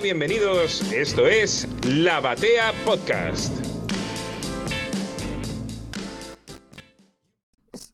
Hola, 0.00 0.14
bienvenidos. 0.14 0.80
Esto 0.92 1.26
es 1.26 1.68
La 1.84 2.20
Batea 2.20 2.72
Podcast. 2.86 3.52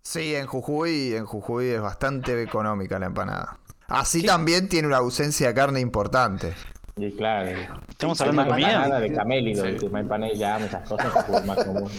Sí, 0.02 0.36
en 0.36 0.46
Jujuy, 0.46 1.14
en 1.16 1.26
Jujuy 1.26 1.70
es 1.70 1.80
bastante 1.80 2.40
económica 2.40 3.00
la 3.00 3.06
empanada. 3.06 3.58
Así 3.88 4.22
también 4.24 4.68
tiene 4.68 4.86
una 4.86 4.98
ausencia 4.98 5.48
de 5.48 5.54
carne 5.54 5.80
importante. 5.80 6.54
Y 6.96 7.10
claro. 7.10 7.50
Estamos 7.88 8.20
hablando 8.20 8.44
de 8.44 8.50
comida. 8.50 9.00
De 9.00 9.12
camélido, 9.12 9.64
empané 9.66 10.36
ya, 10.36 10.58
esas 10.58 10.88
cosas 10.88 11.24
que 11.24 11.36
es 11.36 11.44
más 11.44 11.64
común. 11.64 11.90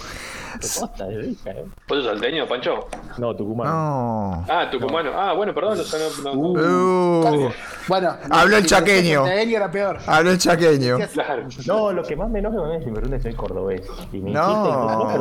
Es 0.61 0.81
rica, 0.99 1.51
¿eh? 1.51 1.65
¿Vos 1.87 1.97
sos 1.99 2.05
salteño, 2.05 2.47
Pancho? 2.47 2.87
No, 3.17 3.35
Tucumán. 3.35 3.67
No. 3.67 4.45
Ah, 4.49 4.67
tucumano. 4.71 5.11
Ah, 5.15 5.33
bueno, 5.33 5.53
perdón. 5.53 5.77
No, 6.23 6.33
no, 6.33 6.53
no. 6.53 7.37
Uh, 7.41 7.49
Bueno, 7.87 8.15
Habló 8.29 8.57
el 8.57 8.63
si 8.63 8.69
chaqueño. 8.69 9.19
Santiagueño 9.19 9.57
era 9.57 9.71
peor. 9.71 9.97
habló 10.05 10.31
el 10.31 10.37
chaqueño. 10.37 10.97
Claro. 11.13 11.47
No, 11.65 11.91
lo 11.93 12.03
que 12.03 12.15
más 12.15 12.29
me 12.29 12.39
enoja 12.39 12.75
es 12.75 12.79
que 12.83 12.87
me 12.91 12.95
preguntan 12.95 13.19
si 13.19 13.23
soy 13.23 13.33
cordobés. 13.33 13.81
Y 14.11 14.17
me 14.19 14.31
No. 14.31 14.41
insisten, 14.41 14.97
¿vos 14.97 15.11
sos 15.11 15.19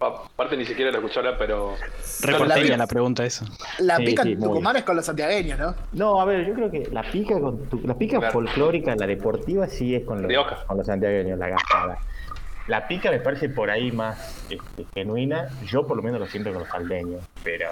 No, 0.00 0.06
Aparte 0.06 0.56
ni 0.56 0.64
siquiera 0.64 0.90
lo 0.90 0.98
escuché 0.98 1.18
hablar, 1.20 1.36
pero... 1.38 1.74
Reporteña 2.22 2.70
la- 2.70 2.76
la 2.78 2.86
pregunta 2.86 3.24
esa. 3.24 3.44
La 3.78 3.96
Sí, 3.98 4.04
pica 4.06 4.22
sí, 4.24 4.36
Tucumán 4.36 4.76
es 4.76 4.82
con 4.84 4.96
los 4.96 5.04
santiagueños, 5.06 5.58
¿no? 5.58 5.74
No, 5.92 6.20
a 6.20 6.24
ver, 6.24 6.46
yo 6.46 6.54
creo 6.54 6.70
que 6.70 6.88
la 6.90 7.02
pica 7.02 7.38
con 7.40 7.58
tu- 7.66 7.80
la 7.86 7.94
pica 7.94 8.18
Claro. 8.18 8.32
folclórica, 8.32 8.94
la 8.96 9.06
deportiva, 9.06 9.66
sí 9.68 9.94
es 9.94 10.04
con 10.04 10.22
los, 10.22 10.32
con 10.66 10.76
los 10.76 10.86
santiagueños, 10.86 11.38
la 11.38 11.48
gastada. 11.48 11.98
La 12.68 12.86
pica 12.86 13.10
me 13.10 13.18
parece 13.18 13.48
por 13.48 13.70
ahí 13.70 13.90
más 13.90 14.44
este, 14.48 14.86
genuina. 14.94 15.48
Yo 15.66 15.86
por 15.86 15.96
lo 15.96 16.02
menos 16.02 16.20
lo 16.20 16.26
siento 16.26 16.50
con 16.50 16.60
los 16.60 16.68
salteños. 16.68 17.24
Pero 17.42 17.70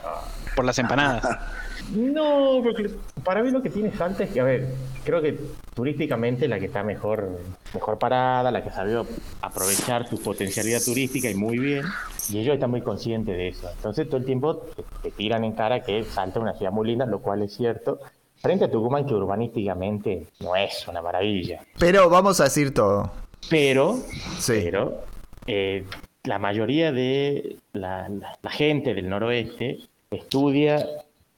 Por 0.56 0.64
las 0.64 0.78
empanadas. 0.78 1.24
No, 1.90 2.60
porque 2.62 2.90
para 3.24 3.42
mí 3.42 3.50
lo 3.50 3.62
que 3.62 3.70
tiene 3.70 3.90
Salta 3.92 4.22
es 4.24 4.30
que, 4.30 4.40
a 4.40 4.44
ver, 4.44 4.68
creo 5.02 5.20
que 5.20 5.40
turísticamente 5.74 6.46
la 6.46 6.60
que 6.60 6.66
está 6.66 6.84
mejor, 6.84 7.40
mejor 7.74 7.98
parada, 7.98 8.52
la 8.52 8.62
que 8.62 8.70
sabió 8.70 9.06
aprovechar 9.40 10.06
su 10.06 10.22
potencialidad 10.22 10.80
turística 10.84 11.28
y 11.28 11.34
muy 11.34 11.58
bien, 11.58 11.84
y 12.28 12.38
ellos 12.38 12.54
están 12.54 12.70
muy 12.70 12.82
conscientes 12.82 13.36
de 13.36 13.48
eso. 13.48 13.68
Entonces 13.74 14.06
todo 14.08 14.18
el 14.18 14.26
tiempo 14.26 14.58
te, 14.58 14.84
te 15.02 15.10
tiran 15.10 15.42
en 15.42 15.52
cara 15.52 15.82
que 15.82 16.04
Salta 16.04 16.38
es 16.38 16.42
una 16.42 16.52
ciudad 16.52 16.70
muy 16.70 16.86
linda, 16.86 17.06
lo 17.06 17.20
cual 17.20 17.42
es 17.42 17.54
cierto, 17.54 17.98
frente 18.36 18.66
a 18.66 18.70
Tucumán 18.70 19.06
que 19.06 19.14
urbanísticamente 19.14 20.28
no 20.40 20.54
es 20.54 20.86
una 20.86 21.02
maravilla. 21.02 21.60
Pero 21.78 22.08
vamos 22.08 22.40
a 22.40 22.44
decir 22.44 22.72
todo. 22.72 23.10
Pero, 23.48 23.94
Sí. 24.38 24.60
pero 24.64 25.02
eh, 25.46 25.84
la 26.24 26.38
mayoría 26.38 26.92
de 26.92 27.56
la, 27.72 28.08
la- 28.08 28.38
la 28.42 28.50
gente 28.50 28.94
del 28.94 29.08
noroeste 29.08 29.78
estudia, 30.10 30.86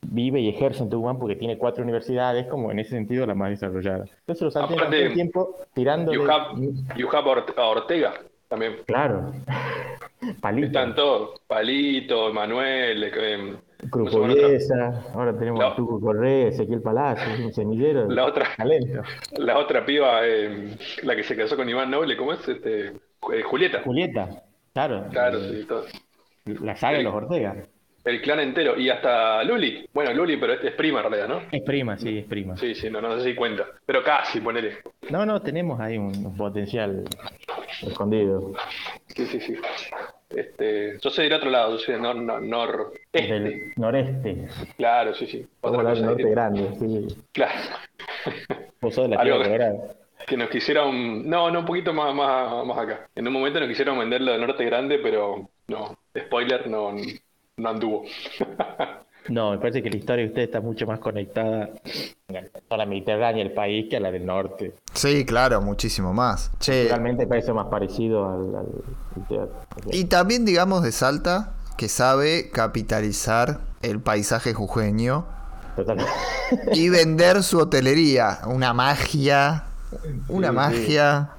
vive 0.04 0.40
y 0.40 0.48
ejerce 0.48 0.82
en 0.82 0.90
Tucumán 0.90 1.18
porque 1.18 1.36
tiene 1.36 1.56
cuatro 1.56 1.84
universidades, 1.84 2.46
como 2.46 2.72
en 2.72 2.80
ese 2.80 2.90
sentido 2.90 3.24
la 3.26 3.34
más 3.34 3.50
desarrollada. 3.50 4.04
Entonces 4.26 4.42
los 4.42 4.54
todo 4.54 4.92
el 4.92 5.14
tiempo 5.14 5.56
tirando 5.74 6.12
You 6.12 6.28
have, 6.28 6.60
you 6.96 7.08
have 7.12 7.28
Orte- 7.30 7.54
Ortega 7.56 8.14
también. 8.48 8.76
Claro. 8.86 9.32
Palito. 10.40 10.66
Están 10.66 10.94
todos. 10.94 11.40
Palito, 11.46 12.32
Manuel, 12.32 13.04
eh, 13.04 13.56
Crupoviesa, 13.90 15.04
ahora 15.14 15.36
tenemos 15.36 15.60
No. 15.60 15.66
a 15.66 15.76
Tuco 15.76 16.00
Correa, 16.00 16.48
Ezequiel 16.48 16.80
Palacio, 16.82 17.44
un 17.46 17.52
semillero 17.52 18.08
La 18.08 18.26
otra. 18.26 18.46
talento. 18.56 19.02
la 19.38 19.58
otra 19.58 19.84
piba, 19.84 20.20
eh, 20.26 20.76
la 21.02 21.16
que 21.16 21.22
se 21.24 21.36
casó 21.36 21.56
con 21.56 21.68
Iván 21.68 21.90
Noble, 21.90 22.16
¿cómo 22.16 22.32
es? 22.32 22.46
Este, 22.48 22.86
eh, 22.88 23.42
Julieta. 23.44 23.82
Julieta, 23.82 24.42
claro. 24.72 25.04
Claro, 25.10 25.38
eh, 25.38 25.58
sí, 25.60 25.66
todo. 25.66 25.84
La 26.64 26.76
saga 26.76 26.98
de 26.98 27.04
los 27.04 27.14
Ortega. 27.14 27.56
El 28.04 28.20
clan 28.20 28.40
entero. 28.40 28.78
Y 28.78 28.88
hasta 28.90 29.42
Luli. 29.44 29.86
Bueno, 29.92 30.12
Luli, 30.12 30.36
pero 30.36 30.54
este 30.54 30.68
es 30.68 30.74
prima 30.74 31.00
en 31.00 31.10
realidad, 31.10 31.28
¿no? 31.28 31.42
Es 31.52 31.62
prima, 31.62 31.96
sí, 31.96 32.18
es 32.18 32.24
prima. 32.26 32.56
Sí, 32.56 32.74
sí, 32.74 32.90
no, 32.90 33.00
no 33.00 33.18
sé 33.18 33.24
si 33.30 33.34
cuenta. 33.34 33.64
Pero 33.86 34.02
casi, 34.02 34.40
ponele. 34.40 34.78
No, 35.10 35.24
no, 35.24 35.40
tenemos 35.40 35.78
ahí 35.80 35.98
un, 35.98 36.36
potencial 36.36 37.04
escondido. 37.82 38.52
Sí, 39.08 39.26
sí, 39.26 39.40
sí. 39.40 39.56
Este, 40.30 40.98
yo 41.00 41.10
soy 41.10 41.24
del 41.24 41.34
otro 41.34 41.50
lado, 41.50 41.72
yo 41.72 41.78
soy 41.78 41.94
del 41.94 42.02
nor, 42.02 42.16
nor, 42.16 42.42
nor- 42.42 42.92
este. 43.12 43.32
Del 43.40 43.72
noreste. 43.76 44.48
Claro, 44.76 45.14
sí, 45.14 45.26
sí. 45.26 45.46
Otra 45.60 45.82
cosa 45.82 46.02
norte 46.06 46.22
que, 46.22 46.30
grande, 46.30 46.68
sí. 46.80 47.06
claro, 47.32 47.52
Vos 48.80 48.94
sos 48.94 49.08
de 49.08 49.14
la 49.14 49.20
Algo 49.20 49.42
tierra 49.42 49.70
que- 49.70 50.02
que 50.26 50.36
nos 50.36 50.48
quisieron, 50.48 51.28
no, 51.28 51.50
no, 51.50 51.60
un 51.60 51.66
poquito 51.66 51.92
más, 51.92 52.14
más, 52.14 52.64
más 52.64 52.78
acá. 52.78 53.08
En 53.14 53.26
un 53.26 53.32
momento 53.34 53.60
nos 53.60 53.68
quisieron 53.68 53.98
vender 53.98 54.20
lo 54.22 54.32
del 54.32 54.40
norte 54.40 54.64
grande, 54.64 54.98
pero 54.98 55.50
no, 55.68 55.98
spoiler, 56.18 56.66
no, 56.68 56.94
no 57.56 57.68
anduvo. 57.68 58.04
No, 59.28 59.52
me 59.52 59.58
parece 59.58 59.84
que 59.84 59.88
la 59.88 59.98
historia 59.98 60.24
de 60.24 60.30
usted 60.30 60.42
está 60.42 60.60
mucho 60.60 60.84
más 60.84 60.98
conectada 60.98 61.70
a 62.70 62.76
la 62.76 62.86
Mediterránea, 62.86 63.40
el 63.44 63.52
país, 63.52 63.86
que 63.88 63.96
a 63.96 64.00
la 64.00 64.10
del 64.10 64.26
norte. 64.26 64.74
Sí, 64.94 65.24
claro, 65.24 65.60
muchísimo 65.62 66.12
más. 66.12 66.50
Che, 66.58 66.86
Realmente 66.88 67.24
parece 67.28 67.52
más 67.52 67.66
parecido 67.68 68.26
al, 68.28 68.66
teatro. 69.28 69.54
y 69.92 70.06
también 70.06 70.44
digamos 70.44 70.82
de 70.82 70.90
Salta 70.90 71.54
que 71.76 71.88
sabe 71.88 72.50
capitalizar 72.50 73.60
el 73.82 74.00
paisaje 74.00 74.54
jujeño 74.54 75.24
Total. 75.76 75.98
y 76.72 76.88
vender 76.88 77.44
su 77.44 77.60
hotelería. 77.60 78.40
Una 78.48 78.74
magia. 78.74 79.66
Una 80.28 80.48
Sí, 80.48 80.52
sí. 80.52 80.56
magia. 80.56 81.30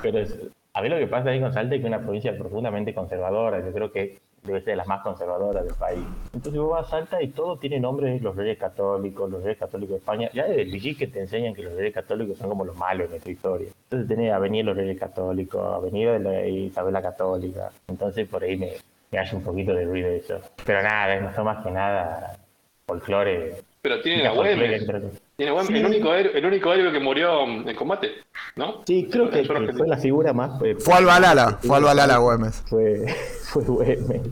Pero 0.00 0.20
es- 0.20 0.34
a 0.72 0.80
mí 0.80 0.88
lo 0.88 0.96
que 0.96 1.08
pasa 1.08 1.28
ahí 1.28 1.40
con 1.42 1.52
Salta 1.52 1.74
es 1.74 1.82
que 1.82 1.86
es 1.86 1.92
una 1.92 2.00
provincia 2.00 2.34
profundamente 2.38 2.94
conservadora. 2.94 3.60
Yo 3.62 3.70
creo 3.72 3.92
que 3.92 4.18
debe 4.42 4.60
ser 4.60 4.72
de 4.72 4.76
las 4.76 4.86
más 4.86 5.02
conservadoras 5.02 5.64
del 5.64 5.74
país. 5.74 6.04
Entonces 6.32 6.60
vos 6.60 6.70
vas 6.70 6.86
a 6.86 6.90
Salta 6.90 7.22
y 7.22 7.28
todo 7.28 7.56
tiene 7.58 7.80
nombres 7.80 8.20
los 8.22 8.36
reyes 8.36 8.58
católicos, 8.58 9.30
los 9.30 9.42
reyes 9.42 9.58
católicos 9.58 9.94
de 9.94 9.98
España. 9.98 10.30
Ya 10.32 10.46
desde 10.46 10.62
el 10.62 10.96
que 10.96 11.06
te 11.06 11.20
enseñan 11.20 11.54
que 11.54 11.62
los 11.62 11.74
reyes 11.74 11.94
católicos 11.94 12.38
son 12.38 12.48
como 12.48 12.64
los 12.64 12.76
malos 12.76 13.04
en 13.06 13.10
nuestra 13.10 13.32
historia. 13.32 13.68
Entonces 13.84 14.08
tenés 14.08 14.32
Avenida 14.32 14.64
los 14.64 14.76
Reyes 14.76 14.98
Católicos, 14.98 15.74
Avenida 15.74 16.12
de 16.12 16.18
la 16.18 16.46
Isabel 16.46 16.92
la 16.92 17.02
Católica. 17.02 17.70
Entonces 17.86 18.28
por 18.28 18.42
ahí 18.42 18.56
me, 18.56 18.72
me 19.10 19.18
hace 19.18 19.36
un 19.36 19.42
poquito 19.42 19.72
de 19.74 19.84
ruido 19.84 20.08
eso. 20.08 20.40
Pero 20.64 20.82
nada, 20.82 21.20
no 21.20 21.32
son 21.34 21.44
más 21.44 21.64
que 21.64 21.70
nada 21.70 22.38
folclore. 22.86 23.56
Pero 23.82 24.00
tiene 24.00 24.28
Música 24.28 24.96
a 24.96 25.27
Tiene 25.38 25.52
Sí. 25.64 25.72
el, 25.72 25.86
único 25.86 26.12
héroe, 26.12 26.36
el 26.36 26.44
único 26.46 26.72
héroe 26.72 26.90
que 26.92 26.98
murió 26.98 27.44
en 27.44 27.76
combate, 27.76 28.10
¿no? 28.56 28.82
Sí, 28.84 29.08
creo 29.08 29.30
que, 29.30 29.44
fue 29.44 29.86
la 29.86 29.96
figura 29.96 30.32
más... 30.32 30.60
eh, 30.64 30.74
Fue 30.80 30.94
al 30.94 31.04
Balala, 31.04 31.58
fue 31.62 31.76
al 31.76 31.84
Balala 31.84 32.16
Güemes. 32.18 32.64
Fue, 32.68 33.06
fue 33.44 33.62
Güemes. 33.62 34.22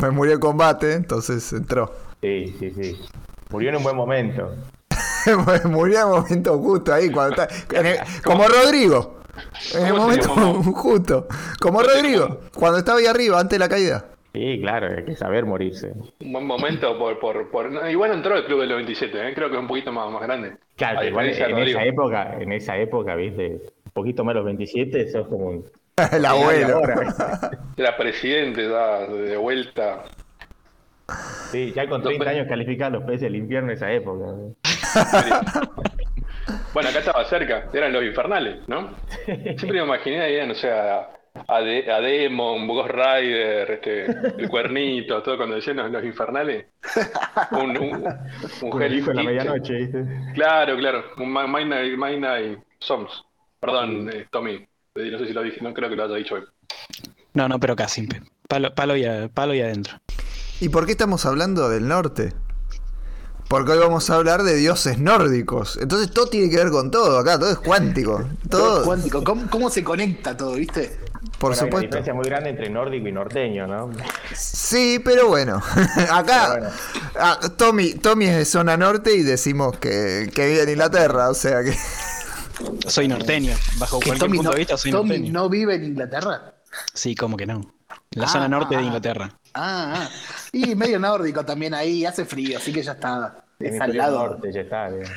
Me 0.00 0.10
murió 0.12 0.34
en 0.34 0.38
combate, 0.38 0.92
entonces 0.92 1.52
entró. 1.52 1.92
Sí, 2.22 2.54
sí, 2.60 2.70
sí. 2.70 3.00
Murió 3.50 3.70
en 3.70 3.76
un 3.78 3.82
buen 3.82 3.96
momento. 3.96 4.54
murió 5.64 5.96
en 5.96 6.02
el 6.02 6.08
momento 6.20 6.56
justo 6.58 6.94
ahí, 6.94 7.10
cuando 7.10 7.34
está- 7.42 7.76
en 7.80 7.86
el- 7.86 7.98
como 8.24 8.46
Rodrigo. 8.46 9.16
En 9.74 9.86
el 9.86 9.92
¿Cómo 9.92 10.12
se 10.12 10.28
momento 10.28 10.72
justo. 10.72 11.26
Como 11.60 11.82
Rodrigo, 11.82 12.42
cuando 12.56 12.78
estaba 12.78 13.00
ahí 13.00 13.06
arriba, 13.06 13.40
antes 13.40 13.56
de 13.56 13.58
la 13.58 13.68
caída. 13.68 14.04
Sí, 14.34 14.58
claro, 14.60 14.88
hay 14.96 15.04
que 15.04 15.14
saber 15.14 15.46
morirse. 15.46 15.92
Un 16.20 16.32
buen 16.32 16.44
momento 16.46 16.98
por... 16.98 17.20
por, 17.20 17.50
por 17.52 17.70
igual 17.88 18.12
entró 18.12 18.36
el 18.36 18.44
club 18.44 18.60
del 18.62 18.70
97, 18.70 19.28
¿eh? 19.28 19.32
creo 19.32 19.48
que 19.48 19.54
es 19.54 19.60
un 19.60 19.68
poquito 19.68 19.92
más, 19.92 20.10
más 20.10 20.22
grande. 20.22 20.56
Claro, 20.76 21.04
igual 21.04 21.26
en 21.26 21.58
esa 21.58 21.84
época, 21.84 22.36
en 22.40 22.52
esa 22.52 22.76
época, 22.76 23.14
viste, 23.14 23.60
un 23.84 23.92
poquito 23.92 24.24
más 24.24 24.34
de 24.34 24.40
los 24.40 24.46
27, 24.46 25.08
sos 25.12 25.28
como 25.28 25.46
un... 25.46 25.64
El 26.12 26.24
abuelo. 26.26 26.78
Ahora, 26.78 27.52
Era 27.76 27.96
presidente 27.96 28.68
ya, 28.68 29.06
de 29.06 29.36
vuelta. 29.36 30.02
sí, 31.52 31.72
ya 31.72 31.88
con 31.88 32.02
30 32.02 32.28
años 32.28 32.48
calificaban 32.48 32.94
los 32.94 33.04
peces 33.04 33.20
del 33.22 33.36
infierno 33.36 33.70
en 33.70 33.76
esa 33.76 33.92
época. 33.92 34.24
Bueno, 36.74 36.90
acá 36.90 36.98
estaba 36.98 37.24
cerca, 37.24 37.68
eran 37.72 37.92
los 37.92 38.02
infernales, 38.02 38.68
¿no? 38.68 38.90
Siempre 39.24 39.72
me 39.72 39.84
imaginé 39.84 40.20
ahí, 40.20 40.46
no 40.46 40.54
sé, 40.54 40.68
a, 41.48 41.56
a, 41.56 41.60
De- 41.60 41.90
a 41.92 42.00
Demon, 42.00 42.66
Ghost 42.66 42.90
Rider, 42.90 43.70
este, 43.70 44.04
el 44.42 44.48
cuernito, 44.48 45.22
todo 45.22 45.36
cuando 45.36 45.56
decían 45.56 45.76
los, 45.76 45.90
los 45.90 46.04
infernales. 46.04 46.66
Un, 47.52 47.76
un, 47.78 48.06
un 48.62 48.72
Un 48.72 48.82
Hell 48.82 48.94
hijo 48.98 49.10
en 49.10 49.16
la 49.16 49.22
medianoche, 49.22 49.74
¿viste? 49.74 50.04
Claro, 50.34 50.76
claro, 50.76 51.04
un 51.18 51.30
Ma- 51.32 51.46
Mind 51.46 51.70
Night, 51.70 51.98
Mind 51.98 52.20
Night 52.20 52.58
Songs. 52.78 53.10
Perdón, 53.60 54.10
eh, 54.12 54.26
Tommy, 54.30 54.66
no 54.94 55.18
sé 55.18 55.26
si 55.26 55.32
lo 55.32 55.42
dije, 55.42 55.58
no 55.62 55.72
creo 55.72 55.88
que 55.88 55.96
lo 55.96 56.04
haya 56.04 56.14
dicho 56.16 56.34
hoy. 56.36 56.42
No, 57.32 57.48
no, 57.48 57.58
pero 57.58 57.74
casi. 57.74 58.06
Palo, 58.48 58.74
palo, 58.74 58.96
y, 58.96 59.04
palo 59.32 59.54
y 59.54 59.60
adentro. 59.62 59.98
¿Y 60.60 60.68
por 60.68 60.86
qué 60.86 60.92
estamos 60.92 61.24
hablando 61.26 61.68
del 61.68 61.88
norte? 61.88 62.32
Porque 63.48 63.72
hoy 63.72 63.78
vamos 63.78 64.08
a 64.10 64.16
hablar 64.16 64.42
de 64.42 64.54
dioses 64.56 64.98
nórdicos. 64.98 65.78
Entonces 65.80 66.10
todo 66.10 66.26
tiene 66.26 66.48
que 66.50 66.56
ver 66.56 66.70
con 66.70 66.90
todo 66.90 67.18
acá, 67.18 67.38
todo 67.38 67.50
es 67.50 67.58
cuántico. 67.58 68.24
Todo 68.50 68.60
Todo, 68.76 68.84
cuántico. 68.84 69.22
¿Cómo, 69.24 69.48
cómo 69.50 69.70
se 69.70 69.82
conecta 69.84 70.36
todo, 70.36 70.54
viste? 70.54 70.98
Por 71.38 71.50
Bueno, 71.50 71.54
hay 71.54 71.56
una 71.56 71.56
supuesto. 71.56 71.80
diferencia 71.86 72.14
muy 72.14 72.24
grande 72.24 72.50
entre 72.50 72.70
nórdico 72.70 73.08
y 73.08 73.12
norteño, 73.12 73.66
¿no? 73.66 73.90
Sí, 74.34 75.00
pero 75.04 75.28
bueno. 75.28 75.56
Acá, 76.10 76.50
Pero 76.54 76.60
bueno. 76.60 76.76
ah, 77.18 77.40
Tommy, 77.56 77.94
Tommy 77.94 78.26
es 78.26 78.36
de 78.36 78.44
zona 78.44 78.76
norte 78.76 79.14
y 79.14 79.22
decimos 79.22 79.76
que, 79.78 80.30
que 80.34 80.46
vive 80.46 80.62
en 80.62 80.68
Inglaterra, 80.70 81.30
o 81.30 81.34
sea 81.34 81.62
que. 81.62 81.74
Soy 82.88 83.08
norteño. 83.08 83.54
Bajo 83.78 83.96
cualquier 83.98 84.18
Tommy, 84.18 84.36
punto 84.38 84.50
no, 84.50 84.54
de 84.54 84.58
vista, 84.60 84.76
soy 84.76 84.90
Tommy 84.92 85.08
norteño. 85.18 85.32
no 85.32 85.48
vive 85.48 85.74
en 85.74 85.84
Inglaterra. 85.84 86.54
Sí, 86.92 87.14
como 87.14 87.36
que 87.36 87.46
no. 87.46 87.60
La 88.12 88.24
Ah, 88.26 88.28
zona 88.28 88.48
norte 88.48 88.74
ah, 88.74 88.78
de 88.78 88.84
ah. 88.84 88.86
Inglaterra. 88.86 89.38
Ah, 89.54 89.94
ah. 89.96 90.08
Y 90.52 90.74
medio 90.76 90.98
nórdico 91.00 91.44
también 91.44 91.74
ahí, 91.74 92.04
hace 92.06 92.24
frío, 92.24 92.58
así 92.58 92.72
que 92.72 92.82
ya 92.82 92.92
está. 92.92 93.44
Es 93.58 93.80
al 93.80 93.96
lado. 93.96 94.18
norte, 94.28 94.52
ya 94.52 94.60
está. 94.60 94.88
digamos. 94.90 95.10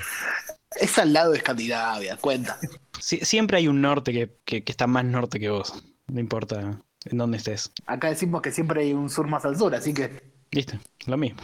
Es 0.75 0.98
al 0.98 1.13
lado 1.13 1.31
de 1.31 1.38
Escandinavia, 1.38 2.18
cuenta. 2.18 2.57
Sí, 3.00 3.19
siempre 3.24 3.57
hay 3.57 3.68
un 3.68 3.81
norte 3.81 4.12
que, 4.12 4.38
que- 4.44 4.63
que 4.63 4.71
está 4.71 4.88
más 4.88 5.06
norte 5.06 5.39
que 5.39 5.50
vos. 5.50 5.74
No 6.07 6.19
importa 6.19 6.81
en 7.06 7.18
dónde 7.18 7.38
estés. 7.38 7.71
Acá 7.86 8.09
decimos 8.09 8.42
que 8.42 8.51
siempre 8.51 8.81
hay 8.81 8.94
un 8.94 9.09
sur 9.09 9.27
más 9.27 9.45
al 9.45 9.57
sur, 9.57 9.74
así 9.75 9.94
que 9.94 10.21
¿Viste? 10.51 10.80
Lo 11.06 11.18
mismo. 11.18 11.42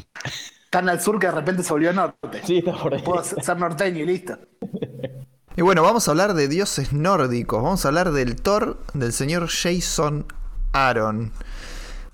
tan 0.70 0.90
al 0.90 1.02
sur 1.02 1.20
que 1.20 1.28
de 1.28 1.34
repente 1.34 1.64
se 1.64 1.74
volvió 1.74 1.94
norte. 1.94 2.42
Sí, 2.46 2.60
está 2.60 2.74
por 2.82 2.94
ahí. 2.94 3.02
Puedo 3.02 3.24
ser 3.24 3.58
norteño 3.58 4.00
y 4.04 4.06
listo. 4.06 4.38
Y 5.56 5.62
bueno, 5.62 5.84
vamos 5.84 6.08
a 6.08 6.12
hablar 6.12 6.34
de 6.34 6.48
dioses 6.48 6.94
nórdicos. 6.94 7.62
Vamos 7.62 7.86
a 7.86 7.90
hablar 7.90 8.12
del 8.12 8.36
Thor 8.42 8.80
del 8.96 9.14
señor 9.14 9.48
Jason 9.50 10.26
Aaron. 10.72 11.32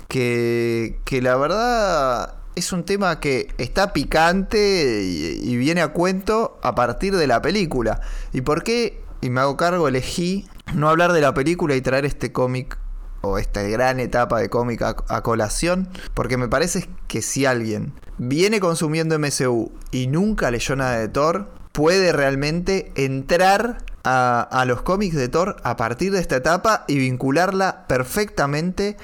Que, 0.10 1.00
que 1.06 1.22
la 1.22 1.38
verdad 1.38 2.36
es 2.56 2.74
un 2.74 2.84
tema 2.84 3.22
que 3.22 3.48
está 3.58 3.94
picante 3.94 5.04
y, 5.06 5.40
y 5.42 5.56
viene 5.56 5.80
a 5.82 5.94
cuento 5.94 6.60
a 6.64 6.76
partir 6.76 7.16
de 7.16 7.28
la 7.28 7.42
película. 7.42 8.02
¿Y 8.34 8.42
por 8.42 8.64
qué? 8.64 9.02
Y 9.22 9.30
me 9.30 9.40
hago 9.40 9.56
cargo, 9.56 9.88
elegí 9.88 10.46
no 10.74 10.90
hablar 10.90 11.14
de 11.14 11.22
la 11.22 11.34
película 11.34 11.76
y 11.76 11.82
traer 11.82 12.06
este 12.06 12.32
cómic 12.32 12.78
o 13.22 13.38
esta 13.38 13.62
gran 13.64 14.00
etapa 14.00 14.40
de 14.40 14.50
cómic 14.50 14.82
a, 14.82 15.22
colación, 15.22 15.90
porque 16.14 16.38
me 16.38 16.48
parece 16.48 16.90
que 17.08 17.22
si 17.22 17.46
alguien 17.46 17.94
viene 18.18 18.60
consumiendo 18.60 19.18
MCU 19.20 19.72
y 19.92 20.08
nunca 20.08 20.52
leyó 20.52 20.76
nada 20.76 20.98
de 20.98 21.10
Thor, 21.10 21.50
puede 21.72 22.12
realmente 22.14 22.92
entrar 22.96 23.84
a, 24.04 24.42
a 24.42 24.66
los 24.66 24.82
cómics 24.82 25.16
de 25.16 25.28
Thor 25.28 25.58
a 25.64 25.76
partir 25.76 26.12
de 26.12 26.20
esta 26.20 26.38
etapa 26.38 26.86
y 26.88 26.98
vincularla 26.98 27.86
perfectamente 27.88 28.96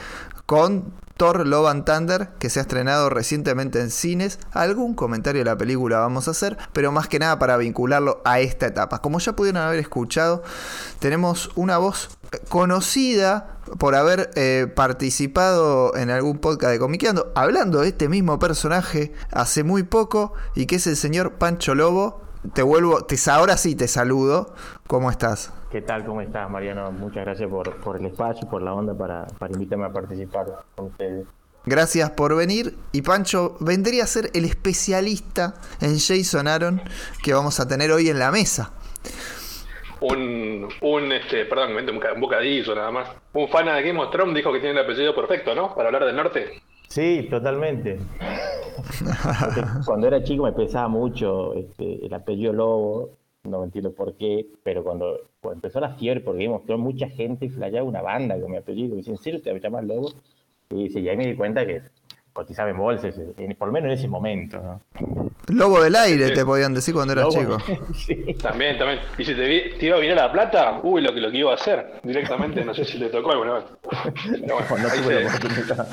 con 0.45 0.93
Thor 1.17 1.47
Love 1.47 1.67
and 1.67 1.85
Thunder, 1.85 2.29
que 2.39 2.49
se 2.49 2.59
ha 2.59 2.63
estrenado 2.63 3.09
recientemente 3.09 3.79
en 3.79 3.89
cines. 3.89 4.39
Algún 4.51 4.95
comentario 4.95 5.39
de 5.39 5.45
la 5.45 5.57
película 5.57 5.99
vamos 5.99 6.27
a 6.27 6.31
hacer, 6.31 6.57
pero 6.73 6.91
más 6.91 7.07
que 7.07 7.19
nada 7.19 7.39
para 7.39 7.57
vincularlo 7.57 8.21
a 8.25 8.39
esta 8.39 8.65
etapa. 8.65 8.99
Como 8.99 9.19
ya 9.19 9.33
pudieron 9.33 9.61
haber 9.61 9.79
escuchado, 9.79 10.43
tenemos 10.99 11.51
una 11.55 11.77
voz 11.77 12.09
conocida 12.49 13.59
por 13.79 13.95
haber 13.95 14.29
eh, 14.35 14.67
participado 14.73 15.95
en 15.95 16.09
algún 16.09 16.37
podcast 16.37 16.73
de 16.73 16.79
Comiqueando, 16.79 17.31
hablando 17.33 17.81
de 17.81 17.89
este 17.89 18.09
mismo 18.09 18.37
personaje 18.37 19.13
hace 19.31 19.63
muy 19.63 19.83
poco, 19.83 20.33
y 20.53 20.65
que 20.65 20.75
es 20.75 20.87
el 20.87 20.97
señor 20.97 21.33
Pancho 21.33 21.75
Lobo. 21.75 22.24
Te 22.53 22.61
vuelvo, 22.61 23.05
te, 23.05 23.15
ahora 23.29 23.57
sí 23.57 23.75
te 23.75 23.87
saludo. 23.87 24.53
¿Cómo 24.87 25.09
estás? 25.09 25.53
¿Qué 25.71 25.81
tal? 25.81 26.05
¿Cómo 26.05 26.21
estás, 26.21 26.49
Mariano? 26.49 26.91
Muchas 26.91 27.25
gracias 27.25 27.49
por, 27.49 27.75
por 27.77 27.97
el 27.97 28.05
espacio, 28.05 28.47
por 28.49 28.61
la 28.61 28.73
onda 28.73 28.93
para, 28.93 29.25
para 29.39 29.53
invitarme 29.53 29.85
a 29.85 29.91
participar 29.91 30.45
con 30.75 30.87
ustedes. 30.87 31.25
Gracias 31.65 32.11
por 32.11 32.35
venir. 32.35 32.75
Y 32.91 33.01
Pancho 33.01 33.57
vendría 33.59 34.03
a 34.03 34.07
ser 34.07 34.29
el 34.33 34.45
especialista 34.45 35.55
en 35.81 35.97
Jason 35.97 36.47
Aaron 36.47 36.81
que 37.23 37.33
vamos 37.33 37.59
a 37.59 37.67
tener 37.67 37.91
hoy 37.91 38.09
en 38.09 38.19
la 38.19 38.31
mesa. 38.31 38.71
Un, 40.01 40.67
un 40.81 41.11
este, 41.11 41.45
perdón, 41.45 41.71
un 41.75 42.21
bocadillo 42.21 42.75
nada 42.75 42.91
más. 42.91 43.09
Un 43.33 43.49
fan 43.49 43.65
de 43.65 43.81
Game 43.81 43.99
of 43.99 44.11
Thrones 44.11 44.35
dijo 44.35 44.53
que 44.53 44.59
tiene 44.59 44.79
el 44.79 44.85
apellido 44.85 45.15
perfecto, 45.15 45.55
¿no? 45.55 45.73
Para 45.73 45.87
hablar 45.87 46.05
del 46.05 46.15
norte. 46.15 46.61
Sí, 46.87 47.27
totalmente. 47.29 47.99
Porque 48.75 49.61
cuando 49.85 50.07
era 50.07 50.23
chico 50.23 50.43
me 50.43 50.53
pesaba 50.53 50.87
mucho 50.87 51.53
este, 51.53 52.05
el 52.05 52.13
apellido 52.13 52.53
Lobo, 52.53 53.09
no 53.43 53.63
entiendo 53.63 53.93
por 53.93 54.15
qué, 54.15 54.47
pero 54.63 54.83
cuando, 54.83 55.19
cuando 55.41 55.57
empezó 55.57 55.79
la 55.79 55.95
fiebre 55.95 56.21
por 56.21 56.35
Game 56.35 56.53
of 56.53 56.65
Thrones, 56.65 56.83
mucha 56.83 57.09
gente 57.09 57.49
flayaba 57.49 57.87
una 57.87 58.01
banda 58.01 58.39
con 58.39 58.51
mi 58.51 58.57
apellido. 58.57 58.95
Dice, 58.95 59.11
¿en 59.11 59.17
serio 59.17 59.41
te 59.41 59.57
llamas 59.59 59.85
Lobo? 59.85 60.11
Y 60.69 60.83
dice, 60.85 60.99
y 60.99 61.09
ahí 61.09 61.17
me 61.17 61.27
di 61.27 61.35
cuenta 61.35 61.65
que 61.65 61.81
cotizaba 62.35 62.69
en 62.69 62.77
bolsas, 62.77 63.15
en- 63.37 63.55
por 63.55 63.69
lo 63.69 63.71
menos 63.73 63.87
en 63.87 63.93
ese 63.97 64.07
momento. 64.09 64.61
¿no? 64.61 65.31
Lobo 65.47 65.81
del 65.81 65.95
aire, 65.95 66.31
te 66.31 66.43
podían 66.43 66.73
decir 66.73 66.93
cuando 66.93 67.13
eras 67.13 67.33
Lobo. 67.33 67.57
chico. 67.57 67.93
sí. 67.95 68.33
También, 68.41 68.77
también. 68.77 68.99
Y 69.17 69.23
si 69.23 69.33
te, 69.33 69.85
iba 69.85 69.95
a 69.95 69.99
venir 69.99 70.13
a 70.19 70.27
la 70.27 70.31
plata, 70.33 70.81
uy, 70.83 71.01
lo 71.01 71.13
que, 71.13 71.21
lo 71.21 71.31
que 71.31 71.37
iba 71.37 71.51
a 71.51 71.55
hacer 71.55 71.93
directamente, 72.03 72.65
no 72.65 72.73
sé 72.73 72.83
si 72.83 72.97
le 72.97 73.07
tocó 73.07 73.31
alguna 73.31 73.53
vez. 73.53 73.63
Pero 74.41 74.57
bueno, 74.69 74.83
No 74.83 74.89
la 74.89 74.89
se- 74.89 75.25
oportunidad. 75.37 75.87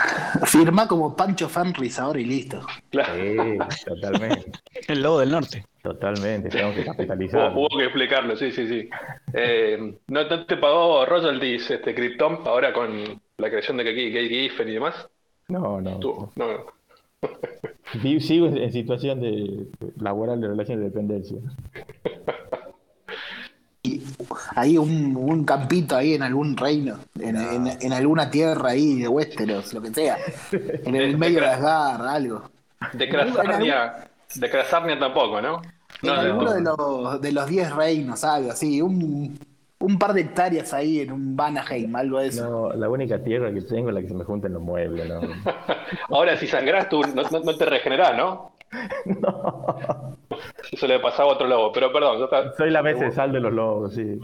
Firma 0.47 0.89
como 0.89 1.15
Pancho 1.15 1.49
Fanris 1.49 1.99
ahora 2.00 2.19
y 2.21 2.25
listo. 2.25 2.61
claro. 2.91 3.15
Sí, 3.15 3.85
totalmente. 3.85 4.50
El 4.89 5.00
lobo 5.03 5.21
del 5.21 5.31
norte. 5.31 5.65
Totalmente, 5.83 6.49
tengo 6.49 6.73
que 6.75 6.85
capitalizar. 6.85 7.53
Hubo, 7.53 7.62
hubo 7.67 7.79
que 7.79 7.85
explicarlo, 7.85 8.37
sí, 8.37 8.50
sí, 8.53 8.67
sí. 8.69 8.89
Eh, 9.33 9.79
¿no, 10.09 10.25
no 10.25 10.47
te 10.47 10.56
pagó 10.56 11.05
royalties 11.06 11.71
este 11.73 11.94
Krypton 11.94 12.41
ahora 12.47 12.73
con 12.73 13.21
la 13.39 13.49
creación 13.50 13.77
de 13.79 13.85
Gay 13.85 14.12
Gay 14.12 14.29
Giffen 14.29 14.69
y 14.69 14.73
demás? 14.75 15.09
No, 15.49 15.81
no. 15.81 15.99
Tú, 15.99 16.31
no, 16.37 16.47
no. 17.25 18.21
Sigo 18.21 18.47
en 18.47 18.73
situación 18.73 19.21
de 19.21 19.67
laboral 19.99 20.41
de 20.41 20.49
relación 20.49 20.79
de 20.79 20.85
dependencia. 20.87 21.39
Y 23.85 24.00
hay 24.55 24.79
un, 24.79 25.17
un 25.17 25.44
campito 25.44 25.97
ahí 25.97 26.15
en 26.15 26.23
algún 26.23 26.56
reino, 26.56 26.99
en, 27.19 27.37
en- 27.37 27.79
en 27.81 27.93
alguna 27.93 28.31
tierra 28.31 28.71
ahí 28.71 29.00
de 29.00 29.09
Westeros, 29.09 29.75
lo 29.75 29.83
que 29.83 29.93
sea. 29.93 30.19
En 30.53 30.94
el 30.94 31.19
medio 31.19 31.41
de 31.41 31.47
Asgard, 31.49 32.06
algo. 32.06 32.43
De 32.93 33.09
Krasarnia, 33.09 34.09
de 34.37 34.50
Krasarnia 34.50 34.99
tampoco, 34.99 35.41
¿no? 35.41 35.61
En 36.03 36.09
No, 36.09 36.12
alguno 36.15 36.44
no. 36.44 36.53
de 36.55 36.61
los, 36.62 37.21
de 37.21 37.33
los 37.33 37.47
10 37.49 37.75
reinos, 37.75 38.23
algo 38.25 38.53
así. 38.53 38.81
Un, 38.81 39.37
un 39.82 39.99
par 39.99 40.12
de 40.14 40.23
hectáreas 40.23 40.73
ahí 40.73 41.00
en 41.00 41.12
un 41.12 41.37
Vanaheim, 41.37 41.94
algo 41.96 42.19
de 42.20 42.29
eso. 42.29 42.49
No, 42.49 42.73
la 42.73 42.88
única 42.88 43.23
tierra 43.23 43.52
que 43.52 43.61
tengo 43.62 43.88
es 43.90 43.94
la 43.94 44.00
que 44.00 44.08
se 44.08 44.14
me 44.14 44.25
juntan 44.25 44.52
los 44.55 44.62
muebles, 44.62 45.08
¿no? 45.08 45.20
Ahora 46.17 46.37
si 46.37 46.46
sangrás 46.46 46.88
tú 46.88 47.02
no, 47.02 47.23
no- 47.23 47.40
no 47.40 47.56
te 47.56 47.64
regenerás, 47.67 48.17
¿no? 48.17 48.52
Eso 50.73 50.87
le 50.87 50.99
pasaba 51.00 51.31
a 51.31 51.32
otro 51.34 51.46
lobo, 51.46 51.73
pero 51.73 51.93
perdón, 51.93 52.23
está. 52.25 52.52
Soy 52.56 52.70
la 52.70 52.82
mesa 52.82 53.05
de 53.05 53.12
sal 53.12 53.32
de 53.32 53.40
los 53.40 53.52
lobos, 53.52 53.94
sí. 53.94 54.19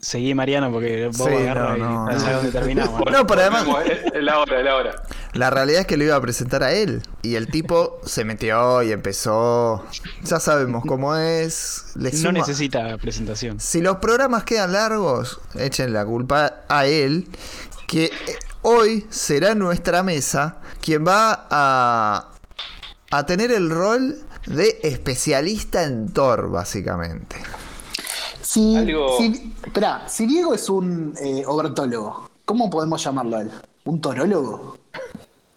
Seguí, 0.00 0.34
Mariano, 0.34 0.70
porque 0.70 1.06
vos 1.06 1.16
Sí, 1.16 1.34
agarras 1.34 1.78
no, 1.78 2.04
no, 2.06 2.12
y 2.12 2.14
no 2.14 2.20
no. 2.26 2.32
dónde 2.36 2.52
terminamos. 2.52 3.00
¿no? 3.04 3.10
No, 3.10 3.26
pero 3.26 3.40
además- 3.40 3.66
Es 3.86 4.04
es 4.12 4.22
la 4.22 4.38
hora, 4.40 4.58
es 4.58 4.64
la 4.64 4.76
hora. 4.76 4.90
La 5.34 5.50
realidad 5.50 5.80
es 5.80 5.86
que 5.86 5.96
lo 5.96 6.04
iba 6.04 6.14
a 6.16 6.20
presentar 6.20 6.62
a 6.62 6.72
él. 6.72 7.02
Y 7.22 7.34
el 7.34 7.48
tipo 7.48 7.98
se 8.04 8.24
metió 8.24 8.82
y 8.82 8.92
empezó. 8.92 9.84
Ya 10.24 10.38
sabemos 10.38 10.84
cómo 10.86 11.16
es. 11.16 11.86
Le 11.96 12.12
No 12.12 12.18
suma- 12.18 12.32
necesita 12.32 12.96
presentación. 12.98 13.58
Si 13.58 13.80
los 13.80 13.96
programas 13.96 14.44
quedan 14.44 14.72
largos, 14.72 15.40
echen 15.56 15.92
la 15.92 16.04
culpa 16.06 16.60
a 16.68 16.86
él. 16.86 17.28
Que 17.88 18.04
eh, 18.06 18.10
hoy 18.62 19.06
será 19.10 19.54
nuestra 19.56 20.02
mesa 20.02 20.58
quien 20.80 21.04
va 21.06 21.46
a, 21.50 22.30
a 23.10 23.26
tener 23.26 23.50
el 23.50 23.70
rol 23.70 24.16
de 24.46 24.78
especialista 24.84 25.82
en 25.82 26.12
Thor, 26.12 26.48
básicamente. 26.50 27.36
Si, 28.40 28.76
Algo- 28.76 29.16
si, 29.18 29.52
esperá, 29.64 30.08
si 30.08 30.26
Diego 30.26 30.54
es 30.54 30.68
un 30.68 31.14
eh, 31.20 31.42
obertólogo, 31.46 32.30
¿cómo 32.44 32.70
podemos 32.70 33.02
llamarlo 33.02 33.36
a 33.38 33.40
él? 33.42 33.50
¿Un 33.84 34.00
torólogo? 34.00 34.78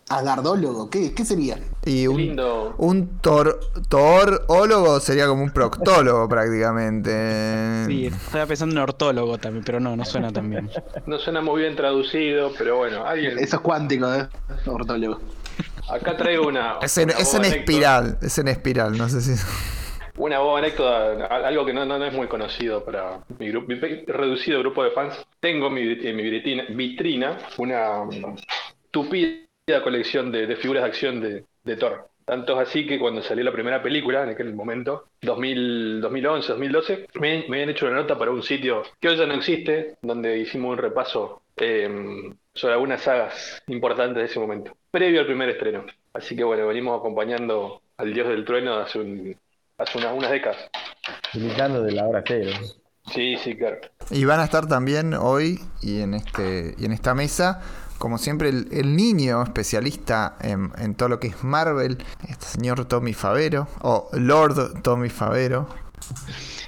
¿Agardólogo? 0.09 0.89
¿Qué, 0.89 1.13
qué 1.13 1.25
sería? 1.25 1.59
Y 1.85 2.07
un, 2.07 2.17
lindo. 2.17 2.75
un 2.77 3.19
tor, 3.19 3.59
torólogo 3.89 4.99
sería 5.01 5.27
como 5.27 5.43
un 5.43 5.51
proctólogo 5.51 6.29
prácticamente. 6.29 7.85
Sí, 7.87 8.05
estaba 8.05 8.45
pensando 8.45 8.75
en 8.75 8.81
ortólogo 8.83 9.37
también, 9.37 9.65
pero 9.65 9.79
no, 9.81 9.95
no 9.97 10.05
suena 10.05 10.31
tan 10.31 10.49
bien. 10.49 10.69
No 11.05 11.19
suena 11.19 11.41
muy 11.41 11.61
bien 11.61 11.75
traducido, 11.75 12.51
pero 12.57 12.77
bueno, 12.77 13.05
alguien. 13.05 13.37
Eso 13.37 13.57
es 13.57 13.61
cuántico, 13.61 14.13
¿eh? 14.13 14.27
Ortólogo. 14.65 15.19
Acá 15.89 16.15
traigo 16.15 16.47
una. 16.47 16.77
Es 16.81 16.97
en, 16.97 17.09
una 17.09 17.19
es 17.19 17.33
en 17.33 17.45
espiral, 17.45 18.17
es 18.21 18.37
en 18.37 18.47
espiral, 18.47 18.97
no 18.97 19.09
sé 19.09 19.21
si. 19.21 19.33
Una 20.17 20.39
boba 20.39 20.59
anécdota, 20.59 21.25
algo 21.27 21.65
que 21.65 21.73
no, 21.73 21.85
no- 21.85 21.99
no 21.99 22.05
es 22.05 22.13
muy 22.13 22.27
conocido 22.27 22.83
para 22.83 23.19
mi, 23.39 23.49
grupo, 23.49 23.67
mi 23.67 23.75
reducido 24.07 24.59
grupo 24.59 24.83
de 24.83 24.91
fans. 24.91 25.15
Tengo 25.39 25.67
en 25.67 25.73
mi, 25.75 25.81
en 25.81 26.15
mi 26.15 26.23
vitrina, 26.23 26.63
vitrina 26.69 27.37
una 27.57 28.03
mm, 28.05 28.35
tupida 28.91 29.46
colección 29.83 30.31
de, 30.31 30.47
de 30.47 30.55
figuras 30.55 30.83
de 30.83 30.89
acción 30.89 31.19
de, 31.21 31.45
de 31.63 31.75
Thor. 31.75 32.09
Tanto 32.25 32.59
es 32.61 32.67
así 32.67 32.85
que 32.85 32.99
cuando 32.99 33.21
salió 33.21 33.43
la 33.43 33.53
primera 33.53 33.81
película, 33.81 34.23
en 34.23 34.29
aquel 34.29 34.53
momento, 34.53 35.07
2000, 35.21 36.01
2011, 36.01 36.47
2012, 36.49 37.07
me, 37.15 37.39
me 37.47 37.57
habían 37.57 37.69
hecho 37.69 37.85
una 37.85 37.95
nota 37.95 38.17
para 38.17 38.31
un 38.31 38.43
sitio 38.43 38.83
que 38.99 39.09
hoy 39.09 39.17
ya 39.17 39.25
no 39.25 39.33
existe, 39.35 39.95
donde 40.01 40.37
hicimos 40.37 40.71
un 40.73 40.77
repaso 40.77 41.41
eh, 41.55 41.89
sobre 42.53 42.73
algunas 42.73 43.01
sagas 43.01 43.61
importantes 43.67 44.17
de 44.17 44.25
ese 44.25 44.39
momento, 44.39 44.75
previo 44.91 45.21
al 45.21 45.25
primer 45.25 45.49
estreno. 45.49 45.85
Así 46.13 46.35
que 46.35 46.43
bueno, 46.43 46.67
venimos 46.67 46.99
acompañando 46.99 47.81
al 47.97 48.13
Dios 48.13 48.27
del 48.27 48.43
Trueno 48.43 48.75
hace, 48.77 48.99
un- 48.99 49.37
hace 49.77 49.97
unas, 49.97 50.13
unas 50.13 50.31
décadas. 50.31 50.69
Gritando 51.33 51.81
de 51.83 51.91
la 51.93 52.07
hora 52.07 52.23
cero. 52.25 52.51
Sí, 53.13 53.37
sí, 53.37 53.55
claro. 53.55 53.77
Y 54.11 54.25
van 54.25 54.41
a 54.41 54.43
estar 54.43 54.67
también 54.67 55.13
hoy 55.13 55.59
y 55.81 56.01
en 56.01 56.13
este 56.13 56.75
y 56.77 56.83
en 56.85 56.91
esta 56.91 57.13
mesa, 57.15 57.61
como 57.97 58.17
siempre, 58.17 58.49
el, 58.49 58.67
el 58.71 58.95
niño 58.95 59.41
especialista 59.43 60.35
en, 60.41 60.71
en 60.77 60.95
todo 60.95 61.09
lo 61.09 61.19
que 61.19 61.27
es 61.27 61.43
Marvel, 61.43 61.97
este 62.27 62.45
señor 62.45 62.85
Tommy 62.85 63.13
Favero, 63.13 63.67
o 63.81 64.09
Lord 64.13 64.81
Tommy 64.81 65.09
Favero. 65.09 65.67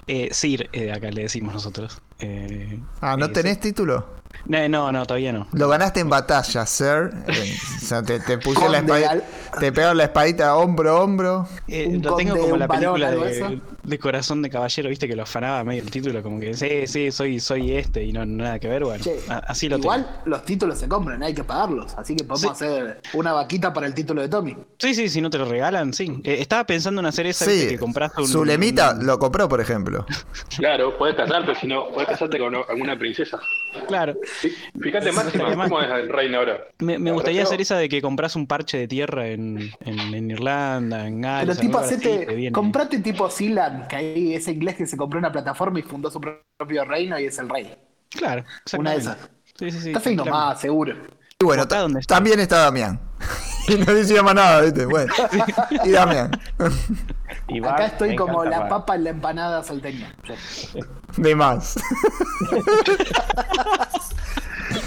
Eh, 0.07 0.29
Sir, 0.31 0.69
eh, 0.73 0.91
acá 0.91 1.11
le 1.11 1.23
decimos 1.23 1.53
nosotros. 1.53 2.01
Eh, 2.19 2.79
Ah, 3.01 3.15
¿no 3.17 3.25
eh, 3.25 3.29
tenés 3.29 3.59
título? 3.59 4.17
No, 4.45 4.67
no, 4.69 4.91
no, 4.91 5.05
todavía 5.05 5.33
no. 5.33 5.47
Lo 5.53 5.67
ganaste 5.69 5.99
en 5.99 6.09
batalla, 6.09 6.65
sir. 6.65 7.11
Eh, 7.27 7.57
o 7.77 7.85
sea, 7.85 8.01
te, 8.03 8.19
te 8.19 8.37
pusieron 8.37 8.71
la 8.71 8.79
espadita, 8.79 9.09
al- 9.11 9.23
te 9.59 9.71
pegaron 9.71 9.97
la 9.97 10.03
espadita 10.05 10.55
hombro 10.55 10.91
a 10.91 11.01
hombro. 11.01 11.47
Eh, 11.67 11.99
lo 12.01 12.15
tengo 12.15 12.37
como 12.37 12.57
la 12.57 12.67
película 12.67 13.11
de, 13.11 13.31
eso. 13.31 13.61
De 13.89 13.99
corazón 13.99 14.41
de 14.41 14.49
caballero, 14.49 14.89
viste 14.89 15.07
que 15.07 15.15
lo 15.15 15.23
afanaba 15.23 15.63
medio 15.63 15.81
el 15.81 15.91
título, 15.91 16.21
como 16.23 16.39
que 16.39 16.53
sí, 16.53 16.87
sí, 16.87 17.11
soy, 17.11 17.39
soy 17.39 17.73
este 17.73 18.03
y 18.03 18.13
no 18.13 18.25
nada 18.25 18.59
que 18.59 18.67
ver, 18.67 18.83
bueno. 18.83 19.03
Che, 19.03 19.17
a- 19.27 19.39
así 19.39 19.67
lo 19.67 19.77
Igual 19.77 20.05
tengo. 20.05 20.21
los 20.25 20.43
títulos 20.45 20.77
se 20.79 20.87
compran, 20.87 21.21
hay 21.23 21.33
que 21.33 21.43
pagarlos. 21.43 21.93
Así 21.97 22.15
que 22.15 22.23
podemos 22.23 22.57
Sí. 22.57 22.65
hacer 22.65 23.01
una 23.13 23.33
vaquita 23.33 23.73
para 23.73 23.87
el 23.87 23.93
título 23.93 24.21
de 24.21 24.29
Tommy. 24.29 24.55
Sí, 24.77 24.93
sí, 24.93 25.09
si 25.09 25.21
no 25.21 25.29
te 25.29 25.37
lo 25.37 25.45
regalan, 25.45 25.93
sí. 25.93 26.21
Eh, 26.23 26.37
estaba 26.39 26.63
pensando 26.65 27.01
en 27.01 27.07
hacer 27.07 27.25
esa 27.25 27.45
Sí, 27.45 27.67
que 27.67 27.77
compraste 27.79 28.21
un. 28.21 28.27
Zulemita 28.27 28.93
un- 28.93 29.05
lo 29.05 29.17
compró, 29.19 29.47
por 29.49 29.59
ejemplo. 29.61 30.05
Claro, 30.57 30.97
puedes 30.97 31.15
casarte, 31.15 31.55
si 31.55 31.67
no, 31.67 31.87
puedes 31.91 32.09
casarte 32.09 32.37
con 32.37 32.53
alguna 32.55 32.97
princesa. 32.97 33.39
Claro. 33.87 34.13
Fí- 34.41 34.51
Fíjate, 34.81 35.11
Máxima, 35.11 35.27
estaría 35.43 35.55
mal. 35.55 35.69
¿cómo 35.69 35.81
es 35.81 35.89
el 35.89 36.09
reino 36.09 36.37
ahora? 36.39 36.59
Me, 36.79 37.11
gustaría 37.11 37.43
hacer 37.43 37.61
esa 37.61 37.77
de 37.77 37.87
que 37.87 38.01
compras 38.01 38.35
un 38.35 38.45
parche 38.47 38.77
de 38.77 38.87
tierra 38.87 39.27
en, 39.27 39.71
en, 39.85 39.99
en 40.13 40.31
Irlanda, 40.31 41.07
en 41.07 41.21
Gales. 41.21 41.57
Pero 41.57 41.67
tipo, 41.67 41.77
hacete, 41.79 42.51
comprate 42.51 42.99
tipo 42.99 43.29
Que 43.87 43.95
ahí 43.95 44.33
ese 44.35 44.51
inglés 44.51 44.75
que 44.75 44.85
se 44.87 44.97
compró 44.97 45.19
una 45.19 45.31
plataforma 45.31 45.79
y 45.79 45.83
fundó 45.83 46.09
su 46.11 46.19
propio 46.19 46.85
reino 46.85 47.19
y 47.19 47.25
es 47.25 47.37
el 47.39 47.49
rey. 47.49 47.75
Claro, 48.09 48.43
Una 48.77 48.91
de 48.91 48.97
esas. 48.97 49.17
Sí, 49.57 49.71
sí, 49.71 49.79
sí. 49.79 49.87
Está 49.89 49.99
tranquilamente. 50.01 50.31
más, 50.31 50.59
seguro. 50.61 50.95
Y 51.41 51.45
bueno, 51.45 51.65
donde 51.65 51.99
está. 52.01 52.15
también 52.15 52.39
está 52.39 52.57
Damián. 52.59 52.99
y 53.67 53.75
no 53.75 53.93
decía 53.93 54.21
más 54.23 54.35
nada, 54.35 54.61
¿viste? 54.61 54.85
Bueno, 54.85 55.13
y 55.85 55.89
Damián. 55.91 56.31
Y 57.47 57.63
Acá 57.63 57.85
estoy 57.87 58.15
como 58.15 58.43
encanta 58.43 58.59
la 58.63 58.69
papa 58.69 58.95
en 58.95 59.03
la 59.05 59.09
empanada 59.11 59.63
salteña. 59.63 60.13
De 61.17 61.35
más. 61.35 61.75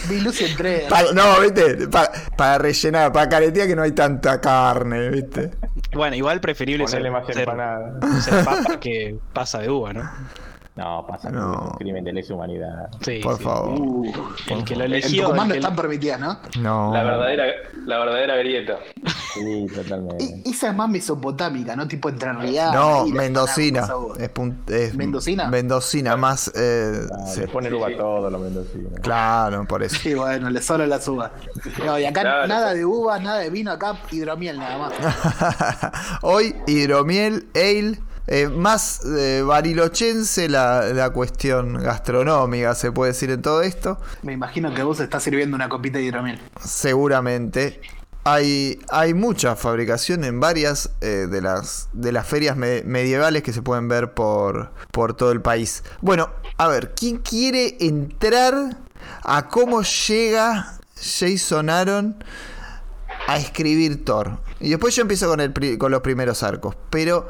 Vi 0.09 0.21
Lucy 0.21 0.45
entré. 0.45 0.87
Pa- 0.89 1.13
no, 1.13 1.41
¿viste? 1.41 1.89
Pa- 1.89 2.11
para 2.37 2.59
rellenar, 2.59 3.13
para 3.13 3.29
caretear 3.29 3.67
que 3.67 3.77
no 3.77 3.83
hay 3.83 3.93
tanta 3.93 4.41
carne, 4.41 5.09
¿viste? 5.11 5.51
Bueno, 5.93 6.17
igual 6.17 6.41
preferible 6.41 6.87
ser, 6.87 7.09
más 7.11 7.27
ser, 7.27 7.41
empanada. 7.41 8.01
ser 8.21 8.45
papa 8.45 8.81
que 8.81 9.17
pasa 9.33 9.61
de 9.61 9.71
uva, 9.71 9.93
¿no? 9.93 10.03
No, 10.75 11.05
pasa 11.07 11.29
No. 11.31 11.41
no. 11.53 11.61
un 11.65 11.71
crimen 11.73 12.03
de 12.03 12.15
lesa 12.15 12.33
humanidad. 12.33 12.89
Sí, 13.03 13.21
Por 13.23 13.37
sí. 13.37 13.45
favor. 13.45 13.79
Uh, 13.79 14.13
El 14.49 14.65
que 14.65 14.75
lo 14.75 14.85
en 14.87 15.03
tu 15.03 15.07
el 15.09 15.23
comando 15.25 15.53
que- 15.53 15.59
están 15.61 15.77
permitidas, 15.77 16.19
¿no? 16.19 16.39
No. 16.61 16.91
La 16.95 17.03
verdadera, 17.03 17.45
la 17.85 17.99
verdadera 17.99 18.37
grieta. 18.37 18.79
Sí, 19.35 19.67
totalmente. 19.75 20.25
Y- 20.25 20.43
esa 20.51 20.71
es 20.71 20.75
más 20.75 20.89
mesopotámica, 20.89 21.77
¿no? 21.77 21.87
Tipo 21.87 22.09
entrerriana. 22.09 22.73
No, 22.73 23.07
y 23.07 23.11
la 23.11 23.17
mendocina. 23.17 23.83
Es, 24.19 24.33
pun- 24.33 24.57
es 24.71 24.95
¿Mendocina? 24.95 25.49
Mendocina, 25.49 26.17
más. 26.17 26.51
eh, 26.55 27.03
sí. 27.27 27.41
Le 27.41 27.49
ponen 27.49 27.75
uva 27.75 27.89
a 27.89 27.97
todo 27.99 28.31
los 28.31 28.41
mendocinos. 28.41 28.93
Claro, 29.03 29.67
por 29.67 29.83
eso. 29.83 29.97
Sí, 29.97 30.15
bueno, 30.15 30.49
le 30.49 30.63
solo 30.63 30.87
las 30.87 31.07
uvas. 31.07 31.33
No, 31.85 31.99
y 31.99 32.07
acá 32.07 32.23
Claro. 32.23 32.47
nada 32.47 32.73
de 32.73 32.87
uvas, 32.87 33.21
nada 33.23 33.41
de 33.41 33.51
vino, 33.51 33.73
acá 33.73 33.99
hidromiel 34.11 34.59
nada 34.59 34.79
más. 34.79 34.93
Hoy, 36.23 36.55
hidromiel, 36.67 37.47
ale. 37.55 37.99
Eh, 38.27 38.49
más 38.49 39.01
eh, 39.05 39.43
barilochense 39.45 40.49
la, 40.49 40.85
la 40.93 41.11
cuestión 41.11 41.75
gastronómica, 41.75 42.75
se 42.75 42.93
puede 42.93 43.13
decir 43.13 43.31
en 43.31 43.43
todo 43.43 43.63
esto. 43.63 43.99
Me 44.23 44.33
imagino 44.33 44.73
que 44.75 44.83
vos 44.83 45.01
estás 45.01 45.23
sirviendo 45.23 45.57
una 45.57 45.69
copita 45.69 45.99
de 45.99 46.05
hidromiel. 46.05 46.41
Seguramente. 46.65 47.81
Hay, 48.25 48.79
hay 48.89 49.15
mucha 49.15 49.57
fabricación 49.57 50.23
en 50.23 50.39
varias 50.39 50.91
eh, 51.01 51.27
de, 51.29 51.43
las, 51.43 51.89
de 51.93 52.13
las 52.13 52.25
ferias 52.25 52.57
me- 52.57 52.85
medievales 52.85 53.43
que 53.43 53.53
se 53.53 53.63
pueden 53.63 53.89
ver 53.89 54.15
por, 54.15 54.71
por 54.93 55.15
todo 55.15 55.33
el 55.33 55.43
país. 55.43 55.83
Bueno, 56.01 56.31
a 56.57 56.69
ver, 56.69 56.95
¿quién 56.95 57.19
quiere 57.19 57.77
entrar 57.81 58.77
a 59.25 59.49
cómo 59.49 59.83
llega 59.83 60.79
Jason 60.95 61.69
Aaron 61.69 62.23
a 63.27 63.39
escribir 63.39 64.05
Thor? 64.05 64.39
Y 64.61 64.71
después 64.71 64.95
yo 64.95 65.03
empiezo 65.03 65.27
con, 65.29 65.41
el, 65.41 65.53
con 65.77 65.91
los 65.91 66.03
primeros 66.03 66.45
arcos. 66.45 66.77
Pero, 66.91 67.29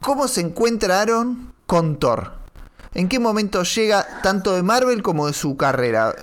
¿cómo 0.00 0.28
se 0.28 0.40
encuentra 0.40 1.00
Aaron 1.00 1.52
con 1.66 1.98
Thor? 1.98 2.32
¿En 2.94 3.08
qué 3.08 3.18
momento 3.18 3.62
llega 3.62 4.06
tanto 4.22 4.54
de 4.54 4.62
Marvel 4.62 5.02
como 5.02 5.26
de 5.26 5.32
su 5.34 5.56
carrera? 5.56 6.14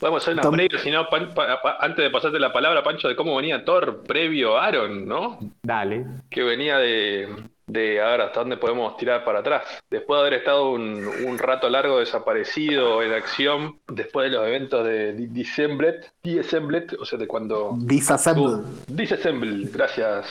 Podemos 0.00 0.22
hacer 0.22 0.34
una 0.34 0.42
Tom- 0.42 0.54
previa, 0.54 0.78
si 0.78 0.90
no, 0.90 1.08
Pan- 1.08 1.32
pa- 1.34 1.62
pa- 1.62 1.76
antes 1.80 2.04
de 2.04 2.10
pasarte 2.10 2.38
la 2.38 2.52
palabra, 2.52 2.82
Pancho, 2.82 3.08
de 3.08 3.16
cómo 3.16 3.36
venía 3.36 3.64
Thor 3.64 4.02
previo 4.02 4.58
a 4.58 4.66
Aaron, 4.66 5.06
¿no? 5.06 5.38
Dale. 5.62 6.04
Que 6.28 6.42
venía 6.42 6.76
de, 6.78 7.28
de, 7.66 8.00
a 8.00 8.08
ver, 8.10 8.20
hasta 8.20 8.40
dónde 8.40 8.56
podemos 8.56 8.96
tirar 8.96 9.24
para 9.24 9.40
atrás. 9.40 9.64
Después 9.90 10.18
de 10.18 10.20
haber 10.26 10.38
estado 10.40 10.70
un, 10.70 11.04
un 11.26 11.38
rato 11.38 11.68
largo 11.68 11.98
desaparecido 11.98 13.02
en 13.02 13.12
acción, 13.12 13.80
después 13.88 14.30
de 14.30 14.36
los 14.36 14.46
eventos 14.46 14.84
de 14.86 15.12
Di- 15.14 15.26
Disemblet, 15.26 16.12
Disemblet, 16.22 16.92
o 16.94 17.04
sea, 17.04 17.18
de 17.18 17.26
cuando... 17.26 17.74
Disassemble. 17.78 18.62
Disassemble, 18.86 19.68
gracias. 19.72 20.26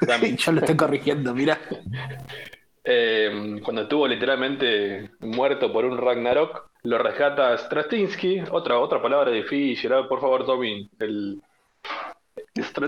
Yo 0.38 0.52
lo 0.52 0.60
estoy 0.60 0.76
corrigiendo, 0.76 1.34
mira. 1.34 1.58
Eh, 2.84 3.60
cuando 3.64 3.82
estuvo 3.82 4.06
literalmente 4.08 5.10
muerto 5.20 5.72
por 5.72 5.84
un 5.84 5.98
Ragnarok, 5.98 6.70
lo 6.84 6.98
rescata 6.98 7.56
Straczynski, 7.56 8.42
otra, 8.50 8.78
otra 8.78 9.00
palabra 9.00 9.30
difícil, 9.30 9.90
por 10.08 10.20
favor, 10.20 10.44
Tommy, 10.44 10.90
el... 10.98 11.40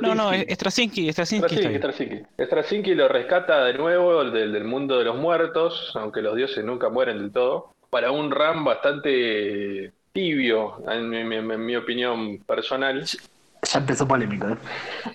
No, 0.03 0.15
no, 0.15 0.31
Straczynski. 0.33 0.45
es 0.51 0.55
Straczynski, 0.59 1.13
Straczynski 1.13 1.37
Straczynski, 1.57 1.69
bien. 1.69 1.79
Straczynski. 1.81 2.45
Straczynski 2.45 2.95
lo 2.95 3.09
rescata 3.09 3.65
de 3.65 3.75
nuevo 3.75 4.23
del, 4.25 4.53
del 4.53 4.65
mundo 4.65 4.99
de 4.99 5.05
los 5.05 5.17
muertos, 5.17 5.91
aunque 5.95 6.21
los 6.21 6.37
dioses 6.37 6.63
nunca 6.65 6.91
mueren 6.91 7.19
del 7.19 7.33
todo, 7.33 7.73
para 7.91 8.11
un 8.11 8.31
ram 8.31 8.65
bastante 8.65 9.93
tibio, 10.13 10.83
en 10.91 11.09
mi, 11.09 11.25
mi- 11.25 11.37
en 11.37 11.65
mi 11.67 11.77
opinión 11.77 12.39
personal, 12.45 13.05
Ya 13.05 13.79
empezó 13.79 14.07
polémico, 14.07 14.49
¿eh? 14.49 14.57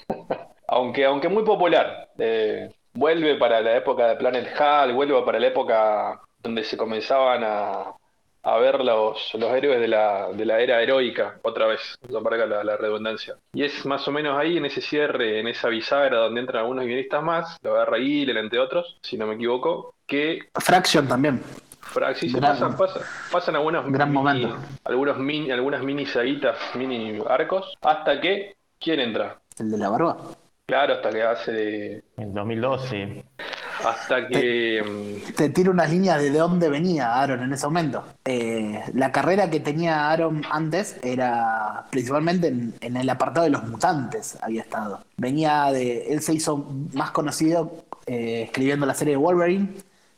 aunque, 0.68 1.06
aunque 1.06 1.30
muy 1.30 1.44
popular. 1.44 2.10
Eh, 2.18 2.72
vuelve 2.94 3.36
para 3.36 3.62
la 3.62 3.78
época 3.78 4.08
de 4.08 4.16
Planet 4.16 4.48
Hall, 4.60 4.94
vuelve 4.94 5.22
para 5.24 5.40
la 5.40 5.48
época 5.48 6.20
donde 6.42 6.64
se 6.64 6.76
comenzaban 6.76 7.44
a, 7.44 7.94
a 8.44 8.58
ver 8.58 8.80
los, 8.84 9.32
los 9.34 9.52
héroes 9.54 9.80
de 9.80 9.88
la, 9.88 10.30
de 10.34 10.46
la 10.46 10.60
era 10.60 10.82
heroica, 10.82 11.40
otra 11.44 11.68
vez, 11.68 11.80
no 12.10 12.22
para 12.24 12.46
la, 12.46 12.64
la 12.64 12.78
redundancia. 12.78 13.36
Y 13.54 13.64
es 13.64 13.86
más 13.86 14.08
o 14.08 14.12
menos 14.12 14.38
ahí, 14.38 14.58
en 14.58 14.66
ese 14.66 14.82
cierre, 14.82 15.40
en 15.40 15.48
esa 15.48 15.68
bisagra 15.70 16.18
donde 16.20 16.40
entran 16.42 16.62
algunos 16.62 16.86
guionistas 16.86 17.22
más, 17.24 17.58
lo 17.62 17.76
agarra 17.76 17.98
Gillen, 17.98 18.38
entre 18.38 18.60
otros, 18.60 18.98
si 19.02 19.18
no 19.18 19.28
me 19.28 19.36
equivoco, 19.36 19.96
que 20.08 20.40
Fraction 20.56 21.08
también. 21.08 21.42
Fra- 21.82 22.14
sí, 22.14 22.30
pasan, 22.30 22.78
pasan, 22.78 23.02
pasan 23.32 23.56
algunos 23.56 23.92
gran 23.92 24.10
mini- 24.12 24.14
momento. 24.46 24.58
algunos 24.84 25.18
mini, 25.18 25.50
algunas 25.52 25.82
mini 25.84 26.06
saguitas, 26.06 26.56
mini 26.76 27.20
arcos, 27.28 27.74
hasta 27.82 28.22
que, 28.22 28.56
¿quién 28.80 29.00
entra? 29.00 29.40
El 29.58 29.72
de 29.72 29.78
la 29.80 29.90
barba. 29.90 30.18
Claro, 30.68 30.94
hasta 30.94 31.10
que 31.10 31.24
hace 31.24 31.52
de, 31.52 32.04
En 32.18 32.32
2012. 32.34 33.26
Hasta 33.86 34.28
que 34.28 34.84
mm, 34.84 35.34
Te 35.34 35.50
tiro 35.50 35.72
unas 35.72 35.90
líneas 35.90 36.22
de 36.22 36.32
dónde 36.32 36.70
venía 36.70 37.16
Aaron 37.16 37.44
en 37.44 37.54
ese 37.54 37.66
momento. 37.66 38.04
Eh, 38.26 38.82
la 38.94 39.12
carrera 39.12 39.50
que 39.50 39.60
tenía 39.60 40.10
Aaron 40.10 40.42
antes 40.50 40.98
era 41.04 41.86
principalmente 41.90 42.48
en, 42.48 42.74
en 42.82 42.98
el 42.98 43.10
apartado 43.10 43.46
de 43.46 43.52
los 43.52 43.64
mutantes, 43.68 44.38
había 44.42 44.62
estado. 44.62 45.02
Venía 45.18 45.72
de. 45.72 46.14
Él 46.14 46.22
se 46.22 46.34
hizo 46.34 46.68
más 46.94 47.12
conocido 47.12 47.86
eh, 48.10 48.44
escribiendo 48.46 48.88
la 48.88 48.96
serie 48.96 49.14
de 49.14 49.18
Wolverine, 49.18 49.70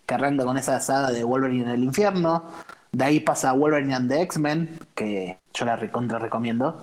que 0.05 0.13
arranca 0.13 0.45
con 0.45 0.57
esa 0.57 0.79
saga 0.79 1.11
de 1.11 1.25
Wolverine 1.25 1.63
en 1.65 1.69
el 1.71 1.83
infierno. 1.83 2.45
De 2.91 3.03
ahí 3.03 3.19
pasa 3.19 3.49
a 3.49 3.53
Wolverine 3.53 3.93
and 3.93 4.09
the 4.09 4.21
X-Men, 4.21 4.79
que 4.95 5.39
yo 5.53 5.65
la 5.65 5.75
recontra 5.75 6.17
recomiendo. 6.17 6.81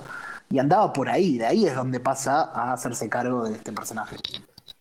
Y 0.50 0.58
andaba 0.58 0.92
por 0.92 1.08
ahí, 1.08 1.38
de 1.38 1.46
ahí 1.46 1.66
es 1.66 1.74
donde 1.74 2.00
pasa 2.00 2.50
a 2.54 2.74
hacerse 2.74 3.08
cargo 3.08 3.44
de 3.48 3.54
este 3.54 3.72
personaje. 3.72 4.16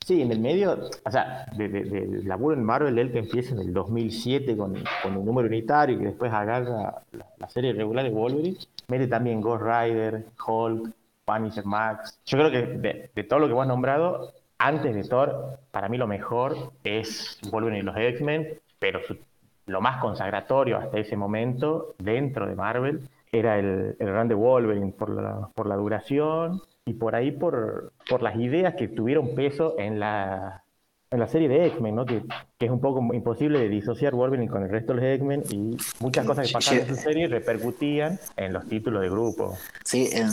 Sí, 0.08 0.22
en 0.22 0.32
el 0.32 0.40
medio, 0.40 0.80
o 1.06 1.12
sea, 1.12 1.46
de, 1.58 1.68
de- 1.68 1.84
del 1.84 2.26
laburo 2.26 2.56
en 2.56 2.64
Marvel, 2.64 2.98
él 2.98 3.12
que 3.12 3.20
empieza 3.20 3.54
en 3.54 3.60
el 3.60 3.74
2007 3.74 4.56
con, 4.56 4.74
con 5.04 5.18
un 5.18 5.26
número 5.26 5.50
unitario 5.50 5.98
y 5.98 6.00
que 6.00 6.06
después 6.06 6.32
agarra 6.32 7.02
la, 7.12 7.26
la 7.38 7.50
serie 7.50 7.74
regular 7.74 8.06
de 8.06 8.12
Wolverine, 8.12 8.56
mete 8.88 9.08
también 9.08 9.42
Ghost 9.42 9.64
Rider, 9.64 10.24
Hulk, 10.48 10.92
Punisher 11.26 11.66
Max. 11.66 12.18
Yo 12.26 12.38
creo 12.38 12.52
que 12.52 12.62
de, 12.78 13.10
de 13.14 13.24
todo 13.26 13.40
lo 13.40 13.48
que 13.48 13.54
vos 13.54 13.64
has 13.64 13.68
nombrado, 13.68 14.32
antes 14.60 14.96
de 14.96 15.04
Thor, 15.04 15.60
para 15.72 15.90
mí 15.90 15.98
lo 15.98 16.08
mejor 16.08 16.56
es 16.86 17.38
Wolverine 17.52 17.80
y 17.80 17.84
los 17.84 17.98
X-Men, 17.98 18.48
pero 18.80 19.02
su- 19.06 19.18
lo 19.66 19.82
más 19.82 20.00
consagratorio 20.00 20.78
hasta 20.78 21.00
ese 21.00 21.18
momento 21.18 21.96
dentro 21.98 22.48
de 22.48 22.56
Marvel 22.56 23.10
era 23.30 23.60
el, 23.60 23.98
el 24.00 24.08
run 24.16 24.30
de 24.30 24.36
Wolverine 24.36 24.94
por 24.94 25.10
la, 25.10 25.50
por 25.54 25.68
la 25.68 25.76
duración 25.76 26.62
y 26.88 26.94
por 26.94 27.16
ahí 27.16 27.32
por, 27.32 27.94
por 28.10 28.24
las 28.24 28.36
ideas 28.38 28.76
que 28.76 28.88
tuvieron 28.88 29.36
peso 29.36 29.76
en 29.78 30.00
la, 30.00 30.64
en 31.12 31.20
la 31.20 31.28
serie 31.28 31.50
de 31.50 31.68
X-Men, 31.68 31.96
¿no? 31.96 32.06
que, 32.06 32.24
que 32.58 32.66
es 32.66 32.72
un 32.72 32.82
poco 32.82 33.02
imposible 33.14 33.60
de 33.60 33.70
disociar 33.70 34.16
Wolverine 34.16 34.50
con 34.50 34.64
el 34.64 34.70
resto 34.70 34.94
de 34.94 35.02
los 35.02 35.06
X-Men 35.16 35.44
y 35.52 35.78
muchas 36.00 36.26
cosas 36.26 36.48
que 36.48 36.54
pasaron 36.54 36.82
en 36.82 36.88
su 36.88 36.96
serie 36.96 37.28
repercutían 37.28 38.20
en 38.36 38.54
los 38.54 38.68
títulos 38.68 39.02
de 39.02 39.10
grupo. 39.10 39.58
Sí, 39.84 40.10
eh, 40.12 40.26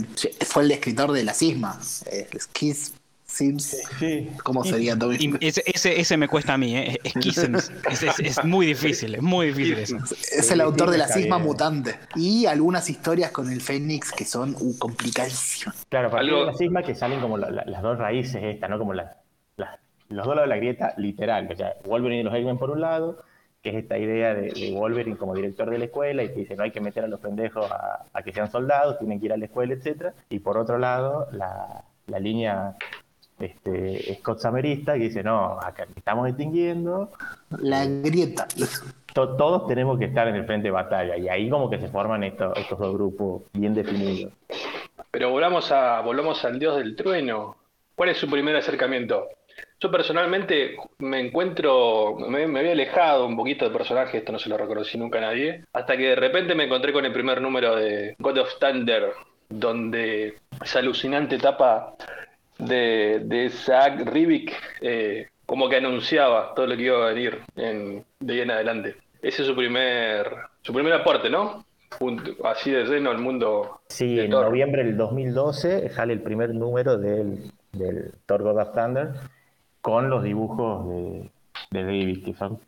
fue 0.46 0.62
el 0.62 0.70
escritor 0.70 1.12
de 1.12 1.24
La 1.24 1.34
Cisma. 1.34 1.78
eh, 2.10 2.28
Kiss 2.52 2.94
Sims. 3.34 3.76
Sí. 3.98 4.30
¿Cómo 4.42 4.64
sería? 4.64 4.96
Y 5.18 5.46
ese, 5.46 5.62
ese, 5.66 6.00
ese 6.00 6.16
me 6.16 6.28
cuesta 6.28 6.54
a 6.54 6.58
mí, 6.58 6.76
¿eh? 6.76 6.98
Es, 7.02 7.12
Kissens. 7.14 7.72
es, 7.90 8.02
es- 8.02 8.20
es 8.20 8.44
muy 8.44 8.66
difícil, 8.66 9.14
es 9.14 9.22
muy 9.22 9.48
difícil 9.48 9.78
eso. 9.78 9.96
Es 10.32 10.50
el 10.50 10.60
autor 10.60 10.90
de 10.90 10.98
La 10.98 11.08
Cisma. 11.08 11.38
Mutante. 11.38 11.96
Y 12.14 12.46
algunas 12.46 12.88
historias 12.88 13.30
con 13.32 13.50
el 13.52 13.60
Fénix 13.60 14.12
que 14.12 14.24
son 14.24 14.54
uh, 14.60 14.78
complicadísimas. 14.78 15.84
Claro, 15.88 16.10
para 16.10 16.22
Algo- 16.22 16.44
la 16.46 16.54
cisma 16.54 16.82
que 16.82 16.94
salen 16.94 17.20
como 17.20 17.36
la- 17.38 17.50
la- 17.50 17.64
las 17.66 17.82
dos 17.82 17.98
raíces 17.98 18.42
estas, 18.42 18.70
¿no? 18.70 18.78
Como 18.78 18.94
las, 18.94 19.16
las 19.56 19.78
los 20.08 20.26
dos 20.26 20.36
lados 20.36 20.48
de 20.48 20.54
la 20.54 20.60
grieta 20.60 20.94
literal. 20.96 21.48
O 21.52 21.56
sea, 21.56 21.74
Wolverine 21.84 22.20
y 22.20 22.24
los 22.24 22.34
X-Men 22.34 22.58
por 22.58 22.70
un 22.70 22.80
lado, 22.80 23.22
que 23.62 23.70
es 23.70 23.76
esta 23.76 23.98
idea 23.98 24.34
de, 24.34 24.50
de 24.52 24.72
Wolverine 24.72 25.16
como 25.16 25.34
director 25.34 25.70
de 25.70 25.78
la 25.78 25.86
escuela 25.86 26.22
y 26.22 26.28
que 26.28 26.40
dice 26.40 26.54
no 26.56 26.62
hay 26.62 26.70
que 26.70 26.80
meter 26.80 27.02
a 27.04 27.08
los 27.08 27.18
pendejos 27.20 27.70
a, 27.70 28.04
a 28.12 28.22
que 28.22 28.32
sean 28.32 28.50
soldados, 28.50 28.98
tienen 28.98 29.18
que 29.18 29.26
ir 29.26 29.32
a 29.32 29.36
la 29.36 29.46
escuela, 29.46 29.74
etcétera. 29.74 30.14
Y 30.28 30.38
por 30.40 30.58
otro 30.58 30.78
lado, 30.78 31.26
la, 31.32 31.84
la 32.06 32.18
línea 32.18 32.76
este, 33.40 34.14
Scott 34.20 34.38
Samerista 34.40 34.94
que 34.94 35.00
dice 35.00 35.22
no, 35.22 35.58
acá 35.60 35.86
estamos 35.96 36.28
extinguiendo, 36.28 37.10
La 37.58 37.84
grieta. 37.86 38.46
to- 39.12 39.36
todos 39.36 39.66
tenemos 39.66 39.98
que 39.98 40.06
estar 40.06 40.26
en 40.28 40.36
el 40.36 40.44
frente 40.46 40.68
de 40.68 40.72
batalla. 40.72 41.16
Y 41.16 41.28
ahí 41.28 41.48
como 41.48 41.68
que 41.70 41.78
se 41.78 41.88
forman 41.88 42.24
estos, 42.24 42.56
estos 42.58 42.78
dos 42.78 42.94
grupos 42.94 43.42
bien 43.52 43.74
definidos. 43.74 44.32
Pero 45.10 45.30
volvamos, 45.30 45.70
a, 45.72 46.00
volvamos 46.00 46.44
al 46.44 46.58
dios 46.58 46.76
del 46.76 46.96
trueno. 46.96 47.56
¿Cuál 47.94 48.08
es 48.10 48.18
su 48.18 48.28
primer 48.28 48.56
acercamiento? 48.56 49.28
Yo 49.78 49.90
personalmente 49.90 50.76
me 50.98 51.20
encuentro, 51.20 52.16
me, 52.28 52.46
me 52.48 52.60
había 52.60 52.72
alejado 52.72 53.26
un 53.26 53.36
poquito 53.36 53.64
del 53.64 53.72
personaje, 53.76 54.18
esto 54.18 54.32
no 54.32 54.38
se 54.38 54.48
lo 54.48 54.56
reconocí 54.56 54.96
nunca 54.98 55.18
a 55.18 55.22
nadie, 55.22 55.64
hasta 55.72 55.96
que 55.96 56.08
de 56.08 56.16
repente 56.16 56.54
me 56.54 56.64
encontré 56.64 56.92
con 56.92 57.04
el 57.04 57.12
primer 57.12 57.40
número 57.40 57.76
de 57.76 58.16
God 58.18 58.38
of 58.38 58.58
Thunder, 58.58 59.12
donde 59.48 60.34
esa 60.62 60.78
alucinante 60.80 61.36
etapa 61.36 61.94
de, 62.58 63.20
de 63.24 63.50
Zach 63.50 64.00
Rivik 64.06 64.52
eh, 64.80 65.28
como 65.46 65.68
que 65.68 65.76
anunciaba 65.76 66.54
todo 66.54 66.66
lo 66.66 66.76
que 66.76 66.82
iba 66.84 66.96
a 67.04 67.12
venir 67.12 67.40
en, 67.56 68.04
de 68.20 68.32
ahí 68.34 68.40
en 68.40 68.50
adelante. 68.50 68.96
Ese 69.22 69.42
es 69.42 69.48
su 69.48 69.54
primer, 69.56 70.26
su 70.62 70.72
primer 70.72 70.92
aporte, 70.92 71.30
¿no? 71.30 71.64
Así 72.44 72.70
de 72.72 72.84
lleno 72.84 73.10
al 73.10 73.18
mundo 73.18 73.80
Sí, 73.88 74.18
en 74.18 74.30
Thor. 74.30 74.46
noviembre 74.46 74.82
del 74.84 74.96
2012 74.96 75.88
sale 75.90 76.12
el 76.12 76.22
primer 76.22 76.52
número 76.54 76.98
del, 76.98 77.52
del 77.72 78.12
Thor 78.26 78.42
God 78.42 78.58
of 78.60 78.72
Thunder 78.74 79.10
con 79.80 80.10
los 80.10 80.24
dibujos 80.24 80.88
de, 80.88 81.30
de 81.70 81.84
David, 81.84 82.24
que 82.24 82.34
son 82.34 82.58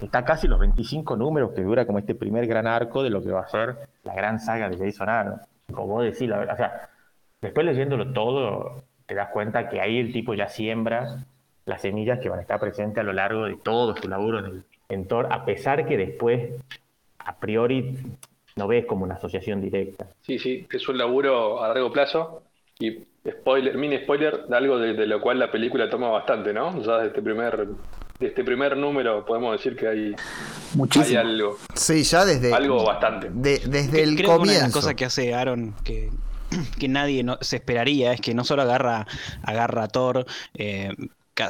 está 0.00 0.24
casi 0.24 0.48
los 0.48 0.58
25 0.58 1.16
números 1.16 1.52
que 1.54 1.62
dura 1.62 1.86
como 1.86 2.00
este 2.00 2.16
primer 2.16 2.46
gran 2.48 2.66
arco 2.66 3.04
de 3.04 3.10
lo 3.10 3.22
que 3.22 3.30
va 3.30 3.42
a 3.42 3.48
ser 3.48 3.76
la 4.02 4.14
gran 4.16 4.40
saga 4.40 4.68
de 4.68 4.76
Jason 4.76 5.08
Aaron. 5.08 5.40
Como 5.72 5.86
vos 5.86 6.04
decís, 6.04 6.28
la 6.28 6.38
verdad, 6.38 6.54
o 6.54 6.56
sea, 6.56 6.88
después 7.40 7.64
leyéndolo 7.64 8.12
todo, 8.12 8.82
te 9.12 9.18
das 9.18 9.28
cuenta 9.28 9.68
que 9.68 9.78
ahí 9.78 9.98
el 9.98 10.10
tipo 10.10 10.32
ya 10.32 10.48
siembra 10.48 11.18
las 11.66 11.82
semillas 11.82 12.18
que 12.18 12.30
van 12.30 12.38
a 12.38 12.42
estar 12.42 12.58
presentes 12.58 12.98
a 12.98 13.02
lo 13.02 13.12
largo 13.12 13.44
de 13.44 13.56
todo 13.56 13.94
su 13.94 14.08
laburo 14.08 14.38
en, 14.38 14.44
el, 14.46 14.62
en 14.88 15.06
Thor, 15.06 15.28
a 15.30 15.44
pesar 15.44 15.86
que 15.86 15.98
después, 15.98 16.50
a 17.18 17.36
priori, 17.36 17.98
no 18.56 18.66
ves 18.66 18.86
como 18.86 19.04
una 19.04 19.16
asociación 19.16 19.60
directa. 19.60 20.06
Sí, 20.22 20.38
sí, 20.38 20.66
es 20.72 20.88
un 20.88 20.96
laburo 20.96 21.62
a 21.62 21.68
largo 21.68 21.92
plazo 21.92 22.42
y 22.78 23.00
spoiler, 23.28 23.76
mini 23.76 23.98
spoiler 23.98 24.46
de 24.46 24.56
algo 24.56 24.78
de, 24.78 24.94
de 24.94 25.06
lo 25.06 25.20
cual 25.20 25.38
la 25.38 25.50
película 25.52 25.90
toma 25.90 26.08
bastante, 26.08 26.54
¿no? 26.54 26.82
Ya 26.82 26.96
de 26.98 27.08
este 27.08 27.20
primer, 27.20 27.68
de 28.18 28.26
este 28.26 28.42
primer 28.44 28.76
número 28.78 29.26
podemos 29.26 29.52
decir 29.52 29.76
que 29.76 29.88
hay, 29.88 29.98
hay 30.06 30.14
Muchísimo. 30.74 31.20
algo, 31.20 31.58
Sí, 31.74 32.02
ya 32.02 32.24
desde, 32.24 32.52
algo 32.54 32.82
bastante. 32.82 33.28
de- 33.30 33.60
desde 33.66 33.90
Creo 33.90 34.04
el 34.04 34.16
que 34.16 34.22
una 34.24 34.32
de 34.32 34.38
comienzo. 34.38 34.62
las 34.62 34.72
cosas 34.72 34.94
que 34.94 35.04
hace 35.04 35.34
Aaron 35.34 35.74
que, 35.84 36.08
que 36.78 36.88
nadie 36.88 37.24
se 37.40 37.56
esperaría 37.56 38.12
es 38.12 38.20
que 38.20 38.34
no 38.34 38.44
solo 38.44 38.62
agarra, 38.62 39.06
agarra 39.42 39.84
a 39.84 39.88
Thor 39.88 40.26
eh, 40.54 40.90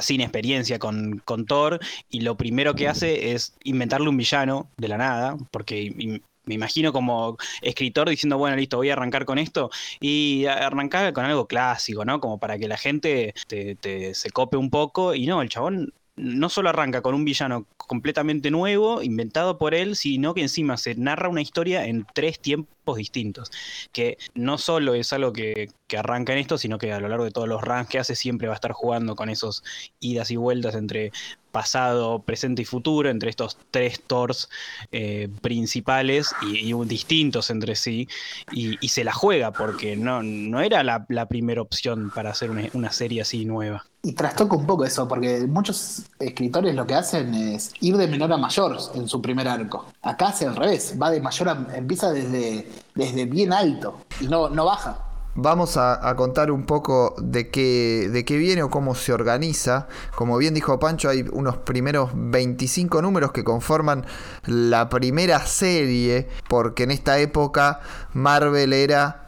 sin 0.01 0.21
experiencia 0.21 0.79
con, 0.79 1.19
con 1.25 1.45
Thor 1.45 1.79
y 2.09 2.21
lo 2.21 2.35
primero 2.37 2.73
que 2.75 2.87
hace 2.87 3.33
es 3.33 3.53
inventarle 3.63 4.09
un 4.09 4.17
villano 4.17 4.69
de 4.77 4.87
la 4.87 4.97
nada, 4.97 5.37
porque 5.51 6.21
me 6.45 6.55
imagino 6.55 6.91
como 6.91 7.37
escritor 7.61 8.09
diciendo, 8.09 8.37
bueno, 8.37 8.55
listo, 8.55 8.77
voy 8.77 8.89
a 8.89 8.93
arrancar 8.93 9.25
con 9.25 9.37
esto 9.37 9.69
y 9.99 10.45
arrancar 10.45 11.13
con 11.13 11.25
algo 11.25 11.47
clásico, 11.47 12.05
¿no? 12.05 12.19
Como 12.19 12.39
para 12.39 12.57
que 12.57 12.67
la 12.67 12.77
gente 12.77 13.33
te- 13.47 13.75
te- 13.75 14.13
se 14.13 14.29
cope 14.31 14.57
un 14.57 14.69
poco 14.69 15.15
y 15.15 15.25
no, 15.25 15.41
el 15.41 15.49
chabón 15.49 15.93
no 16.15 16.49
solo 16.49 16.69
arranca 16.69 17.01
con 17.01 17.15
un 17.15 17.25
villano 17.25 17.65
completamente 17.77 18.51
nuevo, 18.51 19.01
inventado 19.01 19.57
por 19.57 19.73
él, 19.73 19.95
sino 19.95 20.33
que 20.33 20.41
encima 20.41 20.77
se 20.77 20.95
narra 20.95 21.29
una 21.29 21.41
historia 21.41 21.85
en 21.85 22.05
tres 22.13 22.39
tiempos 22.39 22.97
distintos. 22.97 23.51
Que 23.91 24.17
no 24.35 24.57
solo 24.57 24.93
es 24.93 25.11
algo 25.13 25.33
que, 25.33 25.69
que 25.87 25.97
arranca 25.97 26.33
en 26.33 26.39
esto, 26.39 26.57
sino 26.57 26.77
que 26.77 26.91
a 26.93 26.99
lo 26.99 27.09
largo 27.09 27.25
de 27.25 27.31
todos 27.31 27.47
los 27.47 27.61
runs 27.61 27.87
que 27.87 27.99
hace 27.99 28.15
siempre 28.15 28.47
va 28.47 28.53
a 28.53 28.55
estar 28.55 28.73
jugando 28.73 29.15
con 29.15 29.29
esos 29.29 29.63
idas 29.99 30.29
y 30.31 30.35
vueltas 30.35 30.75
entre 30.75 31.11
pasado, 31.53 32.19
presente 32.23 32.63
y 32.63 32.65
futuro, 32.65 33.09
entre 33.09 33.29
estos 33.29 33.57
tres 33.71 34.01
Thors 34.05 34.49
eh, 34.91 35.29
principales 35.41 36.33
y, 36.41 36.73
distintos 36.85 37.51
entre 37.51 37.75
sí, 37.75 38.09
y, 38.51 38.75
se 38.89 39.03
la 39.03 39.13
juega 39.13 39.51
porque 39.51 39.95
no, 39.95 40.21
no 40.23 40.59
era 40.59 40.83
la, 40.83 41.25
primera 41.27 41.61
opción 41.61 42.11
para 42.13 42.31
hacer 42.31 42.49
una, 42.49 42.63
una 42.73 42.91
serie 42.91 43.21
así 43.21 43.45
nueva. 43.45 43.85
Y 44.01 44.13
trastoca 44.13 44.57
un 44.57 44.65
poco 44.65 44.83
eso, 44.83 45.07
porque 45.07 45.45
muchos 45.47 46.03
escritores 46.19 46.75
lo 46.75 46.85
que 46.85 46.95
hacen 46.95 47.33
es 47.33 47.71
ir 47.79 47.95
de 47.95 48.07
menor 48.07 48.33
a 48.33 48.37
mayor 48.37 48.77
en 48.95 49.07
su 49.07 49.21
primer 49.21 49.47
arco. 49.47 49.85
Acá 50.01 50.27
hace 50.29 50.45
al 50.45 50.55
revés, 50.55 50.95
va 51.01 51.09
de 51.11 51.21
mayor 51.21 51.49
a, 51.49 51.67
empieza 51.75 52.11
desde, 52.11 52.67
desde 52.95 53.25
bien 53.25 53.53
alto 53.53 53.99
y 54.19 54.25
no, 54.25 54.49
no 54.49 54.65
baja. 54.65 55.12
Vamos 55.35 55.77
a, 55.77 56.13
contar 56.15 56.51
un 56.51 56.63
poco 56.63 57.15
de 57.17 57.49
qué, 57.49 58.07
de 58.11 58.23
qué 58.23 58.37
viene 58.37 58.61
o 58.61 58.69
cómo 58.69 58.93
se 58.93 59.13
organiza. 59.13 59.87
Como 60.15 60.37
bien 60.37 60.53
dijo 60.53 60.79
Pancho, 60.79 61.09
hay 61.09 61.25
unos 61.31 61.57
primeros 61.57 62.11
25 62.13 63.01
números 63.01 63.31
que 63.31 63.43
conforman 63.43 64.05
la 64.45 64.89
primera 64.89 65.43
serie, 65.47 66.27
porque 66.47 66.83
en 66.83 66.91
esta 66.91 67.17
época 67.17 67.79
Marvel 68.13 68.73
era 68.73 69.27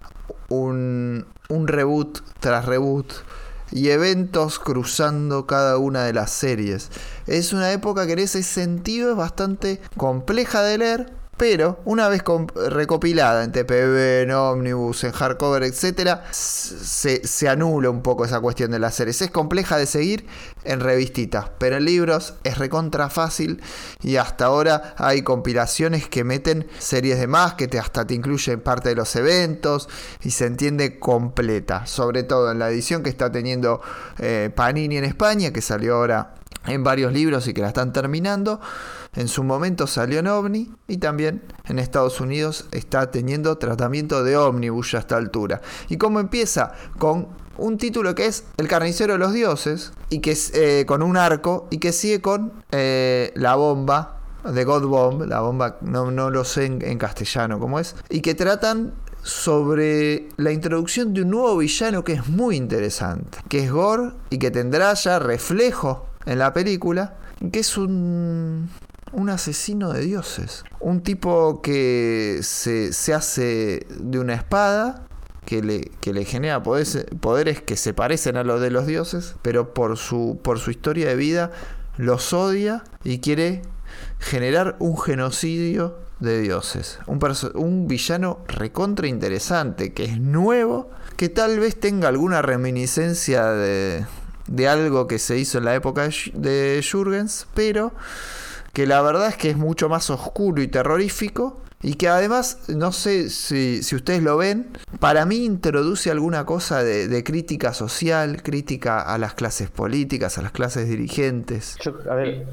un, 0.49 1.25
un 1.49 1.67
reboot 1.67 2.21
tras 2.39 2.65
reboot 2.65 3.11
y 3.71 3.89
eventos 3.89 4.59
cruzando 4.59 5.47
cada 5.47 5.77
una 5.79 6.03
de 6.03 6.13
las 6.13 6.29
series. 6.29 6.91
Es 7.25 7.51
una 7.51 7.71
época 7.71 8.05
que 8.05 8.13
en 8.13 8.19
ese 8.19 8.43
sentido 8.43 9.09
es 9.09 9.17
bastante 9.17 9.81
compleja 9.97 10.61
de 10.61 10.77
leer, 10.77 11.13
pero 11.37 11.79
una 11.85 12.07
vez 12.07 12.23
recopilada 12.69 13.43
en 13.43 13.51
TPB, 13.51 14.23
en 14.23 14.31
Omnibus, 14.31 15.03
en 15.03 15.11
hardcover, 15.11 15.63
etc., 15.63 16.19
se, 16.31 17.49
anula 17.49 17.89
un 17.89 18.01
poco 18.01 18.25
esa 18.25 18.39
cuestión 18.39 18.71
de 18.71 18.79
las 18.79 18.95
series. 18.95 19.21
Es 19.21 19.31
compleja 19.31 19.77
de 19.77 19.85
seguir 19.85 20.25
en 20.63 20.79
revistitas, 20.79 21.51
pero 21.57 21.77
en 21.77 21.85
libros 21.85 22.35
es 22.43 22.57
recontra 22.57 23.09
fácil 23.09 23.61
y 24.01 24.15
hasta 24.15 24.45
ahora 24.45 24.95
hay 24.97 25.21
compilaciones 25.23 26.07
que 26.07 26.23
meten 26.23 26.67
series 26.79 27.19
de 27.19 27.27
más, 27.27 27.55
que 27.55 27.65
hasta 27.77 28.07
te 28.07 28.13
incluyen 28.13 28.61
parte 28.61 28.89
de 28.89 28.95
los 28.95 29.15
eventos 29.15 29.89
y 30.23 30.31
se 30.31 30.45
entiende 30.45 30.99
completa, 30.99 31.85
sobre 31.85 32.23
todo 32.23 32.51
en 32.51 32.59
la 32.59 32.69
edición 32.69 33.03
que 33.03 33.09
está 33.09 33.31
teniendo 33.31 33.81
eh, 34.19 34.49
Panini 34.55 34.97
en 34.97 35.05
España, 35.05 35.51
que 35.51 35.61
salió 35.61 35.95
ahora 35.95 36.35
en 36.65 36.83
varios 36.83 37.13
libros 37.13 37.47
y 37.47 37.53
que 37.53 37.61
la 37.61 37.67
están 37.67 37.93
terminando. 37.93 38.59
En 39.15 39.27
su 39.27 39.43
momento 39.43 39.87
salió 39.87 40.19
en 40.19 40.27
OVNI 40.27 40.71
y 40.87 40.97
también 40.97 41.41
en 41.65 41.79
Estados 41.79 42.19
Unidos 42.19 42.65
está 42.71 43.11
teniendo 43.11 43.57
tratamiento 43.57 44.23
de 44.23 44.37
ómnibus 44.37 44.93
a 44.93 44.99
esta 44.99 45.17
altura. 45.17 45.61
¿Y 45.89 45.97
cómo 45.97 46.19
empieza? 46.19 46.73
Con 46.97 47.27
un 47.57 47.77
título 47.77 48.13
que 48.15 48.25
es 48.25 48.43
El 48.57 48.67
carnicero 48.67 49.13
de 49.13 49.19
los 49.19 49.33
dioses 49.33 49.93
y 50.09 50.19
que 50.19 50.31
es 50.31 50.53
eh, 50.53 50.85
con 50.85 51.01
un 51.01 51.15
arco 51.15 51.67
y 51.71 51.77
que 51.77 51.93
sigue 51.93 52.21
con 52.21 52.51
eh, 52.71 53.31
la 53.35 53.55
bomba 53.55 54.19
de 54.43 54.63
God 54.63 54.85
Bomb, 54.85 55.23
la 55.23 55.39
bomba 55.39 55.77
no, 55.81 56.11
no 56.11 56.29
lo 56.29 56.43
sé 56.43 56.65
en, 56.65 56.81
en 56.83 56.97
castellano 56.97 57.59
cómo 57.59 57.79
es, 57.79 57.95
y 58.09 58.21
que 58.21 58.35
tratan 58.35 58.93
sobre 59.23 60.29
la 60.37 60.51
introducción 60.51 61.15
de 61.15 61.23
un 61.23 61.31
nuevo 61.31 61.57
villano 61.57 62.03
que 62.03 62.13
es 62.13 62.27
muy 62.27 62.55
interesante, 62.55 63.39
que 63.49 63.63
es 63.63 63.71
Gore 63.71 64.11
y 64.29 64.37
que 64.37 64.51
tendrá 64.51 64.93
ya 64.93 65.17
reflejo 65.17 66.05
en 66.27 66.37
la 66.37 66.53
película, 66.53 67.15
que 67.51 67.59
es 67.59 67.75
un, 67.75 68.69
un 69.11 69.29
asesino 69.29 69.93
de 69.93 70.01
dioses, 70.01 70.63
un 70.79 71.01
tipo 71.01 71.61
que 71.61 72.39
se, 72.41 72.93
se 72.93 73.13
hace 73.13 73.85
de 73.89 74.19
una 74.19 74.33
espada. 74.33 75.01
Que 75.45 75.61
le, 75.61 75.91
que 76.01 76.11
le 76.11 76.25
genera 76.25 76.63
poderes, 76.63 77.05
poderes 77.19 77.61
que 77.61 77.77
se 77.77 77.93
parecen 77.93 78.35
a 78.35 78.43
los 78.43 78.59
de 78.61 78.71
los 78.71 78.87
dioses, 78.87 79.35
pero 79.43 79.75
por 79.75 79.95
su, 79.95 80.39
por 80.41 80.57
su 80.57 80.71
historia 80.71 81.07
de 81.07 81.15
vida 81.15 81.51
los 81.97 82.33
odia 82.33 82.83
y 83.03 83.19
quiere 83.19 83.61
generar 84.17 84.75
un 84.79 84.97
genocidio 84.97 85.99
de 86.19 86.41
dioses. 86.41 86.99
Un, 87.07 87.19
un 87.55 87.87
villano 87.87 88.39
recontra 88.47 89.07
interesante, 89.07 89.93
que 89.93 90.05
es 90.05 90.19
nuevo, 90.19 90.89
que 91.17 91.29
tal 91.29 91.59
vez 91.59 91.79
tenga 91.79 92.07
alguna 92.07 92.41
reminiscencia 92.41 93.45
de, 93.51 94.05
de 94.47 94.67
algo 94.67 95.07
que 95.07 95.19
se 95.19 95.37
hizo 95.37 95.57
en 95.57 95.65
la 95.65 95.75
época 95.75 96.09
de 96.33 96.85
Jurgens, 96.89 97.47
pero 97.53 97.93
que 98.75 98.85
la 98.85 99.01
verdad 99.01 99.29
es 99.29 99.37
que 99.37 99.49
es 99.49 99.57
mucho 99.57 99.87
más 99.89 100.09
oscuro 100.09 100.61
y 100.61 100.67
terrorífico. 100.67 101.61
Y 101.81 101.95
que 101.95 102.07
además, 102.07 102.67
no 102.69 102.91
sé 102.91 103.29
si, 103.29 103.83
si 103.83 103.95
ustedes 103.95 104.23
lo 104.23 104.37
ven, 104.37 104.67
para 104.99 105.25
mí 105.25 105.45
introduce 105.45 106.09
alguna 106.09 106.43
cosa 106.45 106.83
de, 106.83 107.07
de 107.07 107.23
crítica 107.23 107.73
social, 107.73 108.41
crítica 108.41 109.01
a 109.01 109.17
las 109.17 109.33
clases 109.35 109.69
políticas, 109.69 110.37
a 110.37 110.41
las 110.41 110.51
clases 110.51 110.89
dirigentes. 110.89 111.77
Yo, 111.81 111.93
a 112.09 112.15
ver, 112.15 112.45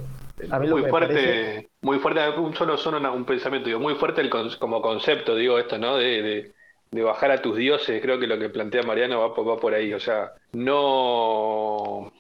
a 0.51 0.59
mí 0.59 0.67
lo 0.69 0.77
Muy 0.77 0.91
fuerte, 0.91 1.15
parece- 1.15 1.71
muy 1.81 1.99
fuerte, 1.99 2.21
un 2.39 2.55
solo, 2.55 2.77
una- 2.99 3.11
un 3.11 3.25
pensamiento, 3.25 3.69
digo, 3.69 3.81
muy 3.81 3.95
fuerte 3.95 4.21
el 4.21 4.29
con- 4.29 4.51
como 4.59 4.83
concepto, 4.83 5.35
digo, 5.35 5.59
esto, 5.59 5.79
¿no? 5.79 5.97
De, 5.97 6.23
de- 6.23 6.53
de 6.91 7.03
bajar 7.03 7.31
a 7.31 7.41
tus 7.41 7.57
dioses, 7.57 8.03
creo 8.03 8.19
que 8.21 8.27
lo 8.27 8.39
que 8.39 8.51
plantea 8.51 8.83
Mariano 8.83 9.21
va, 9.21 9.35
por- 9.35 9.49
va 9.49 9.59
por 9.59 9.73
ahí, 9.73 9.95
o 9.95 10.01
sea, 10.01 10.33
no, 10.53 12.13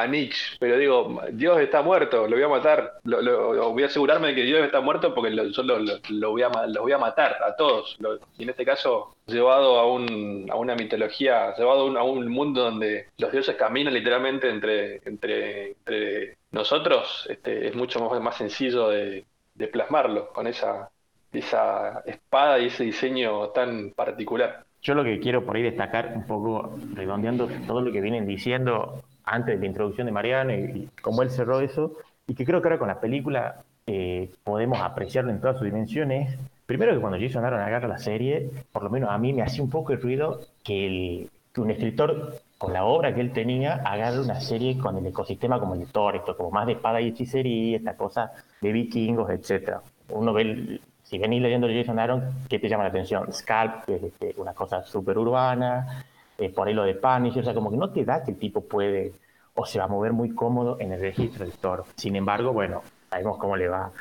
Nietzsche, 0.07 0.57
pero 0.59 0.77
digo, 0.77 1.21
Dios 1.31 1.59
está 1.59 1.81
muerto, 1.81 2.27
lo 2.27 2.35
voy 2.35 2.43
a 2.43 2.49
matar, 2.49 2.93
lo, 3.05 3.71
voy 3.71 3.83
a 3.83 3.85
asegurarme 3.85 4.29
de 4.29 4.35
que 4.35 4.43
Dios 4.43 4.59
está 4.65 4.81
muerto 4.81 5.15
porque 5.15 5.31
lo, 5.31 5.45
yo 5.45 5.63
lo, 5.63 6.31
voy, 6.31 6.41
a, 6.41 6.49
voy 6.81 6.91
a 6.91 6.97
matar 6.97 7.37
a 7.41 7.55
todos. 7.55 7.97
y 8.37 8.43
en 8.43 8.49
este 8.49 8.65
caso, 8.65 9.15
llevado 9.25 9.79
a, 9.79 9.91
un, 9.91 10.47
a 10.51 10.55
una 10.55 10.75
mitología, 10.75 11.55
llevado 11.55 11.97
a 11.97 12.03
un, 12.03 12.27
mundo 12.27 12.63
donde 12.63 13.07
los 13.17 13.31
dioses 13.31 13.55
caminan 13.55 13.93
literalmente 13.93 14.49
entre, 14.49 15.01
entre, 15.05 16.37
nosotros, 16.51 17.27
este, 17.29 17.67
es 17.67 17.75
mucho 17.75 17.99
más, 18.19 18.35
sencillo 18.35 18.89
de, 18.89 19.25
plasmarlo 19.71 20.29
con 20.33 20.47
esa 20.47 20.89
espada 21.31 22.59
y 22.59 22.65
ese 22.65 22.83
diseño 22.83 23.49
tan 23.49 23.91
particular. 23.91 24.65
Yo 24.81 24.93
lo 24.93 25.03
que 25.03 25.19
quiero 25.19 25.43
por 25.45 25.55
ahí 25.55 25.63
destacar 25.63 26.13
un 26.15 26.27
poco, 26.27 26.77
redondeando 26.93 27.47
todo 27.65 27.81
lo 27.81 27.91
que 27.91 28.01
vienen 28.01 28.27
diciendo 28.27 29.03
antes 29.25 29.55
de 29.55 29.59
la 29.59 29.65
introducción 29.65 30.05
de 30.05 30.13
Mariano 30.13 30.53
y, 30.53 30.89
cómo 31.01 31.21
él 31.21 31.29
cerró 31.29 31.59
eso, 31.59 31.93
y 32.27 32.35
que 32.35 32.45
creo 32.45 32.61
que 32.61 32.67
ahora 32.67 32.79
con 32.79 32.87
la 32.87 32.99
película 32.99 33.63
eh, 33.87 34.31
podemos 34.43 34.79
apreciarlo 34.79 35.31
en 35.31 35.39
todas 35.39 35.57
sus 35.57 35.65
dimensiones. 35.65 36.37
Primero 36.65 36.93
que 36.93 36.99
cuando 36.99 37.19
Jason 37.19 37.45
Aaron 37.45 37.61
agarra 37.61 37.87
la 37.87 37.99
serie, 37.99 38.49
por 38.71 38.83
lo 38.83 38.89
menos 38.89 39.09
a 39.09 39.17
mí 39.17 39.33
me 39.33 39.43
hacía 39.43 39.63
un 39.63 39.69
poco 39.69 39.91
de 39.91 39.99
ruido 39.99 40.41
que, 40.63 40.87
el, 40.87 41.29
un 41.57 41.71
escritor 41.71 42.41
con 42.57 42.73
la 42.73 42.85
obra 42.85 43.13
que 43.13 43.21
él 43.21 43.31
tenía 43.31 43.75
agarre 43.75 44.19
una 44.19 44.39
serie 44.39 44.77
con 44.77 44.97
el 44.97 45.05
ecosistema 45.05 45.59
como 45.59 45.75
el 45.75 45.87
Thor, 45.87 46.15
esto 46.15 46.35
como 46.35 46.51
más 46.51 46.65
de 46.65 46.73
espada 46.73 47.01
y 47.01 47.09
hechicería, 47.09 47.77
esta 47.77 47.95
cosa 47.95 48.31
de 48.61 48.71
vikingos, 48.71 49.29
etc. 49.29 49.77
Uno 50.09 50.33
ve, 50.33 50.79
si 51.03 51.17
venís 51.17 51.41
leyendo 51.41 51.67
Jason 51.67 51.99
Aaron, 51.99 52.23
¿qué 52.49 52.59
te 52.59 52.67
llama 52.67 52.83
la 52.83 52.89
atención? 52.89 53.31
Scalp, 53.31 53.85
que 53.85 53.95
es 53.95 54.03
este, 54.03 54.33
una 54.37 54.53
cosa 54.53 54.83
súper 54.83 55.17
urbana, 55.17 56.03
eh, 56.37 56.49
por 56.49 56.67
ahí 56.67 56.73
lo 56.73 56.83
de 56.83 56.95
Punisher, 56.95 57.41
o 57.41 57.45
sea, 57.45 57.53
como 57.53 57.71
que 57.71 57.77
no 57.77 57.89
te 57.91 58.05
da 58.05 58.23
que 58.23 58.31
el 58.31 58.37
tipo 58.37 58.61
puede 58.61 59.13
o 59.53 59.65
se 59.65 59.79
va 59.79 59.85
a 59.85 59.87
mover 59.87 60.13
muy 60.13 60.31
cómodo 60.31 60.77
en 60.79 60.91
el 60.91 60.99
registro 60.99 61.45
del 61.45 61.53
toro. 61.53 61.85
Sin 61.95 62.15
embargo, 62.15 62.51
bueno, 62.51 62.81
sabemos 63.09 63.37
cómo 63.37 63.55
le 63.55 63.69
va. 63.69 63.91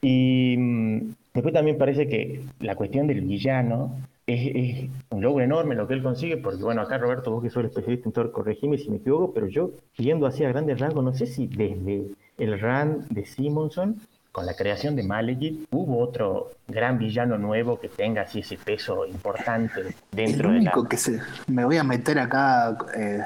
Y 0.00 0.56
mm, 0.58 1.14
después 1.34 1.54
también 1.54 1.78
parece 1.78 2.08
que 2.08 2.42
la 2.60 2.74
cuestión 2.74 3.06
del 3.06 3.20
villano 3.20 3.96
es, 4.26 4.88
un 5.10 5.22
logro 5.22 5.44
enorme 5.44 5.74
lo 5.74 5.86
que 5.86 5.94
él 5.94 6.02
consigue, 6.02 6.38
porque 6.38 6.62
bueno, 6.62 6.80
acá 6.80 6.98
Roberto, 6.98 7.30
vos 7.30 7.42
que 7.42 7.50
sos 7.50 7.64
especialista 7.64 8.08
en 8.08 8.12
Thor, 8.12 8.32
corregime 8.32 8.78
si 8.78 8.90
me 8.90 8.96
equivoco, 8.96 9.32
pero 9.34 9.48
yo, 9.48 9.70
viendo 9.98 10.26
así 10.26 10.44
a 10.44 10.48
grandes 10.48 10.80
rasgos, 10.80 11.04
no 11.04 11.12
sé 11.12 11.26
si 11.26 11.46
desde 11.46 12.06
el 12.38 12.60
run 12.60 13.06
de 13.10 13.26
Simonson 13.26 14.00
con 14.34 14.46
la 14.46 14.54
creación 14.54 14.96
de 14.96 15.04
Malekith, 15.04 15.68
¿hubo 15.70 16.00
otro 16.00 16.50
gran 16.66 16.98
villano 16.98 17.38
nuevo 17.38 17.78
que 17.78 17.88
tenga 17.88 18.22
así 18.22 18.40
ese 18.40 18.58
peso 18.58 19.06
importante 19.06 19.94
dentro 20.10 20.50
el 20.50 20.56
único 20.56 20.80
de 20.80 20.82
la... 20.82 20.88
que 20.88 20.96
se 20.96 21.20
me 21.46 21.64
voy 21.64 21.76
a 21.76 21.84
meter 21.84 22.18
acá 22.18 22.76
eh, 22.96 23.20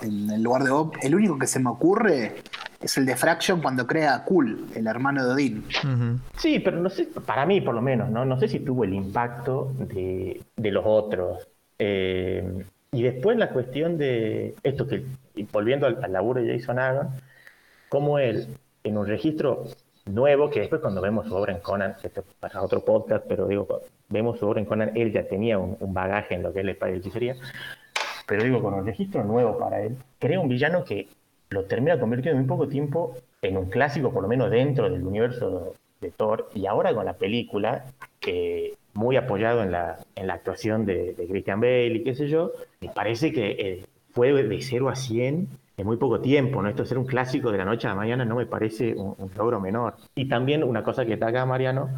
en 0.00 0.30
el 0.30 0.42
lugar 0.42 0.64
de 0.64 0.70
Bob, 0.70 0.94
el 1.02 1.14
único 1.14 1.38
que 1.38 1.46
se 1.46 1.60
me 1.60 1.68
ocurre 1.68 2.36
es 2.80 2.96
el 2.96 3.04
de 3.04 3.14
Fraction 3.14 3.60
cuando 3.60 3.86
crea 3.86 4.14
a 4.14 4.24
Cool, 4.24 4.68
el 4.74 4.86
hermano 4.86 5.22
de 5.22 5.34
Odín. 5.34 5.64
Sí, 6.38 6.60
pero 6.60 6.78
no 6.78 6.88
sé, 6.88 7.08
para 7.26 7.44
mí 7.44 7.60
por 7.60 7.74
lo 7.74 7.82
menos, 7.82 8.08
no, 8.08 8.24
no 8.24 8.40
sé 8.40 8.48
si 8.48 8.60
tuvo 8.60 8.84
el 8.84 8.94
impacto 8.94 9.74
de, 9.78 10.40
los 10.56 10.84
otros. 10.86 11.46
Eh, 11.78 12.64
y 12.92 13.02
después 13.02 13.36
la 13.36 13.50
cuestión 13.50 13.98
de 13.98 14.54
esto 14.62 14.88
que, 14.88 15.04
volviendo 15.52 15.86
al, 15.86 16.02
al 16.02 16.10
laburo 16.10 16.40
de 16.40 16.58
Jason 16.58 16.78
Aaron, 16.78 17.08
como 17.90 18.18
él, 18.18 18.48
en 18.82 18.96
un 18.96 19.06
registro 19.06 19.66
nuevo, 20.08 20.50
que 20.50 20.60
después 20.60 20.80
cuando 20.80 21.00
vemos 21.00 21.26
su 21.26 21.34
obra 21.34 21.52
en 21.52 21.60
Conan, 21.60 21.96
esto 22.02 22.24
para 22.40 22.62
otro 22.62 22.84
podcast, 22.84 23.24
pero 23.28 23.46
digo, 23.46 23.82
vemos 24.08 24.38
su 24.38 24.46
obra 24.46 24.60
en 24.60 24.66
Conan, 24.66 24.92
él 24.94 25.12
ya 25.12 25.26
tenía 25.26 25.58
un, 25.58 25.76
bagaje 25.92 26.34
en 26.34 26.42
lo 26.42 26.52
que 26.52 26.60
es 26.60 26.66
el 26.66 26.76
padre 26.76 26.94
de 26.94 26.98
hechicería, 26.98 27.36
pero 28.26 28.44
digo, 28.44 28.62
con 28.62 28.74
un 28.74 28.86
registro 28.86 29.24
nuevo 29.24 29.58
para 29.58 29.82
él, 29.82 29.96
crea 30.18 30.40
un 30.40 30.48
villano 30.48 30.84
que 30.84 31.08
lo 31.50 31.64
termina 31.64 31.98
convirtiendo 31.98 32.40
en 32.40 32.46
muy 32.46 32.56
poco 32.56 32.68
tiempo 32.68 33.16
en 33.42 33.56
un 33.56 33.70
clásico, 33.70 34.12
por 34.12 34.22
lo 34.22 34.28
menos 34.28 34.50
dentro 34.50 34.90
del 34.90 35.06
universo 35.06 35.74
de 36.00 36.10
Thor, 36.10 36.48
y 36.54 36.66
ahora 36.66 36.94
con 36.94 37.06
la 37.06 37.14
película, 37.14 37.84
que 38.20 38.74
muy 38.94 39.16
apoyado 39.16 39.62
en 39.62 39.70
la, 39.70 39.98
en 40.16 40.26
la 40.26 40.34
actuación 40.34 40.84
de, 40.84 41.14
Christian 41.28 41.60
Bale 41.60 41.94
y 41.94 42.04
qué 42.04 42.14
sé 42.14 42.28
yo, 42.28 42.52
me 42.80 42.88
parece 42.88 43.32
que 43.32 43.50
eh, 43.50 43.84
fue 44.10 44.32
de 44.32 44.60
0 44.60 44.88
a 44.88 44.96
100 44.96 45.48
en 45.78 45.86
muy 45.86 45.96
poco 45.96 46.20
tiempo, 46.20 46.60
¿no? 46.60 46.68
Esto 46.68 46.82
de 46.82 46.88
ser 46.88 46.98
un 46.98 47.06
clásico 47.06 47.52
de 47.52 47.58
la 47.58 47.64
noche 47.64 47.86
a 47.86 47.90
la 47.90 47.96
mañana 47.96 48.24
no 48.24 48.34
me 48.34 48.46
parece 48.46 48.94
un, 48.94 49.30
logro 49.36 49.60
menor. 49.60 49.94
Y 50.16 50.28
también 50.28 50.64
una 50.64 50.82
cosa 50.82 51.06
que 51.06 51.14
está 51.14 51.28
acá 51.28 51.46
Mariano, 51.46 51.88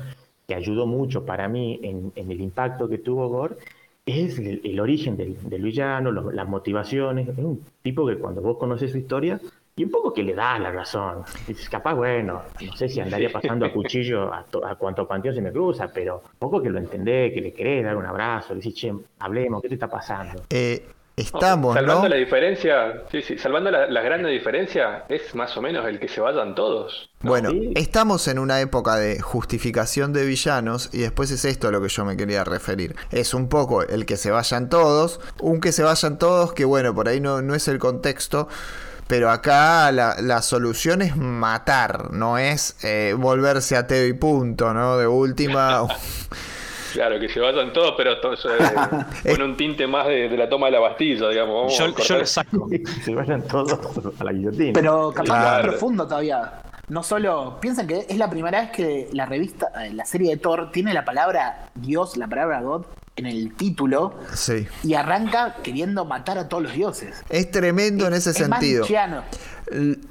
que 0.47 0.55
ayudó 0.55 0.87
mucho 0.87 1.25
para 1.25 1.49
mí 1.49 1.81
en, 1.83 2.13
el 2.15 2.41
impacto 2.41 2.89
que 2.89 2.99
tuvo 2.99 3.29
Gore, 3.29 3.57
es 4.05 4.39
el, 4.39 4.79
origen 4.79 5.17
del, 5.17 5.63
villano, 5.63 6.13
las 6.13 6.47
motivaciones. 6.47 7.29
Es 7.29 7.39
un 7.39 7.65
tipo 7.83 8.07
que 8.07 8.17
cuando 8.17 8.43
vos 8.43 8.59
conoces 8.59 8.93
su 8.93 8.99
historia, 8.99 9.41
y 9.77 9.85
un 9.85 9.91
poco 9.91 10.13
que 10.13 10.23
le 10.23 10.35
das 10.35 10.61
la 10.61 10.71
razón. 10.71 11.23
Dices, 11.49 11.71
capaz, 11.71 11.95
bueno, 11.95 12.43
no 12.61 12.73
sé 12.77 12.87
si 12.87 13.01
andaría 13.01 13.33
pasando 13.33 13.65
a 13.65 13.73
cuchillo 13.73 14.31
a, 14.31 14.45
a 14.67 14.75
cuanto 14.75 15.09
panteón 15.09 15.35
se 15.35 15.41
me 15.41 15.53
cruza, 15.53 15.91
pero 15.91 16.17
un 16.17 16.39
poco 16.39 16.61
que 16.61 16.69
lo 16.69 16.79
entendés, 16.79 17.33
que 17.33 17.41
le 17.41 17.55
querés 17.55 17.85
dar 17.85 17.97
un 17.97 18.05
abrazo, 18.05 18.53
le 18.53 18.61
decís, 18.61 18.75
che, 18.75 18.93
hablemos, 19.21 19.63
¿qué 19.63 19.69
te 19.69 19.75
está 19.75 19.89
pasando? 19.89 20.43
Eh, 20.51 20.85
Estamos, 21.21 21.75
salvando 21.75 22.09
la 22.09 22.17
diferencia, 22.17 23.03
sí, 23.11 23.23
sí, 23.23 23.39
salvando 23.39 23.71
la, 23.71 23.87
la 23.87 24.03
grande 24.03 24.31
diferencia, 24.31 25.05
es 25.09 25.35
más 25.35 25.57
o 25.57 25.63
menos 25.63 25.87
el 25.87 25.99
que 25.99 26.09
se 26.09 26.21
vayan 26.21 26.55
todos. 26.55 27.11
Bueno, 27.23 27.51
estamos 27.75 28.29
en 28.29 28.39
una 28.39 28.61
época 28.61 28.97
de 28.97 29.21
justificación 29.21 30.15
de 30.15 30.25
villanos 30.25 30.89
y 30.93 31.01
después 31.01 31.31
es 31.31 31.45
esto 31.45 31.69
a 31.69 31.71
lo 31.71 31.83
que 31.83 31.89
yo 31.89 32.05
me 32.05 32.17
quería 32.17 32.45
referir. 32.45 32.97
Es 33.11 33.35
un 33.35 33.49
poco 33.49 33.83
el 33.83 34.07
que 34.07 34.17
se 34.17 34.31
vayan 34.31 34.71
todos, 34.71 35.21
un 35.39 35.61
que 35.61 35.73
se 35.73 35.83
vayan 35.83 36.19
todos, 36.19 36.55
que 36.55 36.65
bueno, 36.65 36.95
por 36.95 37.09
ahí 37.09 37.21
no, 37.21 37.43
no 37.43 37.55
es 37.55 37.69
el 37.69 37.79
contexto. 37.79 38.49
Pero 39.07 39.29
acá 39.29 39.91
la, 39.91 40.41
solución 40.41 41.03
es 41.03 41.17
matar, 41.17 42.13
no 42.13 42.39
es 42.39 42.77
eh, 42.85 43.13
volverse 43.19 43.77
ateo 43.77 44.07
y 44.07 44.13
punto, 44.13 44.73
¿no? 44.73 44.97
De 44.99 45.09
última. 45.09 45.83
Claro, 46.93 47.21
que 47.21 47.29
se 47.29 47.41
vayan 47.41 47.73
todos, 47.73 47.95
pero 47.97 48.13
eh, 48.13 48.19
con 49.31 49.43
un 49.43 49.57
tinte 49.57 49.87
más 49.87 50.07
de, 50.07 50.29
la 50.37 50.49
toma 50.49 50.67
de 50.67 50.73
la 50.73 50.81
Bastilla, 50.81 51.29
digamos. 51.29 51.77
yo, 51.77 51.97
yo 51.97 52.19
lo 52.19 52.27
saco. 52.27 52.69
se 53.05 53.15
vayan 53.15 53.43
todos 53.47 54.21
a 54.21 54.25
la 54.25 54.33
guillotina. 54.33 54.73
Pero 54.75 55.13
capaz 55.13 55.41
más 55.41 55.63
profundo 55.63 56.07
todavía. 56.07 56.63
No 56.89 57.05
solo, 57.05 57.59
piensen 57.61 57.87
que 57.87 58.07
es 58.09 58.17
la 58.19 58.29
primera 58.29 58.63
vez 58.63 58.71
que 58.73 59.09
la 59.13 59.25
revista, 59.25 59.71
eh, 59.81 59.93
la 59.95 60.05
serie 60.05 60.31
de 60.31 60.37
Thor 60.39 60.73
tiene 60.73 60.93
la 60.93 61.05
palabra 61.05 61.69
Dios, 61.77 62.17
la 62.17 62.27
palabra 62.27 62.61
God 62.63 62.85
en 63.15 63.27
el 63.27 63.55
título 63.55 64.15
sí. 64.35 64.67
y 64.83 64.95
arranca 64.95 65.57
queriendo 65.63 66.05
matar 66.05 66.39
a 66.39 66.49
todos 66.49 66.65
los 66.65 66.73
dioses. 66.73 67.23
Es 67.29 67.51
tremendo 67.53 68.09
en 68.09 68.15
ese 68.15 68.33
sentido. 68.33 68.85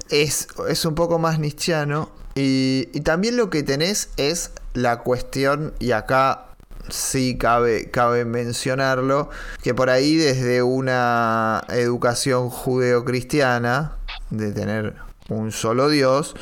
es, 0.08 0.48
es 0.68 0.84
un 0.86 0.94
poco 0.94 1.18
más 1.18 1.38
nichiano 1.38 2.08
y, 2.34 2.88
y 2.94 3.00
también 3.00 3.36
lo 3.36 3.50
que 3.50 3.62
tenés 3.62 4.10
es 4.16 4.52
la 4.74 5.00
cuestión, 5.00 5.74
y 5.78 5.92
acá 5.92 6.49
sí 6.90 7.38
cabe, 7.38 7.90
cabe 7.90 8.24
mencionarlo, 8.24 9.30
que 9.62 9.74
por 9.74 9.90
ahí 9.90 10.16
desde 10.16 10.62
una 10.62 11.62
educación 11.68 12.50
judeocristiana, 12.50 13.96
de 14.30 14.52
tener 14.52 14.96
un 15.28 15.52
solo 15.52 15.88
Dios, 15.88 16.34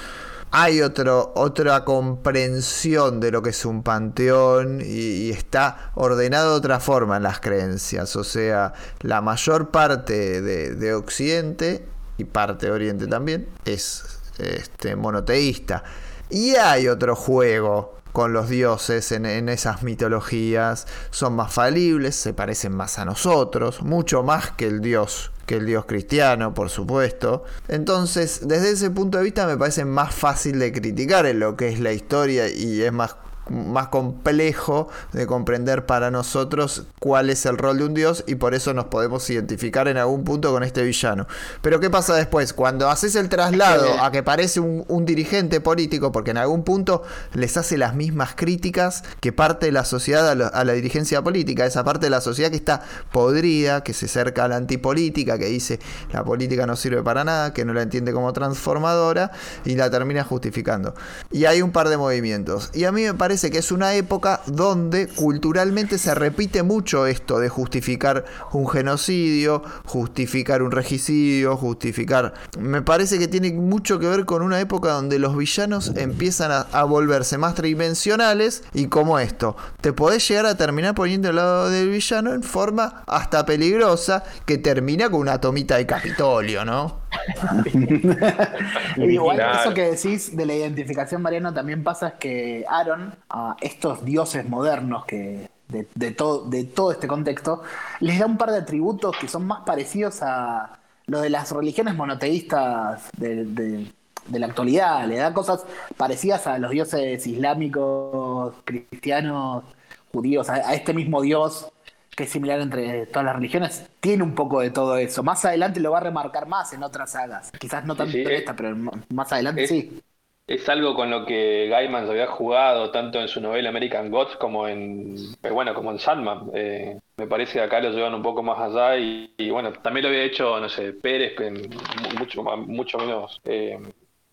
hay 0.51 0.81
otro, 0.81 1.33
otra 1.37 1.85
comprensión 1.85 3.21
de 3.21 3.31
lo 3.31 3.43
que 3.43 3.51
es 3.51 3.65
un 3.65 3.83
panteón 3.83 4.81
y, 4.83 5.31
está 5.31 5.91
ordenado 5.95 6.53
de 6.53 6.57
otra 6.59 6.81
forma 6.81 7.19
en 7.19 7.23
las 7.23 7.41
creencias. 7.41 8.17
O 8.17 8.25
sea, 8.25 8.73
la 9.01 9.21
mayor 9.21 9.71
parte 9.71 10.41
de, 10.41 10.75
de 10.75 10.95
Occidente 10.95 11.85
y 12.17 12.25
parte 12.25 12.67
de 12.67 12.73
Oriente 12.73 13.07
también 13.07 13.49
es 13.65 14.19
este, 14.39 14.97
monoteísta. 14.97 15.85
Y 16.31 16.57
hay 16.57 16.89
otro 16.89 17.15
juego 17.15 17.98
con 18.19 18.33
los 18.33 18.49
dioses 18.49 19.13
en, 19.13 19.49
esas 19.49 19.85
mitologías 19.85 20.89
son 21.11 21.37
más 21.37 21.53
falibles, 21.53 22.17
se 22.17 22.35
parecen 22.35 22.73
más 22.73 22.99
a 22.99 23.05
nosotros, 23.05 23.81
mucho 23.83 24.25
más 24.25 24.51
que 24.51 24.67
el 24.67 24.81
dios 24.81 25.31
que 25.47 25.55
el 25.55 25.67
dios 25.67 25.85
cristiano, 25.85 26.53
por 26.53 26.69
supuesto. 26.69 27.45
Entonces, 27.69 28.41
desde 28.43 28.73
ese 28.73 28.91
punto 28.91 29.19
de 29.19 29.25
vista 29.25 29.47
me 29.47 29.57
parece 29.57 29.85
más 29.85 30.13
fácil 30.13 30.59
de 30.59 30.73
criticar 30.73 31.27
en 31.27 31.39
lo 31.39 31.57
que 31.57 31.69
es 31.69 31.79
la 31.79 31.93
historia 31.93 32.49
y 32.49 32.83
es 32.83 32.93
más 32.93 33.15
más 33.49 33.89
complejo 33.89 34.89
de 35.13 35.27
comprender 35.27 35.87
para 35.87 36.11
nosotros 36.11 36.85
cuál 37.01 37.31
es 37.31 37.47
el 37.47 37.59
rol 37.59 37.79
de 37.79 37.85
un 37.85 37.95
dios 37.95 38.25
y 38.27 38.37
por 38.37 38.55
eso 38.55 38.75
nos 38.75 38.87
podemos 38.87 39.29
identificar 39.31 39.89
en 39.89 39.97
algún 39.97 40.25
punto 40.25 40.53
con 40.53 40.63
este 40.63 40.83
villano. 40.83 41.27
Pero 41.63 41.81
¿qué 41.81 41.91
pasa 41.91 42.15
después? 42.15 42.53
Cuando 42.53 42.89
haces 42.89 43.15
el 43.15 43.29
traslado 43.29 44.01
a 44.03 44.11
que 44.11 44.23
parece 44.23 44.61
un, 44.61 45.05
dirigente 45.09 45.61
político, 45.61 46.13
porque 46.13 46.33
en 46.33 46.39
algún 46.39 46.65
punto 46.65 47.03
les 47.33 47.57
hace 47.57 47.79
las 47.79 47.95
mismas 47.95 48.35
críticas 48.35 49.05
que 49.21 49.33
parte 49.33 49.67
de 49.67 49.73
la 49.73 49.85
sociedad 49.85 50.29
a, 50.29 50.65
la 50.65 50.73
dirigencia 50.73 51.23
política, 51.23 51.65
esa 51.65 51.85
parte 51.85 52.07
de 52.07 52.11
la 52.11 52.21
sociedad 52.21 52.51
que 52.51 52.57
está 52.57 52.83
podrida, 53.11 53.83
que 53.83 53.95
se 53.95 54.07
acerca 54.07 54.45
a 54.45 54.49
la 54.49 54.57
antipolítica, 54.57 55.39
que 55.39 55.47
dice 55.47 55.79
la 56.13 56.25
política 56.25 56.67
no 56.67 56.77
sirve 56.77 57.03
para 57.03 57.25
nada, 57.25 57.53
que 57.53 57.65
no 57.65 57.73
la 57.73 57.83
entiende 57.83 58.13
como 58.13 58.33
transformadora 58.33 59.31
y 59.65 59.77
la 59.77 59.89
termina 59.89 60.25
justificando. 60.25 60.95
Y 61.31 61.45
hay 61.45 61.63
un 61.63 61.71
par 61.71 61.89
de 61.89 61.97
movimientos. 61.97 62.71
Y 62.75 62.85
a 62.85 62.93
mí 62.93 63.05
me 63.05 63.15
parece 63.15 63.38
parece 63.38 63.53
que 63.53 63.59
es 63.59 63.70
una 63.70 63.94
época 63.94 64.40
donde 64.46 65.07
culturalmente 65.07 65.96
se 65.98 66.12
repite 66.12 66.64
mucho 66.64 67.07
esto 67.07 67.38
de 67.38 67.48
justificar 67.48 68.24
un 68.51 68.66
genocidio, 68.66 69.62
justificar 69.85 70.61
un 70.61 70.72
regicidio, 70.72 71.57
justificar... 71.57 72.35
Me 72.59 72.83
parece 72.83 73.16
que 73.20 73.29
tiene 73.29 73.53
mucho 73.53 74.01
que 74.01 74.09
ver 74.09 74.24
con 74.24 74.42
una 74.42 74.59
época 74.59 74.90
donde 74.90 75.20
los 75.20 75.37
villanos 75.37 75.92
empiezan 75.94 76.51
a, 76.51 76.62
a 76.72 76.83
volverse 76.83 77.38
más 77.38 77.55
tridimensionales 77.55 78.64
y 78.74 78.88
como 78.88 79.20
esto, 79.20 79.57
te 79.81 79.92
podés 79.92 80.27
llegar 80.27 80.46
a 80.46 80.57
terminar 80.57 80.96
poniendo 80.96 81.29
al 81.29 81.37
lado 81.37 81.70
del 81.70 81.90
villano 81.90 82.35
en 82.35 82.42
forma 82.42 83.05
hasta 83.07 83.46
peligrosa 83.46 84.24
que 84.46 84.59
termina 84.59 85.11
con 85.11 85.20
una 85.20 85.40
tomita 85.40 85.77
de 85.77 85.87
Capitolio, 85.87 86.64
¿no? 86.64 87.03
Igual 88.96 89.37
Claro. 89.37 89.61
eso 89.61 89.74
que 89.74 89.90
decís 89.90 90.37
de 90.37 90.46
la 90.46 90.55
identificación 90.55 91.22
mariano 91.22 91.55
también 91.55 91.85
pasa 91.85 92.09
es 92.09 92.14
que 92.14 92.64
Aaron, 92.68 93.14
a 93.31 93.57
estos 93.61 94.05
dioses 94.05 94.49
modernos 94.49 95.05
que 95.05 95.51
de, 95.69 95.87
de 95.95 96.11
todo, 96.12 96.45
de 96.49 96.64
todo 96.64 96.93
este 96.93 97.07
contexto, 97.07 97.62
les 98.01 98.19
da 98.19 98.27
un 98.27 98.38
par 98.38 98.51
de 98.53 98.59
atributos 98.59 99.17
que 99.19 99.29
son 99.29 99.47
más 99.47 99.61
parecidos 99.67 100.23
a 100.23 100.79
lo 101.07 101.21
de 101.21 101.31
las 101.31 101.51
religiones 101.53 101.95
monoteístas 101.95 103.11
de, 103.17 103.45
de- 103.45 103.93
de 104.29 104.38
la 104.38 104.47
actualidad. 104.47 105.07
Le 105.07 105.17
da 105.17 105.33
cosas 105.33 105.64
parecidas 105.97 106.47
a 106.47 106.59
los 106.59 106.71
dioses 106.71 107.27
islámicos, 107.27 108.55
cristianos, 108.64 109.64
judíos, 110.12 110.49
a, 110.51 110.55
a 110.55 110.75
este 110.75 110.93
mismo 110.95 111.21
dios 111.23 111.71
que 112.17 112.25
es 112.25 112.31
similar 112.31 112.61
entre 112.61 113.07
todas 113.07 113.27
las 113.27 113.37
religiones, 113.37 113.87
tiene 114.01 114.25
un 114.25 114.35
poco 114.35 114.61
de 114.61 114.71
todo 114.71 114.97
eso. 114.97 115.23
Más 115.23 115.45
adelante 115.45 115.79
lo 115.81 115.93
va 115.93 115.99
a 115.99 116.01
remarcar 116.01 116.49
más 116.49 116.73
en 116.73 116.83
otras 116.83 117.12
sagas. 117.12 117.53
Quizás 117.59 117.85
no 117.85 117.95
tanto 117.95 118.11
sí, 118.12 118.23
en 118.23 118.27
es- 118.33 118.41
esta, 118.41 118.57
pero 118.57 118.77
más 119.11 119.33
adelante 119.33 119.62
es- 119.62 119.69
sí. 119.69 120.03
Es 120.49 120.67
algo 120.71 120.95
con 120.95 121.11
lo 121.11 121.27
que 121.27 121.69
Gaiman 121.69 122.09
había 122.09 122.27
jugado 122.27 122.91
tanto 122.91 123.21
en 123.21 123.29
su 123.29 123.39
novela 123.39 123.69
American 123.69 124.11
Gods 124.11 124.37
como 124.37 124.67
en, 124.67 125.15
eh, 125.43 125.51
bueno, 125.51 125.75
como 125.75 125.91
en 125.93 125.99
Sandman. 125.99 126.51
Eh, 126.55 126.99
me 127.19 127.27
parece 127.27 127.55
que 127.55 127.61
acá 127.61 127.81
lo 127.81 127.91
llevan 127.91 128.15
un 128.15 128.23
poco 128.23 128.43
más 128.43 128.59
allá 128.59 128.97
y, 128.97 129.51
bueno, 129.51 129.73
también 129.75 130.05
lo 130.05 130.09
había 130.09 130.25
hecho, 130.25 130.59
no 130.59 130.71
sé, 130.71 130.95
Pérez 130.95 131.39
en 131.41 131.55
mu- 131.69 132.19
mucho, 132.19 132.43
mucho 132.43 132.99
menos 132.99 133.39
eh, 133.45 133.79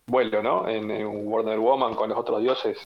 vuelo, 0.06 0.42
¿no? 0.42 0.66
En, 0.66 0.90
en 0.90 1.26
Wonder 1.26 1.58
Woman 1.58 1.94
con 1.94 2.08
los 2.08 2.18
otros 2.18 2.40
dioses 2.40 2.82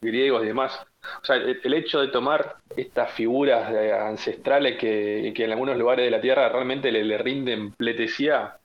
griegos 0.00 0.42
y 0.42 0.46
demás. 0.48 0.84
O 1.22 1.24
sea, 1.24 1.36
el, 1.36 1.74
hecho 1.74 2.00
de 2.00 2.08
tomar 2.08 2.56
estas 2.76 3.12
figuras 3.12 3.72
ancestrales 4.00 4.78
que, 4.78 5.32
que 5.36 5.44
en 5.44 5.52
algunos 5.52 5.76
lugares 5.76 6.04
de 6.06 6.10
la 6.10 6.20
Tierra 6.20 6.48
realmente 6.48 6.90
le, 6.90 7.04
le 7.04 7.18
rinden 7.18 7.72
pletesía, 7.72 8.58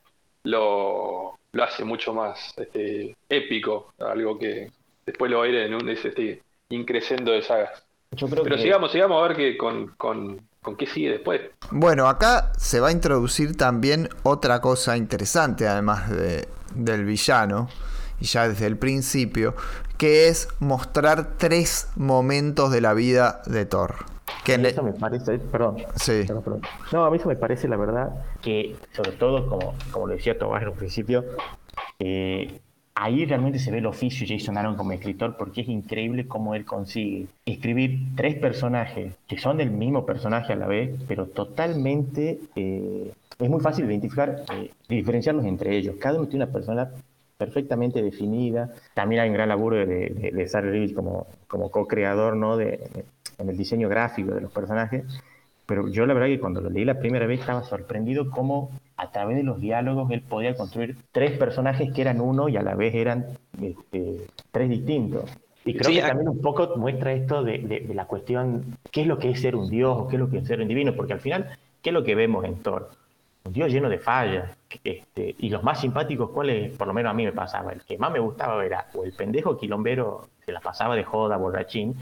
lo, 0.43 1.38
lo 1.51 1.63
hace 1.63 1.83
mucho 1.83 2.13
más 2.13 2.53
este, 2.57 3.15
épico, 3.27 3.93
algo 3.99 4.37
que 4.37 4.71
después 5.05 5.31
lo 5.31 5.39
va 5.39 5.45
a 5.45 5.47
ir 5.47 5.55
en 5.55 5.73
un 5.73 5.89
este, 5.89 6.41
increscendo 6.69 7.31
de 7.31 7.41
sagas. 7.41 7.83
Yo 8.11 8.27
creo 8.27 8.43
Pero 8.43 8.55
que 8.55 8.61
sigamos, 8.63 8.91
sigamos 8.91 9.23
a 9.23 9.27
ver 9.27 9.37
que 9.37 9.57
con, 9.57 9.87
con, 9.97 10.41
con 10.61 10.75
qué 10.75 10.85
sigue 10.87 11.11
después. 11.11 11.41
Bueno, 11.71 12.07
acá 12.07 12.51
se 12.57 12.79
va 12.79 12.89
a 12.89 12.91
introducir 12.91 13.55
también 13.55 14.09
otra 14.23 14.61
cosa 14.61 14.97
interesante, 14.97 15.67
además 15.67 16.09
de- 16.09 16.47
del 16.73 17.05
villano, 17.05 17.69
y 18.19 18.25
ya 18.25 18.47
desde 18.47 18.65
el 18.67 18.77
principio, 18.77 19.55
que 19.97 20.27
es 20.27 20.47
mostrar 20.59 21.37
tres 21.37 21.89
momentos 21.95 22.71
de 22.71 22.81
la 22.81 22.93
vida 22.93 23.41
de 23.45 23.65
Thor. 23.65 23.95
Que 24.43 24.55
eso 24.55 24.83
me 24.83 24.93
parece, 24.93 25.39
perdón, 25.39 25.77
Sí. 25.95 26.23
perdón, 26.25 26.43
perdón. 26.43 26.61
No, 26.91 27.05
a 27.05 27.11
mí 27.11 27.17
eso 27.17 27.27
me 27.27 27.35
parece 27.35 27.67
la 27.67 27.77
verdad 27.77 28.09
que, 28.41 28.75
sobre 28.93 29.11
todo, 29.11 29.47
como, 29.47 29.73
como 29.91 30.07
lo 30.07 30.13
decía 30.13 30.37
Tomás 30.37 30.61
en 30.63 30.69
un 30.69 30.75
principio, 30.75 31.23
eh, 31.99 32.59
ahí 32.95 33.25
realmente 33.25 33.59
se 33.59 33.71
ve 33.71 33.77
el 33.79 33.85
oficio 33.85 34.27
de 34.27 34.37
Jason 34.37 34.57
Aaron 34.57 34.75
como 34.75 34.91
escritor 34.91 35.37
porque 35.37 35.61
es 35.61 35.69
increíble 35.69 36.27
cómo 36.27 36.55
él 36.55 36.65
consigue 36.65 37.27
escribir 37.45 37.99
tres 38.15 38.35
personajes 38.35 39.15
que 39.27 39.37
son 39.37 39.57
del 39.57 39.71
mismo 39.71 40.05
personaje 40.05 40.53
a 40.53 40.55
la 40.55 40.67
vez, 40.67 40.91
pero 41.07 41.25
totalmente 41.27 42.39
eh, 42.55 43.11
es 43.39 43.49
muy 43.49 43.61
fácil 43.61 43.85
identificar, 43.85 44.43
eh, 44.53 44.71
diferenciarlos 44.89 45.45
entre 45.45 45.77
ellos. 45.77 45.95
Cada 45.99 46.17
uno 46.19 46.27
tiene 46.27 46.43
una 46.45 46.53
persona 46.53 46.89
perfectamente 47.37 48.01
definida. 48.01 48.69
También 48.93 49.21
hay 49.21 49.29
un 49.29 49.35
gran 49.35 49.47
laburo 49.47 49.77
de, 49.77 49.85
de, 49.85 50.31
de 50.33 50.47
Sarah 50.49 50.69
Reeves 50.69 50.91
como, 50.93 51.27
como 51.47 51.71
co-creador 51.71 52.35
¿no? 52.35 52.57
de, 52.57 53.05
en 53.39 53.49
el 53.49 53.57
diseño 53.57 53.89
gráfico 53.89 54.33
de 54.35 54.41
los 54.41 54.51
personajes. 54.51 55.03
Pero 55.65 55.87
yo 55.87 56.05
la 56.05 56.13
verdad 56.13 56.27
que 56.27 56.39
cuando 56.39 56.61
lo 56.61 56.69
leí 56.69 56.83
la 56.85 56.99
primera 56.99 57.25
vez 57.27 57.41
estaba 57.41 57.63
sorprendido 57.63 58.29
cómo 58.31 58.71
a 58.97 59.11
través 59.11 59.37
de 59.37 59.43
los 59.43 59.59
diálogos 59.61 60.09
él 60.11 60.21
podía 60.21 60.55
construir 60.55 60.97
tres 61.11 61.37
personajes 61.37 61.91
que 61.93 62.01
eran 62.01 62.19
uno 62.21 62.49
y 62.49 62.57
a 62.57 62.63
la 62.63 62.75
vez 62.75 62.93
eran 62.95 63.25
este, 63.61 64.25
tres 64.51 64.69
distintos. 64.69 65.29
Y 65.65 65.73
creo 65.75 65.89
Sí, 65.91 65.95
que 65.97 66.01
también 66.07 66.27
un 66.29 66.41
poco 66.41 66.75
muestra 66.77 67.13
esto 67.13 67.43
de, 67.43 67.59
de- 67.59 67.81
de 67.81 67.93
la 67.93 68.05
cuestión, 68.05 68.77
qué 68.91 69.01
es 69.01 69.07
lo 69.07 69.19
que 69.19 69.29
es 69.29 69.41
ser 69.41 69.55
un 69.55 69.69
dios 69.69 69.95
o 69.95 70.07
qué 70.07 70.15
es 70.15 70.19
lo 70.19 70.29
que 70.29 70.39
es 70.39 70.47
ser 70.47 70.59
un 70.61 70.67
divino, 70.67 70.95
porque 70.95 71.13
al 71.13 71.19
final, 71.19 71.47
¿qué 71.83 71.91
es 71.91 71.93
lo 71.93 72.03
que 72.03 72.15
vemos 72.15 72.45
en 72.45 72.55
Thor? 72.63 72.89
Un 73.43 73.53
dios 73.53 73.71
lleno 73.71 73.89
de 73.89 73.99
fallas. 73.99 74.57
Este, 74.83 75.35
y 75.37 75.49
los 75.49 75.63
más 75.63 75.81
simpáticos, 75.81 76.31
¿cuáles? 76.31 76.75
Por 76.77 76.87
lo 76.87 76.93
menos 76.93 77.11
a 77.11 77.13
mí 77.13 77.25
me 77.25 77.31
pasaba. 77.31 77.71
El 77.73 77.81
que 77.83 77.97
más 77.97 78.11
me 78.11 78.19
gustaba 78.19 78.65
era 78.65 78.87
o 78.95 79.03
el 79.03 79.13
pendejo 79.13 79.57
quilombero, 79.57 80.27
se 80.45 80.51
la 80.51 80.59
pasaba 80.61 80.95
de 80.95 81.03
joda, 81.03 81.37
borrachín, 81.37 81.95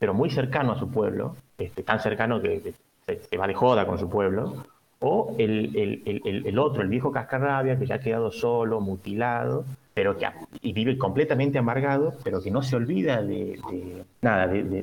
pero 0.00 0.14
muy 0.14 0.30
cercano 0.30 0.72
a 0.72 0.78
su 0.78 0.90
pueblo, 0.90 1.36
este, 1.58 1.82
tan 1.84 2.00
cercano 2.00 2.40
que, 2.40 2.60
que 2.62 2.74
se, 3.06 3.20
se 3.22 3.36
va 3.36 3.46
de 3.46 3.54
joda 3.54 3.86
con 3.86 3.98
su 3.98 4.08
pueblo, 4.08 4.64
o 4.98 5.36
el, 5.38 5.76
el- 5.76 6.02
el- 6.24 6.46
el- 6.46 6.58
otro, 6.58 6.82
el 6.82 6.88
viejo 6.88 7.12
cascarrabia, 7.12 7.78
que 7.78 7.86
ya 7.86 7.96
ha 7.96 8.00
quedado 8.00 8.32
solo, 8.32 8.80
mutilado, 8.80 9.64
pero 9.94 10.16
que 10.16 10.26
y 10.62 10.72
vive 10.72 10.96
completamente 10.98 11.58
amargado, 11.58 12.14
pero 12.24 12.42
que 12.42 12.50
no 12.50 12.62
se 12.62 12.76
olvida 12.76 13.22
de, 13.22 13.58
de- 13.70 14.04
nada, 14.22 14.46
de, 14.46 14.62
de- 14.64 14.82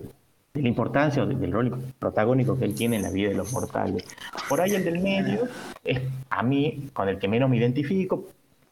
de 0.53 0.61
la 0.61 0.67
importancia 0.67 1.23
o 1.23 1.25
de- 1.25 1.35
del 1.35 1.51
rol 1.51 1.75
protagónico 1.99 2.57
que 2.57 2.65
él 2.65 2.75
tiene 2.75 2.97
en 2.97 3.01
la 3.03 3.09
vida 3.09 3.29
de 3.29 3.35
los 3.35 3.51
mortales. 3.51 4.03
Por 4.47 4.61
ahí 4.61 4.75
el 4.75 4.83
del 4.85 4.99
medio 4.99 5.47
es 5.83 5.99
a 6.29 6.43
mí 6.43 6.89
con 6.93 7.09
el 7.09 7.17
que 7.17 7.27
menos 7.27 7.49
me 7.49 7.57
identifico, 7.57 8.25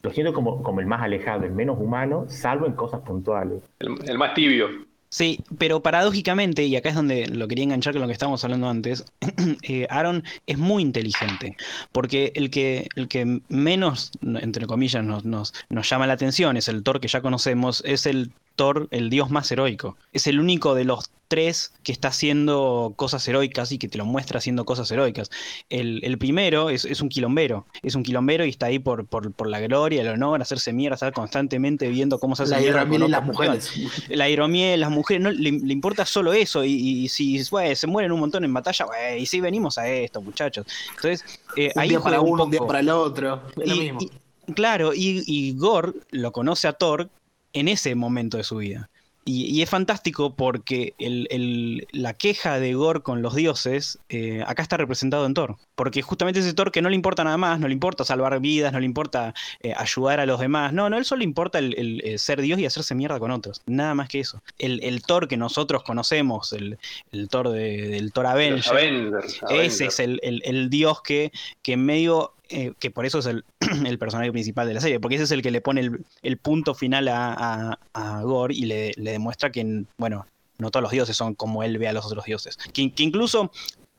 lo 0.04 0.12
siento 0.12 0.32
como, 0.34 0.62
como 0.62 0.80
el 0.80 0.86
más 0.86 1.02
alejado, 1.02 1.44
el 1.46 1.52
menos 1.54 1.80
humano, 1.80 2.26
salvo 2.28 2.68
en 2.68 2.74
cosas 2.74 3.02
puntuales. 3.02 3.64
El 3.80 4.18
más 4.20 4.34
tibio. 4.36 4.68
Sí, 5.16 5.40
pero 5.58 5.82
paradójicamente, 5.82 6.66
y 6.66 6.76
acá 6.76 6.90
es 6.90 6.96
donde 6.96 7.28
lo 7.28 7.48
quería 7.48 7.64
enganchar 7.64 7.94
con 7.94 8.02
lo 8.02 8.08
que 8.08 8.12
estábamos 8.12 8.44
hablando 8.44 8.68
antes, 8.68 9.06
eh, 9.64 9.88
Aaron 9.90 10.26
es 10.46 10.58
muy 10.58 10.84
inteligente, 10.84 11.56
porque 11.94 12.34
el 12.36 12.50
que, 12.50 12.90
el 12.98 13.08
que 13.08 13.40
menos, 13.48 14.12
entre 14.22 14.66
comillas, 14.66 15.06
nos, 15.06 15.24
nos, 15.24 15.54
nos 15.70 15.90
llama 15.90 16.06
la 16.06 16.12
atención 16.16 16.58
es 16.58 16.68
el 16.68 16.84
Thor 16.84 17.00
que 17.00 17.08
ya 17.08 17.22
conocemos, 17.22 17.82
es 17.86 18.08
el 18.08 18.34
Thor, 18.56 18.88
el 18.92 19.10
dios 19.10 19.30
más 19.30 19.52
heroico. 19.52 19.98
Es 20.14 20.28
el 20.28 20.40
único 20.40 20.76
de 20.76 20.86
los 20.86 21.10
tres 21.28 21.74
que 21.84 21.92
está 21.92 22.10
haciendo 22.10 22.94
cosas 22.96 23.28
heroicas 23.28 23.72
y 23.72 23.80
que 23.80 23.88
te 23.88 23.98
lo 23.98 24.06
muestra 24.06 24.38
haciendo 24.38 24.64
cosas 24.64 24.90
heroicas. 24.92 25.32
El, 25.70 26.00
el 26.04 26.18
primero 26.20 26.70
es, 26.70 26.86
es 26.86 27.02
un 27.02 27.10
quilombero, 27.10 27.66
es 27.82 27.96
un 27.96 28.04
quilombero 28.04 28.46
y 28.46 28.50
está 28.50 28.68
ahí 28.68 28.78
por, 28.78 29.06
por, 29.08 29.32
por 29.34 29.48
la 29.50 29.60
gloria, 29.60 30.04
el 30.04 30.08
honor, 30.10 30.42
hacerse 30.42 30.72
mierda, 30.72 30.94
estar 30.96 31.14
constantemente 31.14 31.90
viendo 31.90 32.20
cómo 32.20 32.36
se 32.36 32.44
hace 32.44 32.52
La 32.54 32.60
mierda 32.60 32.82
hidromiel 32.84 33.04
y 33.04 33.08
las 33.12 33.26
mujeres. 33.26 33.72
la 34.10 34.30
hidromiel, 34.30 34.80
las 34.80 34.92
mujeres, 34.92 35.24
no 35.24 35.32
le, 35.32 35.52
le 35.52 35.74
importa 35.74 36.06
solo 36.06 36.32
eso. 36.34 36.64
Y, 36.64 36.72
y 36.74 37.10
si 37.10 37.44
güey, 37.50 37.76
se 37.76 37.88
mueren 37.88 38.12
un 38.12 38.20
montón 38.20 38.44
en 38.46 38.54
batalla, 38.54 38.86
güey, 38.86 39.24
y 39.24 39.26
si 39.26 39.42
venimos 39.42 39.78
a 39.80 39.88
esto, 39.90 40.22
muchachos. 40.22 40.68
Entonces, 40.96 41.26
eh, 41.58 41.72
Un 41.76 41.82
ahí 41.82 41.90
día 41.90 42.00
para 42.00 42.22
un 42.22 42.30
uno, 42.34 42.44
un 42.46 42.52
día 42.52 42.62
para 42.62 42.80
el 42.82 42.90
otro. 42.90 43.42
Es 43.58 43.68
lo 43.68 43.76
Y- 43.76 43.80
mismo. 43.80 44.00
y- 44.48 44.54
claro, 44.54 44.94
y, 44.94 45.24
y 45.26 45.54
Gore 45.58 45.94
lo 46.12 46.32
conoce 46.32 46.68
a 46.68 46.74
Thor 46.74 47.10
en 47.56 47.68
ese 47.68 47.96
momento 47.96 48.38
de 48.38 48.44
su 48.44 48.58
vida. 48.58 48.90
Y, 49.28 49.46
y 49.46 49.64
es 49.64 49.70
fantástico 49.72 50.36
porque 50.36 50.94
el- 51.00 51.28
el- 51.32 51.88
la 51.92 52.14
queja 52.14 52.60
de 52.60 52.76
Gore 52.76 53.00
con 53.02 53.24
los 53.24 53.34
dioses 53.34 53.98
eh, 54.08 54.44
acá 54.46 54.62
está 54.62 54.78
representado 54.78 55.26
en 55.26 55.34
Thor. 55.34 55.56
Porque 55.74 56.04
justamente 56.04 56.42
ese 56.42 56.54
Thor 56.54 56.72
que 56.72 56.84
no 56.84 56.90
le 56.90 56.96
importa 56.96 57.24
nada 57.24 57.36
más, 57.38 57.60
no 57.60 57.68
le 57.68 57.74
importa 57.74 58.06
salvar 58.06 58.40
vidas, 58.40 58.72
no 58.72 58.80
le 58.80 58.86
importa 58.86 59.34
eh, 59.64 59.74
ayudar 59.76 60.20
a 60.20 60.28
los 60.28 60.40
demás. 60.40 60.74
No, 60.74 60.92
no, 60.92 60.98
él 61.00 61.06
solo 61.06 61.20
le 61.20 61.24
importa 61.26 61.58
el, 61.58 61.74
el, 61.76 62.02
eh, 62.06 62.20
ser 62.20 62.40
Dios 62.40 62.60
y 62.60 62.68
hacerse 62.68 62.94
mierda 62.94 63.18
con 63.18 63.32
otros. 63.32 63.64
Nada 63.66 63.96
más 63.96 64.10
que 64.10 64.20
eso. 64.20 64.44
El, 64.60 65.02
Thor 65.02 65.28
que 65.28 65.38
nosotros 65.38 65.82
conocemos, 65.82 66.54
el, 66.54 66.78
Thor 67.30 67.50
de- 67.50 67.88
del 67.88 68.12
Thor 68.12 68.28
Avenger, 68.28 68.74
Avengers. 68.78 69.40
ese 69.50 69.88
es 69.88 70.00
el 70.00 70.70
dios 70.70 71.02
que, 71.02 71.32
que 71.64 71.74
en 71.74 71.84
medio, 71.84 72.35
eh, 72.50 72.74
que 72.80 72.92
por 72.92 73.06
eso 73.06 73.20
es 73.20 73.26
el, 73.26 73.44
el 73.86 73.98
personaje 73.98 74.32
principal 74.32 74.68
de 74.68 74.74
la 74.74 74.82
serie, 74.82 75.00
porque 75.00 75.16
ese 75.16 75.26
es 75.26 75.32
el 75.32 75.42
que 75.42 75.52
le 75.52 75.62
pone 75.62 75.82
el, 75.82 76.06
el 76.22 76.38
punto 76.38 76.76
final 76.76 77.08
a, 77.08 77.34
a, 77.34 77.80
a 77.94 78.22
Gore 78.22 78.54
y 78.54 78.66
le, 78.66 78.92
le 78.98 79.12
demuestra 79.12 79.52
que, 79.52 79.84
bueno, 79.98 80.26
no 80.58 80.72
todos 80.72 80.84
los 80.84 80.92
dioses 80.92 81.18
son 81.18 81.36
como 81.36 81.64
él 81.64 81.78
ve 81.78 81.88
a 81.88 81.94
los 81.94 82.06
otros 82.06 82.26
dioses. 82.26 82.58
Que, 82.74 82.92
que 82.92 83.04
incluso 83.04 83.52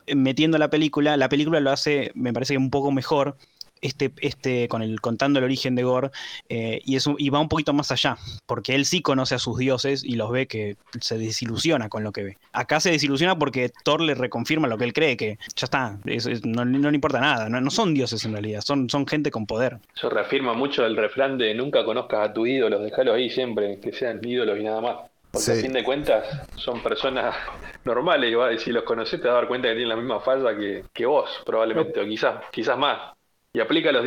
eh, 0.05 0.15
metiendo 0.15 0.57
la 0.57 0.69
película, 0.69 1.17
la 1.17 1.29
película 1.29 1.59
lo 1.59 1.71
hace, 1.71 2.11
me 2.15 2.33
parece 2.33 2.53
que 2.53 2.57
un 2.57 2.69
poco 2.69 2.91
mejor. 2.91 3.37
Este, 3.81 4.11
este, 4.21 4.67
con 4.67 4.81
el, 4.81 4.99
contando 5.01 5.39
el 5.39 5.45
origen 5.45 5.75
de 5.75 5.83
Gore, 5.83 6.09
eh, 6.49 6.81
y, 6.83 6.95
eso, 6.95 7.15
y 7.17 7.29
va 7.29 7.39
un 7.39 7.49
poquito 7.49 7.73
más 7.73 7.91
allá, 7.91 8.17
porque 8.45 8.73
él 8.75 8.85
sí 8.85 9.01
conoce 9.01 9.35
a 9.35 9.39
sus 9.39 9.57
dioses 9.57 10.03
y 10.03 10.15
los 10.15 10.31
ve 10.31 10.47
que 10.47 10.77
se 10.99 11.17
desilusiona 11.17 11.89
con 11.89 12.03
lo 12.03 12.11
que 12.11 12.23
ve. 12.23 12.37
Acá 12.53 12.79
se 12.79 12.91
desilusiona 12.91 13.37
porque 13.37 13.71
Thor 13.83 14.01
le 14.01 14.15
reconfirma 14.15 14.67
lo 14.67 14.77
que 14.77 14.85
él 14.85 14.93
cree, 14.93 15.15
que 15.17 15.37
ya 15.55 15.65
está, 15.65 15.97
es- 16.05 16.25
es- 16.25 16.45
no, 16.45 16.65
no 16.65 16.89
le 16.89 16.95
importa 16.95 17.19
nada, 17.19 17.49
no, 17.49 17.61
no 17.61 17.69
son 17.69 17.93
dioses 17.93 18.23
en 18.25 18.33
realidad, 18.33 18.61
son, 18.61 18.89
son 18.89 19.05
gente 19.07 19.31
con 19.31 19.45
poder. 19.45 19.77
Eso 19.95 20.09
reafirma 20.09 20.53
mucho 20.53 20.85
el 20.85 20.95
refrán 20.97 21.37
de 21.37 21.53
nunca 21.53 21.83
conozcas 21.85 22.29
a 22.29 22.33
tu 22.33 22.45
ídolo, 22.47 22.79
déjalo 22.79 23.13
ahí 23.13 23.29
siempre, 23.29 23.79
que 23.79 23.91
sean 23.93 24.19
ídolos 24.23 24.59
y 24.59 24.63
nada 24.63 24.81
más. 24.81 24.95
Porque 25.29 25.45
Sí. 25.45 25.51
a 25.51 25.55
fin 25.55 25.73
de 25.73 25.83
cuentas 25.83 26.23
son 26.55 26.81
personas 26.81 27.35
normales 27.85 28.33
y 28.55 28.57
si 28.59 28.71
los 28.71 28.83
conoces 28.83 29.19
te 29.21 29.27
vas 29.27 29.33
a 29.35 29.39
dar 29.39 29.47
cuenta 29.47 29.67
que 29.67 29.73
tienen 29.75 29.89
la 29.89 29.95
misma 29.97 30.19
falla 30.21 30.55
que, 30.57 30.85
que 30.93 31.05
vos, 31.05 31.29
probablemente, 31.45 31.99
o 31.99 32.05
quizás, 32.05 32.35
quizás 32.51 32.77
más. 32.77 33.13
Y 33.57 33.59
aplica, 33.59 33.91
los, 33.91 34.05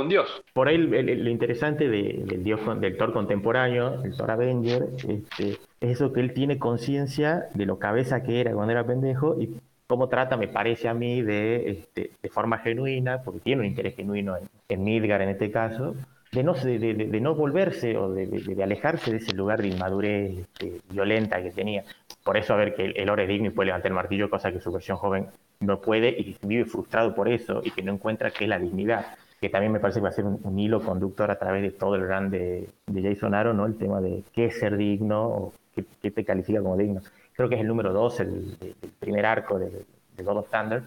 un 0.00 0.08
dios. 0.08 0.44
Por 0.52 0.68
ahí 0.68 0.78
lo 0.78 1.28
interesante 1.28 1.88
de- 1.88 2.22
del 2.24 2.44
dios 2.44 2.60
del 2.80 2.96
Thor 2.96 3.12
contemporáneo, 3.12 4.00
el 4.04 4.14
Thor 4.16 4.30
Avenger, 4.30 4.86
este, 5.08 5.58
es 5.80 5.90
eso 5.90 6.12
que 6.12 6.20
él 6.20 6.32
tiene 6.34 6.58
conciencia 6.60 7.46
de 7.52 7.66
lo 7.66 7.80
cabeza 7.80 8.22
que 8.22 8.40
era 8.40 8.52
cuando 8.52 8.70
era 8.70 8.86
pendejo 8.86 9.36
y 9.40 9.56
cómo 9.88 10.08
trata, 10.08 10.36
me 10.36 10.46
parece 10.46 10.88
a 10.88 10.94
mí, 10.94 11.20
de, 11.20 11.68
este, 11.70 12.12
de 12.22 12.28
forma 12.28 12.58
genuina, 12.58 13.22
porque 13.24 13.40
tiene 13.40 13.62
un 13.62 13.66
interés 13.66 13.96
genuino 13.96 14.36
en, 14.36 14.44
en 14.68 14.84
Midgar 14.84 15.20
en 15.20 15.30
este 15.30 15.50
caso, 15.50 15.96
de 16.32 16.42
no, 16.42 16.54
de, 16.54 16.78
de- 16.78 16.94
de 16.94 17.20
no 17.20 17.34
volverse 17.34 17.96
o 17.96 18.10
de, 18.12 18.56
alejarse 18.62 19.10
de 19.10 19.18
ese 19.18 19.34
lugar 19.34 19.60
de 19.60 19.68
inmadurez 19.68 20.38
este, 20.38 20.80
violenta 20.90 21.42
que 21.42 21.50
tenía. 21.50 21.84
Por 22.24 22.36
eso, 22.36 22.54
a 22.54 22.56
ver, 22.56 22.74
que 22.74 22.86
el, 22.86 22.96
el 22.96 23.10
Ore 23.10 23.26
digno 23.26 23.48
y 23.48 23.50
puede 23.50 23.66
levantar 23.66 23.90
el 23.90 23.94
martillo, 23.96 24.30
cosa 24.30 24.50
que 24.50 24.60
su 24.60 24.72
versión 24.72 24.96
joven 24.96 25.26
no 25.60 25.80
puede 25.80 26.08
y 26.08 26.36
vive 26.42 26.64
frustrado 26.64 27.14
por 27.14 27.28
eso 27.28 27.60
y 27.64 27.70
que 27.70 27.82
no 27.82 27.92
encuentra 27.92 28.30
qué 28.30 28.44
es 28.44 28.50
la 28.50 28.58
dignidad. 28.58 29.06
Que 29.40 29.48
también 29.50 29.72
me 29.72 29.80
parece 29.80 29.98
que 29.98 30.04
va 30.04 30.08
a 30.08 30.12
ser 30.12 30.24
un, 30.24 30.40
un 30.42 30.58
hilo 30.58 30.80
conductor 30.80 31.30
a 31.30 31.38
través 31.38 31.62
de 31.62 31.70
todo 31.72 31.96
el 31.96 32.08
run 32.08 32.30
de, 32.30 32.68
de 32.86 33.02
Jason 33.02 33.34
Aaron, 33.34 33.56
¿no? 33.56 33.66
El 33.66 33.76
tema 33.76 34.00
de 34.00 34.22
qué 34.32 34.46
es 34.46 34.58
ser 34.58 34.76
digno 34.76 35.24
o 35.26 35.52
qué, 35.74 35.84
qué 36.00 36.10
te 36.12 36.24
califica 36.24 36.60
como 36.62 36.76
digno. 36.76 37.00
Creo 37.34 37.48
que 37.48 37.56
es 37.56 37.60
el 37.60 37.66
número 37.66 37.92
dos, 37.92 38.20
el, 38.20 38.56
el 38.60 38.74
primer 39.00 39.26
arco 39.26 39.58
de, 39.58 39.84
de 40.16 40.22
God 40.22 40.38
of 40.38 40.50
Thunder, 40.50 40.82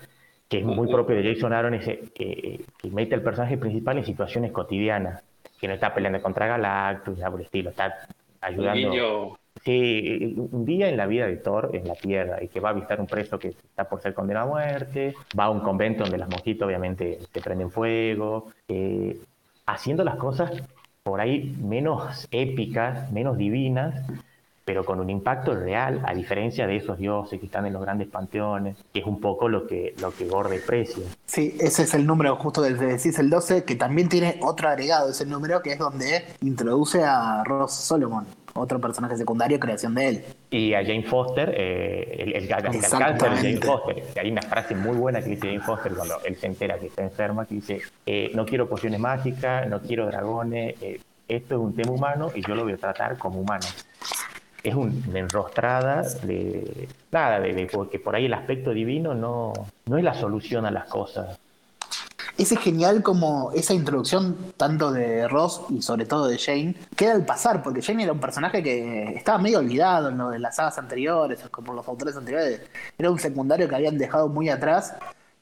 que 0.47 0.60
es 0.60 0.65
muy 0.65 0.88
propio 0.88 1.15
de 1.17 1.34
Jason 1.34 1.51
Aaron, 1.53 1.73
ese, 1.73 1.99
que, 2.15 2.63
que 2.77 2.89
mete 2.91 3.13
al 3.15 3.21
personaje 3.21 3.58
principal 3.58 3.97
en 3.97 4.05
situaciones 4.05 4.51
cotidianas, 4.51 5.21
que 5.65 5.69
no 5.69 5.73
está 5.73 5.95
peleando 5.95 6.21
contra 6.21 6.45
Galactus, 6.45 7.17
nada 7.17 7.32
por 7.32 7.39
el 7.39 7.47
estilo, 7.47 7.71
está 7.71 8.08
ayudando. 8.39 9.39
Sí, 9.63 10.36
un 10.38 10.63
día 10.63 10.89
en 10.89 10.97
la 10.97 11.08
vida 11.08 11.25
de 11.25 11.38
Thor 11.38 11.71
en 11.73 11.88
la 11.88 11.95
Tierra 11.95 12.43
y 12.43 12.49
que 12.49 12.60
va 12.60 12.69
a 12.69 12.73
visitar 12.73 12.99
un 12.99 13.08
preso 13.08 13.39
que 13.39 13.47
está 13.47 13.89
por 13.89 13.99
ser 13.99 14.13
condenado 14.13 14.45
a 14.45 14.49
muerte, 14.49 15.15
va 15.38 15.45
a 15.45 15.49
un 15.49 15.62
convento 15.62 16.04
donde 16.04 16.19
las 16.19 16.30
monjitas 16.30 16.67
obviamente 16.67 17.17
se 17.34 17.41
prenden 17.41 17.71
fuego, 17.71 18.51
eh, 18.67 19.17
haciendo 19.65 20.04
las 20.04 20.17
cosas 20.17 20.51
por 21.01 21.19
ahí 21.19 21.56
menos 21.60 22.28
épicas, 22.30 23.12
menos 23.12 23.38
divinas, 23.38 24.06
pero 24.65 24.84
con 24.84 24.99
un 24.99 25.12
impacto 25.12 25.54
real, 25.54 26.01
a 26.06 26.13
diferencia 26.13 26.65
de 26.65 26.78
esos 26.78 26.97
dioses 26.97 27.39
que 27.39 27.45
están 27.45 27.67
en 27.67 27.73
los 27.73 27.84
grandes 27.84 28.08
panteones, 28.08 28.75
que 28.91 28.99
es 28.99 29.06
un 29.06 29.21
poco 29.21 29.47
lo 29.47 29.67
que, 29.67 29.93
lo 30.01 30.12
que 30.12 30.25
Gore 30.25 30.49
deprecia. 30.49 31.06
Sí, 31.25 31.56
ese 31.60 31.84
es 31.84 31.93
el 31.93 32.06
número 32.08 32.36
justo 32.38 32.63
del 32.63 32.78
que 32.80 32.86
decís, 32.86 33.17
el 33.19 33.30
12, 33.30 33.63
que 33.63 33.75
también 33.75 34.10
tiene 34.10 34.39
otro 34.41 34.67
agregado, 34.67 35.12
ese 35.12 35.25
número, 35.25 35.62
que 35.62 35.73
es 35.73 35.80
donde 35.80 36.25
introduce 36.41 37.04
a 37.04 37.43
Ross 37.43 37.73
Solomon, 37.75 38.25
otro 38.56 38.82
personaje 38.82 39.15
secundario, 39.17 39.60
creación 39.60 39.93
de 39.93 40.08
él. 40.08 40.25
Y 40.49 40.73
a 40.73 40.84
Jane 40.84 41.04
Foster, 41.04 41.54
eh, 41.56 42.15
el, 42.19 42.34
el, 42.34 42.47
de 42.47 42.54
Jane. 42.82 43.58
Foster. 43.62 44.04
Hay 44.19 44.32
una 44.32 44.41
frase 44.41 44.73
muy 44.73 44.97
buena 44.97 45.21
que 45.21 45.32
dice 45.32 45.47
Jane 45.47 45.60
Foster 45.60 45.93
cuando 45.93 46.15
él 46.23 46.36
se 46.38 46.47
entera 46.47 46.80
que 46.80 46.88
está 46.88 47.04
enferma, 47.04 47.45
que 47.45 47.56
dice, 47.56 47.82
eh, 48.06 48.32
no 48.34 48.45
quiero 48.45 48.67
pociones 48.67 48.99
mágicas, 48.99 49.67
no 49.67 49.80
quiero 49.82 50.08
dragones, 50.08 50.75
eh, 50.82 50.99
esto 51.28 51.56
es 51.56 51.62
un 51.62 51.75
tema 51.75 51.91
humano 51.91 52.32
y 52.34 52.41
yo 52.41 52.56
lo 52.56 52.63
voy 52.63 52.73
a 52.73 52.78
tratar 52.78 53.17
como 53.17 53.39
humano. 53.39 53.65
Es 54.65 54.73
un- 54.73 55.04
una 55.08 55.19
enrostrada 55.19 56.01
de 56.23 56.89
nada, 57.12 57.39
de, 57.39 57.69
porque 57.71 57.99
por 57.99 58.15
ahí 58.15 58.25
el 58.25 58.34
aspecto 58.34 58.71
divino 58.71 59.13
no, 59.13 59.54
no 59.86 59.97
es 59.97 60.04
la 60.04 60.15
solución 60.15 60.65
a 60.65 60.71
las 60.71 60.86
cosas. 60.86 61.38
Ese 62.38 62.56
es 62.56 62.60
genial 62.60 63.01
como 63.04 63.51
esa 63.54 63.73
introducción 63.73 64.36
tanto 64.58 64.91
de 64.91 65.28
Ross 65.28 65.62
y 65.69 65.82
sobre 65.82 66.06
todo 66.06 66.28
de 66.28 66.38
Jane 66.38 66.75
queda 66.95 67.13
al 67.13 67.25
pasar, 67.25 67.62
porque 67.63 67.82
Jane 67.82 68.04
era 68.04 68.12
un 68.12 68.19
personaje 68.19 68.62
que 68.62 69.13
estaba 69.15 69.38
medio 69.38 69.60
olvidado 69.60 70.10
en 70.10 70.17
lo 70.17 70.30
de 70.32 70.39
las 70.39 70.56
sagas 70.58 70.78
anteriores, 70.78 71.39
como 71.51 71.71
los 71.73 71.88
autores 71.88 72.17
anteriores. 72.17 72.62
Era 72.97 73.10
un 73.12 73.19
secundario 73.19 73.69
que 73.69 73.75
habían 73.75 73.97
dejado 73.97 74.28
muy 74.28 74.49
atrás. 74.49 74.95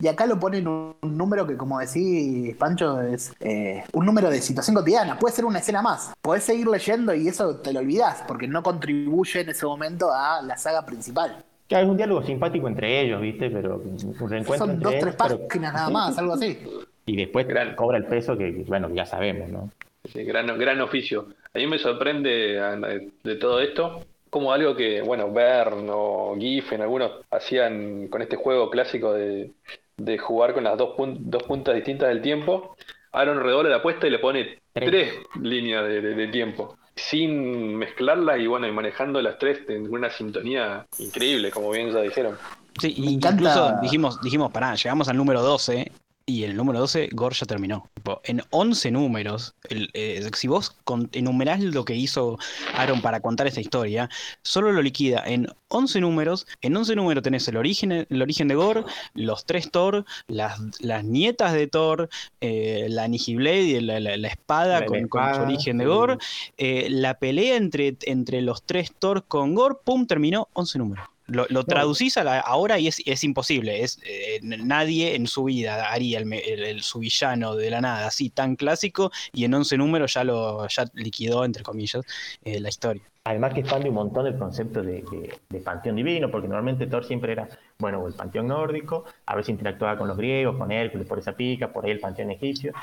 Y 0.03 0.07
acá 0.09 0.25
lo 0.25 0.37
ponen 0.37 0.67
un, 0.67 0.93
un 1.01 1.17
número 1.17 1.47
que, 1.47 1.55
como 1.55 1.79
decís, 1.79 2.53
Pancho, 2.57 3.01
es 3.01 3.33
eh, 3.39 3.85
un 3.93 4.05
número 4.05 4.29
de 4.29 4.41
situación 4.41 4.75
cotidiana. 4.75 5.17
Puede 5.17 5.33
ser 5.33 5.45
una 5.45 5.59
escena 5.59 5.81
más. 5.81 6.11
Podés 6.21 6.43
seguir 6.43 6.67
leyendo 6.67 7.13
y 7.15 7.29
eso 7.29 7.55
te 7.61 7.71
lo 7.71 7.79
olvidás, 7.79 8.21
porque 8.27 8.45
no 8.45 8.61
contribuye 8.61 9.39
en 9.39 9.49
ese 9.49 9.65
momento 9.65 10.11
a 10.11 10.41
la 10.41 10.57
saga 10.57 10.85
principal. 10.85 11.41
Claro, 11.69 11.85
es 11.85 11.89
un 11.91 11.95
diálogo 11.95 12.21
simpático 12.21 12.67
entre 12.67 12.99
ellos, 12.99 13.21
¿viste? 13.21 13.49
Pero 13.49 13.77
un 13.77 14.29
reencuentro 14.29 14.57
Son 14.57 14.71
entre 14.71 14.83
dos, 14.83 14.93
ellos, 14.93 15.03
tres 15.03 15.15
pero- 15.15 15.47
páginas 15.47 15.73
nada 15.73 15.89
más, 15.89 16.17
algo 16.17 16.33
así. 16.33 16.59
Y 17.05 17.17
después 17.17 17.45
Gran. 17.47 17.75
cobra 17.75 17.97
el 17.97 18.05
peso 18.05 18.37
que, 18.37 18.63
bueno, 18.67 18.89
ya 18.93 19.05
sabemos, 19.05 19.49
¿no? 19.49 19.69
Sí, 20.11 20.23
gran, 20.23 20.47
gran 20.57 20.79
oficio. 20.81 21.27
A 21.53 21.57
mí 21.57 21.67
me 21.67 21.77
sorprende 21.77 22.29
de, 22.29 23.11
de 23.23 23.35
todo 23.35 23.59
esto, 23.59 24.01
como 24.29 24.51
algo 24.53 24.73
que, 24.75 25.01
bueno, 25.01 25.29
Bern 25.31 25.85
o 25.89 26.35
Giffen, 26.39 26.81
algunos 26.81 27.11
hacían 27.29 28.07
con 28.07 28.21
este 28.21 28.37
juego 28.37 28.69
clásico 28.69 29.11
de, 29.13 29.51
de 29.97 30.17
jugar 30.17 30.53
con 30.53 30.63
las 30.63 30.77
dos, 30.77 30.95
pun- 30.97 31.17
dos 31.19 31.43
puntas 31.43 31.75
distintas 31.75 32.09
del 32.09 32.21
tiempo. 32.21 32.75
Aaron 33.11 33.39
redobla 33.41 33.69
la 33.69 33.75
apuesta 33.77 34.07
y 34.07 34.09
le 34.09 34.19
pone 34.19 34.59
Tres. 34.73 34.89
tres 34.89 35.13
líneas 35.39 35.83
de, 35.87 36.01
de- 36.01 36.15
de 36.15 36.27
tiempo, 36.29 36.77
sin 36.95 37.75
mezclarlas 37.77 38.39
y 38.39 38.47
bueno, 38.47 38.67
y 38.67 38.71
manejando 38.71 39.21
las 39.21 39.37
tres 39.37 39.59
en 39.69 39.91
una 39.93 40.09
sintonía 40.09 40.85
increíble, 40.97 41.51
como 41.51 41.69
bien 41.69 41.91
ya 41.91 42.01
dijeron. 42.01 42.37
Sí, 42.81 42.95
Me 42.99 43.11
encanta- 43.11 43.33
incluso 43.35 43.77
dijimos, 43.83 44.19
dijimos, 44.21 44.51
pará, 44.51 44.73
llegamos 44.73 45.07
al 45.07 45.17
número 45.17 45.43
12 45.43 45.91
y 46.25 46.43
el 46.45 46.55
número 46.55 46.79
12 46.79 47.09
Gore 47.11 47.35
ya 47.35 47.45
terminó. 47.45 47.89
En 48.23 48.41
11 48.49 48.91
números, 48.91 49.55
el- 49.69 49.89
eh, 49.93 50.29
si 50.35 50.47
vos 50.47 50.71
con- 50.85 51.09
enumerás 51.11 51.59
lo 51.61 51.83
que 51.83 51.95
hizo 51.95 52.37
Aaron 52.75 53.01
para 53.01 53.19
contar 53.19 53.45
esta 53.47 53.59
historia, 53.59 54.09
solo 54.41 54.71
lo 54.71 54.81
liquida 54.81 55.21
en 55.25 55.47
11 55.67 55.99
números. 55.99 56.47
En 56.61 56.75
11 56.77 56.95
números 56.95 57.23
tenés 57.23 57.45
el 57.49 57.57
origen, 57.57 57.91
el 58.09 58.21
origen 58.21 58.47
de 58.47 58.55
Gore, 58.55 58.83
los 59.13 59.45
tres 59.45 59.69
Thor, 59.69 60.05
las, 60.27 60.59
las 60.79 61.03
nietas 61.03 61.51
de 61.53 61.67
Thor, 61.67 62.09
eh, 62.39 62.87
la 62.89 63.07
Nihiblade 63.09 63.61
y 63.63 63.81
la, 63.81 63.99
la- 63.99 64.15
la 64.17 64.27
espada, 64.29 64.79
La- 64.81 64.85
con, 64.85 65.07
con 65.09 65.35
su 65.35 65.41
origen 65.41 65.77
de. 65.77 65.85
Gore, 65.85 66.17
eh, 66.57 66.87
la 66.89 67.19
pelea 67.19 67.57
entre, 67.57 67.97
entre 68.03 68.41
los 68.41 68.63
tres 68.63 68.93
Thor 68.97 69.25
con 69.27 69.55
Gore, 69.55 69.75
pum, 69.83 70.07
terminó 70.07 70.47
11 70.53 70.77
números. 70.79 71.05
Lo, 71.27 71.45
lo 71.49 71.63
traducís 71.63 72.17
a 72.17 72.23
la- 72.23 72.39
ahora 72.39 72.79
y 72.79 72.87
es, 72.87 73.01
es 73.05 73.23
imposible. 73.23 73.81
Es, 73.83 73.99
eh, 74.05 74.39
nadie 74.41 75.15
en 75.15 75.25
su 75.27 75.45
vida 75.45 75.89
haría 75.91 76.17
el, 76.19 76.25
me- 76.25 76.39
el- 76.39 76.63
el- 76.63 76.81
su 76.83 76.99
villano 76.99 77.55
de 77.55 77.69
la 77.69 77.79
nada 77.81 78.07
así 78.07 78.29
tan 78.29 78.55
clásico 78.55 79.11
y 79.31 79.45
en 79.45 79.53
11 79.53 79.77
números 79.77 80.13
ya 80.13 80.23
lo 80.23 80.67
ya 80.67 80.85
liquidó, 80.93 81.45
entre 81.45 81.63
comillas, 81.63 82.05
eh, 82.43 82.59
la 82.59 82.69
historia. 82.69 83.01
Además 83.25 83.53
que 83.53 83.61
expande 83.61 83.87
un 83.87 83.95
montón 83.95 84.27
el 84.27 84.37
concepto 84.37 84.81
de, 84.83 84.95
de- 85.01 85.33
de 85.49 85.59
panteón 85.61 85.95
divino, 85.95 86.29
porque 86.29 86.47
normalmente 86.49 86.87
Thor 86.87 87.05
siempre 87.05 87.31
era, 87.31 87.47
bueno, 87.79 88.05
el 88.05 88.13
panteón 88.13 88.47
nórdico, 88.47 89.05
a 89.25 89.35
veces 89.37 89.49
interactuaba 89.49 89.97
con 89.97 90.09
los 90.09 90.17
griegos, 90.17 90.57
con 90.57 90.73
Hércules 90.73 91.07
por 91.07 91.19
esa 91.19 91.31
pica, 91.31 91.71
por 91.71 91.85
ahí 91.85 91.91
el 91.91 92.01
panteón 92.01 92.31
egipcio, 92.31 92.73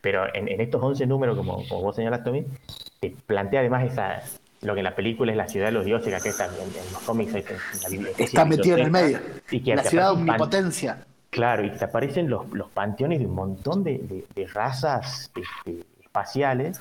pero 0.00 0.26
en, 0.34 0.48
en 0.48 0.60
estos 0.60 0.82
11 0.82 1.06
números, 1.06 1.36
como, 1.36 1.66
como 1.68 1.82
vos 1.82 1.94
señalaste, 1.96 2.24
Tommy, 2.24 2.46
te 3.00 3.10
plantea 3.26 3.60
además 3.60 3.90
esa, 3.92 4.22
lo 4.62 4.74
que 4.74 4.80
en 4.80 4.84
la 4.84 4.94
película 4.94 5.30
es 5.32 5.38
la 5.38 5.48
ciudad 5.48 5.66
de 5.66 5.72
los 5.72 5.84
dioses, 5.84 6.08
que 6.08 6.16
acá 6.16 6.28
está, 6.28 6.46
en, 6.46 6.52
en 6.52 6.92
los 6.92 7.02
cómics 7.02 7.34
hay 7.34 7.44
en 7.92 8.04
la 8.04 8.10
Está 8.18 8.44
metido 8.44 8.76
en 8.76 8.84
el 8.84 8.90
medio. 8.90 9.20
y 9.50 9.60
que 9.62 9.74
La 9.76 9.84
ciudad 9.84 10.12
omnipotencia. 10.12 11.04
Claro, 11.30 11.64
y 11.64 11.70
te 11.70 11.84
aparecen 11.84 12.28
los, 12.30 12.48
los 12.52 12.70
panteones 12.70 13.18
de 13.20 13.26
un 13.26 13.34
montón 13.34 13.84
de, 13.84 13.98
de- 13.98 14.24
de 14.34 14.46
razas 14.48 15.30
este, 15.36 15.84
espaciales 16.02 16.80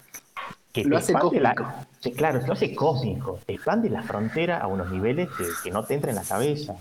que 0.71 0.83
Lo 0.85 0.97
hace 0.97 1.11
expande 1.11 1.39
la- 1.41 1.53
cósmico. 1.55 1.85
Sí, 1.99 2.11
claro, 2.13 2.39
lo 2.45 2.53
hace 2.53 2.73
cósmico, 2.75 3.39
te 3.45 3.53
expande 3.53 3.89
la 3.89 4.03
frontera 4.03 4.59
a 4.59 4.67
unos 4.67 4.89
niveles 4.91 5.27
que, 5.37 5.45
que 5.63 5.71
no 5.71 5.83
te 5.83 5.95
entran 5.95 6.11
en 6.15 6.21
la 6.21 6.27
cabeza. 6.27 6.75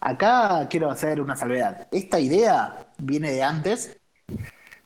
Acá 0.00 0.66
quiero 0.70 0.90
hacer 0.90 1.20
una 1.20 1.36
salvedad. 1.36 1.88
Esta 1.90 2.18
idea 2.20 2.86
viene 2.98 3.32
de 3.32 3.42
antes. 3.42 3.98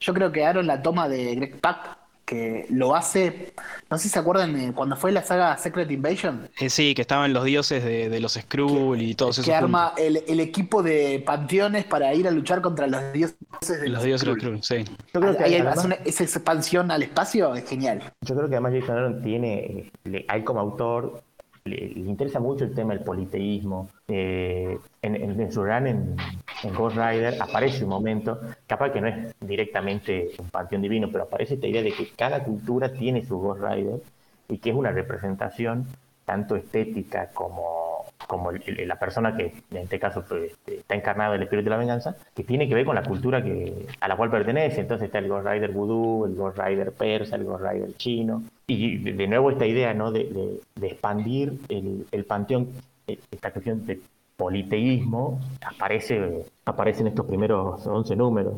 Yo 0.00 0.12
creo 0.12 0.32
que 0.32 0.44
Aaron 0.44 0.66
la 0.66 0.82
toma 0.82 1.08
de 1.08 1.34
Greg 1.36 1.60
Pak, 1.60 1.96
que 2.34 2.66
lo 2.70 2.94
hace. 2.94 3.52
No 3.90 3.96
sé 3.98 4.04
si 4.04 4.08
se 4.10 4.18
acuerdan 4.18 4.52
de 4.54 4.72
cuando 4.72 4.96
fue 4.96 5.12
la 5.12 5.22
saga 5.22 5.56
Secret 5.56 5.90
Invasion, 5.90 6.48
Eh, 6.58 6.68
sí, 6.68 6.94
que 6.94 7.02
estaban 7.02 7.32
los 7.32 7.44
dioses 7.44 7.84
de, 7.84 8.08
de 8.08 8.20
los 8.20 8.32
Skrull 8.34 9.00
y 9.00 9.14
todos 9.14 9.36
esos 9.38 9.46
que 9.46 9.54
arma 9.54 9.92
el, 9.96 10.22
el 10.26 10.40
equipo 10.40 10.82
de 10.82 11.22
panteones 11.24 11.84
para 11.84 12.12
ir 12.14 12.26
a 12.26 12.30
luchar 12.30 12.60
contra 12.60 12.86
los 12.86 13.12
dioses 13.12 13.36
de 13.68 13.88
los, 13.88 13.90
los 13.98 14.02
dioses 14.04 14.26
de 14.26 14.32
los 14.34 14.38
Skrull. 14.42 14.62
Sí. 14.62 14.84
Yo 15.12 15.20
creo 15.20 15.36
que 15.36 15.44
Ahí 15.44 15.54
además- 15.54 15.84
una- 15.84 15.94
esa 16.04 16.24
expansión 16.24 16.90
al 16.90 17.02
espacio 17.02 17.54
es 17.54 17.68
genial. 17.68 18.02
Yo 18.22 18.34
creo 18.34 18.48
que 18.48 18.54
además 18.56 18.72
Jason 18.80 18.96
Aaron 18.96 19.22
tiene, 19.22 19.54
eh, 19.64 19.90
le- 20.04 20.26
él 20.32 20.44
como 20.44 20.60
autor, 20.60 21.22
le, 21.64 21.76
le 21.88 22.10
interesa 22.10 22.40
mucho 22.40 22.64
el 22.64 22.74
tema 22.74 22.94
del 22.94 23.02
politeísmo. 23.04 23.88
Eh, 24.08 24.78
en, 25.02 25.14
en- 25.16 25.40
en 25.40 25.52
su 25.52 25.64
run 25.64 25.86
en, 25.86 26.16
en 26.62 26.74
Ghost 26.74 26.96
Rider 26.96 27.40
aparece 27.40 27.84
un 27.84 27.90
momento, 27.90 28.38
capaz 28.66 28.90
que 28.90 29.00
no 29.00 29.08
es 29.08 29.34
directamente 29.40 30.30
un 30.38 30.48
panteón 30.50 30.82
divino, 30.82 31.08
pero 31.10 31.24
aparece 31.24 31.54
esta 31.54 31.66
idea 31.66 31.82
de 31.82 31.92
que 31.92 32.10
cada 32.16 32.42
cultura 32.44 32.92
tiene 32.92 33.24
su 33.24 33.38
Ghost 33.38 33.62
Rider 33.62 34.00
y 34.48 34.58
que 34.58 34.70
es 34.70 34.76
una 34.76 34.90
representación 34.92 35.86
tanto 36.24 36.56
estética 36.56 37.30
como, 37.32 37.93
como 38.36 38.50
el- 38.50 38.62
el- 38.66 38.88
la 38.88 38.98
persona 38.98 39.36
que 39.36 39.46
en 39.70 39.76
este 39.78 39.98
caso 39.98 40.24
pues, 40.28 40.52
este, 40.52 40.76
está 40.78 40.94
encarnado 40.94 41.34
el 41.34 41.42
espíritu 41.42 41.64
de 41.66 41.70
la 41.70 41.76
venganza, 41.76 42.16
que 42.34 42.44
tiene 42.44 42.68
que 42.68 42.74
ver 42.74 42.84
con 42.84 42.94
la 42.94 43.02
cultura 43.02 43.42
que, 43.42 43.86
a 44.00 44.08
la 44.08 44.16
cual 44.16 44.30
pertenece. 44.30 44.80
Entonces 44.80 45.06
está 45.06 45.18
el 45.18 45.28
Ghost 45.28 45.46
Rider 45.46 45.70
vudú, 45.70 46.26
el 46.26 46.34
Ghost 46.34 46.58
Rider 46.58 46.92
persa, 46.92 47.36
el 47.36 47.44
Ghost 47.44 47.64
Rider 47.64 47.94
chino. 47.96 48.42
y 48.66 48.96
de, 49.12 49.26
nuevo 49.26 49.50
esta 49.50 49.66
idea 49.66 49.92
¿no? 49.94 50.10
de, 50.10 50.24
de- 50.24 50.60
de 50.80 50.86
expandir 50.86 51.58
el, 51.68 52.06
el 52.12 52.24
panteón, 52.24 52.68
eh, 53.06 53.18
esta 53.30 53.50
cuestión 53.52 53.84
de 53.86 54.00
politeísmo, 54.36 55.40
aparece, 55.64 56.44
aparece 56.64 57.00
en 57.02 57.08
estos 57.08 57.26
primeros 57.26 57.86
11 57.86 58.16
números. 58.16 58.54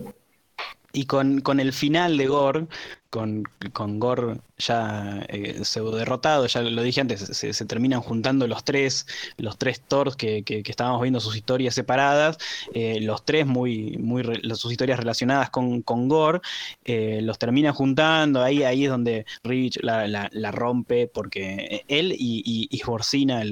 Y 0.97 1.05
con, 1.05 1.43
con 1.43 1.61
el 1.61 1.75
final 1.75 2.17
de 2.17 2.27
Gore, 2.27 2.67
con, 3.11 3.45
con 3.75 3.99
Gore 4.01 4.39
ya 4.57 5.25
eh, 5.29 5.63
pseudo 5.63 5.97
derrotado, 5.97 6.47
ya 6.47 6.63
lo 6.63 6.83
dije 6.83 7.03
antes, 7.03 7.21
se, 7.21 7.53
terminan 7.67 8.01
juntando 8.01 8.47
los 8.47 8.65
tres, 8.65 9.07
los 9.37 9.59
tres 9.59 9.83
Thors 9.83 10.17
que, 10.17 10.43
que- 10.43 10.63
que 10.63 10.71
estábamos 10.71 11.03
viendo 11.03 11.21
sus 11.21 11.37
historias 11.37 11.75
separadas, 11.75 12.39
eh, 12.73 12.99
los 13.03 13.27
tres 13.27 13.47
muy, 13.47 13.99
muy 13.99 14.23
sus 14.55 14.73
historias 14.73 14.99
relacionadas 14.99 15.51
con, 15.51 15.83
con 15.83 16.09
Gore, 16.09 16.41
eh, 16.87 17.21
los 17.23 17.39
terminan 17.39 17.75
juntando, 17.75 18.43
ahí, 18.43 18.63
ahí 18.63 18.85
es 18.85 18.91
donde 18.91 19.27
Rich 19.45 19.79
la, 19.83 20.09
la- 20.09 20.31
rompe, 20.51 21.09
porque 21.09 21.85
él 21.89 22.13
y, 22.13 22.43
y, 22.45 22.69
y 22.71 22.81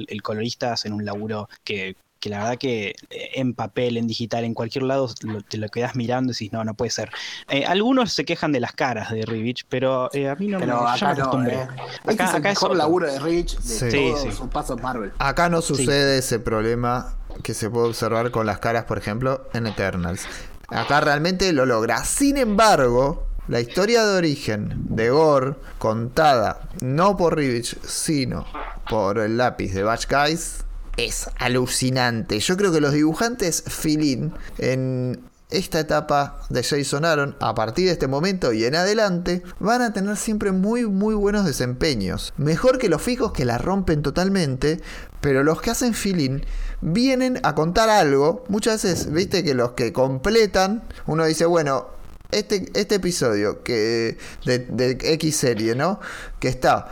el 0.08 0.22
colorista, 0.22 0.72
hacen 0.72 0.94
un 0.94 1.04
laburo 1.04 1.48
que, 1.62 1.96
que 2.24 2.30
la 2.30 2.38
verdad 2.38 2.56
que 2.56 2.94
eh, 3.10 3.30
en 3.34 3.52
papel, 3.52 3.98
en 3.98 4.06
digital, 4.06 4.44
en 4.44 4.54
cualquier 4.54 4.84
lado, 4.84 5.10
lo- 5.24 5.42
te 5.42 5.58
lo 5.58 5.68
quedas 5.68 5.94
mirando 5.94 6.30
y 6.30 6.34
decís, 6.34 6.50
no, 6.54 6.64
no 6.64 6.72
puede 6.72 6.90
ser. 6.90 7.10
Eh, 7.50 7.66
algunos 7.66 8.12
se 8.14 8.24
quejan 8.24 8.50
de 8.50 8.60
las 8.60 8.72
caras 8.72 9.10
de 9.10 9.26
Rivich, 9.26 9.66
pero 9.68 10.08
eh, 10.14 10.30
a 10.30 10.34
mí 10.36 10.46
no 10.48 10.58
Pero 10.58 10.82
me 10.82 10.90
acá 10.90 11.12
no, 11.12 11.20
acostumbré. 11.20 11.54
eh. 11.56 11.68
Este 12.06 12.12
Acá, 12.14 12.24
es 12.24 12.30
el 12.30 12.36
acá 12.36 12.48
es 12.50 12.56
mejor 12.56 12.70
otro. 12.70 12.78
laburo 12.78 13.12
de 13.12 13.18
Rich 13.20 13.58
de 13.58 13.90
Sí. 13.90 13.90
todos 14.08 14.22
Sí, 14.22 14.30
sí. 14.30 14.36
sus 14.38 14.48
pasos 14.48 14.80
Marvel. 14.80 15.12
Acá 15.18 15.50
no 15.50 15.60
sucede 15.60 16.16
ese 16.16 16.38
problema 16.38 17.14
que 17.42 17.52
se 17.52 17.68
puede 17.68 17.88
observar 17.88 18.30
con 18.30 18.46
las 18.46 18.58
caras, 18.58 18.84
por 18.84 18.96
ejemplo, 18.96 19.46
en 19.52 19.66
Eternals. 19.66 20.26
Acá 20.68 21.02
realmente 21.02 21.52
lo 21.52 21.66
logra. 21.66 22.02
Sin 22.04 22.38
embargo, 22.38 23.26
la 23.48 23.60
historia 23.60 24.06
de 24.06 24.16
origen 24.16 24.72
de 24.88 25.10
Gore, 25.10 25.56
contada 25.78 26.60
no 26.80 27.18
por 27.18 27.36
Rivich, 27.36 27.78
sino 27.84 28.46
por 28.88 29.18
el 29.18 29.36
lápiz 29.36 29.74
de 29.74 29.82
Batch 29.82 30.06
Guys, 30.08 30.63
es 30.96 31.28
alucinante. 31.38 32.38
Yo 32.40 32.56
creo 32.56 32.72
que 32.72 32.80
los 32.80 32.92
dibujantes 32.92 33.64
Filin 33.66 34.32
en 34.58 35.20
esta 35.50 35.80
etapa 35.80 36.40
de 36.50 36.62
Jason 36.62 37.04
Aaron, 37.04 37.36
a 37.40 37.54
partir 37.54 37.86
de 37.86 37.92
este 37.92 38.08
momento 38.08 38.52
y 38.52 38.64
en 38.64 38.74
adelante, 38.74 39.42
van 39.60 39.82
a 39.82 39.92
tener 39.92 40.16
siempre 40.16 40.52
muy, 40.52 40.86
muy 40.86 41.14
buenos 41.14 41.44
desempeños. 41.44 42.32
Mejor 42.36 42.78
que 42.78 42.88
los 42.88 43.02
fijos 43.02 43.32
que 43.32 43.44
la 43.44 43.58
rompen 43.58 44.02
totalmente, 44.02 44.80
pero 45.20 45.44
los 45.44 45.60
que 45.60 45.70
hacen 45.70 45.94
feeling 45.94 46.40
vienen 46.80 47.38
a 47.42 47.54
contar 47.54 47.88
algo. 47.88 48.44
Muchas 48.48 48.82
veces, 48.82 49.12
viste 49.12 49.44
que 49.44 49.54
los 49.54 49.72
que 49.72 49.92
completan, 49.92 50.82
uno 51.06 51.24
dice, 51.24 51.46
bueno, 51.46 51.88
este, 52.30 52.70
este 52.74 52.96
episodio 52.96 53.62
que 53.62 54.18
de 54.44 54.98
X 55.00 55.36
serie, 55.36 55.74
¿no? 55.74 56.00
Que 56.40 56.48
está 56.48 56.88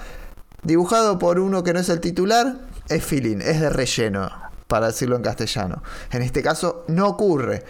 dibujado 0.62 1.18
por 1.18 1.40
uno 1.40 1.64
que 1.64 1.72
no 1.72 1.80
es 1.80 1.88
el 1.88 2.00
titular, 2.00 2.58
es 2.88 3.04
feeling, 3.04 3.38
es 3.40 3.60
de 3.60 3.70
relleno, 3.70 4.30
para 4.66 4.86
decirlo 4.88 5.16
en 5.16 5.22
castellano. 5.22 5.82
En 6.10 6.22
este 6.22 6.42
caso 6.42 6.84
no 6.88 7.08
ocurre. 7.08 7.64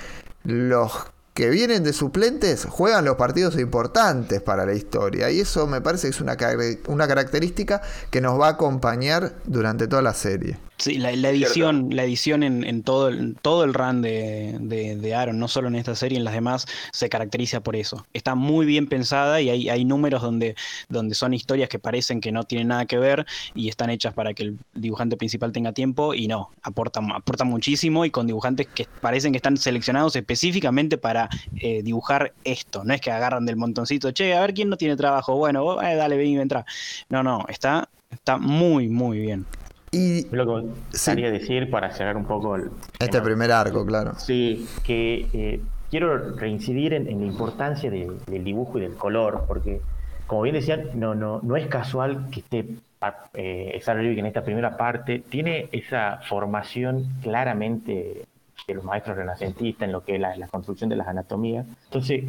Los 0.45 0.93
que 1.35 1.49
vienen 1.49 1.83
de 1.83 1.93
suplentes 1.93 2.67
juegan 2.69 3.05
los 3.07 3.17
partidos 3.17 3.59
importantes 3.59 4.43
para 4.43 4.67
la 4.67 4.75
historia 4.75 5.31
y 5.31 5.41
eso 5.41 5.67
me 5.67 5.81
parece 5.81 6.09
que 6.09 6.11
es 6.11 6.21
una, 6.21 6.37
car- 6.37 6.59
una 6.89 7.09
característica 7.09 7.81
que 8.11 8.21
nos 8.21 8.39
va 8.39 8.49
a 8.49 8.51
acompañar 8.51 9.33
durante 9.45 9.87
toda 9.89 10.03
la 10.03 10.13
serie. 10.15 10.59
Sí, 10.83 10.99
la, 10.99 11.15
la 11.15 11.31
edición, 11.31 11.91
la 11.95 12.03
edición 12.03 12.43
en, 12.43 12.65
en 12.65 12.83
todo, 12.83 13.07
el, 13.07 13.37
todo 13.41 13.63
el 13.63 13.73
run 13.73 14.03
de, 14.03 14.57
de, 14.59 14.97
de 14.97 15.15
Aaron, 15.15 15.39
no 15.39 15.47
solo 15.47 15.69
en 15.69 15.77
esta 15.77 15.95
serie, 15.95 16.19
en 16.19 16.25
las 16.25 16.35
demás, 16.35 16.67
se 16.91 17.09
caracteriza 17.09 17.61
por 17.61 17.77
eso. 17.77 18.05
Está 18.13 18.35
muy 18.35 18.67
bien 18.67 18.89
pensada 18.89 19.41
y 19.41 19.49
hay, 19.49 19.69
hay 19.69 19.85
números 19.85 20.23
donde, 20.23 20.57
donde 20.89 21.15
son 21.15 21.35
historias 21.35 21.69
que 21.69 21.79
parecen 21.79 22.21
que 22.21 22.33
no 22.33 22.43
tienen 22.43 22.67
nada 22.67 22.87
que 22.87 22.99
ver 22.99 23.27
y 23.55 23.69
están 23.69 23.91
hechas 23.91 24.13
para 24.13 24.35
que 24.35 24.43
el 24.43 24.59
dibujante 24.75 25.17
principal 25.17 25.53
tenga 25.53 25.71
tiempo 25.71 26.15
y 26.15 26.27
no, 26.27 26.51
aportan, 26.65 27.13
aportan 27.13 27.47
muchísimo 27.47 28.05
y 28.05 28.11
con 28.11 28.27
dibujantes 28.27 28.67
que 28.67 28.89
parecen 29.01 29.31
que 29.31 29.37
están 29.37 29.57
seleccionados 29.59 30.17
específicamente 30.17 30.99
para 30.99 31.29
eh, 31.61 31.85
dibujar 31.85 32.33
esto. 32.43 32.83
No 32.83 32.93
es 32.93 33.01
que 33.01 33.13
agarran 33.13 33.47
del 33.47 33.55
montoncito, 33.55 34.11
che, 34.11 34.35
a 34.35 34.41
ver 34.41 34.53
quién 34.53 34.69
no 34.69 34.77
tiene 34.77 34.97
trabajo, 34.97 35.37
bueno, 35.37 35.63
vos, 35.63 35.81
eh, 35.85 35.95
dale, 35.95 36.17
ven 36.17 36.27
y 36.27 36.39
entra. 36.41 36.67
No, 37.09 37.23
no, 37.23 37.45
está, 37.49 37.89
está 38.11 38.37
muy, 38.37 38.89
muy 38.89 39.21
bien. 39.21 39.47
Y 39.95 40.27
Lo 40.35 40.47
que 40.47 40.67
me 40.67 40.73
gustaría 40.91 41.31
decir 41.31 41.71
para 41.71 41.91
cerrar 41.93 42.17
un 42.17 42.25
poco 42.25 42.57
el, 42.57 42.71
este 42.99 43.21
primer 43.21 43.53
arco, 43.53 43.85
claro. 43.85 44.15
Sí, 44.17 44.67
que 44.83 45.29
eh, 45.35 45.61
quiero 45.91 46.35
reincidir 46.37 46.95
en, 46.95 47.07
en 47.09 47.21
la 47.21 47.27
importancia 47.27 47.91
de- 47.91 48.11
del 48.27 48.43
dibujo 48.43 48.79
y 48.79 48.81
del 48.81 48.95
color, 48.95 49.45
porque 49.47 49.83
como 50.27 50.43
bien 50.43 50.55
decían, 50.55 50.85
no, 50.95 51.15
no, 51.15 51.41
no 51.43 51.57
es 51.57 51.67
casual 51.67 52.29
que 52.31 52.41
esté 52.41 52.65
pa- 52.99 53.29
eh, 53.35 53.79
Sarah 53.83 54.03
en 54.03 54.25
esta 54.25 54.43
primera 54.43 54.79
parte, 54.79 55.19
tiene 55.29 55.69
esa 55.73 56.21
formación 56.27 57.07
claramente 57.23 58.25
de 58.67 58.75
los 58.75 58.85
maestros 58.85 59.17
renacentistas 59.19 59.87
en 59.87 59.93
lo 59.93 60.03
que 60.05 60.15
es 60.15 60.21
la, 60.23 60.35
la 60.37 60.49
construcción 60.49 60.89
de 60.89 60.97
las 60.97 61.07
anatomías. 61.09 61.67
Entonces, 61.85 62.25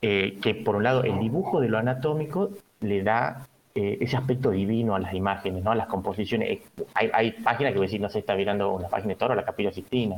eh, 0.00 0.38
que 0.40 0.54
por 0.54 0.76
un 0.76 0.84
lado 0.84 1.04
el 1.04 1.18
dibujo 1.18 1.60
de 1.60 1.68
lo 1.68 1.76
anatómico 1.76 2.50
le 2.80 3.02
da 3.02 3.46
eh, 3.74 3.98
ese 4.00 4.16
aspecto 4.16 4.50
divino 4.50 4.94
a 4.94 4.98
las 4.98 5.14
imágenes, 5.14 5.64
¿no? 5.64 5.70
a 5.70 5.74
las 5.74 5.86
composiciones. 5.86 6.48
Eh, 6.50 6.62
Hay, 6.94 7.32
páginas 7.32 7.72
que 7.72 7.80
decir, 7.80 8.00
no 8.00 8.08
sé, 8.10 8.18
está 8.20 8.34
mirando 8.34 8.72
una 8.72 8.88
página 8.88 9.14
de 9.14 9.16
Toro, 9.16 9.34
la 9.34 9.44
Capilla 9.44 9.72
Sistina, 9.72 10.16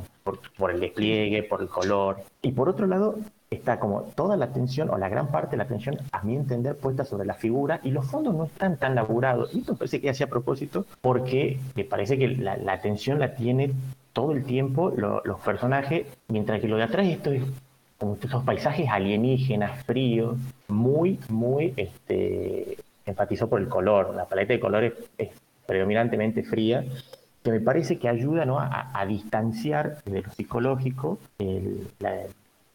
por, 0.57 0.71
el 0.71 0.79
despliegue, 0.79 1.43
por 1.43 1.61
el 1.61 1.67
color. 1.69 2.17
Y 2.41 2.51
por 2.51 2.67
otro 2.69 2.85
lado, 2.87 3.15
está 3.49 3.79
como 3.79 4.01
toda 4.15 4.35
la 4.35 4.45
atención, 4.45 4.89
o 4.89 4.97
la 4.97 5.07
gran 5.07 5.27
parte 5.27 5.51
de 5.51 5.57
la 5.57 5.63
atención, 5.63 5.97
a 6.11 6.21
mi 6.23 6.35
entender, 6.35 6.75
puesta 6.75 7.05
sobre 7.05 7.25
la 7.25 7.35
figura, 7.35 7.79
y 7.83 7.91
los 7.91 8.05
fondos 8.05 8.35
no 8.35 8.43
están 8.45 8.77
tan 8.77 8.93
laburados. 8.95 9.53
Y 9.55 9.59
esto 9.59 9.75
parece 9.75 10.01
que 10.01 10.09
hace 10.09 10.23
a 10.25 10.27
propósito, 10.27 10.85
porque 11.01 11.59
me 11.75 11.85
parece 11.85 12.17
que 12.17 12.27
la, 12.27 12.57
atención 12.73 13.19
la 13.19 13.35
tiene 13.35 13.71
todo 14.11 14.33
el 14.33 14.43
tiempo 14.43 14.91
lo- 14.95 15.21
los 15.23 15.39
personajes, 15.39 16.07
mientras 16.27 16.59
que 16.59 16.67
lo 16.67 16.77
de 16.77 16.83
atrás 16.83 17.05
esto 17.07 17.31
es 17.31 17.43
como 17.97 18.17
esos 18.21 18.43
paisajes 18.43 18.89
alienígenas, 18.89 19.83
fríos, 19.85 20.35
muy, 20.67 21.17
muy 21.29 21.73
este, 21.77 22.77
enfatizó 23.05 23.49
por 23.49 23.59
el 23.61 23.67
color. 23.69 24.13
La 24.15 24.25
paleta 24.25 24.53
de 24.53 24.59
colores 24.59 24.93
es 25.17 25.29
predominantemente 25.65 26.43
fría, 26.43 26.83
que 27.43 27.51
me 27.51 27.59
parece 27.59 27.97
que 27.99 28.09
ayuda 28.09 28.45
¿no? 28.45 28.59
a, 28.59 28.91
a 28.93 29.05
distanciar 29.05 30.03
de 30.05 30.21
lo 30.21 30.31
psicológico 30.31 31.19
el, 31.39 31.87
la- 31.99 32.23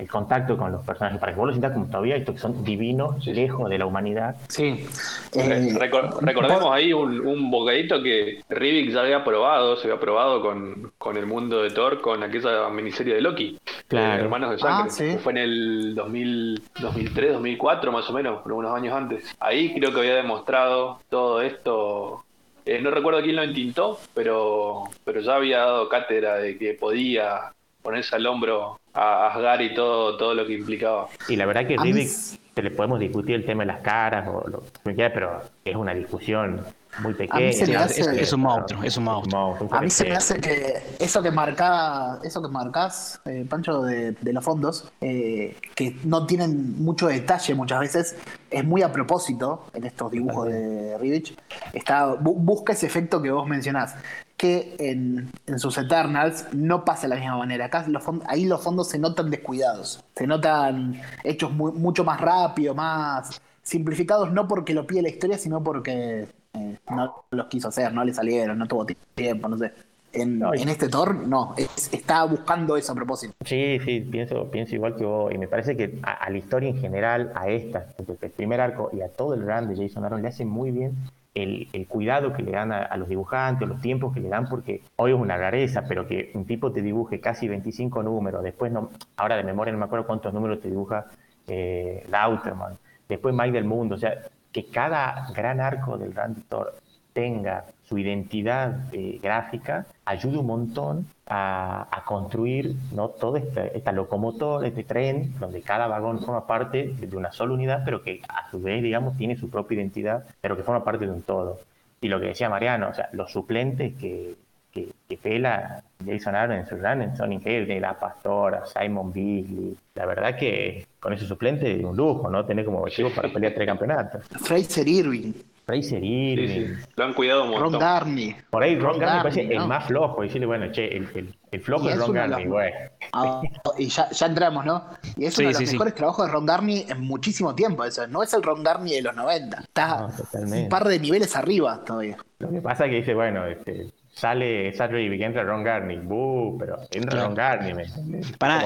el 0.00 0.08
contacto 0.08 0.56
con 0.56 0.72
los 0.72 0.84
personajes, 0.84 1.18
para 1.20 1.32
que 1.32 1.38
vos 1.38 1.46
lo 1.48 1.52
sientas 1.52 1.72
como 1.72 1.86
todavía 1.86 2.16
estos 2.16 2.34
que 2.36 2.40
son 2.40 2.64
divinos, 2.64 3.24
lejos 3.26 3.68
de 3.68 3.78
la 3.78 3.86
humanidad. 3.86 4.36
Sí. 4.48 4.86
Eh, 5.34 5.68
recor- 5.74 6.18
recordemos 6.20 6.72
ahí 6.72 6.92
un, 6.92 7.20
un 7.26 7.50
bocadito 7.50 8.02
que 8.02 8.42
Rivik 8.48 8.90
ya 8.92 9.02
había 9.02 9.22
probado, 9.22 9.76
se 9.76 9.88
había 9.88 10.00
probado 10.00 10.40
con, 10.42 10.92
con 10.98 11.16
el 11.16 11.26
mundo 11.26 11.62
de 11.62 11.70
Thor, 11.70 12.00
con 12.00 12.22
aquella 12.22 12.68
miniserie 12.70 13.14
de 13.14 13.20
Loki, 13.20 13.58
Claro. 13.88 14.14
eh, 14.20 14.24
Hermanos 14.24 14.50
de 14.52 14.58
Sangre, 14.58 14.88
Ah, 14.88 14.90
sí. 14.90 15.04
que 15.04 15.18
fue 15.18 15.32
en 15.32 15.38
el 15.38 15.94
2000, 15.94 16.62
2003, 16.80 17.32
2004 17.34 17.92
más 17.92 18.08
o 18.08 18.12
menos, 18.12 18.40
unos 18.46 18.74
años 18.74 18.94
antes. 18.94 19.36
Ahí 19.40 19.74
creo 19.74 19.92
que 19.92 20.00
había 20.00 20.14
demostrado 20.16 21.00
todo 21.10 21.42
esto. 21.42 22.24
eh, 22.66 22.80
no 22.80 22.90
recuerdo 22.90 23.20
quién 23.22 23.36
lo 23.36 23.42
entintó, 23.42 23.98
pero, 24.14 24.84
pero 25.04 25.20
ya 25.20 25.34
había 25.36 25.58
dado 25.58 25.88
cátedra 25.88 26.36
de 26.36 26.56
que 26.58 26.74
podía 26.74 27.52
ponerse 27.82 28.16
al 28.16 28.26
hombro 28.26 28.78
a 28.92 29.28
Asgard 29.28 29.60
y 29.62 29.74
todo, 29.74 30.16
todo 30.16 30.34
lo 30.34 30.46
que 30.46 30.54
implicaba. 30.54 31.08
Y 31.28 31.36
la 31.36 31.46
verdad 31.46 31.66
que 31.66 31.78
mí 31.78 31.90
s- 32.02 32.38
te 32.54 32.62
le 32.62 32.70
podemos 32.70 32.98
discutir 32.98 33.36
el 33.36 33.44
tema 33.46 33.62
de 33.62 33.68
las 33.68 33.80
caras, 33.80 34.26
o 34.28 34.46
lo 34.48 34.62
que 34.84 34.94
quiera, 34.94 35.12
pero 35.14 35.42
es 35.64 35.76
una 35.76 35.94
discusión 35.94 36.60
muy 36.98 37.14
pequeña. 37.14 37.52
Sí, 37.52 37.72
hace- 37.74 38.00
es, 38.00 38.06
es 38.08 38.32
un 38.32 38.40
monstruo, 38.40 38.82
es 38.82 38.96
un 38.96 39.04
monstruo. 39.04 39.68
A 39.70 39.80
mí 39.80 39.88
se 39.88 40.04
me 40.04 40.16
hace 40.16 40.40
que 40.40 40.82
eso 40.98 41.22
que 41.22 41.30
marca, 41.30 42.18
eso 42.24 42.42
que 42.42 42.48
marcás, 42.48 43.20
eh, 43.24 43.46
Pancho, 43.48 43.82
de, 43.82 44.12
de 44.12 44.32
los 44.32 44.44
fondos, 44.44 44.90
eh, 45.00 45.56
que 45.76 45.96
no 46.02 46.26
tienen 46.26 46.82
mucho 46.82 47.06
detalle 47.06 47.54
muchas 47.54 47.78
veces, 47.78 48.16
es 48.50 48.64
muy 48.64 48.82
a 48.82 48.92
propósito 48.92 49.66
en 49.72 49.84
estos 49.84 50.10
dibujos 50.10 50.48
de 50.48 50.98
Rivich. 50.98 51.36
Está, 51.72 52.14
bu- 52.16 52.34
busca 52.36 52.72
ese 52.72 52.86
efecto 52.86 53.22
que 53.22 53.30
vos 53.30 53.46
mencionás, 53.46 53.94
que 54.40 54.74
en, 54.78 55.30
en 55.46 55.58
sus 55.58 55.76
Eternals 55.76 56.46
no 56.54 56.82
pasa 56.82 57.02
de 57.02 57.08
la 57.08 57.16
misma 57.20 57.36
manera. 57.36 57.66
Acá 57.66 57.84
los 57.88 58.02
ahí 58.26 58.46
los 58.46 58.62
fondos 58.62 58.88
se 58.88 58.98
notan 58.98 59.28
descuidados, 59.30 60.02
se 60.16 60.26
notan 60.26 60.98
hechos 61.24 61.52
muy- 61.52 61.72
mucho 61.72 62.04
más 62.04 62.18
rápido, 62.18 62.74
más 62.74 63.38
simplificados, 63.62 64.32
no 64.32 64.48
porque 64.48 64.72
lo 64.72 64.86
pide 64.86 65.02
la 65.02 65.10
historia, 65.10 65.36
sino 65.36 65.62
porque 65.62 66.26
eh, 66.54 66.78
no 66.90 67.24
los 67.30 67.46
quiso 67.48 67.68
hacer, 67.68 67.92
no 67.92 68.02
le 68.02 68.14
salieron, 68.14 68.56
no 68.58 68.66
tuvo 68.66 68.86
tiempo, 69.14 69.46
no 69.46 69.58
sé. 69.58 69.72
En, 70.12 70.38
No, 70.38 70.54
y- 70.54 70.62
en 70.62 70.70
este 70.70 70.88
Thor, 70.88 71.14
no, 71.14 71.52
es- 71.58 71.92
está 71.92 72.24
buscando 72.24 72.78
eso 72.78 72.92
a 72.92 72.94
propósito. 72.94 73.34
Sí, 73.44 73.78
sí, 73.84 74.00
pienso, 74.00 74.50
pienso 74.50 74.74
igual 74.74 74.96
que 74.96 75.04
vos. 75.04 75.32
Y 75.34 75.36
me 75.36 75.48
parece 75.48 75.76
que 75.76 75.98
a, 76.02 76.12
a 76.14 76.30
la 76.30 76.38
historia 76.38 76.70
en 76.70 76.78
general, 76.80 77.30
a 77.34 77.46
esta, 77.50 77.88
el 77.98 78.30
primer 78.30 78.62
arco 78.62 78.88
y 78.94 79.02
a 79.02 79.08
todo 79.10 79.34
el 79.34 79.42
run 79.42 79.68
de 79.68 79.76
Jason 79.86 80.02
Aaron, 80.04 80.22
le 80.22 80.28
hace 80.28 80.46
muy 80.46 80.70
bien 80.70 80.94
el, 81.34 81.68
el 81.72 81.86
cuidado 81.86 82.32
que 82.32 82.42
le 82.42 82.52
dan 82.52 82.72
a, 82.72 82.96
los 82.96 83.08
dibujantes, 83.08 83.68
los 83.68 83.80
tiempos 83.80 84.12
que 84.12 84.20
le 84.20 84.28
dan, 84.28 84.48
porque 84.48 84.82
hoy 84.96 85.12
es 85.12 85.18
una 85.18 85.36
rareza, 85.36 85.84
pero 85.88 86.06
que 86.06 86.30
un 86.34 86.44
tipo 86.44 86.72
te 86.72 86.82
dibuje 86.82 87.20
casi 87.20 87.48
25 87.48 88.02
números, 88.02 88.42
después, 88.42 88.72
no, 88.72 88.90
ahora 89.16 89.36
de 89.36 89.44
memoria 89.44 89.72
no 89.72 89.78
me 89.78 89.84
acuerdo 89.84 90.06
cuántos 90.06 90.34
números 90.34 90.60
te 90.60 90.68
dibuja 90.68 91.06
eh, 91.46 92.04
Lauterman, 92.08 92.78
después 93.08 93.34
Mike 93.34 93.52
del 93.52 93.64
Mundo, 93.64 93.94
o 93.94 93.98
sea, 93.98 94.14
que 94.52 94.66
cada 94.66 95.30
gran 95.32 95.60
arco 95.60 95.96
del 95.96 96.12
Gran 96.12 96.34
Thor 96.48 96.74
tenga 97.12 97.64
su 97.90 97.98
identidad 97.98 98.84
eh, 98.92 99.18
gráfica 99.20 99.84
ayuda 100.04 100.38
un 100.38 100.46
montón 100.46 101.06
a, 101.26 101.88
a 101.90 102.04
construir 102.04 102.76
¿no? 102.94 103.08
todo 103.08 103.36
este, 103.36 103.76
esta 103.76 103.90
locomotor, 103.90 104.64
este 104.64 104.84
tren, 104.84 105.34
donde 105.40 105.60
cada 105.60 105.88
vagón 105.88 106.20
forma 106.20 106.46
parte 106.46 106.94
de 106.96 107.16
una 107.16 107.32
sola 107.32 107.54
unidad, 107.54 107.82
pero 107.84 108.00
que 108.00 108.22
a 108.28 108.48
su 108.48 108.62
vez, 108.62 108.80
digamos, 108.80 109.16
tiene 109.16 109.36
su 109.36 109.50
propia 109.50 109.74
identidad, 109.74 110.24
pero 110.40 110.56
que 110.56 110.62
forma 110.62 110.84
parte 110.84 111.06
de 111.06 111.12
un 111.12 111.22
todo. 111.22 111.58
Y 112.00 112.06
lo 112.06 112.20
que 112.20 112.26
decía 112.26 112.48
Mariano, 112.48 112.90
o 112.90 112.94
sea, 112.94 113.08
los 113.12 113.32
suplentes 113.32 113.94
que, 113.96 114.36
que, 114.72 114.92
que 115.08 115.16
pela 115.16 115.82
Jason 116.06 116.36
Aaron 116.36 116.58
en 116.58 116.66
su 116.66 116.76
run 116.76 117.16
son 117.16 117.32
increíbles, 117.32 117.80
la 117.80 117.98
Pastora, 117.98 118.66
Simon 118.66 119.12
Beasley. 119.12 119.76
La 119.96 120.06
verdad 120.06 120.36
que 120.36 120.86
con 121.00 121.12
ese 121.12 121.26
suplente 121.26 121.76
es 121.76 121.84
un 121.84 121.96
lujo, 121.96 122.30
¿no? 122.30 122.44
Tener 122.46 122.64
como 122.64 122.78
objetivo 122.78 123.10
para 123.10 123.28
pelear 123.28 123.52
tres 123.52 123.66
campeonatos. 123.66 124.26
Fraser 124.40 124.86
Irving, 124.86 125.32
Fraser 125.70 126.02
Irving. 126.04 126.48
sí. 126.48 126.84
Lo 126.96 127.04
han 127.04 127.14
cuidado 127.14 127.44
un 127.44 127.60
Ron. 127.60 127.78
Darney. 127.78 128.36
Por 128.50 128.62
ahí 128.62 128.74
Ron 128.76 128.92
Ron 128.92 128.98
Garney 129.00 129.22
parece 129.22 129.42
el 129.54 129.66
más 129.66 129.86
flojo. 129.86 130.22
Decirle, 130.22 130.46
bueno, 130.46 130.70
che, 130.72 130.86
el, 130.96 131.08
el, 131.14 131.34
el 131.52 131.60
flojo 131.60 131.84
Y 131.84 131.88
es 131.88 131.94
es 131.94 132.00
Ron 132.00 132.12
Garney, 132.12 132.46
güey. 132.46 132.72
Ah, 133.12 133.40
y 133.78 133.86
ya, 133.86 134.10
ya 134.10 134.26
entramos, 134.26 134.64
¿no? 134.64 134.84
Y 135.16 135.26
es 135.26 135.34
Sí, 135.34 135.42
uno 135.42 135.48
de 135.48 135.52
los 135.52 135.58
sí, 135.58 135.66
sí. 135.66 135.72
mejores 135.74 135.94
trabajos 135.94 136.26
de 136.26 136.32
Ron 136.32 136.46
Garney 136.46 136.86
en 136.88 137.00
muchísimo 137.00 137.54
tiempo. 137.54 137.84
Eso 137.84 138.06
no 138.06 138.22
es 138.22 138.32
el 138.34 138.42
Ron 138.42 138.62
Garney 138.62 138.94
de 138.94 139.02
los 139.02 139.14
90. 139.14 139.60
Está 139.60 140.08
No, 140.34 140.56
un 140.56 140.68
par 140.68 140.86
de 140.88 140.98
niveles 140.98 141.34
arriba 141.36 141.82
todavía. 141.84 142.16
Lo 142.40 142.50
que 142.50 142.60
pasa 142.60 142.84
es 142.86 142.90
que 142.90 142.96
dice, 142.96 143.14
bueno, 143.14 143.46
este, 143.46 143.92
sale 144.12 144.72
Saturday 144.72 145.16
que 145.16 145.24
entra 145.24 145.44
Ron 145.44 145.62
Garney, 145.62 145.98
buh, 145.98 146.56
pero 146.58 146.78
entra 146.90 147.10
Claro. 147.10 147.26
Ron 147.26 147.34
Garney, 147.34 147.74
¿me 147.74 148.20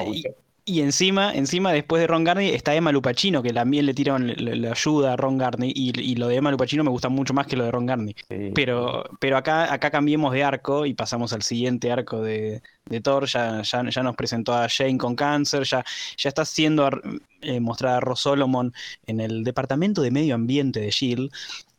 y, 0.07 0.23
que- 0.23 0.35
y 0.65 0.81
encima, 0.81 1.35
encima 1.35 1.73
después 1.73 2.01
de 2.01 2.07
Ron 2.07 2.25
Garney 2.25 2.49
está 2.51 2.75
Emma 2.75 2.93
Lupacino, 2.93 3.43
que 3.43 3.53
también 3.53 3.87
le 3.87 3.95
tiran 3.95 4.27
le, 4.29 4.57
le 4.57 4.69
ayuda 4.71 5.13
a 5.13 5.17
Ron 5.17 5.37
Garney, 5.39 5.73
y, 5.75 5.99
y 6.01 6.15
lo 6.17 6.29
de 6.29 6.37
Emma 6.37 6.51
Lupacino 6.51 6.83
me 6.85 6.91
gusta 6.91 7.09
mucho 7.09 7.35
más 7.35 7.47
que 7.47 7.57
lo 7.57 7.65
de 7.65 7.71
Ron 7.71 7.87
Garney. 7.87 8.15
sí. 8.29 8.51
Pero, 8.55 9.05
pero 9.21 9.37
acá, 9.37 9.73
acá 9.73 9.91
cambiemos 9.91 10.33
de 10.33 10.43
arco 10.45 10.87
y 10.87 10.95
pasamos 10.95 11.33
al 11.33 11.43
siguiente 11.43 11.93
arco 11.93 12.23
de, 12.23 12.63
de 12.87 13.01
Thor. 13.01 13.27
Ya, 13.27 13.63
ya, 13.63 13.89
ya 13.89 14.03
nos 14.03 14.17
presentó 14.17 14.55
a 14.55 14.69
Jane 14.69 14.99
con 14.99 15.15
cáncer, 15.17 15.65
ya, 15.65 15.85
ya 16.17 16.29
está 16.29 16.45
siendo 16.45 16.89
eh, 17.43 17.61
mostrada 17.61 17.99
a 17.99 18.01
Ross 18.01 18.21
Solomon 18.21 18.73
en 19.07 19.21
el 19.21 19.45
departamento 19.45 20.03
de 20.03 20.11
medio 20.11 20.35
ambiente 20.35 20.81
de 20.81 20.91
Shield. 20.91 21.31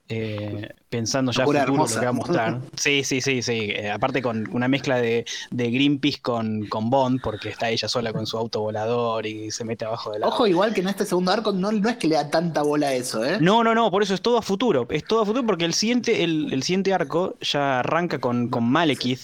eh, 0.09 0.69
pensando 0.95 1.31
ya 1.31 1.45
futuro 1.45 1.77
lo 1.77 1.89
que 1.95 2.05
va 2.05 2.09
a 2.09 2.13
mostrar. 2.13 2.61
Sí, 2.75 3.03
sí, 3.03 3.21
sí, 3.21 3.41
sí. 3.41 3.71
eh, 3.71 3.91
aparte 3.91 4.21
con 4.21 4.47
una 4.51 4.67
mezcla 4.67 4.97
de, 4.97 5.25
de 5.51 5.71
Greenpeace 5.71 6.21
con, 6.21 6.67
con 6.67 6.89
Bond, 6.89 7.21
porque 7.21 7.49
está 7.49 7.69
ella 7.69 7.87
sola 7.87 8.13
con 8.13 8.25
su 8.25 8.37
auto 8.37 8.61
volador 8.61 9.25
y 9.25 9.51
se 9.51 9.63
mete 9.65 9.85
abajo 9.85 10.11
del 10.11 10.23
Ojo, 10.23 10.47
igual 10.47 10.73
que 10.73 10.81
en 10.81 10.87
este 10.89 11.05
segundo 11.05 11.31
arco 11.31 11.51
no, 11.51 11.71
no 11.71 11.89
es 11.89 11.97
que 11.97 12.07
le 12.07 12.15
da 12.15 12.29
tanta 12.29 12.61
bola 12.63 12.87
a 12.87 12.93
eso, 12.93 13.23
¿eh? 13.25 13.37
no, 13.39 13.63
no, 13.63 13.75
no, 13.75 13.91
por 13.91 14.01
eso 14.03 14.13
es 14.13 14.21
todo 14.21 14.37
a 14.37 14.41
futuro. 14.41 14.87
Es 14.89 15.05
todo 15.05 15.21
a 15.21 15.25
futuro 15.25 15.45
porque 15.45 15.65
el 15.65 15.73
siguiente, 15.73 16.23
el, 16.23 16.51
el 16.53 16.63
siguiente 16.63 16.93
arco 16.93 17.37
ya 17.41 17.79
arranca 17.79 18.19
con, 18.19 18.49
con 18.49 18.63
Malekith. 18.69 19.21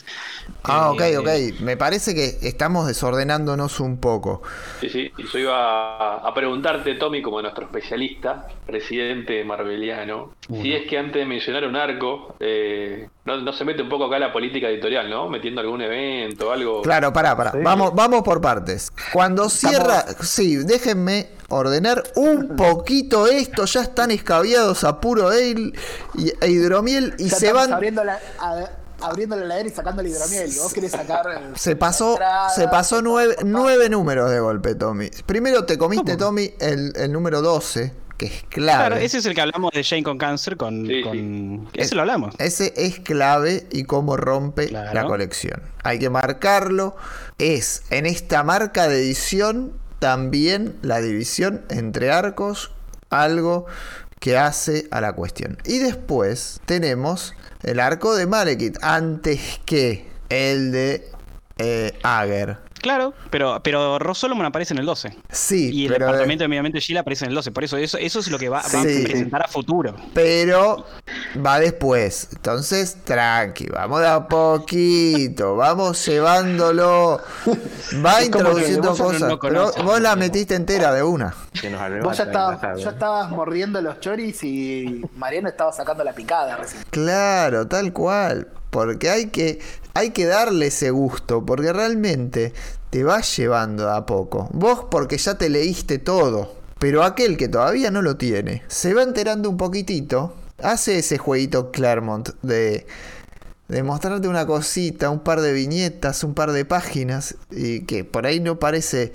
Ah, 0.63 0.91
ok, 0.91 1.01
Eh, 1.01 1.17
ok. 1.17 1.27
Me 1.59 1.77
parece 1.77 2.13
que 2.13 2.37
estamos 2.47 2.87
desordenándonos 2.87 3.79
un 3.79 3.99
poco. 3.99 4.41
Sí, 4.79 4.89
sí. 4.89 5.11
Y 5.17 5.27
yo 5.27 5.39
iba 5.39 6.15
a, 6.17 6.27
a 6.27 6.33
preguntarte, 6.33 6.95
Tommy, 6.95 7.21
como 7.21 7.41
nuestro 7.41 7.65
especialista, 7.65 8.47
presidente 8.65 9.43
marveliano, 9.43 10.37
si 10.51 10.73
es 10.73 10.87
que 10.87 10.97
antes 10.97 11.21
de 11.21 11.25
mencionar 11.25 11.60
un 11.67 11.75
arco, 11.75 12.35
eh, 12.39 13.09
no, 13.25 13.37
no 13.41 13.53
se 13.53 13.63
mete 13.65 13.81
un 13.81 13.89
poco 13.89 14.05
acá 14.05 14.19
la 14.19 14.31
política 14.33 14.67
editorial, 14.67 15.09
¿no? 15.09 15.27
Metiendo 15.29 15.61
algún 15.61 15.81
evento 15.81 16.49
o 16.49 16.51
algo. 16.51 16.81
Claro, 16.81 17.11
pará, 17.13 17.35
pará. 17.35 17.53
Vamos, 17.63 17.93
vamos 17.95 18.21
por 18.23 18.41
partes. 18.41 18.91
Cuando 19.13 19.49
cierra, 19.49 20.05
sí, 20.21 20.57
déjenme 20.57 21.29
ordenar 21.49 22.03
un 22.15 22.55
poquito 22.57 23.27
esto. 23.27 23.65
Ya 23.65 23.81
están 23.81 24.11
escabiados 24.11 24.83
a 24.83 24.99
puro 24.99 25.27
ale 25.29 25.73
y, 26.15 26.33
e 26.41 26.49
hidromiel 26.49 27.15
y 27.17 27.29
Ya 27.29 27.35
se 27.37 27.53
van. 27.53 27.71
Abriendo 27.73 28.03
la, 28.03 28.19
a- 28.39 28.69
abriendo 29.03 29.35
la 29.35 29.45
heladera 29.45 29.67
y 29.67 29.71
sacando 29.71 30.01
el 30.01 30.09
hidromiel. 30.09 30.51
Vos 30.61 30.73
querés 30.73 30.91
sacar. 30.91 31.25
Se 31.55 31.75
pasó, 31.75 32.11
entrada, 32.11 32.49
se 32.49 32.67
pasó 32.67 33.01
nueve, 33.01 33.35
nueve 33.43 33.89
números 33.89 34.29
de 34.29 34.39
golpe, 34.39 34.75
Tommy. 34.75 35.09
Primero 35.25 35.65
te 35.65 35.77
comiste, 35.79 36.17
Tommy, 36.17 36.53
el, 36.59 36.93
el 36.95 37.11
número 37.11 37.41
12, 37.41 37.93
que 38.21 38.27
es 38.27 38.43
clave. 38.49 38.77
Claro, 38.89 38.95
ese 38.97 39.17
es 39.17 39.25
el 39.25 39.33
que 39.33 39.41
hablamos 39.41 39.71
de 39.71 39.83
Jane 39.83 40.03
con 40.03 40.19
cáncer, 40.19 40.55
con, 40.55 40.85
Sí, 40.85 41.01
con- 41.01 41.67
ese 41.73 41.95
lo 41.95 42.01
hablamos. 42.01 42.35
Ese 42.37 42.71
es 42.77 42.99
clave 42.99 43.65
y 43.71 43.85
cómo 43.85 44.15
rompe 44.15 44.67
Claro. 44.67 44.93
la 44.93 45.05
colección. 45.05 45.59
Hay 45.83 45.97
que 45.97 46.11
marcarlo. 46.11 46.95
Es 47.39 47.81
en 47.89 48.05
esta 48.05 48.43
marca 48.43 48.87
de 48.87 48.99
edición 48.99 49.73
también 49.97 50.75
la 50.83 51.01
división 51.01 51.65
entre 51.69 52.11
arcos, 52.11 52.71
algo 53.09 53.65
que 54.19 54.37
hace 54.37 54.87
a 54.91 55.01
la 55.01 55.13
cuestión. 55.13 55.57
Y 55.65 55.79
después 55.79 56.61
tenemos 56.67 57.33
el 57.63 57.79
arco 57.79 58.15
de 58.15 58.27
Malekith 58.27 58.77
antes 58.83 59.59
que 59.65 60.07
el 60.29 60.71
de 60.71 61.09
eh, 61.57 61.97
Ager. 62.03 62.57
Claro, 62.81 63.13
pero, 63.29 63.61
pero 63.63 63.99
Ross 63.99 64.19
Solomon 64.19 64.45
aparece 64.47 64.73
en 64.73 64.79
el 64.79 64.85
12. 64.85 65.15
Sí, 65.29 65.69
Y 65.71 65.85
el 65.85 65.93
pero, 65.93 66.05
departamento 66.07 66.43
de 66.43 66.47
medio 66.47 66.61
ambiente 66.61 66.77
de 66.77 66.81
Sheila 66.81 67.01
aparece 67.01 67.25
en 67.25 67.29
el 67.29 67.35
12. 67.35 67.51
Por 67.51 67.63
eso 67.63 67.77
eso, 67.77 67.97
eso 67.97 68.19
es 68.19 68.29
lo 68.29 68.39
que 68.39 68.49
va, 68.49 68.61
va 68.61 68.79
a 68.79 68.83
presentar 68.83 69.43
a 69.43 69.47
futuro. 69.47 69.95
pero 70.13 70.85
va 71.45 71.59
después. 71.59 72.29
Entonces, 72.33 72.97
tranqui, 73.03 73.67
vamos 73.67 74.01
de 74.01 74.07
a 74.07 74.27
poquito, 74.27 75.55
vamos 75.55 76.05
llevándolo. 76.05 77.21
Va 78.05 78.23
introduciendo 78.23 78.89
no 78.91 78.97
cosas, 78.97 79.21
pero 79.21 79.39
conoces. 79.39 79.83
vos 79.83 79.99
la 79.99 80.15
metiste 80.15 80.55
entera 80.55 80.93
de 80.93 81.03
una. 81.03 81.35
Vos 82.01 82.17
ya 82.17 82.31
pasada, 82.31 82.75
ya 82.77 82.89
estabas 82.89 83.29
mordiendo 83.29 83.81
los 83.81 83.99
choris 83.99 84.43
y 84.43 85.01
Mariano 85.17 85.49
estaba 85.49 85.71
sacando 85.71 86.03
la 86.03 86.13
picada 86.13 86.55
recién. 86.57 86.83
Claro, 86.89 87.67
tal 87.67 87.91
cual. 87.93 88.47
Porque 88.71 89.09
hay 89.09 89.27
que, 89.27 89.59
hay 89.93 90.09
que 90.09 90.25
darle 90.25 90.67
ese 90.67 90.89
gusto, 90.89 91.45
porque 91.45 91.71
realmente 91.71 92.53
te 92.89 93.03
vas 93.03 93.37
llevando 93.37 93.91
a 93.91 94.05
poco. 94.05 94.49
Vos 94.53 94.85
porque 94.89 95.17
ya 95.17 95.37
te 95.37 95.49
leíste 95.49 95.99
todo, 95.99 96.55
pero 96.79 97.03
aquel 97.03 97.37
que 97.37 97.47
todavía 97.47 97.91
no 97.91 98.01
lo 98.01 98.17
tiene, 98.17 98.63
se 98.67 98.93
va 98.93 99.03
enterando 99.03 99.49
un 99.49 99.57
poquitito, 99.57 100.33
hace 100.57 100.97
ese 100.97 101.17
jueguito 101.17 101.71
Claremont 101.71 102.29
de, 102.41 102.87
de 103.67 103.83
mostrarte 103.83 104.27
una 104.27 104.47
cosita, 104.47 105.09
un 105.09 105.19
par 105.19 105.41
de 105.41 105.53
viñetas, 105.53 106.23
un 106.23 106.33
par 106.33 106.51
de 106.51 106.65
páginas, 106.65 107.35
y 107.51 107.81
que 107.81 108.03
por 108.03 108.25
ahí 108.25 108.39
no 108.39 108.57
parece, 108.59 109.13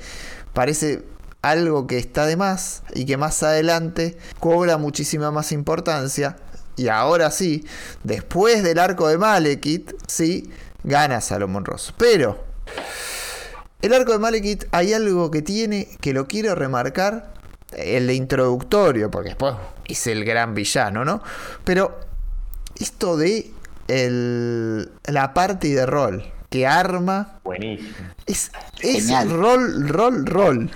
parece 0.52 1.02
algo 1.42 1.86
que 1.86 1.98
está 1.98 2.26
de 2.26 2.36
más 2.36 2.82
y 2.94 3.04
que 3.04 3.16
más 3.16 3.42
adelante 3.42 4.16
cobra 4.40 4.78
muchísima 4.78 5.30
más 5.30 5.52
importancia. 5.52 6.36
Y 6.77 6.89
ahora 6.89 7.31
sí, 7.31 7.64
después 8.05 8.62
del 8.62 8.79
arco 8.79 9.09
de 9.09 9.18
Malekith, 9.18 9.93
sí, 10.07 10.51
gana 10.85 11.20
Salomón 11.20 11.64
Ross. 11.64 11.95
Pero 11.97 12.45
el 13.83 13.95
arco 13.95 14.12
de 14.12 14.18
Malekith 14.18 14.64
hay 14.72 14.93
algo 14.93 15.31
que 15.31 15.43
tiene 15.43 15.89
que 16.01 16.12
lo 16.12 16.27
quiero 16.27 16.55
remarcar, 16.55 17.33
el 17.72 18.07
de 18.07 18.14
introductorio, 18.14 19.11
porque 19.11 19.31
después 19.31 19.55
es 19.87 20.07
el 20.07 20.24
gran 20.24 20.55
villano, 20.55 21.05
¿no? 21.05 21.22
Pero 21.64 21.99
esto 22.79 23.16
de 23.16 23.51
el, 23.89 24.91
la 25.05 25.33
party 25.35 25.72
de 25.72 25.87
rol 25.87 26.33
que 26.51 26.66
arma 26.66 27.41
Buenísimo. 27.45 27.89
es, 28.27 28.51
es 28.81 29.11
rol, 29.29 29.89
rol, 29.89 30.27
rol. 30.27 30.70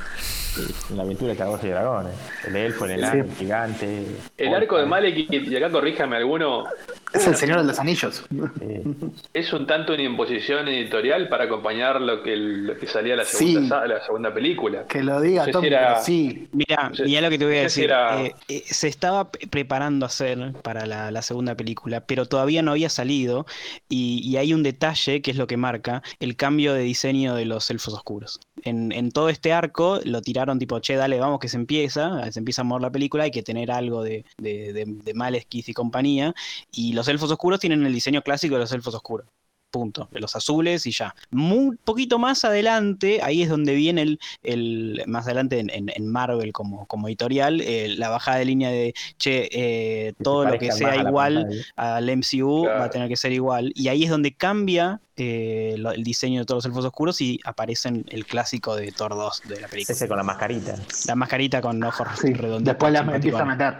La 0.95 1.03
aventura 1.03 1.33
de 1.33 1.37
Calabozos 1.39 1.65
y 1.67 1.69
Dragones. 1.69 2.13
El 2.47 2.57
elfo, 2.57 2.85
el 2.87 2.91
enano, 2.93 3.25
el 3.25 3.33
gigante. 3.35 4.07
El 4.37 4.55
arco 4.55 4.79
de 4.79 4.87
Malekith, 4.87 5.33
y 5.33 5.57
acá 5.57 5.71
corríjame 5.71 6.17
alguno, 6.17 6.65
Es 7.13 7.27
el 7.27 7.35
Señor 7.37 7.59
de 7.59 7.65
los 7.65 7.79
Anillos. 7.79 8.25
Eh, 8.61 8.83
es 9.35 9.53
un 9.53 9.67
tanto 9.67 9.93
una 9.95 10.03
imposición 10.03 10.69
editorial 10.69 11.29
para 11.29 11.45
acompañar 11.45 12.01
lo 12.01 12.23
que, 12.23 12.37
lo 12.37 12.77
que 12.79 12.87
salía 12.87 13.17
la 13.17 13.25
segunda, 13.25 13.83
Sí. 13.83 13.89
la 13.89 14.05
segunda 14.05 14.33
película. 14.35 14.87
Que 14.87 15.03
lo 15.03 15.21
diga 15.21 15.41
No 15.43 15.47
sé 15.47 15.53
Tom, 15.53 15.63
si 15.63 15.67
era- 15.69 16.01
sí. 16.03 16.49
Mira, 16.53 16.91
Sí, 16.95 17.03
mira 17.05 17.21
lo 17.23 17.31
que 17.31 17.39
te 17.39 17.45
voy 17.45 17.59
a 17.59 17.63
no 17.65 17.69
sé 17.69 17.75
si 17.75 17.81
decir. 17.83 17.91
era- 17.91 18.23
Eh, 18.23 18.35
eh, 18.49 18.63
se 18.67 18.89
estaba 18.89 19.31
preparando 19.31 20.07
a 20.07 20.09
hacer 20.09 20.53
para 20.63 20.87
la, 20.87 21.11
la 21.11 21.23
segunda 21.23 21.55
película, 21.57 22.01
pero 22.03 22.27
todavía 22.27 22.63
no 22.63 22.71
había 22.73 22.89
salido. 22.91 23.47
Y, 23.89 24.21
y 24.25 24.37
hay 24.37 24.55
un 24.55 24.63
detalle 24.63 25.21
que 25.23 25.31
es 25.33 25.37
lo 25.37 25.47
que 25.47 25.57
marca 25.57 26.03
el 26.21 26.37
cambio 26.37 26.75
de 26.75 26.83
diseño 26.83 27.35
de 27.35 27.45
los 27.45 27.71
elfos 27.71 27.95
oscuros. 27.95 28.41
En, 28.65 28.93
en 28.93 29.11
todo 29.11 29.29
este 29.29 29.53
arco 29.53 30.01
lo 30.05 30.23
tiraron 30.23 30.59
tipo, 30.59 30.79
che, 30.81 30.95
dale, 30.97 31.19
vamos 31.19 31.39
que 31.41 31.49
se 31.49 31.57
empieza, 31.57 32.31
se 32.31 32.39
empieza 32.39 32.63
a 32.63 32.65
mover 32.65 32.83
la 32.83 32.93
película, 32.93 33.25
hay 33.25 33.31
que 33.31 33.43
tener 33.43 33.71
algo 33.71 34.03
de, 34.03 34.25
de, 34.39 34.73
de, 34.73 35.47
y 35.51 35.73
compañía. 35.73 36.35
Y 36.71 36.93
los 36.93 37.09
elfos 37.09 37.31
oscuros 37.31 37.61
tienen 37.61 37.85
el 37.87 37.93
diseño 37.93 38.23
clásico 38.23 38.55
de 38.55 38.61
los 38.61 38.73
elfos 38.73 38.95
oscuros. 38.95 39.27
Punto. 39.71 40.09
De 40.11 40.19
los 40.19 40.35
azules 40.35 40.85
y 40.87 40.91
ya. 40.91 41.15
Muy 41.31 41.77
poquito 41.77 42.19
más 42.19 42.45
adelante, 42.45 43.21
ahí 43.23 43.43
es 43.43 43.49
donde 43.49 43.77
viene 43.77 44.03
el, 44.03 44.19
el 44.43 45.05
más 45.07 45.27
adelante 45.27 45.61
en, 45.61 45.71
en- 45.71 45.93
en 45.95 46.09
Marvel 46.09 46.53
como, 46.53 46.87
como 46.87 47.07
editorial, 47.07 47.61
eh, 47.61 47.95
la 47.97 48.09
bajada 48.09 48.39
de 48.39 48.47
línea 48.47 48.71
de 48.71 48.95
che, 49.17 49.49
eh, 49.53 50.13
todo 50.25 50.45
lo 50.45 50.59
que 50.59 50.73
sea 50.73 50.97
igual 50.97 51.47
al 51.77 52.09
MCU 52.09 52.65
va 52.67 52.85
a 52.87 52.91
tener 52.91 53.09
que 53.09 53.17
ser 53.17 53.31
igual. 53.31 53.71
Y 53.77 53.87
ahí 53.87 54.03
es 54.03 54.11
donde 54.11 54.35
cambia 54.35 55.01
eh, 55.21 55.75
lo- 55.79 55.93
el 55.93 56.03
diseño 56.03 56.41
de 56.41 56.47
todos 56.47 56.65
los 56.65 56.71
elfos 56.71 56.85
oscuros 56.85 57.21
y 57.21 57.39
aparecen 57.45 58.05
el 58.09 58.27
clásico 58.27 58.75
de 58.77 58.91
Thor 58.93 59.15
2 59.15 59.43
de 59.47 59.61
la 59.61 59.69
película. 59.69 59.93
Ese 59.95 60.09
con 60.09 60.17
la 60.17 60.23
mascarita. 60.25 60.75
La 61.07 61.15
mascarita 61.15 61.61
con 61.61 61.83
ojos 61.85 62.09
Sí, 62.21 62.33
redonditos. 62.33 62.65
después 62.65 62.93
la 62.93 63.01
empieza 63.01 63.43
a 63.43 63.45
meter. 63.45 63.75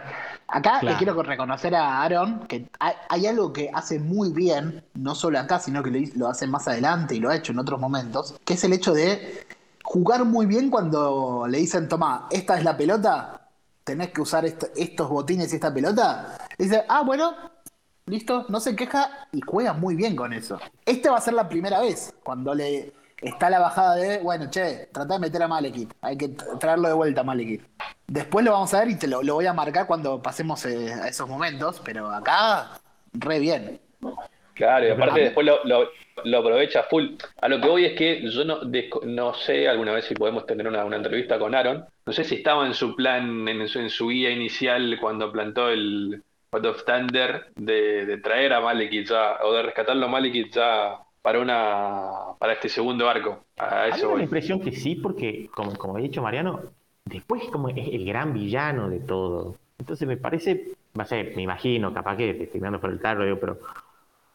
Acá 0.47 0.79
Claro. 0.79 0.89
le 0.89 0.95
quiero 0.97 1.23
reconocer 1.23 1.73
a 1.75 2.01
Aaron 2.03 2.45
que 2.47 2.65
hay, 2.79 2.93
hay 3.09 3.25
algo 3.27 3.53
que 3.53 3.69
hace 3.73 3.99
muy 3.99 4.31
bien, 4.33 4.83
no 4.95 5.15
solo 5.15 5.39
acá, 5.39 5.59
sino 5.59 5.81
que 5.81 6.11
lo, 6.15 6.27
hace 6.27 6.45
más 6.45 6.67
adelante 6.67 7.15
y 7.15 7.19
lo 7.19 7.29
ha 7.29 7.35
hecho 7.37 7.53
en 7.53 7.59
otros 7.59 7.79
momentos, 7.79 8.35
que 8.43 8.55
es 8.55 8.63
el 8.65 8.73
hecho 8.73 8.93
de 8.93 9.45
jugar 9.83 10.25
muy 10.25 10.45
bien 10.45 10.69
cuando 10.69 11.45
le 11.49 11.57
dicen, 11.57 11.87
toma, 11.87 12.27
esta 12.31 12.57
es 12.57 12.63
la 12.65 12.75
pelota, 12.75 13.47
tenés 13.83 14.09
que 14.11 14.21
usar 14.21 14.45
est- 14.45 14.65
estos 14.75 15.09
botines 15.09 15.51
y 15.53 15.55
esta 15.55 15.73
pelota. 15.73 16.37
Dice, 16.57 16.83
ah, 16.87 17.01
bueno, 17.03 17.33
listo, 18.11 18.45
no 18.49 18.59
se 18.59 18.75
queja 18.75 19.27
y 19.31 19.41
juega 19.41 19.73
muy 19.73 19.95
bien 19.95 20.15
con 20.15 20.33
eso. 20.33 20.59
Este 20.85 21.09
va 21.09 21.17
a 21.17 21.21
ser 21.21 21.33
la 21.33 21.49
primera 21.49 21.79
vez 21.79 22.13
cuando 22.23 22.53
le 22.53 22.93
está 23.21 23.49
la 23.49 23.59
bajada 23.59 23.95
de, 23.95 24.17
bueno, 24.19 24.49
che, 24.49 24.89
trata 24.91 25.13
de 25.15 25.19
meter 25.19 25.41
a 25.43 25.47
Malekith, 25.47 25.93
hay 26.01 26.17
que 26.17 26.29
tra- 26.29 26.59
traerlo 26.59 26.87
de 26.87 26.93
vuelta 26.93 27.21
a 27.21 27.23
Malekith. 27.23 27.63
Después 28.07 28.43
lo 28.43 28.51
vamos 28.51 28.73
a 28.73 28.79
ver 28.79 28.89
y 28.89 28.95
te 28.95 29.07
lo, 29.07 29.23
lo 29.23 29.35
voy 29.35 29.45
a 29.45 29.53
marcar 29.53 29.87
cuando 29.87 30.21
pasemos 30.21 30.65
eh, 30.65 30.93
a 30.93 31.07
esos 31.07 31.29
momentos, 31.29 31.81
pero 31.85 32.09
acá, 32.09 32.71
re 33.13 33.39
bien. 33.39 33.79
Claro, 34.53 34.87
y 34.87 34.91
aparte 34.91 35.21
después 35.21 35.45
lo, 35.45 35.63
lo, 35.63 35.87
lo 36.25 36.37
aprovecha 36.39 36.83
full. 36.83 37.15
A 37.41 37.47
lo 37.47 37.61
que 37.61 37.67
voy 37.67 37.85
es 37.85 37.97
que 37.97 38.29
yo 38.29 38.43
no, 38.43 38.59
no 39.03 39.33
sé 39.33 39.69
alguna 39.69 39.93
vez 39.93 40.05
si 40.05 40.13
podemos 40.13 40.45
tener 40.45 40.67
una, 40.67 40.83
una 40.83 40.97
entrevista 40.97 41.39
con 41.39 41.55
Aaron. 41.55 41.85
No 42.05 42.13
sé 42.13 42.23
si 42.23 42.35
estaba 42.35 42.67
en 42.67 42.73
su 42.73 42.95
plan, 42.95 43.47
en 43.47 43.67
su, 43.67 43.79
en 43.79 43.89
su 43.89 44.09
guía 44.09 44.29
inicial 44.29 44.97
cuando 44.99 45.31
plantó 45.31 45.69
el 45.69 46.21
God 46.51 46.65
of 46.65 46.83
Thunder 46.83 47.45
de, 47.55 48.05
de 48.05 48.17
traer 48.17 48.51
a 48.53 48.59
Malekith 48.59 49.09
ya, 49.09 49.37
o 49.43 49.53
de 49.53 49.63
rescatarlo 49.63 50.05
a 50.05 50.09
Malekith 50.09 50.53
ya 50.53 50.99
para 51.21 51.39
una 51.39 52.35
para 52.39 52.53
este 52.53 52.67
segundo 52.67 53.07
arco. 53.09 53.45
A 53.57 53.87
eso 53.87 54.17
la 54.17 54.23
impresión 54.23 54.59
que 54.59 54.73
sí, 54.73 54.95
porque, 54.95 55.49
como, 55.53 55.73
como 55.77 55.95
ha 55.95 56.01
dicho 56.01 56.21
Mariano, 56.21 56.59
después 57.05 57.43
como 57.51 57.69
es 57.69 57.77
el 57.77 58.05
gran 58.05 58.33
villano 58.33 58.89
de 58.89 58.99
todo. 58.99 59.55
Entonces 59.79 60.07
me 60.07 60.17
parece, 60.17 60.73
no 60.93 61.05
sé, 61.05 61.31
me 61.35 61.41
imagino, 61.41 61.93
capaz 61.93 62.17
que 62.17 62.31
estoy 62.31 62.59
mirando 62.59 62.81
por 62.81 62.89
el 62.89 62.99
tarro, 62.99 63.23
digo, 63.23 63.39
pero 63.39 63.59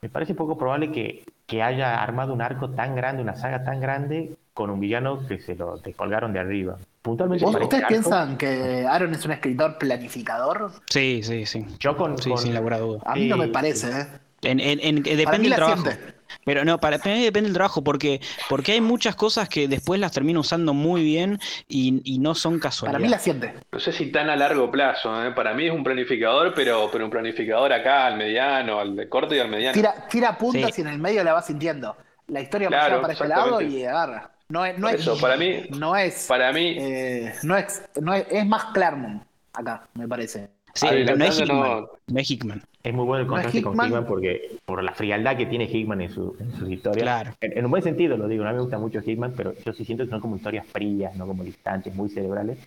me 0.00 0.08
parece 0.08 0.34
poco 0.34 0.56
probable 0.56 0.90
que, 0.90 1.24
que 1.46 1.62
haya 1.62 2.02
armado 2.02 2.32
un 2.32 2.40
arco 2.40 2.70
tan 2.70 2.94
grande, 2.96 3.22
una 3.22 3.36
saga 3.36 3.62
tan 3.62 3.80
grande, 3.80 4.36
con 4.56 4.70
un 4.70 4.80
villano 4.80 5.20
que 5.28 5.38
se 5.38 5.54
lo 5.54 5.76
descolgaron 5.76 6.32
de 6.32 6.40
arriba. 6.40 6.78
Puntualmente 7.02 7.44
¿Vos- 7.44 7.52
para 7.52 7.64
¿Ustedes 7.66 7.82
arco, 7.84 7.92
piensan 7.92 8.38
que 8.38 8.86
Aaron 8.88 9.12
es 9.14 9.22
un 9.26 9.32
escritor 9.32 9.76
planificador? 9.76 10.72
Sí, 10.88 11.20
sí, 11.22 11.44
sí. 11.44 11.66
yo 11.78 11.94
con, 11.94 12.16
Sí, 12.16 12.30
con- 12.30 12.38
sin 12.38 12.54
duda. 12.54 12.98
A 13.04 13.14
mí 13.14 13.28
no 13.28 13.36
me 13.36 13.44
Sí, 13.44 13.50
parece, 13.52 13.90
¿eh? 14.00 14.06
En, 14.42 14.58
en- 14.60 14.80
en- 14.80 15.02
Para 15.02 15.16
depende 15.16 15.48
del 15.50 15.56
trabajo. 15.56 15.82
siente. 15.82 16.14
Pero 16.46 16.64
no, 16.64 16.78
para, 16.78 16.96
para 16.98 17.14
mí 17.16 17.22
depende 17.22 17.48
del 17.48 17.54
trabajo, 17.54 17.84
porque, 17.84 18.20
porque 18.48 18.72
hay 18.72 18.80
muchas 18.80 19.14
cosas 19.14 19.46
que 19.50 19.68
después 19.68 20.00
las 20.00 20.12
termino 20.12 20.40
usando 20.40 20.72
muy 20.72 21.04
bien 21.04 21.38
y, 21.68 22.00
y 22.04 22.18
no 22.18 22.34
son 22.34 22.54
Para 22.54 22.62
casualidad. 22.62 23.00
mí 23.00 23.08
la 23.08 23.18
siente. 23.18 23.52
No 23.70 23.78
sé 23.78 23.92
si 23.92 24.10
tan 24.10 24.30
a 24.30 24.36
largo 24.36 24.70
plazo, 24.70 25.22
¿eh? 25.22 25.32
Para 25.32 25.52
mí 25.52 25.66
es 25.66 25.72
un 25.72 25.84
planificador, 25.84 26.54
pero, 26.54 26.88
pero 26.90 27.04
un 27.04 27.10
planificador 27.10 27.74
acá, 27.74 28.06
al 28.06 28.16
mediano, 28.16 28.80
al 28.80 28.96
de 28.96 29.06
corto 29.06 29.34
y 29.34 29.38
al 29.38 29.50
mediano. 29.50 29.74
Tira, 29.74 30.08
tira 30.08 30.38
puntas 30.38 30.74
Sí. 30.74 30.80
y 30.80 30.84
en 30.86 30.92
el 30.92 30.98
medio 30.98 31.22
la 31.22 31.34
va 31.34 31.42
sintiendo. 31.42 31.94
La 32.28 32.40
historia 32.40 32.68
Claro, 32.68 32.96
va 32.96 33.00
para 33.02 33.12
este 33.12 33.28
lado 33.28 33.60
y 33.60 33.84
agarra. 33.84 34.30
No 34.48 34.64
es, 34.64 34.78
no 34.78 34.86
Por 34.86 34.94
es, 34.94 35.00
eso, 35.02 35.18
para 35.20 35.36
mí- 35.36 35.64
no 35.76 35.96
es, 35.96 36.26
Para 36.28 36.52
mí, 36.52 36.76
eh, 36.78 37.32
no 37.42 37.56
es, 37.56 37.82
no 38.00 38.14
es, 38.14 38.26
es 38.30 38.46
más 38.46 38.66
Claremont 38.66 39.22
acá, 39.52 39.88
me 39.94 40.06
parece. 40.06 40.50
Sí, 40.74 40.86
pero 40.90 41.16
no 41.16 41.24
es 41.24 41.40
Hickman. 41.40 41.58
no. 41.80 41.88
No 42.06 42.20
es 42.20 42.30
Hickman. 42.30 42.62
Es 42.82 42.94
muy 42.94 43.04
bueno 43.06 43.22
el 43.22 43.26
¿No 43.28 43.36
es 43.38 43.42
contraste 43.44 43.62
con 43.62 43.72
Hickman? 43.86 44.06
Porque 44.06 44.58
por 44.64 44.82
la 44.84 44.92
frialdad 44.92 45.36
que 45.36 45.46
tiene 45.46 45.64
Hickman 45.64 46.02
en, 46.02 46.10
su, 46.10 46.36
en 46.38 46.52
sus 46.52 46.68
historias. 46.70 47.02
Claro. 47.02 47.32
En, 47.40 47.58
en 47.58 47.64
un 47.64 47.70
buen 47.70 47.82
sentido 47.82 48.16
lo 48.16 48.28
digo, 48.28 48.44
no 48.44 48.52
me 48.52 48.60
gusta 48.60 48.78
mucho 48.78 49.00
Hickman, 49.04 49.32
pero 49.36 49.52
yo 49.64 49.72
sí 49.72 49.84
siento 49.84 50.04
que 50.04 50.10
son 50.10 50.20
como 50.20 50.36
historias 50.36 50.66
frías, 50.66 51.16
no 51.16 51.26
como 51.26 51.42
distantes, 51.42 51.94
muy 51.94 52.08
cerebrales. 52.10 52.58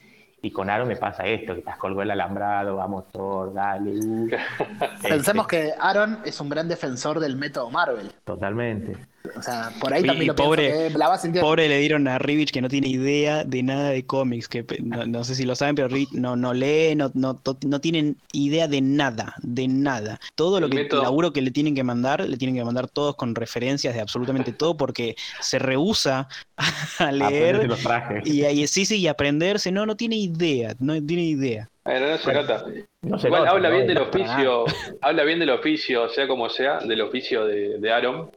Y 0.41 0.51
con 0.51 0.69
Aaron 0.69 0.87
me 0.87 0.95
pasa 0.95 1.25
esto, 1.25 1.53
que 1.53 1.59
estás 1.59 1.77
colgó 1.77 2.01
el 2.01 2.11
alambrado, 2.11 2.77
vamos 2.77 3.05
Thor, 3.11 3.53
dale. 3.53 3.91
uh. 3.91 4.29
Pensemos 5.01 5.45
Este, 5.45 5.67
que 5.67 5.73
Aaron 5.79 6.19
es 6.25 6.39
un 6.41 6.49
gran 6.49 6.67
defensor 6.67 7.19
del 7.19 7.35
método 7.35 7.69
Marvel. 7.69 8.11
Totalmente. 8.23 8.95
O 9.35 9.41
sea, 9.41 9.71
por 9.79 9.93
ahí 9.93 10.01
Y- 10.03 10.07
también 10.07 10.23
y 10.23 10.27
lo 10.27 10.35
pobre- 10.35 10.69
pienso 10.69 10.93
que 10.93 10.97
la 10.97 11.07
va 11.09 11.17
sintiendo. 11.17 11.47
Pobre 11.47 11.67
le 11.67 11.77
dieron 11.79 12.07
a 12.07 12.17
Rivich 12.19 12.51
que 12.51 12.61
no 12.61 12.69
tiene 12.69 12.87
idea 12.87 13.43
de 13.43 13.63
nada 13.63 13.89
de 13.89 14.05
cómics, 14.05 14.47
que 14.47 14.65
no, 14.81 15.05
no 15.05 15.23
sé 15.23 15.35
si 15.35 15.43
lo 15.43 15.55
saben, 15.55 15.75
pero 15.75 15.87
Rivich 15.89 16.11
no, 16.13 16.35
no 16.35 16.53
lee, 16.53 16.95
no, 16.95 17.11
no, 17.13 17.35
to- 17.35 17.57
no 17.67 17.81
tienen 17.81 18.17
idea 18.31 18.67
de 18.67 18.81
nada, 18.81 19.35
de 19.41 19.67
nada. 19.67 20.19
Todo 20.35 20.59
lo 20.59 20.67
El 20.67 20.71
que 20.71 20.77
método- 20.83 21.03
laburo 21.03 21.33
que 21.33 21.41
le 21.41 21.51
tienen 21.51 21.75
que 21.75 21.83
mandar, 21.83 22.27
le 22.27 22.37
tienen 22.37 22.55
que 22.55 22.63
mandar 22.63 22.87
todos 22.87 23.15
con 23.15 23.35
referencias 23.35 23.93
de 23.93 24.01
absolutamente 24.01 24.53
todo, 24.53 24.77
porque 24.77 25.15
se 25.41 25.59
rehúsa 25.59 26.27
a 26.99 27.11
leer 27.11 27.67
los 27.67 27.79
trajes. 27.81 28.25
y, 28.25 28.45
y 28.45 28.67
sí, 28.67 28.85
sí, 28.85 28.97
y 28.99 29.07
aprenderse. 29.07 29.71
No, 29.71 29.85
no 29.85 29.95
tiene 29.95 30.15
idea, 30.15 30.75
no 30.79 30.93
tiene 31.05 31.23
idea. 31.23 31.69
Bueno, 31.85 32.07
no 32.07 32.17
se 32.17 32.33
nota. 32.33 32.65
No 33.01 33.17
se 33.17 33.27
Igual 33.27 33.41
nota, 33.43 33.51
habla 33.51 33.69
¿no? 33.69 33.75
bien 33.75 33.87
del 33.87 33.97
oficio, 33.99 34.65
habla 35.01 35.23
bien 35.23 35.39
del 35.39 35.49
oficio, 35.51 36.09
sea 36.09 36.27
como 36.27 36.49
sea, 36.49 36.79
del 36.79 37.01
oficio 37.01 37.45
de, 37.45 37.79
de 37.79 37.91
Aaron. 37.91 38.29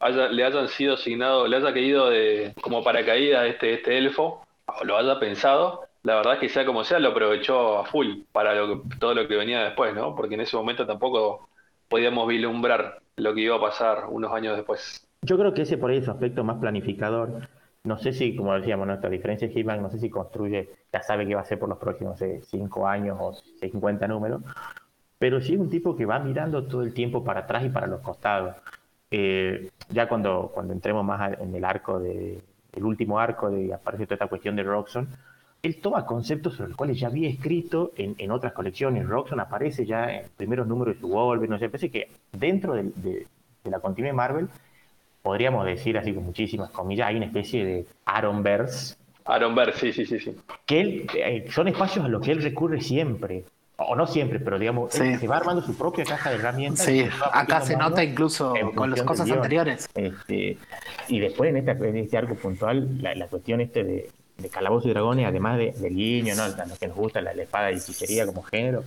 Haya- 0.00 0.28
le 0.28 0.44
hayan 0.44 0.68
sido 0.68 0.94
asignado, 0.94 1.46
le 1.46 1.56
haya 1.56 1.72
caído 1.72 2.08
de, 2.10 2.54
como 2.60 2.82
paracaídas 2.84 3.46
este, 3.46 3.74
este 3.74 3.98
elfo, 3.98 4.46
o 4.66 4.84
lo 4.84 4.96
haya 4.96 5.18
pensado. 5.18 5.82
La 6.04 6.16
verdad 6.16 6.34
es 6.34 6.40
que 6.40 6.48
sea 6.48 6.64
como 6.64 6.84
sea, 6.84 6.98
lo 7.00 7.08
aprovechó 7.10 7.78
a 7.78 7.84
full 7.86 8.20
para 8.32 8.54
lo 8.54 8.82
que- 8.84 8.96
todo 8.98 9.14
lo 9.14 9.26
que 9.26 9.36
venía 9.36 9.64
después, 9.64 9.94
¿no? 9.94 10.14
Porque 10.14 10.34
en 10.36 10.42
ese 10.42 10.56
momento 10.56 10.86
tampoco 10.86 11.48
podíamos 11.88 12.28
vislumbrar 12.28 13.00
lo 13.16 13.34
que 13.34 13.40
iba 13.40 13.56
a 13.56 13.60
pasar 13.60 14.06
unos 14.08 14.32
años 14.32 14.56
después. 14.56 15.04
Yo 15.22 15.36
creo 15.36 15.52
que 15.52 15.62
ese 15.62 15.76
por 15.78 15.90
ahí 15.90 15.98
es 15.98 16.04
su 16.04 16.10
aspecto 16.12 16.44
más 16.44 16.58
planificador. 16.58 17.48
No 17.84 17.98
sé 17.98 18.12
si, 18.12 18.36
como 18.36 18.54
decíamos, 18.54 18.86
nuestra 18.86 19.10
diferencia 19.10 19.48
de 19.48 19.54
Hitman, 19.54 19.82
no 19.82 19.90
sé 19.90 19.98
si 19.98 20.10
construye, 20.10 20.68
ya 20.92 21.02
sabe 21.02 21.26
qué 21.26 21.34
va 21.34 21.40
a 21.40 21.44
hacer 21.44 21.58
por 21.58 21.68
los 21.68 21.78
próximos 21.78 22.18
5 22.42 22.86
años 22.86 23.16
o 23.20 23.32
50 23.60 24.06
números, 24.06 24.42
pero 25.18 25.40
sí 25.40 25.54
es 25.54 25.60
un 25.60 25.70
tipo 25.70 25.96
que 25.96 26.06
va 26.06 26.18
mirando 26.20 26.64
todo 26.64 26.82
el 26.82 26.94
tiempo 26.94 27.24
para 27.24 27.40
atrás 27.40 27.64
y 27.64 27.70
para 27.70 27.86
los 27.86 28.00
costados. 28.00 28.54
Eh, 29.10 29.70
ya 29.90 30.08
cuando, 30.08 30.50
cuando 30.52 30.72
entremos 30.72 31.04
más 31.04 31.20
a- 31.20 31.34
en 31.42 31.54
el 31.54 31.64
arco 31.64 31.98
de, 31.98 32.40
el 32.74 32.84
último 32.84 33.18
arco 33.18 33.50
de 33.50 33.72
aparece 33.72 34.04
toda 34.06 34.16
esta 34.16 34.26
cuestión 34.26 34.54
de 34.56 34.62
Roxxon, 34.62 35.08
él 35.62 35.80
toma 35.80 36.04
conceptos 36.06 36.54
sobre 36.54 36.68
los 36.68 36.76
cuales 36.76 37.00
ya 37.00 37.08
había 37.08 37.28
escrito 37.28 37.92
en, 37.96 38.14
en 38.18 38.30
otras 38.30 38.52
colecciones. 38.52 39.06
Roxxon 39.06 39.40
aparece 39.40 39.86
ya 39.86 40.12
en 40.12 40.26
primeros 40.36 40.66
números 40.66 40.94
de 40.94 41.00
su 41.00 41.08
Wolverine, 41.08 41.54
no 41.54 41.58
sé, 41.58 41.68
parece 41.68 41.90
que 41.90 42.08
dentro 42.32 42.74
del- 42.74 42.92
de, 42.96 43.26
de 43.64 43.70
la 43.70 43.80
continuidad 43.80 44.12
de 44.12 44.16
Marvel 44.16 44.48
podríamos 45.22 45.64
decir 45.66 45.98
así 45.98 46.12
con 46.14 46.24
muchísimas 46.24 46.70
comillas, 46.70 47.08
hay 47.08 47.16
una 47.16 47.26
especie 47.26 47.64
de 47.64 47.86
Aaronverse, 48.04 48.96
Aaron 49.24 49.54
Ver, 49.54 49.74
sí, 49.74 49.92
sí, 49.92 50.06
sí, 50.06 50.18
sí. 50.20 50.34
que 50.64 50.80
él, 50.80 51.06
eh, 51.14 51.44
son 51.50 51.68
espacios 51.68 52.02
a 52.04 52.08
los 52.08 52.22
que 52.22 52.32
él 52.32 52.42
recurre 52.42 52.80
siempre, 52.80 53.44
o 53.80 53.94
no 53.94 54.06
siempre, 54.06 54.40
pero 54.40 54.58
digamos, 54.58 54.94
él 54.96 55.18
se 55.20 55.28
va 55.28 55.36
armando 55.36 55.62
su 55.62 55.76
propia 55.76 56.04
caja 56.04 56.30
de 56.30 56.36
herramientas. 56.36 56.84
Sí, 56.84 57.04
se 57.04 57.10
acá 57.32 57.60
se 57.60 57.76
nota 57.76 58.02
incluso 58.02 58.52
con 58.74 58.90
las 58.90 59.02
cosas 59.02 59.30
anteriores. 59.30 59.88
Este, 59.94 60.58
y 61.06 61.20
después 61.20 61.50
en, 61.50 61.58
esta, 61.58 61.72
en 61.72 61.96
este 61.96 62.18
arco 62.18 62.34
puntual, 62.34 63.00
la, 63.00 63.14
la 63.14 63.28
cuestión 63.28 63.60
este 63.60 63.84
de, 63.84 64.10
de 64.36 64.48
Calabozo 64.48 64.88
y 64.88 64.90
Dragones, 64.90 65.26
además 65.26 65.58
de, 65.58 65.72
del 65.72 65.94
guiño, 65.94 66.34
¿no? 66.34 66.42
a 66.42 66.66
los 66.66 66.78
que 66.78 66.88
nos 66.88 66.96
gusta 66.96 67.20
la, 67.20 67.32
la 67.34 67.42
espada 67.44 67.70
y 67.70 67.76
hechicería 67.76 68.26
como 68.26 68.42
género, 68.42 68.82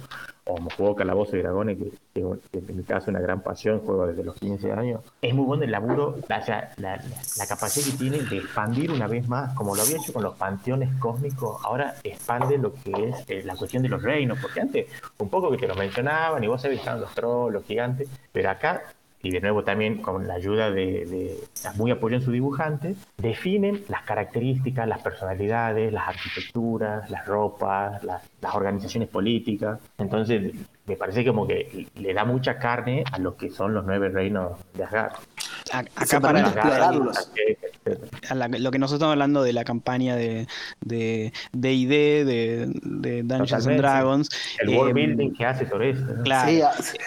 como 0.56 0.70
juego 0.72 0.95
Calabozo 0.95 1.36
y 1.38 1.41
Dragones, 1.41 1.78
que, 1.78 1.91
que- 2.14 2.60
en 2.60 2.78
mi 2.78 2.84
caso 2.84 3.04
es 3.06 3.08
una 3.10 3.20
gran 3.20 3.41
pasión, 3.41 3.80
juego 3.80 4.08
desde 4.08 4.24
los 4.24 4.36
15 4.36 4.72
años, 4.72 5.02
es 5.22 5.34
muy 5.34 5.45
bueno 5.45 5.64
el 5.64 5.72
laburo, 5.72 6.18
la, 6.28 6.39
la- 6.78 7.02
la 7.38 7.45
capacidad 7.47 7.86
que 7.86 7.97
tiene 7.97 8.18
de 8.20 8.38
expandir 8.38 8.91
una 8.91 9.08
vez 9.08 9.28
más, 9.28 9.54
como 9.56 9.76
lo 9.76 9.82
había 9.82 9.97
hecho 9.97 10.14
con 10.14 10.24
los 10.24 10.36
panteones 10.36 10.89
cósmicos, 10.99 11.62
ahora 11.64 11.95
expande 12.04 12.58
lo 12.58 12.74
que 12.74 13.10
es 13.10 13.16
eh, 13.30 13.43
la 13.45 13.56
cuestión 13.56 13.84
de 13.84 13.89
los 13.89 14.02
reinos, 14.02 14.39
porque 14.41 14.62
antes 14.62 14.88
un 15.20 15.30
poco 15.30 15.49
que 15.52 15.58
te 15.58 15.68
lo 15.68 15.76
mencionaban 15.76 16.43
y 16.43 16.47
vos 16.47 16.62
sabés 16.62 16.78
que 16.78 16.82
estaban 16.82 17.02
los 17.02 17.14
trolls, 17.14 17.54
los 17.54 17.64
gigantes, 17.66 18.08
pero 18.32 18.49
acá 18.49 18.84
y 19.24 19.32
de 19.32 19.41
nuevo 19.41 19.63
también 19.63 20.01
con 20.01 20.28
la 20.28 20.36
ayuda 20.36 20.72
de, 20.72 21.05
de 21.05 21.38
muy 21.76 21.91
apoyo 21.91 22.15
en 22.15 22.22
su 22.22 22.32
dibujante, 22.32 22.95
definen 23.17 23.84
las 23.88 24.03
características, 24.03 24.88
las 24.88 25.01
personalidades, 25.01 25.91
las 25.91 26.07
arquitecturas, 26.07 27.09
las 27.09 27.26
ropas, 27.26 28.03
las, 28.03 28.24
las 28.41 28.55
organizaciones 28.55 29.09
políticas. 29.09 29.80
Entonces, 29.97 30.53
me 30.86 30.95
parece 30.95 31.26
como 31.26 31.47
que 31.47 31.88
le 31.95 32.13
da 32.13 32.26
mucha 32.26 32.57
carne 32.57 33.03
a 33.11 33.19
lo 33.19 33.38
que 33.38 33.49
son 33.49 33.74
los 33.74 33.86
nueve 33.86 34.09
reinos 34.09 34.53
de 34.74 34.84
Asgard. 34.84 35.13
Acá 35.72 36.19
para 36.19 36.41
explorarlos. 36.41 37.32
lo 38.59 38.72
que 38.72 38.80
nosotros 38.80 38.93
estamos 38.93 39.13
hablando 39.13 39.43
de 39.43 39.53
la 39.53 39.63
campaña 39.63 40.15
de 40.15 40.47
de 40.82 41.32
D&D, 41.53 42.26
de, 42.26 42.72
de 42.84 43.24
Dungeons 43.24 43.67
and. 43.67 43.78
Dragons. 43.78 44.30
El 44.59 44.69
eh, 44.69 44.78
world 44.78 44.93
building 44.93 45.34
que 45.34 45.45
hace 45.45 45.67
sobre 45.67 45.91
esto. 45.91 46.13
¿no? 46.13 46.24
Claro. 46.24 46.51
Sí, 46.82 46.97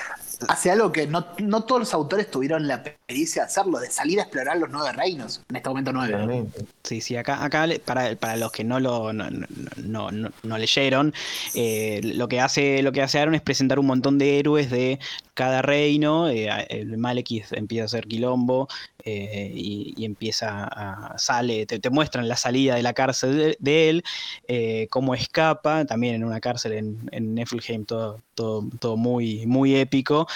hace, 0.48 0.70
algo 0.70 0.92
que 0.92 1.06
no, 1.06 1.26
no 1.38 1.62
todos 1.64 1.80
los 1.80 1.94
autores 1.94 2.30
tuvieron 2.30 2.66
la 2.66 2.76
experiencia 2.76 3.42
de 3.42 3.46
hacerlo, 3.48 3.78
de 3.78 3.90
salir 3.90 4.18
a 4.18 4.22
explorar 4.22 4.56
los 4.58 4.70
nueve 4.70 4.92
reinos, 4.92 5.42
en 5.48 5.56
este 5.56 5.68
momento 5.68 5.92
nueve. 5.92 6.46
Sí, 6.82 7.00
sí, 7.00 7.16
acá, 7.16 7.44
acá 7.44 7.66
para, 7.84 8.14
para 8.16 8.36
los 8.36 8.52
que 8.52 8.64
no 8.64 8.80
lo 8.80 9.12
no, 9.12 9.30
no- 9.30 10.10
no- 10.10 10.30
no 10.42 10.58
leyeron, 10.58 11.12
eh, 11.54 12.00
lo 12.02 12.28
que 12.28 12.40
hace, 12.40 12.82
lo 12.82 12.92
que 12.92 13.02
hace 13.02 13.18
Aaron 13.18 13.34
es 13.34 13.42
presentar 13.42 13.78
un 13.78 13.86
montón 13.86 14.18
de 14.18 14.38
héroes 14.38 14.70
de 14.70 14.98
cada 15.34 15.62
reino. 15.62 16.28
eh, 16.28 16.48
el 16.68 16.96
Malekith 16.98 17.52
empieza 17.52 17.82
a 17.82 17.86
hacer 17.86 18.06
quilombo 18.06 18.68
eh, 19.04 19.52
y, 19.54 20.04
empieza 20.04 20.64
a. 20.64 21.18
sale, 21.18 21.66
te, 21.66 21.90
muestran 21.90 22.28
la 22.28 22.36
salida 22.36 22.76
de 22.76 22.82
la 22.82 22.94
cárcel 22.94 23.56
de, 23.58 23.90
él, 23.90 24.04
eh, 24.48 24.86
cómo 24.90 25.14
escapa, 25.14 25.84
también 25.84 26.14
en 26.16 26.24
una 26.24 26.40
cárcel 26.40 26.72
en, 26.72 27.10
en 27.12 27.84
todo, 27.86 28.20
todo, 28.34 28.68
todo 28.80 28.96
muy, 28.96 29.46
muy 29.46 29.76
épico. 29.76 30.26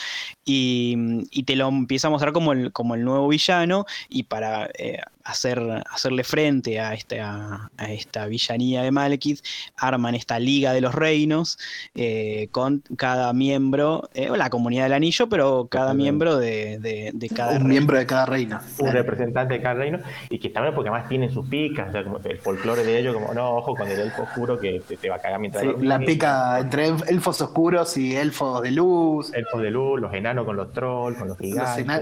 Y, 0.44 0.96
y 1.30 1.44
te 1.44 1.56
lo 1.56 1.68
empieza 1.68 2.08
a 2.08 2.10
mostrar 2.10 2.32
como 2.32 2.52
el, 2.52 2.72
como 2.72 2.94
el 2.94 3.04
nuevo 3.04 3.28
villano. 3.28 3.86
Y 4.08 4.24
para 4.24 4.70
eh, 4.78 5.00
hacer, 5.28 5.60
hacerle 5.90 6.24
frente 6.24 6.80
a 6.80 6.94
esta, 6.94 7.70
a 7.76 7.92
esta 7.92 8.26
villanía 8.26 8.82
de 8.82 8.90
Malekith, 8.90 9.40
arman 9.76 10.14
esta 10.14 10.38
Liga 10.38 10.72
de 10.72 10.80
los 10.80 10.94
Reinos 10.94 11.58
eh, 11.94 12.48
con 12.50 12.82
cada 12.96 13.32
miembro, 13.32 14.08
eh, 14.14 14.28
la 14.36 14.50
comunidad 14.50 14.84
del 14.84 14.94
anillo, 14.94 15.28
pero 15.28 15.68
cada 15.70 15.92
miembro 15.94 16.36
de, 16.36 16.78
de- 16.78 17.10
de 17.14 17.28
cada 17.28 17.50
Un 17.52 17.56
reino. 17.58 17.68
miembro 17.68 17.98
de 17.98 18.06
cada 18.06 18.26
reino. 18.26 18.60
un 18.78 18.90
representante 18.92 19.54
de 19.54 19.62
cada 19.62 19.74
reino 19.74 19.98
y 20.30 20.38
que 20.38 20.48
está 20.48 20.60
bueno 20.60 20.74
porque 20.74 20.88
además 20.90 21.08
tienen 21.08 21.32
sus 21.32 21.46
picas, 21.48 21.88
o 21.88 21.92
sea, 21.92 22.04
como 22.04 22.18
el 22.18 22.38
folclore 22.38 22.84
de 22.84 22.98
ellos, 22.98 23.14
como 23.14 23.32
no, 23.34 23.50
ojo 23.56 23.74
con 23.74 23.88
el 23.88 23.98
elfo 24.00 24.22
oscuro 24.22 24.58
que 24.58 24.80
te, 24.86 24.96
te 24.96 25.08
va 25.10 25.16
a 25.16 25.18
cagar 25.20 25.38
mientras 25.40 25.62
Sí, 25.64 25.70
la 25.80 25.98
pica 25.98 26.58
entre 26.60 26.86
elfos 26.86 27.40
oscuros 27.40 27.96
y 27.96 28.16
elfos 28.16 28.62
de 28.62 28.70
luz. 28.70 29.32
Elfos 29.34 29.60
de 29.62 29.70
luz, 29.70 30.00
los 30.00 30.12
enanos 30.14 30.44
con 30.44 30.56
los 30.56 30.72
trolls, 30.72 31.18
con 31.18 31.28
los 31.28 31.38
Los, 31.38 31.46
gigantes. 31.46 31.84
ena- 31.84 32.00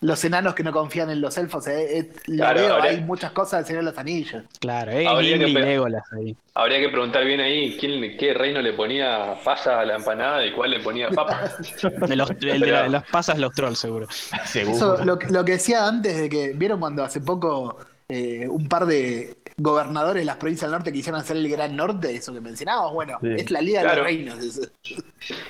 los 0.00 0.24
enanos 0.24 0.54
que 0.54 0.62
no 0.62 0.72
confían 0.72 1.10
en 1.10 1.20
los 1.20 1.36
elfos. 1.36 1.66
eh, 1.66 1.98
eh, 1.98 2.12
Claro, 2.24 2.61
veo, 2.62 2.74
ahora- 2.74 2.90
hay 2.90 3.00
muchas 3.00 3.32
cosas 3.32 3.60
del 3.60 3.66
Señor 3.66 3.84
de 3.84 3.90
los 3.90 3.98
Anillos. 3.98 4.42
Claro, 4.60 4.90
eh, 4.92 5.06
Habría 5.06 5.38
que 5.38 5.44
ahí. 5.46 6.36
Habría 6.54 6.80
que 6.80 6.88
preguntar 6.88 7.24
bien 7.24 7.40
ahí 7.40 7.76
quién, 7.78 8.16
qué 8.18 8.34
reino 8.34 8.60
le 8.62 8.72
ponía 8.72 9.36
pasa 9.44 9.80
a 9.80 9.84
la 9.84 9.96
empanada 9.96 10.44
y 10.46 10.52
cuál 10.52 10.70
le 10.70 10.80
ponía 10.80 11.08
papa. 11.10 11.50
De 12.08 12.16
los, 12.16 12.30
el 12.30 12.60
de 12.60 12.66
la- 12.70 12.88
las 12.88 13.04
pasas 13.08 13.38
los 13.38 13.52
trolls, 13.54 13.78
seguro. 13.78 14.06
Seguro. 14.46 14.76
Eso, 14.76 15.04
lo, 15.04 15.18
que- 15.18 15.28
lo 15.28 15.44
que 15.44 15.52
decía 15.52 15.86
antes 15.86 16.16
de 16.18 16.28
que, 16.28 16.52
¿vieron 16.54 16.80
cuando 16.80 17.02
hace 17.04 17.20
poco 17.20 17.78
eh, 18.08 18.46
un 18.48 18.68
par 18.68 18.84
de 18.86 19.36
gobernadores 19.56 20.22
de 20.22 20.24
las 20.26 20.36
provincias 20.36 20.68
del 20.70 20.76
norte 20.78 20.92
quisieron 20.92 21.20
hacer 21.20 21.36
el 21.36 21.48
Gran 21.48 21.74
Norte? 21.76 22.14
Eso 22.14 22.32
que 22.34 22.40
mencionábamos, 22.40 22.92
bueno, 22.92 23.18
Sí. 23.22 23.28
es 23.38 23.50
la 23.50 23.60
Liga 23.62 23.80
de 23.82 23.96
los 23.96 24.04
Reinos. 24.04 24.38
eso. 24.38 24.60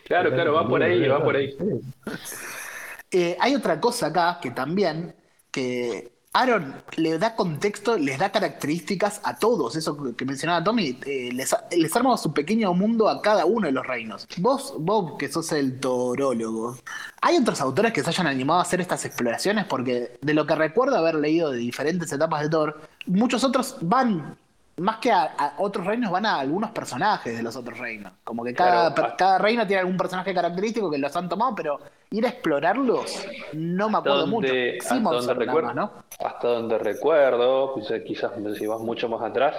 Claro, 0.05 0.31
claro, 0.33 0.53
va 0.55 0.69
por 0.69 0.83
ahí, 0.83 1.09
va 1.09 1.23
por 1.25 1.35
ahí. 1.37 1.57
Eh, 3.11 3.37
hay 3.41 3.55
otra 3.55 3.81
cosa 3.81 4.07
acá 4.07 4.39
que 4.41 4.51
también, 4.53 5.15
que 5.51 6.12
Aaron 6.35 6.75
le 6.97 7.19
da 7.19 7.37
contexto, 7.37 7.99
les 7.99 8.19
da 8.19 8.33
características 8.33 9.21
a 9.23 9.39
todos, 9.39 9.77
eso 9.77 9.97
que 10.17 10.25
mencionaba 10.25 10.65
Tommy, 10.65 10.99
eh, 11.05 11.29
les, 11.33 11.55
les 11.77 11.95
arma 11.95 12.17
su 12.17 12.33
pequeño 12.33 12.73
mundo 12.73 13.09
a 13.11 13.21
cada 13.21 13.45
uno 13.45 13.67
de 13.67 13.73
los 13.73 13.87
reinos. 13.87 14.27
Vos, 14.39 14.75
Bob, 14.79 15.19
que 15.19 15.29
sos 15.31 15.53
el 15.53 15.79
torólogo, 15.79 16.77
¿hay 17.21 17.37
otros 17.37 17.61
autores 17.61 17.93
que 17.93 18.03
se 18.03 18.09
hayan 18.09 18.27
animado 18.27 18.61
a 18.61 18.63
hacer 18.63 18.81
estas 18.81 19.05
exploraciones? 19.05 19.67
Porque 19.67 20.17
de 20.23 20.35
lo 20.35 20.47
que 20.47 20.55
recuerdo 20.55 20.97
haber 20.97 21.17
leído 21.17 21.51
de 21.51 21.59
diferentes 21.59 22.11
etapas 22.11 22.41
de 22.43 22.49
Thor, 22.49 22.81
muchos 23.07 23.45
otros 23.45 23.77
van... 23.83 24.39
Más 24.79 24.97
que 24.97 25.13
a, 25.13 25.25
a 25.39 25.55
otros 25.59 25.87
reinos, 25.87 26.11
van 26.11 26.25
a 26.25 26.41
algunos 26.41 26.71
personajes 26.71 27.37
de 27.37 27.43
los 27.43 27.55
otros 27.57 27.79
reinos. 27.79 28.11
Como 28.25 28.43
que 28.43 28.55
cada, 28.55 28.95
Claro. 28.95 29.15
cada 29.19 29.37
reino 29.39 29.67
tiene 29.67 29.81
algún 29.81 29.99
personaje 29.99 30.33
característico 30.33 30.91
que 30.91 30.97
los 30.97 31.15
han 31.15 31.29
tomado, 31.29 31.55
pero 31.55 31.79
ir 32.13 32.27
a 32.27 32.29
explorarlos 32.29 33.27
no 33.53 33.89
me 33.91 33.99
acuerdo 33.99 34.27
mucho. 34.27 34.53
hasta, 34.79 35.15
donde 35.17 35.35
recuerdo, 35.35 35.69
hasta 36.19 36.49
donde 36.49 36.79
recuerdo, 36.79 37.75
quizás 38.07 38.33
si 38.59 38.67
vas 38.67 38.81
mucho 38.81 39.09
más 39.09 39.23
atrás, 39.23 39.57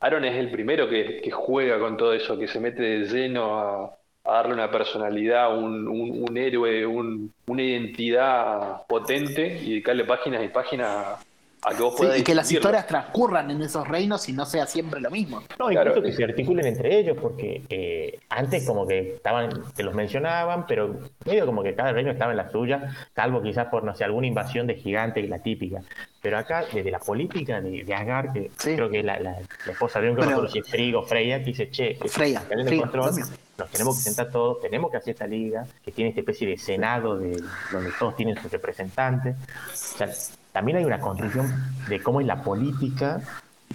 Aaron 0.00 0.24
es 0.24 0.36
el 0.36 0.50
primero 0.50 0.88
que, 0.88 1.20
que 1.20 1.30
juega 1.30 1.78
con 1.78 1.96
todo 1.96 2.12
eso, 2.14 2.38
que 2.38 2.48
se 2.48 2.58
mete 2.60 2.82
de 2.82 2.98
lleno 3.06 3.58
a, 3.58 3.84
a 4.24 4.32
darle 4.32 4.54
una 4.54 4.70
personalidad, 4.70 5.56
un, 5.56 5.86
un- 5.88 6.24
un 6.28 6.36
héroe, 6.36 6.86
un- 6.86 7.32
una 7.46 7.62
identidad 7.62 8.86
potente 8.86 9.58
y 9.62 9.70
dedicarle 9.70 10.04
páginas 10.04 10.42
y 10.44 10.48
páginas 10.48 11.18
a 11.62 11.74
que 11.74 11.82
vos 11.82 11.92
Sí, 11.94 11.98
puedas 11.98 12.18
y 12.18 12.22
que 12.24 12.34
las 12.34 12.50
historias 12.50 12.86
transcurran 12.86 13.50
en 13.50 13.60
esos 13.62 13.86
reinos 13.86 14.28
y 14.28 14.32
no 14.32 14.46
sea 14.46 14.66
siempre 14.66 15.00
lo 15.00 15.10
mismo. 15.10 15.42
No, 15.58 15.66
Claro. 15.68 15.90
incluso 15.90 16.02
que 16.02 16.12
se 16.12 16.24
articulen 16.24 16.66
entre 16.66 16.98
ellos, 16.98 17.16
porque 17.20 17.62
eh, 17.68 18.18
antes 18.30 18.64
como 18.66 18.86
que 18.86 19.14
estaban, 19.16 19.50
te 19.74 19.82
los 19.82 19.94
mencionaban, 19.94 20.66
pero 20.66 20.96
medio 21.24 21.46
como 21.46 21.62
que 21.62 21.74
cada 21.74 21.92
reino 21.92 22.10
estaba 22.10 22.32
en 22.32 22.38
la 22.38 22.50
suya, 22.50 22.94
salvo 23.14 23.42
quizás 23.42 23.66
por, 23.66 23.84
no 23.84 23.94
sé, 23.94 24.04
alguna 24.04 24.26
invasión 24.26 24.66
de 24.66 24.74
gigantes, 24.76 25.28
la 25.28 25.38
típica. 25.40 25.82
Pero 26.22 26.36
acá, 26.38 26.64
desde 26.72 26.90
la 26.90 26.98
política 26.98 27.60
de, 27.62 27.82
de 27.82 27.94
Asgard, 27.94 28.32
que 28.32 28.50
Sí. 28.58 28.74
creo 28.74 28.90
que 28.90 29.02
la, 29.02 29.18
la, 29.20 29.36
la 29.66 29.72
esposa 29.72 30.00
de 30.00 30.10
un 30.10 30.48
si 30.50 30.58
es 30.58 30.68
Frigo, 30.68 31.02
Freya, 31.02 31.38
que 31.38 31.44
dice, 31.46 31.70
che, 31.70 31.94
Freya, 32.08 32.42
en 32.50 32.60
el 32.60 32.66
Freya, 32.66 32.82
control, 32.82 33.10
nos 33.58 33.70
tenemos 33.70 33.96
que 33.96 34.02
sentar 34.02 34.30
todos, 34.30 34.60
tenemos 34.60 34.90
que 34.90 34.96
hacer 34.98 35.12
esta 35.12 35.26
liga, 35.26 35.64
que 35.82 35.92
tiene 35.92 36.10
esta 36.10 36.20
especie 36.20 36.46
de 36.48 36.58
senado 36.58 37.18
de, 37.18 37.42
donde 37.72 37.90
todos 37.98 38.16
tienen 38.16 38.36
sus 38.40 38.50
representantes. 38.52 39.34
O 39.72 39.76
sea, 39.76 40.08
también 40.52 40.78
hay 40.78 40.84
una 40.84 41.00
construcción 41.00 41.52
de 41.88 42.02
cómo 42.02 42.20
es 42.20 42.26
la 42.26 42.42
política 42.42 43.20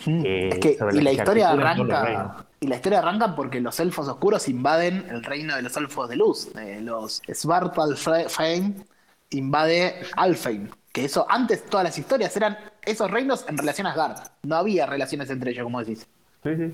eh, 0.05 0.49
es 0.51 0.59
que, 0.59 0.77
sobre 0.77 0.97
y 0.97 1.01
la 1.01 1.11
historia 1.13 1.49
arranca. 1.51 2.45
Y 2.59 2.67
la 2.67 2.75
historia 2.75 2.99
arranca 2.99 3.35
porque 3.35 3.61
los 3.61 3.79
elfos 3.79 4.07
oscuros 4.07 4.47
invaden 4.47 5.05
el 5.09 5.23
reino 5.23 5.55
de 5.55 5.61
los 5.61 5.75
elfos 5.77 6.09
de 6.09 6.15
luz. 6.15 6.49
Eh, 6.57 6.79
los 6.81 7.21
Svartalfheim 7.31 8.83
invade 9.31 10.01
Alfheim. 10.15 10.69
Que 10.91 11.05
eso, 11.05 11.25
antes 11.29 11.65
todas 11.65 11.83
las 11.83 11.97
historias 11.97 12.35
eran 12.37 12.57
esos 12.81 13.11
reinos 13.11 13.45
en 13.47 13.57
relación 13.57 13.87
a 13.87 13.91
Asgard. 13.91 14.19
No 14.43 14.55
había 14.55 14.85
relaciones 14.85 15.29
entre 15.29 15.51
ellos, 15.51 15.63
como 15.63 15.79
decís. 15.79 16.07
Sí, 16.43 16.55
sí. 16.55 16.73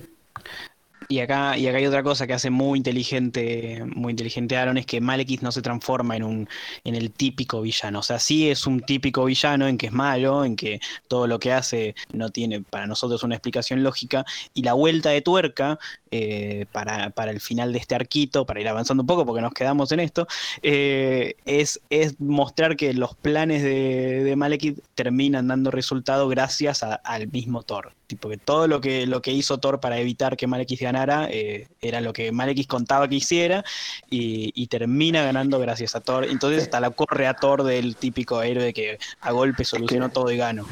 Y 1.11 1.19
acá, 1.19 1.57
y 1.57 1.67
acá 1.67 1.77
hay 1.77 1.85
otra 1.85 2.03
cosa 2.03 2.25
que 2.25 2.31
hace 2.31 2.49
muy 2.49 2.77
inteligente, 2.77 3.83
muy 3.85 4.11
inteligente 4.11 4.55
Aaron, 4.55 4.77
es 4.77 4.85
que 4.85 5.01
Malekith 5.01 5.41
no 5.41 5.51
se 5.51 5.61
transforma 5.61 6.15
en 6.15 6.23
un, 6.23 6.49
en 6.85 6.95
el 6.95 7.11
típico 7.11 7.61
villano. 7.61 7.99
O 7.99 8.01
sea, 8.01 8.17
sí 8.17 8.49
es 8.49 8.65
un 8.65 8.79
típico 8.79 9.25
villano 9.25 9.67
en 9.67 9.77
que 9.77 9.87
es 9.87 9.91
malo, 9.91 10.45
en 10.45 10.55
que 10.55 10.79
todo 11.09 11.27
lo 11.27 11.37
que 11.37 11.51
hace 11.51 11.95
no 12.13 12.29
tiene 12.29 12.61
para 12.61 12.87
nosotros 12.87 13.23
una 13.23 13.35
explicación 13.35 13.83
lógica. 13.83 14.23
Y 14.53 14.63
la 14.63 14.71
vuelta 14.71 15.09
de 15.09 15.21
tuerca 15.21 15.79
eh, 16.11 16.65
para, 16.71 17.09
para 17.09 17.31
el 17.31 17.41
final 17.41 17.73
de 17.73 17.79
este 17.79 17.93
arquito, 17.95 18.45
para 18.45 18.61
ir 18.61 18.69
avanzando 18.69 19.03
un 19.03 19.07
poco, 19.07 19.25
porque 19.25 19.41
nos 19.41 19.53
quedamos 19.53 19.91
en 19.91 19.99
esto, 19.99 20.27
eh, 20.61 21.35
es, 21.45 21.81
es 21.89 22.21
mostrar 22.21 22.77
que 22.77 22.93
los 22.93 23.15
planes 23.15 23.63
de, 23.63 24.23
de 24.23 24.35
Malekith 24.37 24.79
terminan 24.95 25.49
dando 25.49 25.71
resultado 25.71 26.29
gracias 26.29 26.83
al 26.83 27.27
mismo 27.27 27.63
Thor. 27.63 27.93
Tipo 28.07 28.27
que 28.27 28.37
todo 28.37 28.67
lo 28.67 28.81
que, 28.81 29.07
lo 29.07 29.21
que 29.21 29.31
hizo 29.31 29.57
Thor 29.59 29.79
para 29.79 29.99
evitar 29.99 30.35
que 30.35 30.47
Malekith 30.47 30.81
ganara 30.81 31.00
eh, 31.29 31.67
era 31.81 32.01
lo 32.01 32.13
que 32.13 32.31
Malekith 32.31 32.67
contaba 32.67 33.07
que 33.07 33.15
hiciera 33.15 33.63
y, 34.09 34.51
y 34.55 34.67
termina 34.67 35.23
ganando 35.23 35.59
gracias 35.59 35.95
a 35.95 36.01
Thor. 36.01 36.25
Entonces 36.25 36.63
hasta 36.63 36.79
la 36.79 36.89
corre 36.91 37.27
a 37.27 37.33
Thor 37.33 37.63
del 37.63 37.95
típico 37.95 38.41
héroe 38.41 38.73
que 38.73 38.99
a 39.21 39.31
golpe 39.31 39.63
solucionó 39.65 40.09
todo 40.09 40.31
y 40.31 40.37
ganó. 40.37 40.65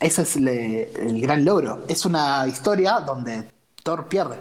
Ese 0.00 0.22
es 0.22 0.36
le- 0.36 0.90
el 0.92 1.20
gran 1.20 1.44
logro. 1.44 1.84
Es 1.88 2.04
una 2.04 2.46
historia 2.46 3.00
donde 3.00 3.44
Thor 3.82 4.08
pierde. 4.08 4.36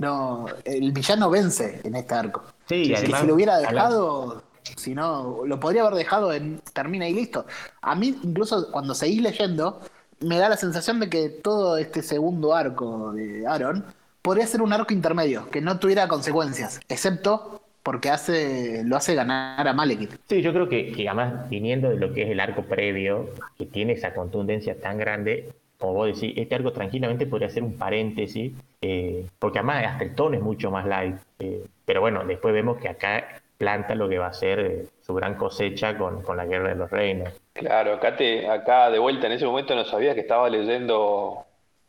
No, 0.00 0.46
el 0.64 0.92
villano 0.92 1.28
vence 1.30 1.80
en 1.82 1.96
este 1.96 2.14
arco. 2.14 2.44
Sí, 2.68 2.74
y 2.82 2.88
que 2.88 2.96
además, 2.96 3.20
si 3.22 3.26
lo 3.26 3.34
hubiera 3.34 3.56
hablando- 3.56 3.72
dejado, 3.72 4.42
si 4.76 4.94
no, 4.94 5.40
lo 5.44 5.58
podría 5.58 5.82
haber 5.82 5.94
dejado 5.94 6.32
en 6.32 6.60
termina 6.72 7.08
y 7.08 7.14
listo. 7.14 7.46
A 7.80 7.94
mí, 7.96 8.16
incluso 8.22 8.70
cuando 8.70 8.94
seguís 8.94 9.22
leyendo, 9.22 9.80
me 10.20 10.38
da 10.38 10.48
la 10.48 10.56
sensación 10.56 11.00
de 11.00 11.08
que 11.08 11.28
todo 11.30 11.76
este 11.78 12.02
segundo 12.02 12.54
arco 12.54 13.12
de 13.12 13.44
Aaron 13.46 13.84
podría 14.28 14.46
ser 14.46 14.60
un 14.60 14.70
arco 14.74 14.92
intermedio, 14.92 15.48
que 15.48 15.62
no 15.62 15.78
tuviera 15.78 16.06
consecuencias, 16.06 16.82
excepto 16.86 17.62
porque 17.82 18.10
hace, 18.10 18.82
lo 18.84 18.94
hace 18.94 19.14
ganar 19.14 19.66
a 19.66 19.72
Malekith. 19.72 20.16
Sí, 20.28 20.42
yo 20.42 20.52
creo 20.52 20.68
que, 20.68 20.92
que 20.92 21.08
además 21.08 21.48
viniendo 21.48 21.88
de 21.88 21.96
lo 21.96 22.12
que 22.12 22.24
es 22.24 22.28
el 22.28 22.38
arco 22.38 22.62
previo, 22.64 23.30
que 23.56 23.64
tiene 23.64 23.94
esa 23.94 24.12
contundencia 24.12 24.78
tan 24.78 24.98
grande, 24.98 25.48
como 25.78 25.94
vos 25.94 26.08
decís, 26.08 26.34
este 26.36 26.56
arco 26.56 26.72
tranquilamente 26.72 27.24
podría 27.24 27.48
ser 27.48 27.62
un 27.62 27.78
paréntesis, 27.78 28.52
eh, 28.82 29.24
porque 29.38 29.60
además 29.60 29.86
hasta 29.86 30.04
el 30.04 30.14
tono 30.14 30.36
es 30.36 30.42
mucho 30.42 30.70
más 30.70 30.84
light. 30.84 31.16
eh, 31.38 31.64
pero 31.86 32.02
bueno, 32.02 32.22
después 32.26 32.52
vemos 32.52 32.76
que 32.76 32.90
acá 32.90 33.40
planta 33.56 33.94
lo 33.94 34.10
que 34.10 34.18
va 34.18 34.26
a 34.26 34.34
ser 34.34 34.58
eh, 34.60 34.84
su 35.00 35.14
gran 35.14 35.36
cosecha 35.36 35.96
con, 35.96 36.20
con 36.20 36.36
la 36.36 36.44
Guerra 36.44 36.68
de 36.68 36.74
los 36.74 36.90
Reinos. 36.90 37.30
Claro, 37.54 37.94
acá, 37.94 38.14
te, 38.14 38.46
acá 38.46 38.90
de 38.90 38.98
vuelta 38.98 39.26
en 39.26 39.32
ese 39.32 39.46
momento 39.46 39.74
no 39.74 39.86
sabías 39.86 40.14
que 40.14 40.20
estaba 40.20 40.50
leyendo 40.50 41.46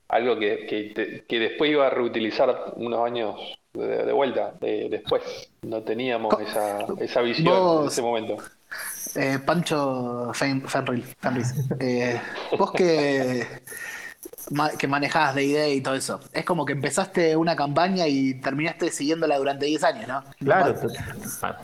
algo 0.10 0.38
que, 0.40 0.66
que, 0.68 1.24
que 1.28 1.40
después 1.40 1.72
iba 1.72 1.88
a 1.88 1.90
reutilizar 1.90 2.74
unos 2.76 3.00
años 3.06 3.36
de, 3.74 4.06
de 4.06 4.12
vuelta, 4.14 4.54
de- 4.60 4.90
después. 4.90 5.22
No 5.62 5.82
teníamos 5.84 6.34
esa, 6.42 6.86
esa 7.00 7.22
visión 7.22 7.46
vos- 7.58 7.82
en 7.84 7.88
ese 7.88 8.02
momento. 8.02 8.38
Eh, 9.16 9.40
Pancho 9.46 10.32
Fen- 10.34 10.68
Fenrir, 10.68 11.04
Fenris, 11.20 11.54
eh, 11.80 12.20
vos 12.58 12.72
que 12.74 13.46
que 14.78 14.88
manejabas 14.88 15.36
de 15.36 15.44
idea 15.44 15.68
y 15.70 15.82
todo 15.82 15.96
eso. 15.96 16.20
Es 16.34 16.46
como 16.46 16.66
que 16.66 16.74
empezaste 16.74 17.36
una 17.36 17.56
campaña 17.56 18.08
y 18.08 18.36
terminaste 18.36 18.90
siguiéndola 18.92 19.38
durante 19.38 19.66
10 19.66 19.84
años, 19.84 20.08
¿no? 20.08 20.24
Claro, 20.40 20.76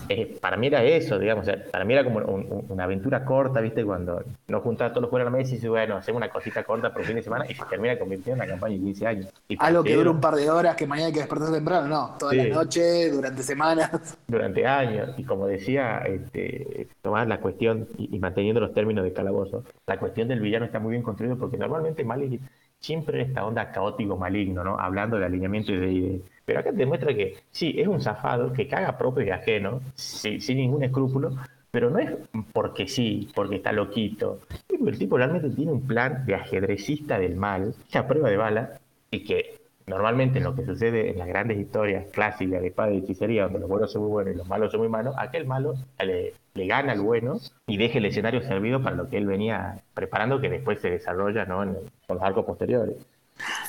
eh, 0.10 0.38
para 0.42 0.58
mí 0.58 0.68
era 0.68 0.84
eso, 0.84 1.18
digamos, 1.20 1.44
o 1.44 1.46
sea, 1.46 1.64
para 1.72 1.86
mí 1.86 1.94
era 1.94 2.04
como 2.04 2.20
un- 2.20 2.46
un- 2.52 2.66
una 2.70 2.84
aventura 2.84 3.24
corta, 3.26 3.62
¿viste? 3.62 3.84
Cuando 3.84 4.24
nos 4.48 4.62
juntaba 4.64 4.90
todos 4.92 5.04
los 5.04 5.10
jugadores 5.10 5.28
a 5.28 5.32
la 5.32 5.38
mesa 5.38 5.52
y 5.52 5.56
dice, 5.56 5.70
bueno, 5.70 5.98
hacemos 5.98 6.18
una 6.18 6.30
cosita 6.30 6.64
corta 6.64 6.94
por 6.94 7.04
fin 7.04 7.16
de 7.16 7.24
semana 7.24 7.46
y 7.50 7.54
se 7.56 7.64
termina 7.66 7.98
convirtiendo 7.98 8.44
en 8.44 8.50
una 8.50 8.54
campaña 8.60 8.76
de 8.76 8.82
15 8.82 9.08
años. 9.08 9.28
Y 9.48 9.58
Algo 9.60 9.84
que 9.84 9.96
dura 9.96 10.12
un 10.12 10.22
par 10.22 10.36
de 10.36 10.50
horas, 10.50 10.76
que 10.76 10.88
mañana 10.88 11.08
hay 11.08 11.14
que 11.14 11.20
despertarse 11.20 11.54
temprano, 11.54 11.88
no. 11.88 12.16
Toda 12.20 12.32
Sí. 12.32 12.38
la 12.38 12.56
noche, 12.56 13.10
durante 13.12 13.44
semanas. 13.44 13.90
durante 14.28 14.66
años. 14.66 15.10
Y 15.18 15.24
como 15.24 15.48
decía, 15.48 16.00
este, 16.00 16.88
Tomás, 17.02 17.28
la 17.28 17.40
cuestión, 17.40 17.88
y, 17.98 18.16
y 18.16 18.20
manteniendo 18.20 18.60
los 18.62 18.74
términos 18.74 19.04
de 19.04 19.14
calabozo, 19.14 19.64
la 19.88 19.98
cuestión 20.00 20.28
del 20.28 20.40
villano 20.40 20.66
está 20.66 20.80
muy 20.80 20.92
bien 20.92 21.04
construido 21.04 21.38
porque 21.38 21.58
normalmente 21.58 22.04
Malik 22.04 22.42
siempre 22.86 23.22
esta 23.22 23.46
onda 23.46 23.72
caótico 23.72 24.16
maligno, 24.16 24.64
¿no? 24.64 24.80
Hablando 24.80 25.18
de 25.18 25.26
alineamiento 25.26 25.72
y 25.72 25.78
de 25.78 25.92
ideas. 25.92 26.22
Pero 26.46 26.60
acá 26.60 26.72
te 26.72 26.78
demuestra 26.78 27.14
que 27.14 27.38
sí, 27.52 27.74
es 27.78 27.88
un 27.88 28.00
zafado 28.00 28.54
que 28.54 28.68
caga 28.68 28.98
propio 28.98 29.26
y 29.26 29.32
ajeno, 29.32 29.82
sin 29.96 30.58
ningún 30.58 30.84
escrúpulo, 30.84 31.32
pero 31.72 31.90
no 31.90 31.98
es 31.98 32.12
porque 32.54 32.88
sí, 32.88 33.30
porque 33.34 33.56
está 33.56 33.72
loquito. 33.72 34.42
El 34.70 34.98
tipo 34.98 35.18
realmente 35.18 35.50
tiene 35.50 35.72
un 35.72 35.88
plan 35.88 36.26
de 36.26 36.36
ajedrecista 36.36 37.18
del 37.18 37.36
mal, 37.36 37.74
que 37.92 37.98
a 37.98 38.08
prueba 38.08 38.30
de 38.30 38.38
bala, 38.38 38.80
y 39.10 39.24
que 39.24 39.65
normalmente 39.88 40.40
lo 40.40 40.56
que 40.56 40.66
sucede 40.66 41.12
en 41.12 41.20
las 41.20 41.28
grandes 41.28 41.58
historias 41.60 42.06
clásicas 42.12 42.62
de 42.62 42.68
espada 42.68 42.92
y 42.92 42.98
hechicería, 42.98 43.44
donde 43.44 43.60
los 43.60 43.70
buenos 43.70 43.92
son 43.92 44.02
muy 44.04 44.12
buenos 44.12 44.34
y 44.34 44.38
los 44.38 44.48
malos 44.48 44.72
son 44.72 44.80
muy 44.82 44.90
malos, 44.90 45.16
aquel 45.18 45.46
malo 45.46 45.76
le, 46.00 46.34
le 46.54 46.68
gana 46.68 46.94
al 46.94 47.02
bueno 47.02 47.40
y 47.68 47.78
deja 47.78 47.98
el 48.00 48.06
escenario 48.06 48.42
servido 48.42 48.82
para 48.82 48.96
lo 48.96 49.10
que 49.10 49.18
él 49.18 49.28
venía 49.28 49.80
preparando, 49.94 50.42
que 50.42 50.50
después 50.50 50.82
se 50.82 50.90
desarrolla 50.90 51.46
¿no? 51.46 51.64
en, 51.64 51.70
el- 51.70 51.92
con 52.08 52.18
los 52.18 52.24
arcos 52.24 52.46
posteriores. 52.46 52.96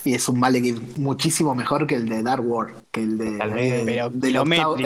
Y 0.05 0.15
es 0.15 0.29
un 0.29 0.39
Malekith 0.39 0.97
muchísimo 0.97 1.53
mejor 1.55 1.89
que 1.89 1.97
el 1.97 2.09
de 2.09 2.23
Dark 2.23 2.47
World, 2.49 2.77
que 2.93 3.03
el 3.03 3.19
de, 3.19 3.37
de- 3.87 3.95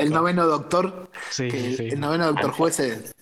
el 0.01 0.11
noveno 0.11 0.47
doctor. 0.47 1.11
Sí, 1.29 1.49
que 1.49 1.67
el, 1.67 1.77
sí. 1.77 1.89
el 1.93 2.01
noveno 2.01 2.27
doctor 2.29 2.51
juez 2.53 2.81
es- 2.81 3.15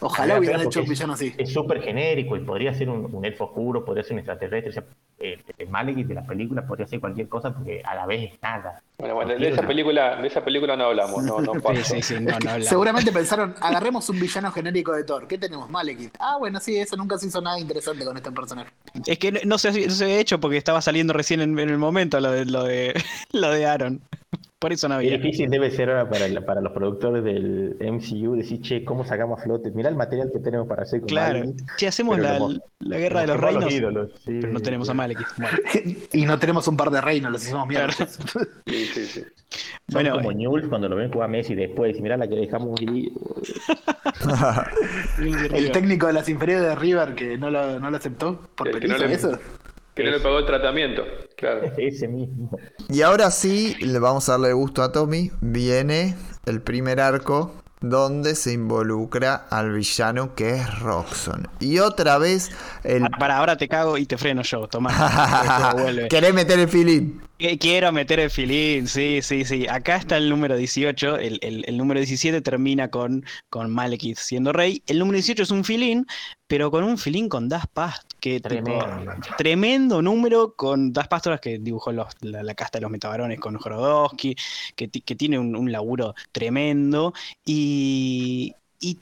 Ojalá 0.00 0.38
hubieran 0.38 0.60
hecho 0.60 0.80
un 0.80 0.88
villano 0.88 1.12
así. 1.14 1.34
Es 1.38 1.52
súper 1.52 1.82
genérico 1.82 2.36
y 2.36 2.40
podría 2.40 2.74
ser 2.74 2.88
un, 2.90 3.08
un 3.14 3.24
elfo 3.24 3.44
oscuro, 3.44 3.84
podría 3.84 4.02
ser 4.04 4.12
un 4.14 4.18
extraterrestre. 4.20 4.70
O 4.70 4.72
sea, 4.72 4.84
eh, 5.18 5.42
el 5.58 5.68
Malekith 5.68 6.06
de 6.06 6.14
las 6.14 6.26
películas 6.26 6.64
podría 6.66 6.86
ser 6.86 7.00
cualquier 7.00 7.28
cosa 7.28 7.52
porque 7.54 7.82
a 7.84 7.94
la 7.94 8.06
vez 8.06 8.32
es 8.32 8.42
nada. 8.42 8.82
Bueno, 8.98 9.14
bueno, 9.14 9.34
de 9.36 9.48
esa 9.48 9.60
una- 9.60 9.68
película, 9.68 10.16
de 10.20 10.28
esa 10.28 10.44
película 10.44 10.76
no 10.76 10.84
hablamos, 10.84 11.22
no, 11.24 11.40
no 11.40 11.52
Sí, 11.74 11.82
sí, 11.84 12.02
sí, 12.02 12.14
no, 12.14 12.30
no 12.30 12.36
hablamos. 12.36 12.66
Seguramente 12.66 13.12
pensaron, 13.12 13.54
agarremos 13.60 14.08
un 14.10 14.20
villano 14.20 14.50
genérico 14.52 14.92
de 14.92 15.04
Thor. 15.04 15.26
¿Qué 15.26 15.38
tenemos? 15.38 15.68
Malekith. 15.70 16.14
Ah, 16.18 16.36
bueno, 16.38 16.60
sí, 16.60 16.76
eso 16.76 16.96
nunca 16.96 17.18
se 17.18 17.26
hizo 17.28 17.40
nada 17.40 17.58
interesante 17.58 18.04
con 18.04 18.16
este 18.16 18.30
personaje. 18.32 18.70
Es 19.06 19.18
que 19.18 19.32
no- 19.32 19.40
no 19.44 19.58
se, 19.58 19.86
no 19.86 19.92
se 19.92 20.04
había 20.04 20.18
hecho 20.18 20.40
porque 20.40 20.56
estaba 20.58 20.80
saliendo 20.82 21.12
recién 21.12 21.40
en, 21.40 21.58
en 21.58 21.68
el 21.70 21.78
momento 21.78 22.20
lo 22.20 22.30
de, 22.30 22.44
lo 22.46 22.64
de, 22.64 22.94
lo 23.32 23.50
de 23.50 23.66
Aaron. 23.66 24.00
Por 24.58 24.72
eso 24.72 24.88
no 24.88 24.94
Qué 24.98 25.06
había. 25.06 25.18
difícil 25.18 25.50
debe 25.50 25.70
ser 25.70 25.90
ahora 25.90 26.08
para, 26.08 26.24
el- 26.26 26.42
para 26.44 26.60
los 26.60 26.72
productores 26.72 27.22
del 27.22 27.76
MCU 27.80 28.34
decir, 28.36 28.60
che, 28.62 28.84
¿cómo 28.84 29.04
sacamos 29.04 29.38
a 29.40 29.42
flote? 29.42 29.70
Mirá 29.70 29.88
el 29.90 29.96
material 29.96 30.30
que 30.32 30.38
tenemos 30.40 30.66
para 30.66 30.82
hacer 30.82 31.00
con 31.00 31.08
Claro. 31.08 31.40
Malekith. 31.40 31.66
Si 31.76 31.86
hacemos 31.86 32.18
la, 32.18 32.38
como- 32.38 32.54
la 32.80 32.98
guerra 32.98 33.20
de 33.20 33.26
los 33.28 33.40
reinos, 33.40 33.72
ídolos, 33.72 34.10
sí, 34.24 34.38
pero 34.40 34.52
no 34.52 34.60
tenemos 34.60 34.88
a. 34.88 34.94
Bueno, 34.94 35.16
y 36.12 36.24
no 36.24 36.38
tenemos 36.38 36.66
un 36.68 36.76
par 36.76 36.90
de 36.90 37.00
reinos, 37.00 37.30
los 37.32 37.42
hicimos 37.44 37.66
mierda. 37.68 37.92
Sí, 38.66 38.84
sí, 38.86 39.06
sí. 39.06 39.20
Son 39.20 40.02
Bueno, 40.02 40.14
como 40.16 40.32
eh. 40.32 40.34
Newell's 40.34 40.68
cuando 40.68 40.88
lo 40.88 40.96
ven 40.96 41.10
jugar 41.12 41.28
a 41.28 41.32
Messi 41.32 41.54
después. 41.54 42.00
Mirá 42.00 42.16
la 42.16 42.26
que 42.26 42.34
dejamos 42.34 42.80
ir. 42.82 43.12
El 45.52 45.70
técnico 45.70 46.06
de 46.06 46.12
las 46.12 46.28
inferiores 46.28 46.66
de 46.66 46.74
River 46.74 47.14
que 47.14 47.38
no 47.38 47.50
lo, 47.50 47.78
no 47.78 47.90
lo 47.90 47.96
aceptó 47.96 48.40
por 48.56 48.68
El 48.68 48.80
que 48.80 48.88
no 48.88 48.96
petición, 48.96 49.30
le- 49.30 49.36
eso. 49.36 49.38
Que 49.96 50.04
no 50.04 50.10
le 50.10 50.20
pagó 50.20 50.38
el 50.40 50.44
tratamiento, 50.44 51.04
claro. 51.38 51.72
Ese 51.78 52.06
mismo. 52.06 52.50
Y 52.90 53.00
ahora 53.00 53.30
sí, 53.30 53.74
le 53.80 53.98
vamos 53.98 54.28
a 54.28 54.32
darle 54.32 54.52
gusto 54.52 54.82
a 54.82 54.92
Tommy. 54.92 55.30
Viene 55.40 56.14
el 56.44 56.60
primer 56.60 57.00
arco 57.00 57.54
donde 57.80 58.34
se 58.34 58.52
involucra 58.52 59.46
al 59.48 59.72
villano 59.72 60.34
que 60.34 60.56
es 60.56 60.80
Roxxon. 60.80 61.48
Y 61.60 61.78
otra 61.78 62.18
vez 62.18 62.50
el... 62.84 63.00
para, 63.02 63.18
para, 63.18 63.38
ahora 63.38 63.56
te 63.56 63.68
cago 63.68 63.96
y 63.96 64.04
te 64.04 64.18
freno 64.18 64.42
yo, 64.42 64.68
Tomás. 64.68 64.94
¿Querés 66.10 66.34
meter 66.34 66.58
el 66.58 66.68
filín? 66.68 67.22
Quiero 67.60 67.92
meter 67.92 68.18
el 68.20 68.30
filín, 68.30 68.88
sí, 68.88 69.20
sí, 69.20 69.44
sí. 69.44 69.66
Acá 69.68 69.96
está 69.96 70.16
el 70.16 70.30
número 70.30 70.56
18, 70.56 71.18
el, 71.18 71.38
el- 71.42 71.64
el 71.66 71.76
número 71.76 72.00
17 72.00 72.40
termina 72.40 72.88
con, 72.90 73.26
con 73.50 73.70
Malekith 73.70 74.16
siendo 74.16 74.54
rey. 74.54 74.82
El 74.86 74.98
número 74.98 75.16
18 75.16 75.42
es 75.42 75.50
un 75.50 75.62
filín, 75.62 76.06
pero 76.46 76.70
con 76.70 76.82
un 76.82 76.96
filín 76.96 77.28
con 77.28 77.50
Das 77.50 77.66
Past, 77.66 78.10
que 78.20 78.40
tipo, 78.40 78.86
Tremendo. 79.36 80.00
número 80.00 80.54
con 80.54 80.94
Das 80.94 81.08
Pastoras 81.08 81.40
que 81.40 81.58
dibujó 81.58 81.92
los- 81.92 82.08
la, 82.22 82.42
la 82.42 82.54
casta 82.54 82.78
de 82.78 82.82
los 82.82 82.90
metabarones 82.90 83.38
con 83.38 83.56
Jorodowski, 83.58 84.34
que, 84.74 84.88
que 84.88 85.14
tiene 85.14 85.38
un, 85.38 85.54
un 85.56 85.70
laburo 85.70 86.14
tremendo 86.32 87.12
y, 87.44 88.54
y, 88.80 88.98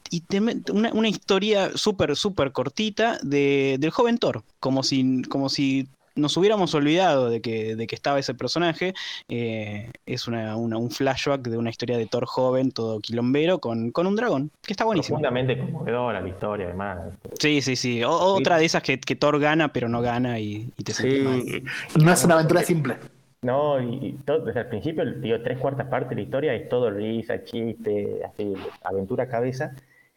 una, 0.72 0.92
una 0.92 1.08
historia 1.08 1.70
súper, 1.76 2.16
súper 2.16 2.50
cortita 2.50 3.18
de, 3.22 3.76
del 3.78 3.90
joven 3.90 4.18
Thor, 4.18 4.42
como 4.58 4.82
si, 4.82 5.22
como 5.28 5.48
si 5.48 5.86
nos 6.14 6.36
hubiéramos 6.36 6.74
olvidado 6.74 7.28
de 7.30 7.40
que, 7.40 7.76
de 7.76 7.86
que 7.86 7.94
estaba 7.94 8.18
ese 8.18 8.34
personaje. 8.34 8.94
eh, 9.28 9.90
es 10.06 10.28
una, 10.28 10.56
una- 10.56 10.76
un 10.78 10.90
flashback 10.90 11.42
de 11.48 11.56
una 11.56 11.70
historia 11.70 11.96
de 11.98 12.06
Thor 12.06 12.26
joven, 12.26 12.70
todo 12.72 13.00
quilombero, 13.00 13.58
con, 13.58 13.90
con 13.90 14.06
un 14.06 14.16
dragón, 14.16 14.50
que 14.62 14.72
está 14.72 14.84
buenísimo. 14.84 15.18
Profundamente 15.18 15.58
conmovedora 15.58 16.20
la 16.20 16.28
historia, 16.28 16.66
además. 16.66 16.98
Sí, 17.40 17.60
sí, 17.62 17.76
sí. 17.76 18.04
O- 18.04 18.10
otra 18.34 18.58
de 18.58 18.64
esas 18.64 18.82
que, 18.82 19.00
que 19.00 19.16
Thor 19.16 19.38
gana, 19.40 19.72
pero 19.72 19.88
no 19.88 20.00
gana 20.02 20.38
y, 20.38 20.68
y 20.76 20.84
te 20.84 20.92
sientes 20.92 21.24
mal. 21.24 21.42
Sí. 21.42 21.62
No 22.04 22.12
es 22.12 22.24
una 22.24 22.34
aventura 22.34 22.62
simple. 22.62 22.96
No, 23.42 23.78
y, 23.80 23.94
y 24.06 24.12
todo, 24.24 24.40
desde 24.40 24.60
el 24.60 24.66
principio, 24.68 25.04
digo, 25.04 25.36
tres 25.42 25.58
cuartas 25.58 25.86
partes 25.88 26.10
de 26.10 26.14
la 26.16 26.20
historia 26.22 26.54
es 26.54 26.68
todo 26.68 26.90
risa, 26.90 27.44
chiste, 27.44 28.20
así, 28.24 28.54
aventura 28.82 29.28
cabeza. 29.28 29.74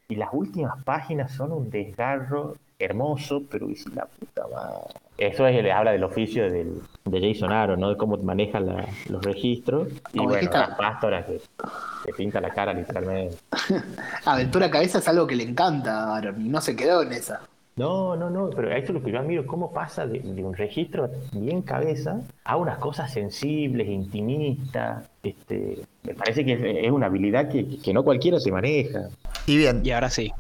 Y 0.09 0.15
las 0.15 0.29
últimas 0.31 0.81
páginas 0.85 1.31
son 1.33 1.51
un 1.51 1.69
desgarro 1.69 2.55
hermoso, 2.79 3.43
pero 3.49 3.69
y 3.69 3.75
si 3.75 3.89
la 3.89 4.05
puta 4.05 4.43
madre. 4.47 4.93
Eso 5.17 5.47
es, 5.47 5.63
le 5.63 5.71
habla 5.71 5.91
del 5.91 6.03
oficio 6.03 6.43
del, 6.51 6.79
de 7.05 7.33
Jason 7.33 7.51
Aaron, 7.51 7.79
¿no? 7.79 7.89
De 7.89 7.97
cómo 7.97 8.17
maneja 8.17 8.59
la- 8.59 8.85
los 9.09 9.23
registros. 9.23 9.87
Y 10.13 10.19
bueno, 10.19 10.33
dijiste- 10.35 10.57
las 10.57 10.77
pastoras 10.77 11.25
que 11.25 11.41
te 12.05 12.13
pinta 12.13 12.39
la 12.39 12.51
cara 12.51 12.73
literalmente. 12.73 13.37
Aventura 14.25 14.69
cabeza 14.69 14.99
es 14.99 15.07
algo 15.07 15.25
que 15.27 15.35
le 15.35 15.43
encanta 15.43 16.03
a 16.13 16.17
Aaron 16.17 16.45
y 16.45 16.49
no 16.49 16.61
se 16.61 16.75
quedó 16.75 17.01
en 17.01 17.13
esa. 17.13 17.41
No, 17.77 18.15
no, 18.15 18.29
no, 18.31 18.49
pero 18.49 18.71
eso 18.71 18.87
es 18.87 18.89
lo 18.91 19.03
que 19.03 19.11
yo 19.11 19.19
admiro, 19.19 19.45
cómo 19.45 19.71
pasa 19.71 20.07
de, 20.07 20.19
de 20.19 20.43
un 20.43 20.55
registro 20.55 21.11
bien 21.31 21.61
cabeza 21.61 22.21
a 22.43 22.57
unas 22.57 22.79
cosas 22.79 23.11
sensibles, 23.13 23.87
intimistas. 23.87 25.07
Este, 25.21 25.79
me 26.03 26.15
parece 26.15 26.43
que 26.43 26.53
es, 26.53 26.85
es 26.87 26.91
una 26.91 27.05
habilidad 27.05 27.49
que, 27.49 27.77
que 27.77 27.93
no 27.93 28.03
cualquiera 28.03 28.39
se 28.39 28.51
maneja. 28.51 29.09
Y 29.45 29.57
bien, 29.57 29.81
Y 29.83 29.91
ahora 29.91 30.09
sí. 30.09 30.31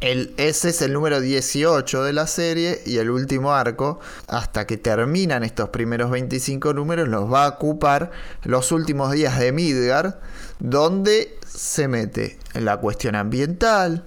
El, 0.00 0.34
ese 0.38 0.70
es 0.70 0.80
el 0.80 0.94
número 0.94 1.20
18 1.20 2.04
de 2.04 2.12
la 2.14 2.26
serie 2.26 2.80
y 2.86 2.98
el 2.98 3.10
último 3.10 3.52
arco, 3.52 4.00
hasta 4.28 4.66
que 4.66 4.78
terminan 4.78 5.44
estos 5.44 5.68
primeros 5.68 6.10
25 6.10 6.72
números, 6.72 7.08
los 7.08 7.30
va 7.30 7.44
a 7.44 7.48
ocupar 7.50 8.10
los 8.44 8.72
últimos 8.72 9.12
días 9.12 9.38
de 9.38 9.52
Midgard, 9.52 10.14
donde 10.58 11.38
se 11.46 11.86
mete 11.88 12.38
la 12.54 12.78
cuestión 12.78 13.14
ambiental, 13.14 14.04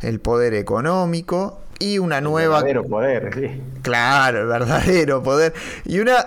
el 0.00 0.20
poder 0.20 0.54
económico 0.54 1.60
y 1.78 1.98
una 1.98 2.20
nueva... 2.20 2.56
Verdadero 2.62 2.84
poder, 2.84 3.34
sí. 3.34 3.62
Claro, 3.82 4.40
el 4.40 4.46
verdadero 4.46 5.22
poder. 5.22 5.52
Y 5.84 5.98
una 5.98 6.26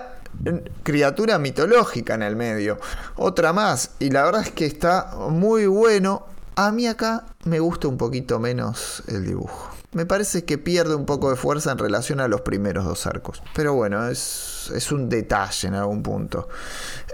criatura 0.82 1.38
mitológica 1.38 2.14
en 2.14 2.22
el 2.22 2.36
medio. 2.36 2.78
Otra 3.16 3.52
más. 3.52 3.90
Y 3.98 4.10
la 4.10 4.24
verdad 4.24 4.42
es 4.42 4.52
que 4.52 4.66
está 4.66 5.10
muy 5.28 5.66
bueno. 5.66 6.26
A 6.60 6.72
mí 6.72 6.88
acá 6.88 7.24
me 7.44 7.60
gusta 7.60 7.86
un 7.86 7.96
poquito 7.96 8.40
menos 8.40 9.04
el 9.06 9.24
dibujo. 9.24 9.70
Me 9.92 10.06
parece 10.06 10.44
que 10.44 10.58
pierde 10.58 10.96
un 10.96 11.06
poco 11.06 11.30
de 11.30 11.36
fuerza 11.36 11.70
en 11.70 11.78
relación 11.78 12.18
a 12.18 12.26
los 12.26 12.40
primeros 12.40 12.84
dos 12.84 13.06
arcos. 13.06 13.40
Pero 13.54 13.74
bueno, 13.74 14.08
es, 14.08 14.68
es 14.74 14.90
un 14.90 15.08
detalle 15.08 15.68
en 15.68 15.74
algún 15.74 16.02
punto. 16.02 16.48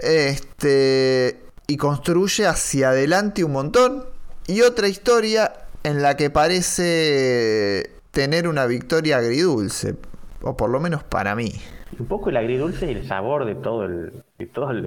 Este. 0.01 1.43
Y 1.67 1.77
construye 1.77 2.47
hacia 2.47 2.89
adelante 2.89 3.43
un 3.43 3.51
montón. 3.51 4.05
Y 4.47 4.61
otra 4.61 4.87
historia 4.87 5.53
en 5.83 6.01
la 6.01 6.17
que 6.17 6.31
parece 6.31 7.91
tener 8.09 8.47
una 8.47 8.65
victoria 8.65 9.17
agridulce. 9.17 9.95
O 10.41 10.57
por 10.57 10.71
lo 10.71 10.79
menos 10.79 11.03
para 11.03 11.35
mí. 11.35 11.53
Un 11.99 12.07
poco 12.07 12.31
el 12.31 12.37
agridulce 12.37 12.87
y 12.87 12.95
el 12.95 13.07
sabor 13.07 13.45
de 13.45 13.53
todo 13.53 13.85
el, 13.85 14.23
de 14.39 14.45
todo 14.47 14.71
el, 14.71 14.85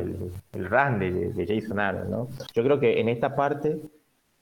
el- 0.52 0.68
run 0.68 0.98
de, 0.98 1.32
de 1.32 1.46
Jason 1.46 1.78
Aaron, 1.78 2.10
¿no? 2.10 2.28
Yo 2.54 2.64
creo 2.64 2.80
que 2.80 3.00
en 3.00 3.08
esta 3.08 3.36
parte 3.36 3.78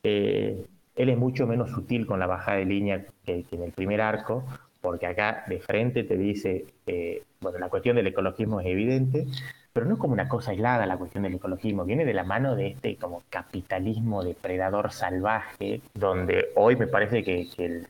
eh, 0.09 0.65
él 0.95 1.09
es 1.09 1.19
mucho 1.19 1.49
menos 1.49 1.71
sutil 1.71 2.07
con 2.07 2.21
la 2.21 2.29
bajada 2.29 2.59
de 2.59 2.65
línea 2.65 3.05
que, 3.25 3.45
en 3.51 3.63
el 3.63 3.73
primer 3.73 4.01
arco, 4.01 4.45
porque 4.81 5.07
acá 5.07 5.45
de 5.49 5.59
frente 5.59 6.05
te 6.05 6.17
dice, 6.17 6.65
eh, 6.87 7.25
bueno, 7.41 7.59
la 7.59 7.69
cuestión 7.69 7.97
del 7.97 8.07
ecologismo 8.07 8.61
es 8.61 8.67
evidente, 8.67 9.27
pero 9.73 9.85
no 9.85 9.99
como 9.99 10.13
una 10.13 10.29
cosa 10.29 10.53
aislada 10.53 10.87
la 10.87 10.97
cuestión 10.97 11.25
del 11.25 11.35
ecologismo, 11.35 11.85
viene 11.85 12.05
de 12.05 12.15
la 12.15 12.23
mano 12.23 12.55
de 12.55 12.69
este 12.69 12.97
como 12.97 13.25
capitalismo 13.31 14.23
depredador 14.23 14.93
salvaje, 14.93 15.81
donde 15.93 16.51
hoy 16.55 16.77
me 16.77 16.87
parece 16.87 17.25
que, 17.25 17.49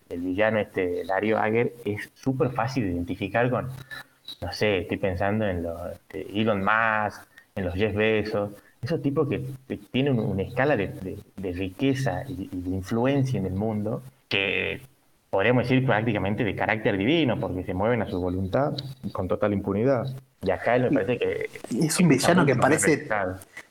el 0.09 0.21
villano 0.21 0.59
este, 0.59 1.05
Dario 1.05 1.39
Ager, 1.39 1.75
es 1.85 2.11
súper 2.15 2.51
fácil 2.53 2.85
de 2.85 2.93
identificar 2.93 3.51
con, 3.51 3.69
no 4.41 4.53
sé, 4.53 4.79
estoy 4.79 4.97
pensando 4.97 5.47
en 5.47 5.63
los 5.63 5.93
este, 5.93 6.41
Elon 6.41 6.65
Musk, 6.65 7.29
en 7.55 7.67
los 7.67 7.75
Jeff 7.75 7.95
Bezos, 7.95 8.53
esos 8.87 9.03
tipos 9.03 9.29
que, 9.29 9.45
que 9.69 9.77
tienen 9.77 10.19
una 10.19 10.43
escala 10.43 10.77
de, 10.77 10.89
de- 10.89 11.19
de 11.37 11.53
riqueza 11.53 12.25
y, 12.29 12.49
y 12.53 12.61
de 12.63 12.71
influencia 12.71 13.39
en 13.39 13.47
el 13.47 13.53
mundo 13.55 14.03
que 14.29 14.81
podríamos 15.31 15.65
decir 15.65 15.85
prácticamente 15.85 16.43
de 16.45 16.55
carácter 16.57 16.97
divino, 16.97 17.39
porque 17.39 17.63
se 17.65 17.75
mueven 17.75 18.01
a 18.03 18.09
su 18.09 18.21
voluntad 18.21 18.73
con 19.13 19.29
total 19.29 19.53
impunidad. 19.53 20.07
Y 20.43 20.51
acá 20.51 20.77
él 20.77 20.85
me 20.85 20.91
parece 21.03 21.19
que... 21.19 21.51
Es 21.87 21.99
un 22.01 22.09
villano 22.09 22.47
que 22.47 22.57
parece- 22.57 23.09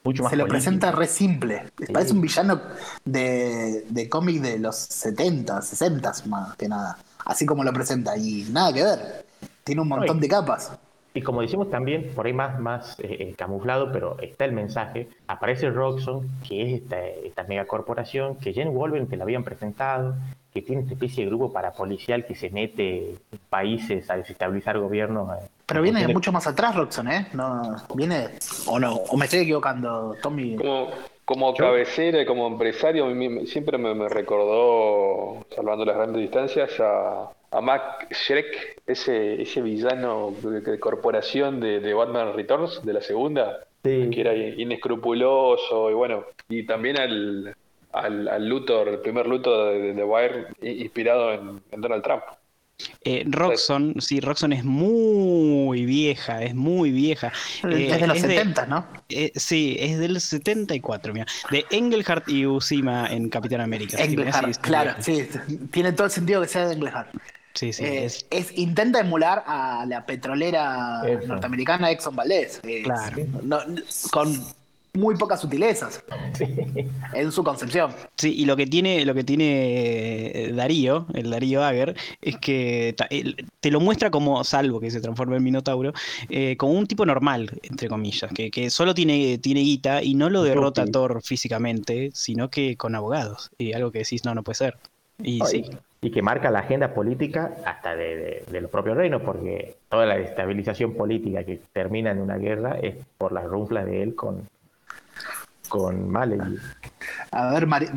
mucho 0.03 0.24
más 0.24 0.30
Se 0.32 0.36
lo 0.38 0.43
político. 0.43 0.47
presenta 0.49 0.91
re 0.91 1.07
simple. 1.07 1.63
Sí. 1.86 1.91
Parece 1.93 2.13
un 2.13 2.22
villano 2.22 2.61
de, 3.05 3.86
de 3.89 4.09
cómic 4.09 4.41
de 4.41 4.59
los 4.59 4.76
70, 4.76 5.61
60 5.61 6.11
más 6.28 6.55
que 6.55 6.68
nada. 6.68 6.97
Así 7.26 7.45
como 7.45 7.63
lo 7.63 7.74
presenta. 7.74 8.16
Y 8.18 8.45
nada 8.51 8.72
que 8.74 8.84
ver. 8.84 9.26
Tiene 9.63 9.82
un 9.82 9.88
montón 9.88 10.20
de 10.20 10.28
capas. 10.28 10.72
Y 11.16 11.22
como 11.22 11.41
decimos 11.41 11.70
también, 11.72 12.11
por 12.13 12.26
ahí 12.26 12.34
más, 12.34 12.59
más 12.59 12.99
eh, 12.99 13.07
eh, 13.20 13.34
camuflado, 13.38 13.89
pero 13.91 14.18
está 14.20 14.43
el 14.43 14.51
mensaje, 14.51 15.07
aparece 15.28 15.70
Roxxon, 15.70 16.28
que 16.45 16.61
es 16.61 16.82
esta, 16.82 16.99
esta 16.99 17.43
megacorporación, 17.45 18.36
que 18.36 18.51
Jen 18.53 18.74
Wolverine 18.74 19.07
te 19.07 19.16
la 19.16 19.24
habían 19.24 19.45
presentado, 19.45 20.16
que 20.53 20.61
tiene 20.61 20.82
esta 20.82 20.93
especie 20.93 21.24
de 21.24 21.30
grupo 21.30 21.53
parapolicial 21.53 22.26
que 22.26 22.36
se 22.36 22.49
mete 22.49 23.11
en 23.11 23.39
países 23.49 24.09
a 24.09 24.18
desestabilizar 24.18 24.78
gobiernos. 24.78 25.38
eh, 25.38 25.47
Pero 25.66 25.80
en 25.80 25.84
viene 25.86 26.05
de 26.05 26.13
mucho 26.13 26.34
más 26.34 26.47
atrás, 26.47 26.76
Roxon, 26.76 27.09
¿eh? 27.09 27.28
No, 27.32 27.76
viene. 27.95 28.28
O 28.68 28.78
no, 28.78 28.95
o 28.95 29.16
me 29.16 29.24
estoy 29.24 29.39
equivocando, 29.39 30.18
Tommy. 30.22 30.57
Como, 30.57 30.89
como 31.24 31.53
cabecera 31.53 32.22
y 32.22 32.26
como 32.26 32.45
empresario, 32.47 33.07
siempre 33.45 33.78
me, 33.78 33.95
me 33.95 34.09
recordó, 34.09 35.45
salvando 35.55 35.86
las 35.86 35.95
grandes 35.95 36.22
distancias, 36.24 36.72
a, 36.82 37.30
a 37.58 37.62
Mac 37.62 38.08
Shrek, 38.12 38.82
ese, 38.86 39.41
ese 39.41 39.62
villano 39.62 40.34
de, 40.41 40.62
de 40.62 40.80
corporación 40.80 41.60
de, 41.60 41.80
de 41.80 41.93
Batman 41.93 42.34
Returns, 42.36 42.82
de 42.84 42.93
la 42.93 43.01
segunda, 43.01 43.60
Sí. 43.84 44.10
que 44.12 44.22
era 44.22 44.34
inescrupuloso, 44.36 45.91
y 45.91 45.93
bueno, 45.93 46.26
y 46.49 46.66
también 46.66 46.97
al, 46.99 47.56
al, 47.93 48.28
al 48.28 48.49
Luthor, 48.49 48.88
el 48.89 48.99
primer 48.99 49.28
Luthor 49.28 49.74
de, 49.74 49.80
de 49.80 49.93
The 49.93 50.03
Wire, 50.03 50.47
inspirado 50.62 51.34
en, 51.34 51.62
en 51.72 51.82
Donald 51.82 52.03
Trump. 52.03 52.24
Eh, 53.06 53.24
Roxxon, 53.28 54.01
sí, 54.01 54.20
Roxxon 54.20 54.51
es 54.51 54.64
muy 54.66 55.86
vieja, 55.86 56.43
es 56.43 56.56
muy 56.56 56.91
vieja. 56.91 57.32
Eh, 57.64 57.68
Desde 57.89 58.08
los 58.08 58.18
es 58.18 58.24
de- 58.24 58.30
70, 58.38 58.66
¿no? 58.66 58.86
eh, 59.08 59.32
sí, 59.36 59.78
es 59.80 59.97
del 59.97 60.20
74, 60.20 61.14
mira. 61.14 61.26
De 61.51 61.64
Engelhardt 61.70 62.28
y 62.28 62.45
Usima 62.45 63.08
en 63.12 63.30
Capitán 63.30 63.62
América. 63.62 63.97
si- 63.97 64.16
claro, 64.62 64.93
sí. 64.99 65.26
Tiene 65.72 65.93
todo 65.93 66.06
el 66.08 66.12
sentido 66.12 66.41
que 66.41 66.47
sea 66.49 66.68
de 66.68 66.74
Englehart. 66.74 67.10
Sí, 67.56 67.74
sí, 67.74 67.84
Eh, 67.84 68.06
es- 68.06 68.26
es, 68.30 68.56
intenta 68.58 68.99
emular 68.99 69.43
a 69.47 69.86
la 69.88 70.06
petrolera 70.06 71.01
norteamericana 71.26 71.89
Exxon 71.89 72.16
Valdez. 72.16 72.60
Es- 72.64 72.84
Claro. 72.84 73.18
no- 73.43 73.60
con 74.12 74.39
muy 74.93 75.16
pocas 75.18 75.41
sutilezas 75.41 76.01
en 77.14 77.32
su 77.32 77.43
concepción. 77.43 77.91
Sí, 78.18 78.34
y 78.38 78.45
lo 78.45 78.56
que 78.56 78.66
tiene, 78.66 79.03
lo 79.06 79.14
que 79.14 79.24
tiene 79.26 79.45
eh, 80.47 80.51
Darío, 80.53 81.06
el 81.14 81.30
Darío 81.32 81.64
Ager, 81.66 81.95
es 82.22 82.38
que 82.38 82.95
te 83.60 83.72
lo 83.72 83.80
muestra 83.82 84.10
como, 84.10 84.41
salvo 84.45 84.80
que 84.80 84.91
se 84.91 85.01
transforme 85.01 85.36
en 85.38 85.43
Minotauro, 85.43 85.91
eh, 86.30 86.56
como 86.58 86.74
un 86.74 86.88
tipo 86.88 87.06
normal, 87.06 87.51
entre 87.64 87.89
comillas, 87.89 88.32
que, 88.34 88.49
que 88.51 88.70
solo 88.70 88.93
tiene, 88.93 89.38
tiene 89.38 89.62
guita 89.62 90.01
y 90.01 90.14
no 90.16 90.30
lo 90.30 90.43
derrota 90.43 90.84
a. 90.84 90.86
Thor 90.88 91.22
físicamente, 91.24 92.12
sino 92.14 92.49
que 92.49 92.78
con 92.78 92.95
abogados. 92.95 93.49
Y 93.58 93.74
algo 93.74 93.91
que 93.91 93.99
decís, 93.99 94.24
no, 94.24 94.34
no 94.34 94.43
puede 94.43 94.56
ser. 94.56 94.78
Y 95.22 95.41
Ay, 95.43 95.47
sí, 95.49 95.66
Y 96.06 96.12
que 96.12 96.22
marca 96.22 96.51
la 96.51 96.60
agenda 96.60 96.93
política 96.93 97.56
hasta 97.66 97.95
de, 97.95 98.16
de- 98.16 98.45
de 98.51 98.62
los 98.62 98.70
propios 98.70 98.95
reinos, 98.95 99.24
porque 99.24 99.76
toda 99.89 100.06
la 100.06 100.18
estabilización 100.18 100.93
política 100.93 101.43
que 101.43 101.60
termina 101.74 102.12
en 102.12 102.20
una 102.22 102.38
guerra 102.38 102.78
es 102.80 102.95
por 103.18 103.32
las 103.32 103.45
runflas 103.45 103.86
de 103.88 104.03
él 104.03 104.14
con, 104.14 104.47
con 105.68 106.08
Malek. 106.10 106.41
A 107.32 107.51
ver, 107.53 107.66
Mari- 107.66 107.89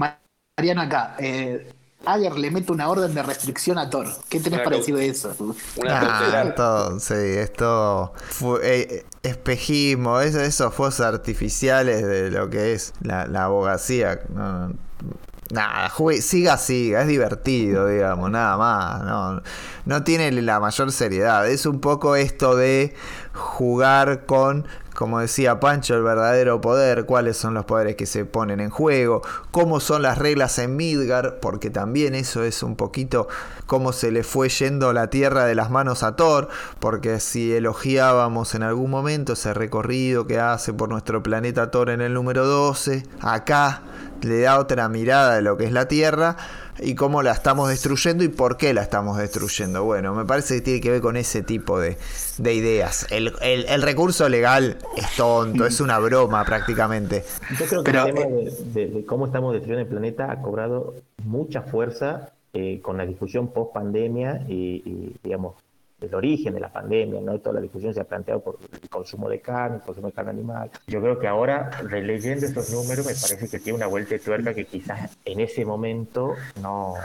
Mariano 0.57 0.81
acá. 0.81 1.17
Eh, 1.19 1.71
Ager 2.07 2.39
le 2.39 2.51
mete 2.51 2.73
una 2.73 2.89
orden 2.89 3.13
de 3.13 3.23
restricción 3.23 3.77
a 3.77 3.91
Thor. 3.91 4.07
¿Qué 4.31 4.39
tenés 4.41 4.61
Una 4.61 4.65
para 4.65 4.77
cau- 4.77 4.79
decir 4.79 4.97
de 4.97 5.09
eso? 5.09 5.37
Una 5.77 6.01
Ah, 6.01 6.55
todo, 6.57 7.01
sí, 7.01 7.13
esto 7.15 8.15
fue 8.17 8.61
eh, 8.63 9.05
espejismo, 9.23 10.21
eso, 10.21 10.41
esos 10.41 10.73
fuegos 10.73 11.01
artificiales 11.01 12.07
de 12.07 12.31
lo 12.31 12.49
que 12.49 12.73
es 12.73 12.95
la, 13.03 13.27
la 13.27 13.45
abogacía. 13.45 14.21
No, 14.31 14.73
nada, 15.51 15.89
juegue- 15.89 16.23
siga, 16.23 16.57
siga, 16.59 17.03
es 17.03 17.09
divertido, 17.09 17.87
digamos, 17.89 18.31
nada 18.31 18.57
más. 18.57 19.03
No, 19.05 19.43
no 19.85 20.05
tiene 20.05 20.31
la 20.43 20.61
mayor 20.61 20.93
seriedad. 20.93 21.49
Es 21.49 21.67
un 21.67 21.81
poco 21.81 22.17
esto 22.17 22.57
de 22.57 22.95
jugar 23.39 24.27
con, 24.27 24.67
como 24.95 25.21
decía 25.21 25.61
Pancho, 25.61 25.95
el 25.95 26.03
verdadero 26.03 26.61
poder, 26.61 27.07
cuáles 27.07 27.37
son 27.37 27.55
los 27.55 27.65
poderes 27.65 27.97
que 27.97 28.05
se 28.05 28.25
ponen 28.25 28.61
en 28.61 28.69
juego, 28.69 29.23
cómo 29.51 29.81
son 29.81 30.03
las 30.03 30.19
reglas 30.19 30.59
en 30.59 30.77
Midgar, 30.77 31.39
porque 31.41 31.71
también 31.71 32.15
eso 32.15 32.43
es 32.43 32.63
un 32.63 32.77
poquito 32.77 33.29
cómo 33.67 33.93
se 33.93 34.11
le 34.11 34.25
fue 34.25 34.49
yendo 34.49 34.93
la 34.93 35.09
tierra 35.09 35.45
de 35.45 35.55
las 35.55 35.71
manos 35.71 36.03
a 36.03 36.17
Thor, 36.17 36.49
porque 36.81 37.21
si 37.21 37.55
elogiábamos 37.55 38.55
en 38.55 38.65
algún 38.65 38.91
momento 38.91 39.35
ese 39.35 39.55
recorrido 39.55 40.27
que 40.27 40.41
hace 40.41 40.73
por 40.73 40.89
nuestro 40.89 41.23
planeta 41.23 41.71
Thor 41.71 41.91
en 41.91 42.01
el 42.01 42.13
número 42.13 42.47
12, 42.47 43.05
acá 43.21 43.83
le 44.23 44.41
da 44.41 44.59
otra 44.59 44.89
mirada 44.89 45.37
de 45.37 45.43
lo 45.43 45.57
que 45.57 45.65
es 45.65 45.73
la 45.73 45.87
Tierra 45.87 46.37
y 46.81 46.95
cómo 46.95 47.23
la 47.23 47.33
estamos 47.33 47.69
destruyendo 47.69 48.25
y 48.25 48.29
por 48.29 48.57
qué 48.57 48.73
la 48.75 48.83
estamos 48.83 49.17
destruyendo. 49.19 49.85
Bueno, 49.85 50.15
me 50.15 50.25
parece 50.25 50.57
que 50.57 50.61
tiene 50.61 50.81
que 50.81 50.91
ver 50.91 51.01
con 51.01 51.17
ese 51.17 51.43
tipo 51.43 51.79
de, 51.81 51.97
de 52.39 52.55
ideas. 52.55 53.07
El, 53.11 53.33
el- 53.41 53.67
el 53.69 53.83
recurso 53.83 54.29
legal 54.29 54.79
es 54.97 55.17
tonto, 55.17 55.67
es 55.67 55.81
una 55.81 55.99
broma 55.99 56.45
prácticamente. 56.45 57.25
Yo 57.59 57.67
creo 57.67 57.83
que 57.85 57.91
Pero, 57.93 58.07
el 58.07 58.15
tema 58.15 58.27
de, 58.27 58.51
de- 58.73 58.87
de 58.89 59.05
cómo 59.07 59.27
estamos 59.27 59.53
destruyendo 59.53 59.83
el 59.83 59.89
planeta 59.89 60.31
ha 60.31 60.41
cobrado 60.43 60.95
mucha 61.25 61.63
fuerza 61.63 62.31
eh, 62.55 62.81
con 62.81 62.97
la 62.97 63.05
discusión 63.07 63.49
post 63.49 63.73
pandemia 63.75 64.45
y, 64.49 64.55
y, 64.85 65.15
digamos, 65.23 65.55
del 66.01 66.15
origen 66.15 66.55
de 66.55 66.61
la 66.61 66.73
pandemia, 66.73 67.21
¿no? 67.21 67.39
Toda 67.41 67.57
la 67.57 67.61
discusión 67.61 67.93
se 67.93 68.01
ha 68.01 68.05
planteado 68.05 68.41
por 68.41 68.59
el 68.83 68.89
consumo 68.89 69.29
de 69.29 69.41
carne, 69.41 69.77
el 69.77 69.83
consumo 69.83 70.09
de 70.09 70.13
carne 70.13 70.31
animal. 70.31 70.71
Yo 70.87 71.01
creo 71.01 71.19
que 71.19 71.27
ahora, 71.27 71.71
releyendo 71.83 72.47
esos 72.47 72.71
números, 72.71 73.05
me 73.07 73.15
parece 73.15 73.49
que 73.49 73.59
tiene 73.59 73.77
una 73.77 73.87
vuelta 73.87 74.11
de 74.11 74.21
tuerca 74.21 74.55
que 74.55 74.65
quizás 74.65 75.17
en 75.25 75.41
ese 75.41 75.65
momento 75.65 76.35
no, 76.63 76.95
no 76.95 76.97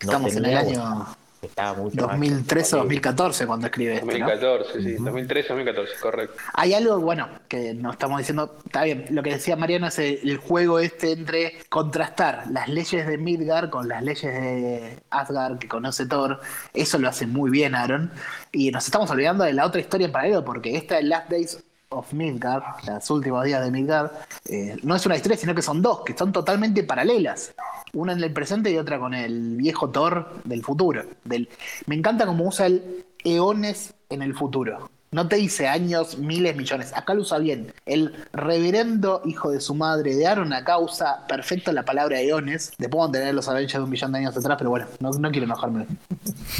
Estamos 0.00 0.36
en 0.36 0.44
el 0.44 0.56
año 0.56 1.06
estaba 1.46 1.74
mucho 1.74 1.96
más 2.06 2.18
2013 2.18 2.76
o 2.76 2.78
2014 2.80 3.46
cuando 3.46 3.66
escribe 3.66 3.94
esto, 3.94 4.06
¿no? 4.06 4.12
2014, 4.12 4.82
sí, 4.82 4.94
2013, 4.94 5.48
2014, 5.48 5.92
correcto. 6.00 6.36
Hay 6.54 6.74
algo, 6.74 6.98
bueno, 7.00 7.28
que 7.48 7.74
nos 7.74 7.92
estamos 7.94 8.18
diciendo, 8.18 8.58
está 8.64 8.84
bien, 8.84 9.06
lo 9.10 9.22
que 9.22 9.30
decía 9.30 9.56
Mariano 9.56 9.86
es 9.86 9.98
el, 9.98 10.18
el 10.22 10.38
juego 10.38 10.78
este 10.78 11.12
entre 11.12 11.58
contrastar 11.68 12.44
las 12.50 12.68
leyes 12.68 13.06
de 13.06 13.18
Midgard 13.18 13.70
con 13.70 13.88
las 13.88 14.02
leyes 14.02 14.22
de 14.22 14.98
Asgard 15.10 15.58
que 15.58 15.68
conoce 15.68 16.06
Thor, 16.06 16.40
eso 16.72 16.98
lo 16.98 17.08
hace 17.08 17.26
muy 17.26 17.50
bien 17.50 17.74
Aaron, 17.74 18.10
y 18.52 18.70
nos 18.70 18.84
estamos 18.84 19.10
olvidando 19.10 19.44
de 19.44 19.52
la 19.52 19.66
otra 19.66 19.80
historia 19.80 20.06
en 20.06 20.12
paralelo, 20.12 20.44
porque 20.44 20.76
esta 20.76 20.98
es 20.98 21.04
Last 21.04 21.30
Days 21.30 21.64
of 21.94 22.12
Midgard, 22.12 22.62
los 22.86 23.10
últimos 23.10 23.44
días 23.44 23.64
de 23.64 23.70
Midgard, 23.70 24.10
eh, 24.46 24.76
no 24.82 24.94
es 24.96 25.06
una 25.06 25.16
historia, 25.16 25.38
sino 25.38 25.54
que 25.54 25.62
son 25.62 25.80
dos, 25.80 26.02
que 26.04 26.16
son 26.16 26.32
totalmente 26.32 26.82
paralelas. 26.82 27.54
Una 27.92 28.12
en 28.12 28.22
el 28.22 28.32
presente 28.32 28.70
y 28.70 28.76
otra 28.76 28.98
con 28.98 29.14
el 29.14 29.56
viejo 29.56 29.90
Thor 29.90 30.42
del 30.44 30.62
futuro. 30.62 31.04
Me 31.24 31.94
encanta 31.94 32.26
cómo 32.26 32.48
usa 32.48 32.66
el 32.66 33.04
eones 33.24 33.94
en 34.10 34.22
el 34.22 34.34
futuro. 34.34 34.90
No 35.14 35.28
te 35.28 35.36
dice 35.36 35.68
años, 35.68 36.18
miles, 36.18 36.56
millones. 36.56 36.92
Acá 36.92 37.14
lo 37.14 37.22
usa 37.22 37.38
bien. 37.38 37.72
El 37.86 38.12
reverendo 38.32 39.22
hijo 39.24 39.52
de 39.52 39.60
su 39.60 39.72
madre 39.72 40.16
de 40.16 40.26
Aaron 40.26 40.52
acá 40.52 40.78
usa 40.78 41.24
perfecto 41.28 41.70
la 41.70 41.84
palabra 41.84 42.20
eones. 42.20 42.72
Van 42.78 43.10
a 43.10 43.12
tener 43.12 43.32
los 43.32 43.48
Avengers 43.48 43.74
de 43.74 43.84
un 43.84 43.90
millón 43.90 44.10
de 44.10 44.18
años 44.18 44.36
atrás, 44.36 44.56
pero 44.58 44.70
bueno, 44.70 44.86
no, 44.98 45.12
no 45.12 45.30
quiero 45.30 45.44
enojarme. 45.44 45.86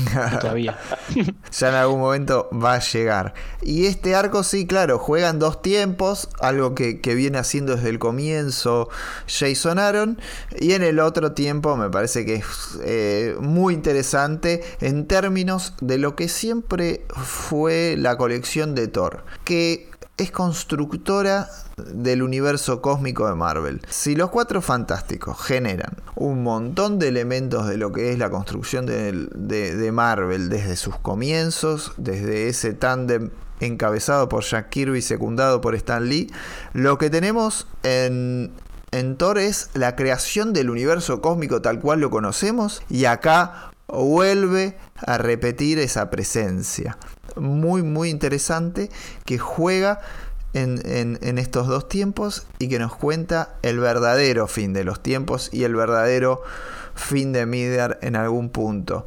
todavía. 0.40 0.78
ya 1.50 1.68
en 1.68 1.74
algún 1.74 1.98
momento 1.98 2.48
va 2.52 2.74
a 2.74 2.78
llegar. 2.78 3.34
Y 3.61 3.86
este 3.86 4.14
arco, 4.14 4.44
sí, 4.44 4.68
claro, 4.68 5.00
juega 5.00 5.30
en 5.30 5.40
dos 5.40 5.61
tiempos, 5.61 6.28
algo 6.38 6.76
que, 6.76 7.00
que 7.00 7.16
viene 7.16 7.38
haciendo 7.38 7.74
desde 7.74 7.88
el 7.88 7.98
comienzo 7.98 8.88
Jason 9.26 9.80
Aaron. 9.80 10.20
Y 10.61 10.74
en 10.74 10.84
el 10.84 11.00
otro 11.00 11.32
tiempo 11.32 11.76
me 11.76 11.90
parece 11.90 12.24
que 12.24 12.36
es 12.36 12.78
eh, 12.84 13.34
muy 13.40 13.74
interesante 13.74 14.62
en 14.80 15.09
términos 15.09 15.74
de 15.80 15.98
lo 15.98 16.14
que 16.14 16.28
siempre 16.28 17.05
fue 17.16 17.96
la 17.98 18.16
colección 18.16 18.43
de 18.45 18.88
Thor. 18.88 19.24
Que 19.45 19.90
es 20.16 20.30
constructora 20.30 21.49
del 21.76 22.22
universo 22.22 22.80
cósmico 22.80 23.26
de 23.26 23.34
Marvel. 23.34 23.80
Si 23.88 24.14
los 24.14 24.30
cuatro 24.30 24.62
fantásticos 24.62 25.40
generan 25.40 25.97
un 26.14 26.42
montón 26.42 26.99
de 26.99 27.09
elementos 27.09 27.66
de 27.66 27.76
lo 27.76 27.90
que 27.90 28.12
es 28.12 28.18
la 28.18 28.30
construcción 28.30 28.86
de 28.86 29.90
Marvel 29.92 30.49
desde 30.51 30.76
sus 30.76 30.97
comienzos, 30.99 31.92
desde 31.97 32.49
ese 32.49 32.74
tándem 32.74 33.30
encabezado 33.61 34.28
por 34.28 34.45
Jack 34.45 34.68
Kirby, 34.70 35.03
secundado 35.03 35.61
por 35.61 35.74
Stan 35.74 36.09
Lee, 36.09 36.30
lo 36.72 36.99
que 36.99 37.11
tenemos 37.11 37.66
en, 37.82 38.53
en 38.90 39.16
Thor 39.16 39.38
es 39.38 39.70
la 39.74 39.97
creación 39.97 40.53
del 40.53 40.70
universo 40.70 41.20
cósmico 41.20 41.62
tal 41.62 41.80
cual 41.80 42.01
lo 42.01 42.11
conocemos 42.11 42.82
y 42.88 43.07
acá 43.07 43.70
vuelve 43.86 44.76
a 44.97 45.18
repetir 45.18 45.78
esa 45.78 46.11
presencia. 46.11 46.97
Muy, 47.37 47.82
muy 47.82 48.11
interesante 48.11 48.91
que 49.24 49.39
juega 49.39 50.01
en, 50.53 50.80
en- 50.87 51.18
en 51.22 51.39
estos 51.39 51.66
dos 51.66 51.89
tiempos 51.89 52.47
y 52.59 52.68
que 52.68 52.78
nos 52.78 52.95
cuenta 52.95 53.55
el 53.62 53.80
verdadero 53.80 54.47
fin 54.47 54.72
de 54.72 54.85
los 54.85 55.03
tiempos 55.03 55.51
y 55.53 55.64
el 55.64 55.74
verdadero 55.74 56.43
fin 56.95 57.32
de 57.32 57.45
Midgar 57.47 57.99
en 58.03 58.16
algún 58.16 58.51
punto. 58.51 59.07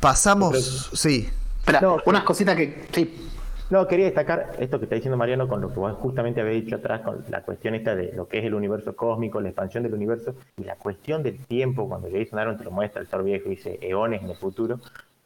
Pasamos, 0.00 0.90
sí, 0.94 1.28
Espera, 1.60 1.80
No, 1.80 1.98
unas 2.06 2.24
cositas 2.24 2.56
que. 2.56 2.86
Sí. 2.92 3.28
No, 3.70 3.86
quería 3.88 4.04
destacar 4.04 4.52
esto 4.58 4.78
que 4.78 4.84
está 4.84 4.96
diciendo 4.96 5.16
Mariano 5.16 5.48
con 5.48 5.62
lo 5.62 5.68
que 5.72 5.76
vos 5.78 5.94
justamente 5.96 6.42
habéis 6.42 6.64
dicho 6.64 6.76
atrás, 6.76 7.00
con 7.00 7.24
la 7.30 7.42
cuestión 7.42 7.74
esta 7.74 7.94
de 7.94 8.12
lo 8.12 8.28
que 8.28 8.38
es 8.40 8.44
el 8.44 8.52
universo 8.52 8.94
cósmico, 8.94 9.40
la 9.40 9.48
expansión 9.48 9.82
del 9.82 9.94
universo 9.94 10.34
y 10.58 10.64
la 10.64 10.76
cuestión 10.76 11.22
del 11.22 11.38
tiempo, 11.46 11.88
cuando 11.88 12.08
Jason 12.12 12.38
Aaron 12.38 12.58
te 12.58 12.64
lo 12.64 12.70
muestra, 12.70 13.00
el 13.00 13.08
Thor 13.08 13.24
viejo 13.24 13.48
dice 13.48 13.78
eones 13.80 14.22
en 14.22 14.28
el 14.30 14.36
futuro, 14.36 14.78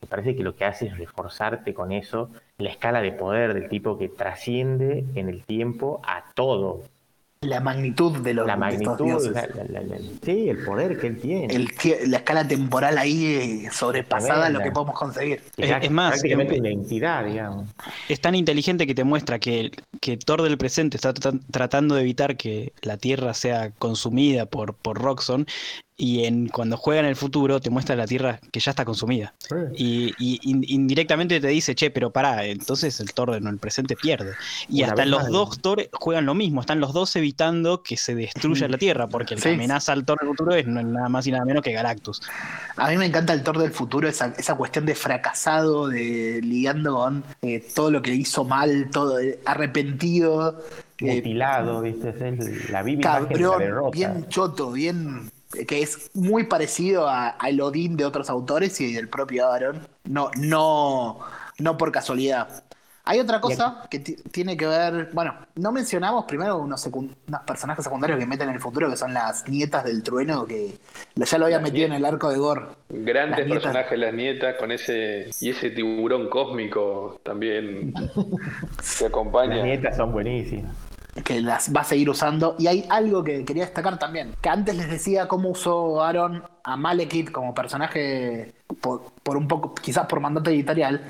me 0.03 0.09
parece 0.09 0.37
que 0.37 0.43
lo 0.43 0.55
que 0.57 0.65
hace 0.65 0.87
es 0.87 0.99
reforzarte 0.99 1.75
con 1.75 1.93
eso 1.93 2.31
la 2.59 2.71
escala 2.71 3.01
de 3.01 3.13
poder 3.13 3.55
del 3.55 3.69
tipo 3.69 3.99
que 3.99 4.09
trasciende 4.09 5.05
en 5.15 5.29
el 5.29 5.43
tiempo 5.45 6.01
a 6.07 6.25
todo. 6.35 6.83
La 7.43 7.61
magnitud 7.61 8.17
de 8.21 8.33
los 8.33 8.47
La 8.47 8.57
magnitud, 8.57 9.31
la- 9.33 9.47
la- 9.47 9.65
la- 9.65 9.81
la- 9.83 9.99
sí, 10.25 10.49
el 10.49 10.65
poder 10.65 10.99
que 10.99 11.07
él 11.07 11.21
tiene. 11.21 11.55
El 11.55 11.69
la 12.07 12.17
escala 12.17 12.49
temporal 12.49 12.97
ahí 12.97 13.27
eh, 13.67 13.69
sobrepasada 13.71 14.47
a 14.47 14.51
lo 14.51 14.61
que 14.63 14.73
podemos 14.73 14.99
conseguir. 14.99 15.43
Es- 15.57 15.71
es 15.83 15.91
más, 15.91 16.13
prácticamente 16.13 16.55
em- 16.55 16.61
una 16.61 16.71
entidad, 16.71 17.25
digamos. 17.27 17.69
Es 18.09 18.21
tan 18.21 18.35
inteligente 18.35 18.87
que 18.87 18.95
te 18.95 19.05
muestra 19.05 19.39
que, 19.39 19.71
que 20.01 20.17
Thor 20.17 20.43
del 20.43 20.57
presente 20.57 20.97
está 20.97 21.13
tra- 21.13 21.39
tratando 21.51 21.95
de 21.95 22.01
evitar 22.01 22.37
que 22.39 22.73
la 22.81 22.97
Tierra 22.97 23.35
sea 23.35 23.71
consumida 23.71 24.47
por, 24.47 24.75
por 24.75 25.01
Roxxon 25.01 25.47
y 25.99 26.25
en, 26.25 26.49
cuando 26.49 26.77
juega 26.77 27.01
en 27.01 27.07
el 27.07 27.17
futuro 27.17 27.59
te 27.59 27.71
muestra 27.71 27.97
la 27.97 28.07
Tierra 28.07 28.39
que 28.53 28.61
ya 28.61 28.71
está 28.71 28.85
consumida. 28.85 29.33
Y, 29.75 30.13
y 30.19 30.39
in- 30.43 30.65
indirectamente 30.69 31.41
te 31.41 31.49
dice, 31.49 31.75
che, 31.75 31.91
pero 31.91 32.11
pará, 32.11 32.45
entonces 32.45 33.01
el 33.01 33.15
Thor 33.15 33.35
en 33.35 33.47
el 33.47 33.57
presente 33.59 33.97
pierde. 33.97 34.33
Y 34.69 34.83
Una 34.83 34.93
hasta 34.93 35.07
los 35.07 35.23
más. 35.23 35.31
dos 35.33 35.59
Thor 35.61 35.89
juegan 35.93 36.27
lo 36.27 36.35
mismo, 36.35 36.61
están 36.61 36.81
los 36.81 36.93
dos 36.93 37.17
evitando 37.17 37.83
que 37.83 37.97
se 37.97 38.15
destruya 38.15 38.69
la 38.69 38.77
Tierra, 38.77 39.09
porque 39.09 39.35
el 39.35 39.43
que 39.43 39.55
amenaza 39.55 39.93
al 39.93 40.05
Thor 40.05 40.19
del 40.21 40.29
futuro 40.29 40.55
es 40.55 40.67
no- 40.67 40.83
nada 40.83 41.09
más 41.09 41.27
y 41.27 41.33
nada 41.33 41.47
menos 41.47 41.63
que 41.63 41.73
Galactus. 41.73 42.21
A 42.77 42.91
mí 42.91 42.99
me 42.99 43.07
encanta 43.07 43.33
el 43.33 43.43
Thor 43.43 43.59
del 43.59 43.71
futuro, 43.73 44.07
esa, 44.07 44.35
esa 44.37 44.55
cuestión 44.55 44.85
de 44.85 44.95
fracasado, 44.95 45.89
de 45.89 46.41
lidiando 46.43 46.95
con 46.97 47.25
eh, 47.41 47.67
todo 47.75 47.91
lo 47.91 48.03
que 48.03 48.15
hizo 48.15 48.45
mal, 48.45 48.91
todo 48.93 49.19
eh, 49.19 49.41
arrepentido, 49.47 50.63
eh, 50.99 51.17
Mutilado, 51.17 51.81
¿viste? 51.81 52.11
Es 52.11 52.21
el- 52.21 52.73
la 52.73 52.83
la 52.83 53.01
cabrón, 53.01 53.91
bien 53.93 54.27
choto, 54.29 54.73
bien 54.73 55.31
que 55.67 55.83
es 55.83 56.11
muy 56.15 56.45
parecido 56.45 57.09
a, 57.09 57.29
al 57.29 57.61
Odín 57.61 57.97
de 57.97 58.05
otros 58.05 58.29
autores 58.31 58.81
y 58.81 58.93
del 58.93 59.09
propio 59.09 59.49
Aaron. 59.51 59.87
No, 60.05 60.31
no, 60.37 61.19
no 61.59 61.77
por 61.77 61.93
casualidad. 61.93 62.65
Hay 63.09 63.21
otra 63.21 63.41
cosa 63.41 63.87
que 63.89 64.01
ti- 64.01 64.17
tiene 64.33 64.57
que 64.57 64.67
ver, 64.67 65.11
bueno, 65.13 65.33
no 65.55 65.71
mencionamos 65.71 66.25
primero 66.25 66.59
unos, 66.59 66.85
unos 66.87 67.15
personajes 67.47 67.85
secundarios 67.85 68.19
que 68.19 68.27
meten 68.27 68.49
en 68.49 68.57
el 68.57 68.61
futuro, 68.61 68.91
que 68.91 68.97
son 68.97 69.15
las 69.15 69.49
nietas 69.49 69.85
del 69.85 70.03
trueno, 70.03 70.45
que 70.45 70.77
ya 71.15 71.39
lo 71.39 71.45
había 71.45 71.59
Las 71.59 71.63
metido 71.71 71.87
en 71.87 71.93
el 71.93 72.05
arco 72.05 72.29
de 72.31 72.39
Gore. 72.39 72.63
Grandes 72.89 73.49
Las 73.49 73.59
personajes 73.59 73.97
las 73.97 74.13
nietas 74.13 74.57
con 74.57 74.73
ese 74.73 75.31
y 75.41 75.51
ese 75.51 75.71
tiburón 75.71 76.29
cósmico 76.29 77.21
también 77.23 77.95
que 78.99 79.07
acompaña. 79.07 79.55
Las 79.57 79.65
nietas 79.67 79.97
son 79.97 80.11
buenísimas. 80.11 80.75
Que 81.25 81.41
las 81.41 81.75
va 81.75 81.83
a 81.83 81.85
seguir 81.85 82.11
usando. 82.11 82.57
Y 82.59 82.67
hay 82.67 82.87
algo 82.89 83.25
que 83.25 83.45
quería 83.45 83.65
destacar 83.65 83.99
también, 83.99 84.35
que 84.41 84.49
antes 84.49 84.77
les 84.77 84.91
decía 84.91 85.29
cómo 85.29 85.51
usó 85.51 86.03
Aaron 86.03 86.43
a 86.65 86.77
Malekith 86.77 87.31
como 87.31 87.55
personaje 87.55 88.55
por, 88.81 89.13
por 89.23 89.37
un 89.37 89.49
poco, 89.49 89.75
quizás 89.75 90.07
por 90.07 90.21
mandato 90.21 90.51
editorial. 90.51 91.03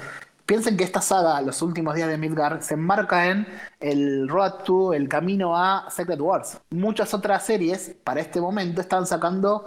Piensen 0.46 0.76
que 0.76 0.84
esta 0.84 1.00
saga, 1.00 1.40
Los 1.40 1.60
últimos 1.60 1.96
días 1.96 2.08
de 2.08 2.18
Midgard, 2.18 2.60
se 2.60 2.74
enmarca 2.74 3.26
en 3.26 3.48
el 3.80 4.28
Road 4.28 4.62
to, 4.64 4.92
el 4.94 5.08
camino 5.08 5.56
a 5.56 5.90
Secret 5.90 6.20
Wars. 6.20 6.60
Muchas 6.70 7.12
otras 7.14 7.44
series, 7.44 7.96
para 8.04 8.20
este 8.20 8.40
momento, 8.40 8.80
están 8.80 9.06
sacando 9.06 9.66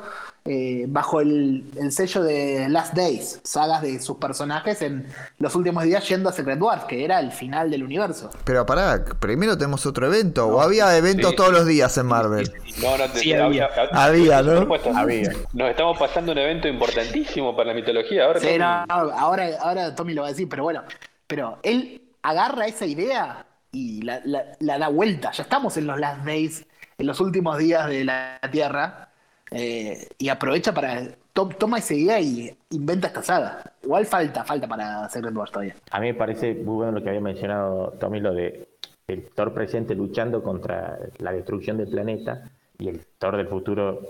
eh, 0.51 0.85
bajo 0.87 1.21
el, 1.21 1.63
el 1.79 1.91
sello 1.91 2.23
de 2.23 2.67
Last 2.69 2.95
Days, 2.95 3.39
sagas 3.43 3.83
de 3.83 3.99
sus 4.01 4.17
personajes 4.17 4.81
en 4.81 5.05
los 5.37 5.53
últimos 5.55 5.83
días 5.83 6.07
yendo 6.09 6.27
a 6.29 6.33
Secret 6.33 6.59
Wars, 6.59 6.85
que 6.85 7.05
era 7.05 7.19
el 7.19 7.31
final 7.31 7.69
del 7.69 7.83
universo. 7.83 8.31
pero 8.45 8.65
pará, 8.65 9.05
primero 9.19 9.55
tenemos 9.55 9.85
otro 9.85 10.07
evento, 10.07 10.47
o 10.47 10.59
había 10.59 10.97
eventos 10.97 11.29
sí. 11.29 11.35
todos 11.35 11.51
los 11.51 11.67
días 11.67 11.95
en 11.99 12.07
Marvel. 12.07 12.51
No, 12.81 12.97
no, 12.97 13.07
te- 13.11 13.19
Sí, 13.19 13.31
había. 13.33 13.69
Había, 13.91 14.41
¿no? 14.41 14.51
por 14.53 14.59
supuesto. 14.61 14.91
Había. 14.97 15.29
Nos 15.53 15.69
estamos 15.69 15.99
pasando 15.99 16.31
un 16.31 16.37
evento 16.39 16.67
importantísimo 16.67 17.55
para 17.55 17.69
la 17.69 17.73
mitología. 17.75 18.25
Ahora 18.25 18.39
Sí, 18.39 18.57
no, 18.57 18.85
no, 18.87 18.93
ahora, 18.95 19.49
ahora 19.61 19.93
Tommy 19.93 20.13
lo 20.15 20.21
va 20.23 20.29
a 20.29 20.31
decir, 20.31 20.49
pero 20.49 20.63
bueno, 20.63 20.83
pero 21.27 21.59
él 21.61 22.01
agarra 22.23 22.65
esa 22.65 22.85
idea 22.87 23.45
y 23.71 24.01
la, 24.01 24.19
la- 24.25 24.45
la 24.59 24.79
da 24.79 24.87
vuelta. 24.87 25.31
Ya 25.31 25.43
estamos 25.43 25.77
en 25.77 25.85
los 25.85 25.99
last 25.99 26.25
days, 26.25 26.65
en 26.97 27.05
los 27.05 27.19
últimos 27.19 27.59
días 27.59 27.87
de 27.87 28.03
la 28.03 28.39
Tierra, 28.51 29.08
eh, 29.51 30.07
y 30.17 30.29
aprovecha 30.29 30.73
para. 30.73 31.01
to- 31.33 31.49
toma 31.49 31.79
esa 31.79 31.93
idea 31.93 32.19
y 32.19 32.55
inventa 32.71 33.07
esta 33.07 33.23
saga. 33.23 33.63
Igual 33.83 34.05
falta, 34.05 34.43
falta 34.43 34.67
para 34.67 35.09
Secret 35.09 35.35
Wars 35.35 35.51
todavía. 35.51 35.75
A 35.91 35.99
mí 35.99 36.07
me 36.07 36.13
parece 36.13 36.53
muy 36.53 36.75
bueno 36.75 36.91
lo 36.93 37.03
que 37.03 37.09
había 37.09 37.21
mencionado 37.21 37.93
Tommy, 37.99 38.19
lo 38.19 38.33
de 38.33 38.67
el 39.07 39.23
Thor 39.33 39.53
presente 39.53 39.95
luchando 39.95 40.43
contra 40.43 40.99
la 41.17 41.31
destrucción 41.31 41.77
del 41.77 41.87
planeta 41.87 42.43
y 42.77 42.89
el 42.89 43.01
Thor 43.17 43.37
del 43.37 43.47
futuro, 43.47 44.01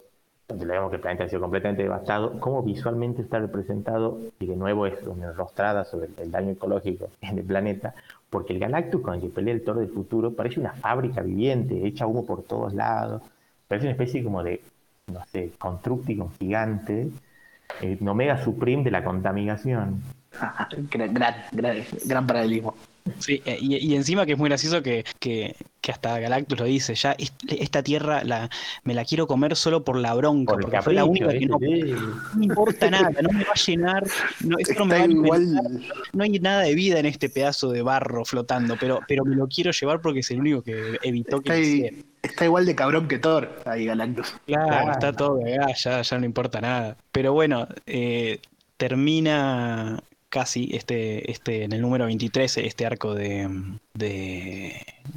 donde 0.46 0.66
le 0.66 0.74
vemos 0.74 0.90
que 0.90 0.98
el 0.98 1.02
planeta 1.02 1.24
ha 1.24 1.30
sido 1.30 1.42
completamente 1.42 1.84
devastado, 1.84 2.38
cómo 2.42 2.62
visualmente 2.64 3.22
está 3.22 3.40
representado, 3.40 4.20
y 4.40 4.46
de 4.48 4.58
nuevo 4.58 4.86
es 4.88 5.02
una 5.08 5.32
rostrada 5.32 5.86
sobre 5.86 6.08
el, 6.08 6.14
el 6.18 6.32
daño 6.32 6.52
ecológico 6.52 7.08
en 7.22 7.38
el 7.38 7.46
planeta, 7.46 7.94
porque 8.30 8.52
el 8.52 8.60
Galactus 8.60 9.02
con 9.02 9.14
el 9.14 9.22
que 9.22 9.30
pelea 9.30 9.54
el 9.54 9.64
Thor 9.64 9.78
del 9.80 9.88
futuro 9.88 10.34
parece 10.34 10.60
una 10.60 10.74
fábrica 10.74 11.22
viviente, 11.22 11.88
echa 11.88 12.06
humo 12.06 12.26
por 12.26 12.44
todos 12.44 12.74
lados, 12.74 13.22
parece 13.70 13.88
una 13.88 13.94
especie 13.94 14.22
como 14.22 14.44
de, 14.44 14.62
no 15.12 15.26
sé, 15.32 15.52
constructico 15.58 16.32
gigante, 16.40 17.10
eh, 17.82 17.98
Omega 18.06 18.44
Supreme 18.44 18.84
de 18.84 18.92
la 18.92 19.04
contaminación. 19.04 20.02
gran, 20.92 21.14
gran, 21.14 21.36
gran, 21.52 21.78
gran 22.06 22.28
paralelismo. 22.28 22.76
Sí, 23.18 23.42
eh, 23.46 23.58
y, 23.60 23.78
y 23.78 23.96
encima 23.96 24.26
que 24.26 24.34
es 24.34 24.38
muy 24.38 24.50
gracioso 24.50 24.84
que, 24.84 25.04
que, 25.20 25.56
que 25.82 25.92
hasta 25.92 26.20
Galactus 26.20 26.60
lo 26.60 26.66
dice, 26.66 26.94
ya 26.94 27.14
est- 27.14 27.34
esta 27.50 27.82
tierra 27.82 28.24
la, 28.24 28.50
me 28.84 28.94
la 28.94 29.04
quiero 29.04 29.26
comer 29.26 29.56
solo 29.56 29.84
por 29.84 29.98
la 29.98 30.14
bronca, 30.14 30.54
Por 30.54 30.62
porque 30.62 30.82
fue 30.82 30.94
la 30.94 31.06
única 31.06 31.30
que 31.30 31.46
no, 31.48 31.58
no 31.60 31.60
me 32.36 32.46
importa 32.46 32.92
nada, 32.92 33.10
no 33.22 33.30
me 33.30 33.44
va 33.44 33.52
a 33.52 33.60
llenar, 33.60 34.04
no, 34.46 34.58
esto 34.60 34.74
no 34.80 34.86
me 34.86 34.98
va 35.00 35.36
a 35.36 35.42
no 36.14 36.24
hay 36.24 36.40
nada 36.40 36.62
de 36.62 36.76
vida 36.76 37.00
en 37.00 37.08
este 37.08 37.30
pedazo 37.30 37.72
de 37.72 37.82
barro 37.82 38.26
flotando, 38.26 38.78
pero, 38.80 39.00
pero 39.08 39.26
me 39.26 39.36
lo 39.36 39.48
quiero 39.48 39.72
llevar 39.72 40.02
porque 40.02 40.20
es 40.20 40.30
el 40.30 40.42
único 40.42 40.62
que 40.62 41.00
evitó 41.02 41.42
que 41.42 41.50
Está, 41.50 41.60
hiciera. 41.60 41.98
Está 42.24 42.46
igual 42.46 42.66
de 42.66 42.76
cabrón 42.76 43.08
que 43.08 43.20
Thor, 43.20 43.62
ahí 43.66 43.86
Galactus. 43.86 44.36
Claro, 44.46 44.68
Claro. 44.68 44.92
está 44.92 45.14
todo 45.14 45.40
cagado, 45.42 45.74
ya, 45.76 46.02
ya 46.02 46.20
no 46.20 46.26
importa 46.26 46.62
nada. 46.62 46.98
Pero 47.12 47.34
bueno, 47.34 47.68
eh, 47.86 48.40
termina 48.78 50.04
casi 50.30 50.70
este, 50.74 51.32
este, 51.32 51.64
en 51.64 51.74
el 51.74 51.82
número 51.82 52.06
23, 52.06 52.58
este 52.58 52.86
arco 52.86 53.14
de. 53.16 53.50
De- 54.00 54.74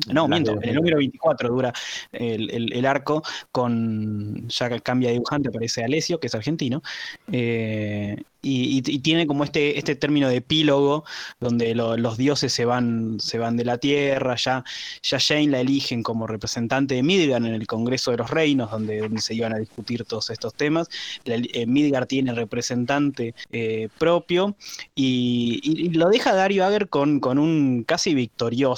no, 0.09 0.27
miento, 0.27 0.53
en 0.53 0.69
el 0.71 0.75
número 0.75 0.97
24 0.99 1.49
dura 1.51 1.73
el, 2.13 2.51
el- 2.51 2.73
el 2.73 2.87
arco 2.87 3.23
con. 3.51 4.49
Ya 4.49 4.81
cambia 4.81 5.09
de 5.09 5.15
dibujante, 5.15 5.49
aparece 5.51 5.85
Alessio, 5.85 6.19
que 6.19 6.27
es 6.29 6.35
argentino. 6.35 6.83
eh, 7.31 8.17
y, 8.45 8.83
tiene 8.99 9.29
como 9.29 9.45
este, 9.45 9.79
este 9.79 9.95
término 9.95 10.29
de 10.29 10.37
epílogo, 10.39 11.05
donde 11.39 11.77
lo- 11.77 11.97
los 11.97 12.17
dioses 12.17 12.53
se 12.53 12.65
van, 12.65 13.21
se 13.21 13.39
van 13.39 13.57
de 13.57 13.65
la 13.65 13.79
tierra, 13.79 14.35
ya, 14.35 14.65
ya 15.01 15.19
Jane 15.21 15.47
la 15.47 15.61
eligen 15.61 16.03
como 16.03 16.27
representante 16.27 16.97
de 16.97 17.05
Midgard 17.05 17.45
en 17.47 17.55
el 17.55 17.69
Congreso 17.69 18.11
de 18.11 18.17
los 18.17 18.31
Reinos, 18.31 18.69
donde, 18.73 18.99
donde 18.99 19.21
se 19.21 19.35
iban 19.35 19.53
a 19.55 19.59
discutir 19.59 20.05
todos 20.05 20.29
estos 20.31 20.55
temas. 20.55 20.89
La- 21.25 21.37
eh, 21.37 21.67
Midgard 21.67 22.07
tiene 22.09 22.33
representante 22.35 23.33
eh, 23.53 23.89
propio 23.99 24.57
y, 24.97 25.61
y- 25.63 25.87
y 25.87 25.89
lo 25.91 26.09
deja 26.09 26.35
Dario 26.35 26.65
Ager 26.67 26.89
con, 26.89 27.21
con 27.21 27.39
un 27.39 27.85
casi 27.85 28.13
victorioso 28.13 28.72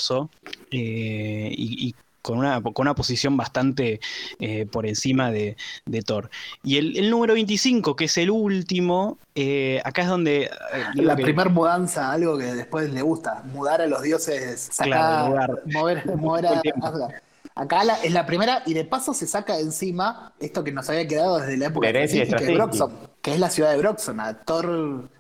eh, 0.71 1.51
y, 1.57 1.89
y 1.89 1.95
con 2.23 2.39
una, 2.39 2.63
con 2.63 2.73
una 2.79 2.95
posición 2.95 3.37
bastante 3.37 4.01
eh, 4.41 4.65
por 4.65 4.87
encima 4.87 5.31
de, 5.31 5.57
de 5.85 6.01
Thor. 6.03 6.31
Y 6.63 6.79
el, 6.79 6.97
el 6.97 7.11
número 7.11 7.35
25, 7.35 7.97
que 7.97 8.07
es 8.07 8.17
el 8.17 8.31
último, 8.31 9.19
eh, 9.35 9.83
acá 9.85 10.03
es 10.03 10.09
donde... 10.09 10.45
eh, 10.45 10.51
La 10.95 11.17
que- 11.17 11.23
primer 11.23 11.51
mudanza, 11.51 12.11
algo 12.11 12.39
que 12.39 12.47
después 12.55 12.91
le 12.91 13.03
gusta, 13.03 13.43
mudar 13.53 13.83
a 13.83 13.87
los 13.87 14.01
dioses, 14.01 14.71
sacar, 14.73 14.87
Claro, 14.89 15.29
mudar. 15.31 15.63
mover, 15.67 16.17
mover 16.17 16.47
a 16.47 16.63
Asgard. 16.83 17.13
Acá 17.57 17.85
la- 17.85 18.03
es 18.03 18.13
la 18.13 18.25
primera, 18.25 18.63
y 18.65 18.73
de 18.73 18.85
paso 18.87 19.13
se 19.13 19.27
saca 19.27 19.61
encima 19.61 20.33
esto 20.41 20.65
que 20.65 20.73
nos 20.73 20.89
había 20.89 21.07
quedado 21.07 21.39
desde 21.41 21.59
la 21.59 21.67
época 21.67 21.93
de. 21.93 22.55
Broxon, 22.55 22.93
que 23.21 23.35
es 23.35 23.39
la 23.39 23.51
ciudad 23.51 23.71
de 23.73 23.77
Broxon, 23.77 24.19
a 24.19 24.33
Thor, 24.45 25.11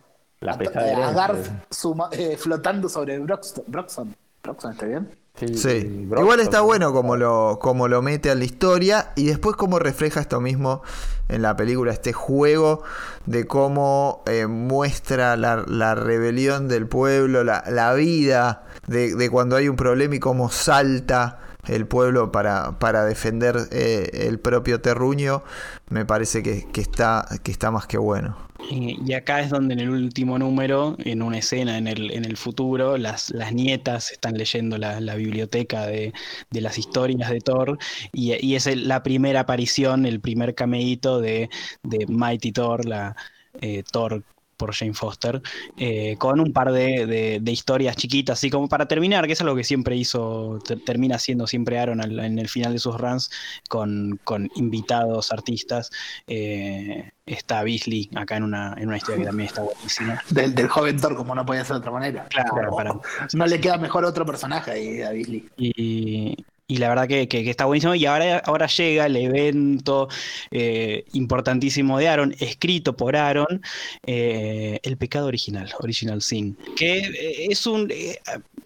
La 0.41 0.53
a, 0.53 0.55
a. 0.57 1.09
Asgard 1.11 1.37
suma- 1.71 2.09
eh, 2.13 2.37
flotando 2.39 2.89
sobre 2.89 3.19
Broxton. 3.19 3.65
Broxon, 3.69 4.17
¿está 4.53 4.87
bien? 4.87 5.09
Sí. 5.37 6.05
Brock, 6.07 6.23
Igual 6.23 6.41
está 6.41 6.59
¿no? 6.59 6.65
bueno 6.65 6.93
como 6.93 7.16
lo, 7.16 7.59
como 7.61 7.89
lo 7.89 8.03
mete 8.03 8.31
a 8.31 8.35
la 8.35 8.45
historia 8.45 9.12
y 9.16 9.27
después 9.27 9.57
cómo 9.57 9.79
refleja 9.79 10.21
esto 10.21 10.41
mismo 10.41 10.83
en 11.29 11.43
la 11.43 11.57
película, 11.57 11.93
este 11.93 12.12
juego 12.12 12.83
de 13.27 13.47
cómo 13.47 14.23
eh, 14.27 14.47
muestra 14.47 15.37
la, 15.37 15.65
la 15.66 15.95
rebelión 15.97 16.69
del 16.69 16.87
pueblo, 16.87 17.43
la, 17.43 17.65
la 17.69 17.95
vida 17.95 18.65
de, 18.87 19.16
de 19.16 19.31
cuando 19.31 19.57
hay 19.57 19.69
un 19.69 19.77
problema 19.77 20.15
y 20.15 20.21
cómo 20.21 20.51
salta 20.51 21.41
el 21.69 21.86
pueblo 21.86 22.32
para, 22.32 22.78
para 22.78 23.05
defender 23.05 23.57
eh, 23.73 24.11
el 24.28 24.39
propio 24.41 24.81
terruño, 24.81 25.43
me 25.89 26.05
parece 26.05 26.43
que, 26.43 26.66
que 26.73 26.81
está, 26.81 27.27
que 27.43 27.51
está 27.53 27.70
más 27.70 27.86
que 27.86 27.99
bueno. 27.99 28.36
Y, 28.70 29.12
acá 29.12 29.41
es 29.41 29.51
donde 29.51 29.74
en 29.74 29.81
el 29.81 29.91
último 29.91 30.39
número, 30.39 30.97
en 31.01 31.23
una 31.23 31.39
escena 31.39 31.77
en 31.77 31.86
el, 31.89 32.11
en 32.12 32.24
el 32.24 32.36
futuro, 32.36 32.97
las, 32.97 33.31
las 33.31 33.53
nietas 33.53 34.11
están 34.12 34.35
leyendo 34.39 34.78
la, 34.78 35.01
la 35.01 35.16
biblioteca 35.16 35.86
de, 35.86 36.15
de 36.51 36.61
las 36.61 36.78
historias 36.78 37.31
de 37.31 37.41
Thor 37.41 37.78
y, 38.12 38.35
y 38.47 38.55
es 38.55 38.66
el- 38.66 38.89
la 38.89 39.03
primera 39.03 39.41
aparición, 39.41 40.07
el 40.07 40.20
primer 40.20 40.55
cameíto 40.55 41.20
de, 41.20 41.51
de 41.82 42.07
Mighty 42.09 42.53
Thor, 42.53 42.85
la 42.86 43.16
eh, 43.61 43.82
Thor 43.91 44.24
por 44.57 44.75
Jane 44.75 44.95
Foster, 44.95 45.43
eh, 45.77 46.17
con 46.19 46.41
un 46.41 46.53
par 46.53 46.73
de, 46.73 47.07
de- 47.07 47.39
de 47.43 47.53
historias 47.53 47.97
chiquitas, 47.97 48.39
así 48.39 48.51
como 48.51 48.69
para 48.69 48.87
terminar, 48.87 49.27
que 49.27 49.33
es 49.35 49.41
algo 49.41 49.55
que 49.57 49.65
siempre 49.65 49.97
hizo, 49.97 50.59
ter- 50.65 50.81
termina 50.85 51.17
haciendo 51.17 51.47
siempre 51.47 51.79
Aaron 51.79 52.01
al- 52.01 52.19
en 52.21 52.39
el 52.39 52.49
final 52.49 52.73
de 52.73 52.79
sus 52.79 52.99
runs, 53.01 53.31
con, 53.69 54.19
con 54.25 54.51
invitados, 54.57 55.33
artistas. 55.33 55.91
Eh, 56.27 57.11
está 57.27 57.63
Beasley 57.63 58.11
acá 58.17 58.37
en 58.37 58.43
una, 58.43 58.75
en 58.79 58.89
una 58.89 58.97
historia 58.99 59.19
que 59.21 59.27
también 59.27 59.49
está 59.49 59.63
buenísima. 59.63 60.23
Del, 60.31 60.55
del 60.55 60.69
joven 60.69 61.01
Thor, 61.01 61.17
como 61.17 61.35
no 61.35 61.47
podía 61.47 61.65
ser 61.65 61.75
de 61.75 61.79
otra 61.81 61.91
manera. 61.91 62.27
Claro, 62.29 62.75
para- 62.77 62.95
No 63.33 63.47
le 63.47 63.61
queda 63.61 63.79
mejor 63.79 64.05
otro 64.05 64.27
personaje 64.27 64.71
ahí 64.73 65.03
a 65.03 65.11
Beasley. 65.11 65.49
Y, 65.57 66.37
y 66.66 66.78
la 66.78 66.89
verdad 66.89 67.07
que, 67.09 67.28
que- 67.28 67.49
está 67.51 67.66
buenísimo. 67.66 67.95
Y 67.95 68.07
ahora, 68.07 68.39
ahora 68.39 68.66
llega 68.66 69.07
el 69.07 69.16
evento 69.16 70.09
eh, 70.51 71.05
importantísimo 71.12 71.99
de 71.99 72.09
Aaron, 72.09 72.35
escrito 72.41 72.97
por 72.97 73.16
Aaron, 73.16 73.62
eh, 74.07 74.81
El 74.82 74.97
pecado 74.97 75.27
original, 75.27 75.70
Original 75.81 76.23
Sin. 76.23 76.57
Que 76.77 76.99
eh, 77.01 77.47
es 77.51 77.66
un. 77.66 77.93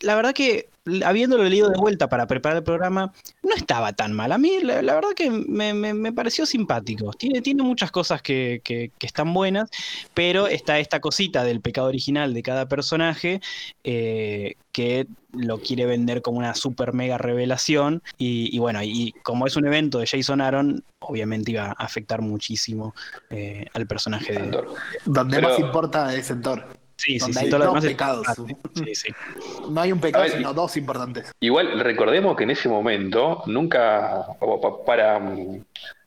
la 0.00 0.14
verdad 0.14 0.32
que 0.32 0.68
habiéndolo 1.05 1.44
leído 1.44 1.69
de 1.70 1.78
vuelta 1.78 2.09
para 2.09 2.27
preparar 2.27 2.59
el 2.59 2.65
programa, 2.65 3.12
no 3.43 3.55
estaba 3.55 3.93
tan 3.93 4.12
mal. 4.12 4.32
A 4.32 4.39
mí, 4.39 4.59
la, 4.62 4.82
la 4.82 4.94
verdad 4.94 5.10
que 5.16 5.31
me, 5.31 5.74
me- 5.74 5.94
me 5.94 6.12
pareció 6.12 6.47
simpático. 6.47 7.12
Tiene, 7.12 7.40
tiene 7.43 7.62
muchas 7.62 7.90
cosas 7.90 8.23
que, 8.23 8.60
que- 8.65 8.90
que 8.98 9.06
están 9.06 9.32
buenas, 9.35 9.70
pero 10.15 10.47
está 10.47 10.78
esta 10.78 11.01
cosita 11.01 11.44
del 11.44 11.60
pecado 11.60 11.89
original 11.89 12.35
de 12.35 12.43
cada 12.43 12.66
personaje 12.69 13.40
eh, 13.85 14.55
que 14.73 15.06
lo 15.32 15.59
quiere 15.59 15.86
vender 15.86 16.23
como 16.23 16.39
una 16.39 16.55
super 16.55 16.93
mega 16.93 17.19
revelación. 17.19 18.02
Y, 18.16 18.55
y 18.55 18.59
bueno, 18.59 18.82
y 18.82 19.12
como 19.23 19.47
es 19.47 19.56
un 19.56 19.66
evento 19.66 19.98
de 19.98 20.06
Jason 20.06 20.40
Aaron, 20.40 20.85
obviamente 21.01 21.52
iba 21.52 21.66
a 21.66 21.73
afectar 21.73 22.23
muchísimo 22.23 22.94
eh, 23.31 23.66
al 23.74 23.86
personaje 23.86 24.32
de. 24.32 24.48
Thor. 24.48 24.74
Donde 25.05 25.36
Pero- 25.36 25.48
más 25.51 25.59
importa 25.59 26.15
es 26.15 26.31
en 26.31 26.43
Thor. 26.43 26.77
Sí, 26.98 27.20
sí, 27.20 27.32
sí. 27.32 27.38
hay 27.44 27.48
dos 27.48 27.84
pecados. 27.84 28.26
Sí, 28.74 28.94
sí. 28.94 29.08
No 29.70 29.80
hay 29.80 29.92
un 29.92 30.00
pecado, 30.00 30.24
ver, 30.24 30.32
sino 30.32 30.52
dos 30.52 30.76
importantes. 30.76 31.32
Igual 31.38 31.78
recordemos 31.80 32.36
que 32.36 32.42
en 32.42 32.50
ese 32.50 32.68
momento 32.68 33.44
nunca, 33.46 34.26
para 34.84 35.20
mm, 35.20 35.64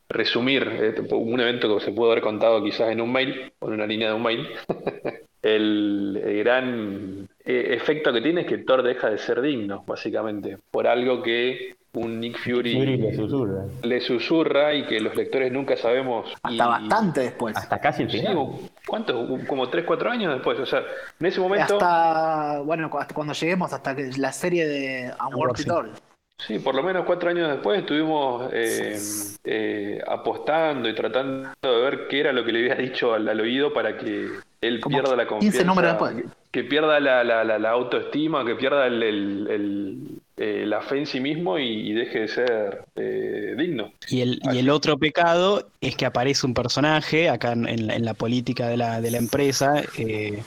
resumir, 0.09 0.67
eh, 0.67 1.01
un 1.11 1.39
evento 1.39 1.77
que 1.77 1.85
se 1.85 1.91
pudo 1.93 2.11
haber 2.11 2.21
contado 2.21 2.61
quizás 2.61 2.91
en 2.91 2.99
un 2.99 3.11
mail 3.11 3.53
o 3.59 3.67
en 3.67 3.73
una 3.73 3.87
línea 3.87 4.09
de 4.09 4.15
un 4.15 4.23
mail, 4.23 4.49
el, 5.41 6.21
el 6.23 6.39
gran 6.39 7.29
eh, 7.45 7.67
efecto 7.69 8.11
que 8.11 8.21
tiene 8.21 8.41
es 8.41 8.47
que 8.47 8.57
Thor 8.57 8.83
deja 8.83 9.09
de 9.09 9.17
ser 9.17 9.41
digno, 9.41 9.85
básicamente, 9.87 10.57
por 10.71 10.87
algo 10.87 11.23
que 11.23 11.75
un 11.93 12.19
Nick 12.21 12.37
Fury, 12.39 12.73
Fury 12.75 12.97
le 12.97 13.15
susurra. 13.15 13.63
le 13.83 13.99
susurra 14.01 14.73
y 14.73 14.85
que 14.85 14.99
los 15.01 15.15
lectores 15.15 15.51
nunca 15.51 15.75
sabemos. 15.75 16.31
Hasta 16.41 16.53
y- 16.53 16.57
bastante 16.67 17.19
después. 17.21 17.55
Hasta 17.57 17.79
casi 17.79 18.03
el 18.03 18.09
final. 18.11 18.35
como- 18.35 18.59
¿Cuánto? 18.87 19.27
Como 19.47 19.69
3, 19.69 19.83
4 19.85 20.09
años 20.09 20.33
después. 20.33 20.57
O 20.59 20.65
sea, 20.65 20.83
en 21.19 21.25
ese 21.25 21.39
momento. 21.41 21.73
Hasta, 21.75 22.59
bueno, 22.61 22.89
hasta 22.97 23.13
cuando 23.13 23.33
lleguemos 23.33 23.73
hasta 23.73 23.95
que 23.95 24.09
la 24.17 24.31
serie 24.31 24.65
de 24.67 25.11
Unworthy 25.27 25.63
sí. 25.63 25.67
Thor. 25.69 25.89
Sí, 26.37 26.57
por 26.57 26.73
lo 26.73 26.81
menos 26.81 27.05
cuatro 27.05 27.29
años 27.29 27.47
después 27.51 27.81
estuvimos 27.81 28.49
eh, 28.51 28.97
eh, 29.43 30.01
apostando 30.07 30.89
y 30.89 30.95
tratando 30.95 31.49
de 31.61 31.69
ver 31.81 32.07
qué 32.09 32.19
era 32.21 32.33
lo 32.33 32.43
que 32.43 32.51
le 32.51 32.59
había 32.71 32.75
dicho 32.83 33.13
al, 33.13 33.29
al 33.29 33.39
oído 33.39 33.71
para 33.73 33.95
que 33.95 34.27
él 34.59 34.79
Como 34.81 34.95
pierda 34.97 35.15
la 35.15 35.27
15 35.27 35.29
confianza. 35.29 35.63
números 35.63 35.91
después. 35.91 36.25
Que 36.49 36.63
pierda 36.63 36.99
la, 36.99 37.23
la- 37.23 37.43
la- 37.43 37.59
la 37.59 37.69
autoestima, 37.69 38.43
que 38.43 38.55
pierda 38.55 38.87
el, 38.87 39.03
el- 39.03 39.47
el- 39.51 40.07
eh, 40.43 40.65
la 40.65 40.81
fe 40.81 40.97
en 40.97 41.05
sí 41.05 41.19
mismo 41.19 41.59
y, 41.59 41.89
y 41.89 41.93
deje 41.93 42.19
de 42.21 42.27
ser 42.27 42.83
eh, 42.95 43.53
digno. 43.57 43.91
Y 44.09 44.21
el, 44.21 44.39
y 44.51 44.57
el 44.57 44.69
otro 44.69 44.97
pecado 44.97 45.69
es 45.81 45.95
que 45.95 46.05
aparece 46.05 46.45
un 46.47 46.53
personaje 46.53 47.29
acá 47.29 47.51
en, 47.51 47.67
en 47.67 47.87
la, 47.87 47.95
en 47.95 48.05
la 48.05 48.13
política 48.15 48.67
de 48.67 48.77
la, 48.77 49.01
de 49.01 49.11
la 49.11 49.17
empresa, 49.19 49.83
eh, 49.97 50.41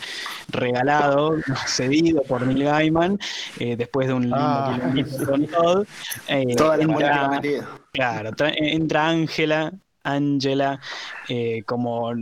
regalado, 0.48 1.36
cedido 1.66 2.22
por 2.22 2.46
Neil 2.46 2.64
Gaiman, 2.64 3.18
eh, 3.58 3.76
después 3.76 4.06
de 4.08 4.14
un 4.14 4.22
lindo 4.22 4.36
Ah. 4.38 4.72
quilombito 4.74 5.26
con 5.26 5.46
Todd. 5.46 5.86
eh, 6.28 6.54
Toda 6.56 6.76
la 6.76 6.82
entra-. 6.84 7.40
Claro, 7.92 8.30
tra- 8.32 8.54
entra 8.56 9.08
Ángela, 9.08 9.72
Ángela, 10.04 10.80
eh, 11.28 11.62
como 11.66 12.12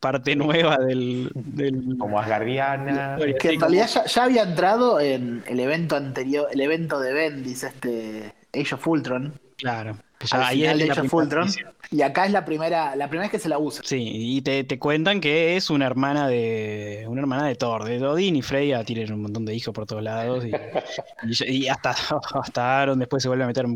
parte 0.00 0.34
nueva 0.36 0.78
del... 0.78 1.30
del- 1.34 1.96
Como 1.98 2.18
Asgardiana. 2.18 3.16
Que 3.38 3.48
en 3.50 3.54
como- 3.60 3.68
realidad 3.68 3.88
ya, 3.92 4.04
ya 4.06 4.24
había 4.24 4.42
entrado 4.44 4.98
en 5.00 5.44
el 5.46 5.60
evento 5.60 5.96
anterior, 5.96 6.48
el 6.50 6.60
evento 6.60 6.98
de 7.00 7.12
Bendis, 7.12 7.64
este 7.64 8.32
Age 8.54 8.74
of 8.74 8.86
Ultron. 8.88 9.34
Claro, 9.58 9.96
Al 10.30 10.42
ahí 10.44 10.60
final 10.60 10.74
es 10.74 10.78
de 10.80 10.86
la 10.86 10.92
Age 10.92 11.00
of 11.00 11.08
primera 11.10 11.22
Ultron. 11.24 11.42
aparición. 11.42 11.72
Y 11.90 12.00
acá 12.02 12.24
es 12.24 12.32
la 12.32 12.44
primera, 12.44 12.96
la 12.96 13.08
primera 13.08 13.24
vez 13.24 13.30
que 13.32 13.38
se 13.38 13.48
la 13.50 13.58
usa. 13.58 13.82
Sí, 13.84 14.10
y 14.12 14.40
te, 14.40 14.64
te 14.64 14.78
cuentan 14.78 15.20
que 15.20 15.56
es 15.56 15.68
una 15.68 15.84
hermana 15.86 16.26
de 16.28 17.04
una 17.08 17.20
hermana 17.20 17.46
de 17.46 17.54
Thor, 17.54 17.84
de 17.84 18.02
Odín 18.06 18.36
y 18.36 18.42
Freya 18.42 18.82
tienen 18.84 19.12
un 19.12 19.22
montón 19.22 19.44
de 19.44 19.54
hijos 19.54 19.74
por 19.74 19.84
todos 19.86 20.02
lados 20.02 20.44
y, 20.46 20.50
y- 21.44 21.56
y 21.64 21.68
hasta, 21.68 21.90
hasta 22.40 22.80
Aaron 22.80 22.98
después 22.98 23.22
se 23.22 23.28
vuelve 23.28 23.44
a 23.44 23.46
meter 23.46 23.66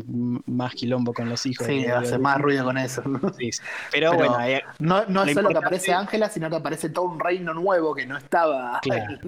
más 0.47 0.73
quilombo 0.73 1.13
con 1.13 1.29
los 1.29 1.45
hijos. 1.45 1.67
Sí, 1.67 1.85
hace 1.85 2.17
más 2.17 2.39
ruido 2.39 2.63
con 2.65 2.77
eso. 2.77 3.03
sí, 3.37 3.51
sí. 3.51 3.61
Pero, 3.91 4.11
Pero 4.11 4.29
bueno, 4.29 4.41
eh, 4.45 4.63
No, 4.79 5.05
no 5.07 5.23
es 5.23 5.33
solo 5.35 5.49
que 5.49 5.57
aparece 5.57 5.93
Ángela, 5.93 6.29
sino 6.29 6.49
que 6.49 6.55
aparece 6.55 6.89
todo 6.89 7.05
un 7.05 7.19
reino 7.19 7.53
nuevo 7.53 7.93
que 7.93 8.05
no 8.07 8.17
estaba 8.17 8.79
Claro. 8.81 9.19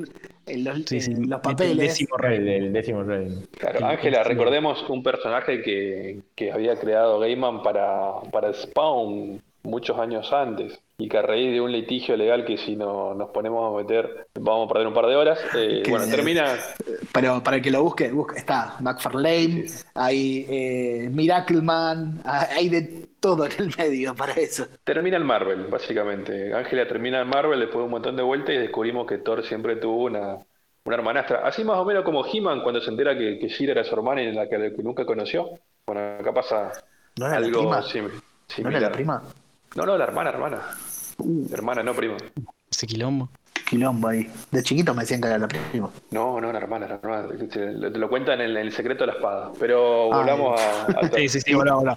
En, 0.49 0.63
los, 0.63 0.77
sí, 0.85 0.99
sí, 1.01 1.11
en 1.11 1.29
los 1.29 1.37
el 1.37 1.41
papeles. 1.41 1.77
décimo 1.77 2.17
Rey 2.17 2.39
del 2.43 2.73
décimo 2.73 3.03
rey. 3.03 3.27
Claro, 3.57 3.79
El- 3.79 3.83
Ángela, 3.85 4.21
el- 4.21 4.25
recordemos 4.25 4.89
un 4.89 5.03
personaje 5.03 5.61
que, 5.61 6.19
que 6.35 6.51
había 6.51 6.75
creado 6.75 7.19
Gaiman 7.19 7.61
para, 7.63 8.21
para 8.31 8.53
Spawn 8.53 9.41
muchos 9.63 9.97
años 9.97 10.31
antes 10.33 10.79
y 10.97 11.07
que 11.07 11.17
a 11.17 11.21
raíz 11.21 11.51
de 11.51 11.61
un 11.61 11.71
litigio 11.71 12.15
legal 12.17 12.45
que 12.45 12.57
si 12.57 12.75
no 12.75 13.13
nos 13.13 13.29
ponemos 13.29 13.73
a 13.73 13.77
meter 13.77 14.27
vamos 14.35 14.69
a 14.69 14.73
perder 14.73 14.87
un 14.87 14.93
par 14.93 15.05
de 15.07 15.15
horas, 15.15 15.39
eh, 15.55 15.81
Que- 15.83 15.91
bueno, 15.91 16.05
termina... 16.09 16.57
Pero 17.13 17.41
para 17.43 17.57
el 17.57 17.63
que 17.63 17.71
lo 17.71 17.83
busque, 17.83 18.11
busque 18.11 18.37
está 18.39 18.75
McFarlane, 18.81 19.65
hay 19.95 20.45
eh, 20.49 21.09
Miracleman, 21.11 22.21
hay 22.23 22.69
de 22.69 23.07
todo 23.19 23.45
en 23.45 23.51
el 23.57 23.73
medio 23.77 24.15
para 24.15 24.33
eso. 24.33 24.67
Termina 24.83 25.17
el 25.17 25.23
Marvel, 25.25 25.65
básicamente. 25.67 26.53
Ángela 26.53 26.87
termina 26.87 27.19
el 27.19 27.25
Marvel 27.27 27.59
después 27.59 27.79
de 27.79 27.83
un 27.85 27.91
montón 27.91 28.15
de 28.15 28.23
vueltas 28.23 28.55
y 28.55 28.57
descubrimos 28.59 29.07
que 29.07 29.17
Thor 29.19 29.43
siempre 29.45 29.75
tuvo 29.77 30.03
una, 30.05 30.37
una 30.85 30.95
hermanastra. 30.95 31.41
Así 31.45 31.63
más 31.63 31.77
o 31.77 31.85
menos 31.85 32.03
como 32.03 32.25
He-Man 32.25 32.61
cuando 32.61 32.81
se 32.81 32.89
entera 32.89 33.17
que, 33.17 33.39
que 33.39 33.49
Shira 33.49 33.71
era 33.73 33.83
su 33.83 33.93
hermana 33.95 34.21
y 34.21 34.31
la 34.31 34.47
que, 34.47 34.73
que 34.75 34.83
nunca 34.83 35.05
conoció. 35.05 35.49
Bueno, 35.85 36.01
acá 36.19 36.33
pasa 36.33 36.71
¿No 37.17 37.25
era 37.27 37.39
la 37.39 37.45
algo 37.45 37.59
prima? 37.59 37.81
sim- 37.83 38.09
¿No 38.63 38.69
era 38.69 38.79
la 38.79 38.91
prima? 38.91 39.23
No, 39.75 39.85
no, 39.85 39.97
la 39.97 40.03
hermana, 40.03 40.29
hermana. 40.29 40.61
Hermana, 41.51 41.83
no 41.83 41.93
prima. 41.93 42.17
Ese 42.71 42.87
quilombo. 42.87 43.29
Quilombo 43.69 44.07
ahí. 44.07 44.27
De 44.51 44.63
chiquito 44.63 44.95
me 44.95 45.03
decían 45.03 45.21
que 45.21 45.27
era 45.27 45.37
la 45.37 45.47
prima. 45.47 45.91
No, 46.09 46.41
no, 46.41 46.51
la 46.51 46.57
hermana, 46.57 46.87
la 46.87 46.95
hermana. 46.95 47.27
Te 47.47 47.99
lo, 47.99 48.09
cuentan 48.09 48.41
en 48.41 48.49
el, 48.49 48.57
en 48.57 48.67
el 48.67 48.73
secreto 48.73 49.03
de 49.03 49.07
la 49.07 49.13
espada. 49.13 49.51
Pero 49.59 50.07
volvamos 50.07 50.59
a, 50.59 50.85
a. 50.85 51.09
Sí, 51.15 51.29
sí, 51.29 51.41
sí, 51.41 51.53
bueno, 51.53 51.75
bueno. 51.75 51.95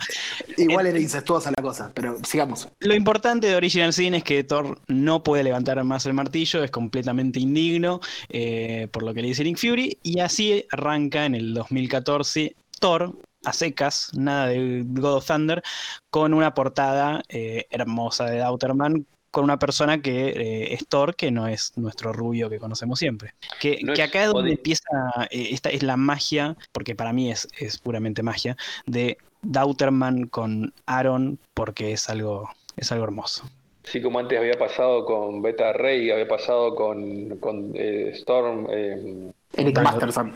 Igual 0.59 0.89
era 0.89 0.99
incestuosa 0.99 1.51
la 1.57 1.63
cosa, 1.63 1.91
pero 1.95 2.19
sigamos. 2.25 2.69
Lo 2.81 2.95
importante 2.95 3.47
de 3.47 3.57
Original 3.57 3.93
Sin 3.95 4.15
es 4.15 4.25
que 4.25 4.45
Thor 4.45 4.79
no 4.89 5.23
puede 5.23 5.45
levantar 5.45 5.83
más 5.85 6.05
el 6.05 6.13
martillo, 6.13 6.63
es 6.63 6.71
completamente 6.71 7.41
indigno, 7.41 8.01
eh, 8.29 8.89
por 8.93 9.03
lo 9.03 9.15
que 9.15 9.23
le 9.23 9.29
dice 9.29 9.45
Nick 9.45 9.59
Fury, 9.59 9.99
y 10.03 10.21
así 10.21 10.67
arranca 10.71 11.25
en 11.25 11.35
el 11.35 11.55
2014 11.55 12.55
Thor 12.81 13.15
a 13.45 13.53
secas, 13.53 14.11
nada 14.15 14.47
de 14.49 14.85
God 14.87 15.17
of 15.17 15.27
Thunder, 15.27 15.63
con 16.11 16.35
una 16.35 16.55
portada 16.55 17.23
eh, 17.29 17.67
hermosa 17.71 18.27
de 18.27 18.39
Dauterman, 18.39 19.07
con 19.33 19.45
una 19.45 19.59
persona 19.59 20.03
que 20.03 20.29
eh, 20.29 20.75
es 20.75 20.87
Thor, 20.87 21.17
que 21.17 21.31
no 21.31 21.49
es 21.49 21.73
nuestro 21.77 22.13
rubio 22.13 22.51
que 22.51 22.59
conocemos 22.59 22.99
siempre. 22.99 23.35
Que, 23.61 23.81
No 23.83 23.95
que 23.95 24.03
es 24.03 24.09
acá 24.09 24.25
es 24.25 24.33
donde 24.33 24.53
empieza, 24.53 24.85
eh, 25.31 25.49
esta 25.53 25.71
es 25.71 25.83
la 25.83 25.97
magia, 25.97 26.57
porque 26.71 26.95
para 26.95 27.13
mí 27.13 27.31
es, 27.31 27.49
es 27.59 27.79
puramente 27.79 28.23
magia, 28.23 28.57
de 28.87 29.17
Dauterman 29.41 30.27
con 30.27 30.75
Aaron, 30.87 31.39
porque 31.55 31.93
es 31.93 32.11
algo, 32.11 32.51
es 32.77 32.93
algo 32.93 33.05
hermoso. 33.05 33.49
Así 33.85 34.01
como 34.01 34.19
antes 34.19 34.39
había 34.39 34.59
pasado 34.59 35.05
con 35.05 35.43
Beta 35.43 35.73
Ray, 35.73 36.11
había 36.11 36.29
pasado 36.29 36.75
con, 36.75 37.39
con 37.39 37.73
eh, 37.75 38.11
Storm, 38.15 38.69
eh, 38.71 39.33
Eric. 39.55 39.81
Masterson. 39.81 40.33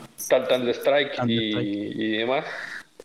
Thunder 0.48 0.74
Strike 0.74 1.16
Thunder 1.16 1.42
y, 1.42 1.50
Strike. 1.50 1.96
y 1.96 2.10
demás. 2.16 2.44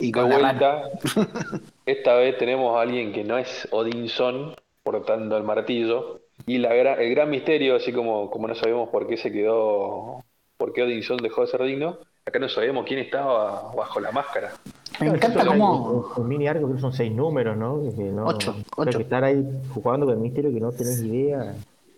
Y 0.02 0.08
De 0.08 0.12
con 0.20 0.30
la 0.30 0.38
rana. 0.40 0.82
vuelta, 1.00 1.62
esta 1.86 2.16
vez 2.16 2.38
tenemos 2.38 2.76
a 2.78 2.82
alguien 2.82 3.12
que 3.14 3.24
no 3.24 3.38
es 3.38 3.68
Odinson 3.72 4.56
portando 4.84 5.38
el 5.38 5.44
martillo. 5.44 6.20
Y 6.48 6.58
la 6.58 6.70
gra- 6.74 6.98
el 7.00 7.12
gran 7.14 7.30
misterio, 7.30 7.76
así 7.76 7.94
como, 7.94 8.30
como 8.32 8.48
no 8.48 8.56
sabemos 8.56 8.90
por 8.90 9.06
qué 9.08 9.16
se 9.18 9.32
quedó, 9.32 10.24
por 10.58 10.74
qué 10.74 10.82
Odinson 10.84 11.18
dejó 11.18 11.42
de 11.42 11.48
ser 11.48 11.62
digno, 11.64 12.00
acá 12.26 12.40
no 12.40 12.50
sabemos 12.50 12.86
quién 12.88 13.00
estaba 13.00 13.72
bajo 13.76 14.00
la 14.00 14.12
máscara. 14.12 14.52
Me 15.00 15.08
encanta 15.08 15.46
cómo. 15.46 16.12
Un 16.18 16.28
mini 16.28 16.48
arco, 16.48 16.64
creo 16.64 16.76
que 16.76 16.82
son 16.82 16.94
seis 16.94 17.12
números, 17.12 17.56
¿no? 17.58 17.80
Que 17.96 18.04
no 18.04 18.26
Ocho, 18.26 18.56
ocho. 18.76 18.98
que 18.98 19.04
estar 19.04 19.24
ahí 19.24 19.44
jugando 19.74 20.06
con 20.08 20.16
el 20.16 20.22
misterio 20.22 20.52
que 20.52 20.60
no 20.60 20.72
tenés 20.72 21.02
idea. 21.04 21.54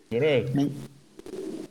¿Quién 0.09 0.23
es? 0.23 0.53
Me, 0.55 0.67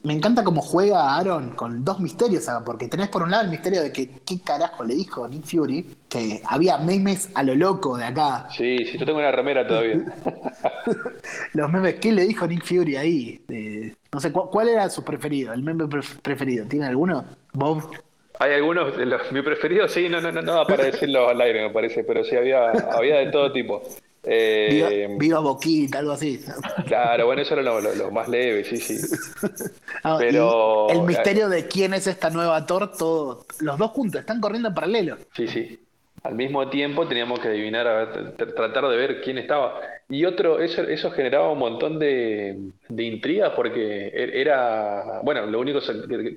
me 0.05 0.12
encanta 0.15 0.43
cómo 0.45 0.61
juega 0.62 1.16
Aaron 1.16 1.51
con 1.51 1.85
dos 1.85 2.01
misterios, 2.01 2.45
¿sabes? 2.45 2.62
porque 2.66 2.89
tenés 2.89 3.09
por 3.09 3.23
un 3.23 3.31
lado 3.31 3.45
el 3.45 3.51
misterio 3.51 3.83
de 3.83 3.93
que 3.93 4.09
qué 4.27 4.41
carajo 4.41 4.85
le 4.85 4.95
dijo 4.95 5.29
Nick 5.29 5.45
Fury, 5.45 5.97
que 6.09 6.43
había 6.47 6.79
memes 6.79 7.31
a 7.35 7.43
lo 7.43 7.55
loco 7.55 7.97
de 7.97 8.05
acá. 8.05 8.49
Sí, 8.51 8.79
sí, 8.85 8.99
yo 8.99 9.07
tengo 9.07 9.19
una 9.20 9.31
remera 9.33 9.66
todavía. 9.66 9.99
Los 11.55 11.70
memes, 11.70 11.95
¿qué 11.97 12.12
le 12.12 12.23
dijo 12.24 12.47
Nick 12.47 12.65
Fury 12.65 12.97
ahí? 12.97 13.45
Eh, 13.49 13.95
no 14.12 14.20
sé, 14.20 14.33
¿cu- 14.33 14.51
¿cuál 14.51 14.69
era 14.69 14.89
su 14.91 15.05
preferido? 15.05 15.53
¿El 15.53 15.62
meme 15.62 15.85
pref- 15.85 16.20
preferido? 16.20 16.66
¿Tiene 16.66 16.87
alguno? 16.87 17.24
Bob. 17.53 17.91
Hay 18.39 18.53
algunos, 18.55 18.97
los, 18.97 19.31
mi 19.31 19.43
preferido, 19.43 19.87
sí, 19.89 20.09
no, 20.09 20.20
no, 20.20 20.33
no, 20.33 20.43
no 20.43 20.66
para 20.66 20.85
decirlo 20.85 21.29
al 21.29 21.41
aire, 21.41 21.62
me 21.69 21.73
parece, 21.73 22.03
pero 22.03 22.24
sí 22.24 22.35
había, 22.35 22.70
había 22.70 23.19
de 23.19 23.27
todo 23.31 23.53
tipo. 23.53 23.83
Viva, 24.24 24.89
Eh, 24.93 25.09
viva 25.19 25.40
Boquita, 25.40 25.99
algo 25.99 26.12
así. 26.12 26.40
claro, 26.86 27.27
bueno, 27.27 27.43
eso 27.43 27.55
era 27.55 27.62
lo, 27.62 27.81
lo- 27.81 27.94
lo 27.94 28.11
más 28.12 28.28
leve, 28.28 28.65
sí, 28.65 28.77
sí. 28.77 28.97
Ah, 30.05 30.16
Pero- 30.19 30.89
el 30.90 31.03
misterio 31.03 31.49
de 31.49 31.66
quién 31.66 31.93
es 31.94 32.07
esta 32.07 32.31
nueva 32.31 32.65
Thor, 32.66 32.97
todo, 32.97 33.47
los 33.61 33.78
dos 33.78 33.90
juntos, 33.90 34.20
están 34.20 34.40
corriendo 34.40 34.69
en 34.69 34.74
paralelo. 34.74 35.16
Sí, 35.36 35.47
sí. 35.49 35.78
Al 36.24 36.36
mismo 36.36 36.69
tiempo 36.70 37.09
teníamos 37.09 37.40
que 37.40 37.49
adivinar, 37.49 37.86
a 37.89 37.94
ver, 38.05 38.36
tr- 38.36 38.55
tratar 38.55 38.86
de 38.89 38.97
ver 38.97 39.20
quién 39.23 39.39
estaba. 39.39 39.81
Y 40.09 40.24
otro, 40.24 40.61
eso, 40.61 40.82
eso 40.82 41.11
generaba 41.11 41.51
un 41.51 41.59
montón 41.59 41.99
de, 41.99 42.70
de 42.89 43.03
intrigas 43.03 43.53
porque 43.57 44.07
e- 44.07 44.40
era, 44.40 45.20
bueno, 45.24 45.47
lo 45.47 45.59
único 45.59 45.81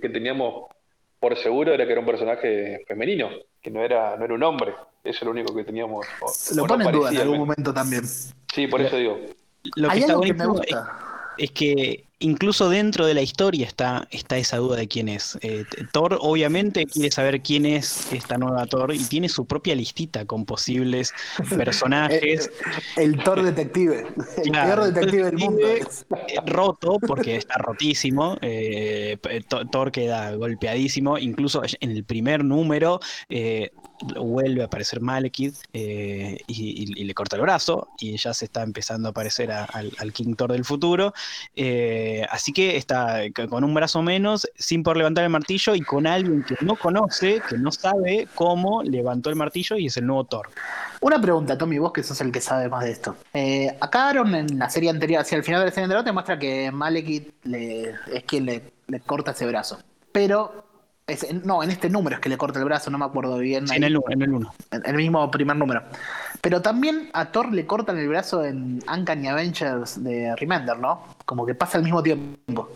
que 0.02 0.10
teníamos 0.10 0.70
por 1.28 1.36
seguro 1.40 1.74
era 1.74 1.88
que 1.88 1.92
era 1.94 2.02
un 2.02 2.06
personaje 2.06 2.84
femenino, 2.88 3.30
que 3.60 3.72
no 3.72 3.82
era, 3.82 4.16
no 4.16 4.26
era 4.26 4.34
un 4.36 4.44
hombre. 4.44 4.76
Eso 5.04 5.18
es 5.20 5.24
lo 5.24 5.32
único 5.32 5.56
que 5.56 5.64
teníamos. 5.64 6.06
o- 6.22 6.26
o 6.26 6.56
Lo 6.56 6.62
no 6.62 6.68
pone 6.68 6.86
en 6.86 6.92
duda 6.92 7.10
en 7.10 7.18
algún 7.18 7.40
momento 7.40 7.74
también. 7.74 8.04
Sí, 8.54 8.68
por 8.68 8.80
eso 8.82 8.96
digo. 8.96 9.20
Lo 9.76 9.88
que 9.88 9.94
Hay 9.96 10.00
está 10.02 10.12
algo 10.14 10.22
que 10.24 10.34
me 10.36 10.46
gusta. 10.46 11.00
Es 11.38 11.52
que 11.52 12.04
incluso 12.20 12.70
dentro 12.70 13.06
de 13.06 13.14
la 13.14 13.22
historia 13.22 13.68
está, 13.68 14.08
está 14.10 14.38
esa 14.38 14.58
duda 14.58 14.78
de 14.78 14.88
quién 14.88 15.10
es. 15.10 15.38
Eh, 15.42 15.66
Thor 15.92 16.18
obviamente 16.22 16.86
quiere 16.86 17.12
saber 17.12 17.42
quién 17.42 17.66
es 17.66 18.12
esta 18.14 18.38
nueva 18.38 18.66
Thor 18.66 18.94
y 18.94 19.04
tiene 19.04 19.28
su 19.30 19.46
propia 19.46 19.76
listita 19.76 20.26
con 20.26 20.46
posibles 20.46 21.14
personajes. 21.58 22.50
El 22.96 23.18
Thor 23.24 23.44
detective, 23.44 24.08
el 24.38 24.44
Claro, 24.52 24.84
peor 24.84 24.94
detective 24.94 25.24
del 25.26 25.38
mundo. 25.38 25.68
eh, 25.68 25.84
roto 26.46 26.98
porque 27.06 27.36
está 27.36 27.56
rotísimo. 27.58 28.38
eh, 28.42 29.18
Thor- 29.50 29.70
Thor 29.70 29.92
queda 29.92 30.34
golpeadísimo. 30.36 31.18
Incluso 31.18 31.62
en 31.82 31.92
el 31.92 32.04
primer 32.06 32.44
número 32.46 33.00
eh, 33.30 33.72
vuelve 34.18 34.62
a 34.62 34.66
aparecer 34.66 35.00
Malekith 35.02 35.56
eh, 35.74 36.40
y, 36.48 37.04
le 37.04 37.14
corta 37.14 37.36
el 37.36 37.42
brazo. 37.42 37.88
Y 38.00 38.18
ya 38.18 38.34
se 38.34 38.46
está 38.46 38.62
empezando 38.64 39.10
a 39.10 39.12
parecer 39.14 39.52
a- 39.52 39.66
al, 39.66 39.92
al 40.00 40.14
King 40.14 40.36
Thor 40.36 40.52
del 40.52 40.66
futuro. 40.66 41.14
Eh, 41.56 42.26
así 42.30 42.52
que 42.54 42.78
está 42.78 43.22
con 43.50 43.64
un 43.64 43.74
brazo 43.74 44.02
menos, 44.02 44.48
sin 44.58 44.84
poder 44.84 44.98
levantar 44.98 45.24
el 45.24 45.30
martillo 45.30 45.76
y 45.76 45.82
con 45.82 46.08
alguien 46.08 46.44
que 46.44 46.56
no 46.62 46.76
conoce, 46.76 47.42
que 47.50 47.58
no 47.58 47.72
sabe 47.72 48.28
cómo 48.36 48.84
levantó 48.84 49.30
el 49.30 49.36
martillo 49.36 49.78
y 49.78 49.88
es 49.88 49.98
el 49.98 50.06
nuevo 50.08 50.24
Thor. 50.26 50.50
Una 51.02 51.22
pregunta, 51.22 51.58
Tommy, 51.58 51.78
vos 51.78 51.94
que 51.94 52.04
sos 52.04 52.20
el 52.22 52.32
que 52.32 52.42
sabe 52.42 52.68
más 52.70 52.84
de 52.84 52.92
esto. 52.92 53.16
Eh, 53.34 53.76
acá 53.80 54.10
Aaron 54.10 54.34
en 54.36 54.58
la 54.60 54.70
serie 54.70 54.90
anterior, 54.90 55.22
hacia 55.22 55.38
el 55.38 55.44
final 55.44 55.62
de 55.62 55.66
la 55.68 55.72
serie 55.72 55.84
anterior, 55.86 56.04
te 56.04 56.12
muestra 56.12 56.40
que 56.40 56.72
Malekith 56.72 57.34
le- 57.44 57.92
es 58.12 58.24
quien 58.26 58.46
le 58.46 58.62
corta 59.06 59.32
ese 59.32 59.46
brazo. 59.46 59.80
Pero, 60.12 60.65
es- 61.08 61.46
no, 61.46 61.62
en 61.64 61.70
este 61.72 61.90
número 61.90 62.16
es 62.16 62.22
que 62.22 62.30
le 62.30 62.38
corta 62.38 62.60
el 62.60 62.66
brazo, 62.66 62.90
no 62.90 62.98
me 62.98 63.06
acuerdo 63.06 63.38
bien. 63.38 63.68
Sí, 63.68 63.76
en 63.76 63.84
el 63.84 63.98
1. 63.98 64.06
En 64.10 64.22
el 64.22 64.34
uno. 64.34 64.54
En 64.72 64.86
el 64.86 64.96
mismo 64.96 65.30
primer 65.32 65.56
número. 65.56 65.84
Pero 66.42 66.62
también 66.62 67.10
a 67.14 67.32
Thor 67.32 67.52
le 67.54 67.66
cortan 67.66 67.98
el 67.98 68.08
brazo 68.08 68.44
en 68.44 68.80
Uncanny 68.92 69.28
Avengers 69.28 70.04
de 70.04 70.36
Remender, 70.36 70.78
¿no? 70.80 71.04
Como 71.26 71.46
que 71.46 71.56
pasa 71.56 71.78
al 71.78 71.84
mismo 71.84 72.02
tiempo. 72.04 72.70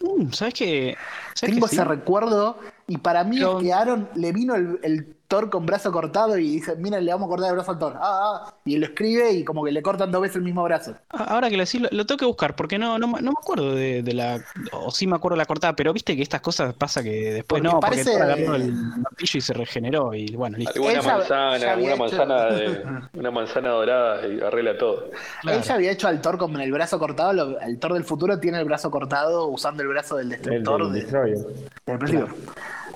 Mm, 0.00 0.30
¿Sabes 0.32 0.54
qué? 0.54 0.96
¿Sabes 1.34 1.54
Tengo 1.54 1.66
que 1.66 1.70
sí? 1.70 1.76
ese 1.76 1.84
recuerdo 1.84 2.58
y 2.88 2.98
para 2.98 3.22
mí 3.22 3.36
Pero- 3.38 3.58
es 3.58 3.64
que 3.64 3.72
Aaron 3.72 4.08
le 4.16 4.32
vino 4.32 4.54
el, 4.56 4.80
el 4.82 5.14
Thor 5.28 5.50
con 5.50 5.66
brazo 5.66 5.92
cortado 5.92 6.38
y 6.38 6.52
dice, 6.52 6.74
mira, 6.76 6.98
le 7.02 7.12
vamos 7.12 7.26
a 7.26 7.28
cortar 7.28 7.50
el 7.50 7.56
brazo 7.56 7.72
al 7.72 7.78
Thor. 7.78 7.92
Ah, 7.96 8.44
ah, 8.46 8.54
y 8.64 8.78
lo 8.78 8.86
escribe 8.86 9.30
y 9.30 9.44
como 9.44 9.62
que 9.62 9.70
le 9.72 9.82
cortan 9.82 10.10
dos 10.10 10.22
veces 10.22 10.36
el 10.36 10.42
mismo 10.42 10.62
brazo. 10.64 10.94
Ah, 11.10 11.24
Ahora 11.34 11.50
que 11.50 11.58
lo 11.58 11.64
decís, 11.66 11.82
lo, 11.82 11.88
lo 11.92 12.06
tengo 12.06 12.18
que 12.18 12.24
buscar, 12.24 12.56
porque 12.56 12.78
no, 12.78 12.98
no, 12.98 13.06
me- 13.08 13.20
no 13.20 13.32
me 13.32 13.36
acuerdo 13.38 13.74
de, 13.74 14.02
de 14.02 14.14
la. 14.14 14.40
O 14.72 14.90
sí 14.90 15.06
me 15.06 15.16
acuerdo 15.16 15.34
de 15.34 15.40
la 15.40 15.44
cortada, 15.44 15.76
pero 15.76 15.92
viste 15.92 16.16
que 16.16 16.22
estas 16.22 16.40
cosas 16.40 16.72
pasa 16.72 17.02
que 17.02 17.10
después 17.34 17.60
Porque 17.60 17.74
no, 17.74 17.78
parece- 17.78 18.04
porque 18.04 18.18
Thor 18.24 18.32
agarró 18.32 18.54
el 18.54 18.72
martillo 18.72 19.36
y 19.38 19.40
se 19.42 19.52
regeneró 19.52 20.14
y 20.14 20.34
bueno, 20.34 20.56
listo. 20.56 20.72
Alguna 20.82 21.02
manzana, 21.02 21.72
alguna 21.74 21.96
manzana, 21.96 22.44
de, 22.46 22.82
una 23.12 23.30
manzana 23.30 23.68
dorada 23.68 24.26
y 24.26 24.40
arregla 24.40 24.78
todo. 24.78 25.10
Claro. 25.42 25.58
Ella 25.58 25.74
había 25.74 25.90
hecho 25.90 26.08
al 26.08 26.22
Thor 26.22 26.38
con 26.38 26.58
el 26.58 26.72
brazo 26.72 26.98
cortado, 26.98 27.34
lo- 27.34 27.60
el 27.60 27.78
Thor 27.78 27.92
del 27.92 28.04
futuro 28.04 28.40
tiene 28.40 28.60
el 28.60 28.64
brazo 28.64 28.90
cortado 28.90 29.46
usando 29.48 29.82
el 29.82 29.88
brazo 29.90 30.16
del 30.16 30.32
El 30.32 30.40
destructor 30.40 30.84
del 30.84 30.92
de- 30.94 31.00
Destroyer. 31.02 31.38
del 31.84 31.98
principio. 31.98 32.28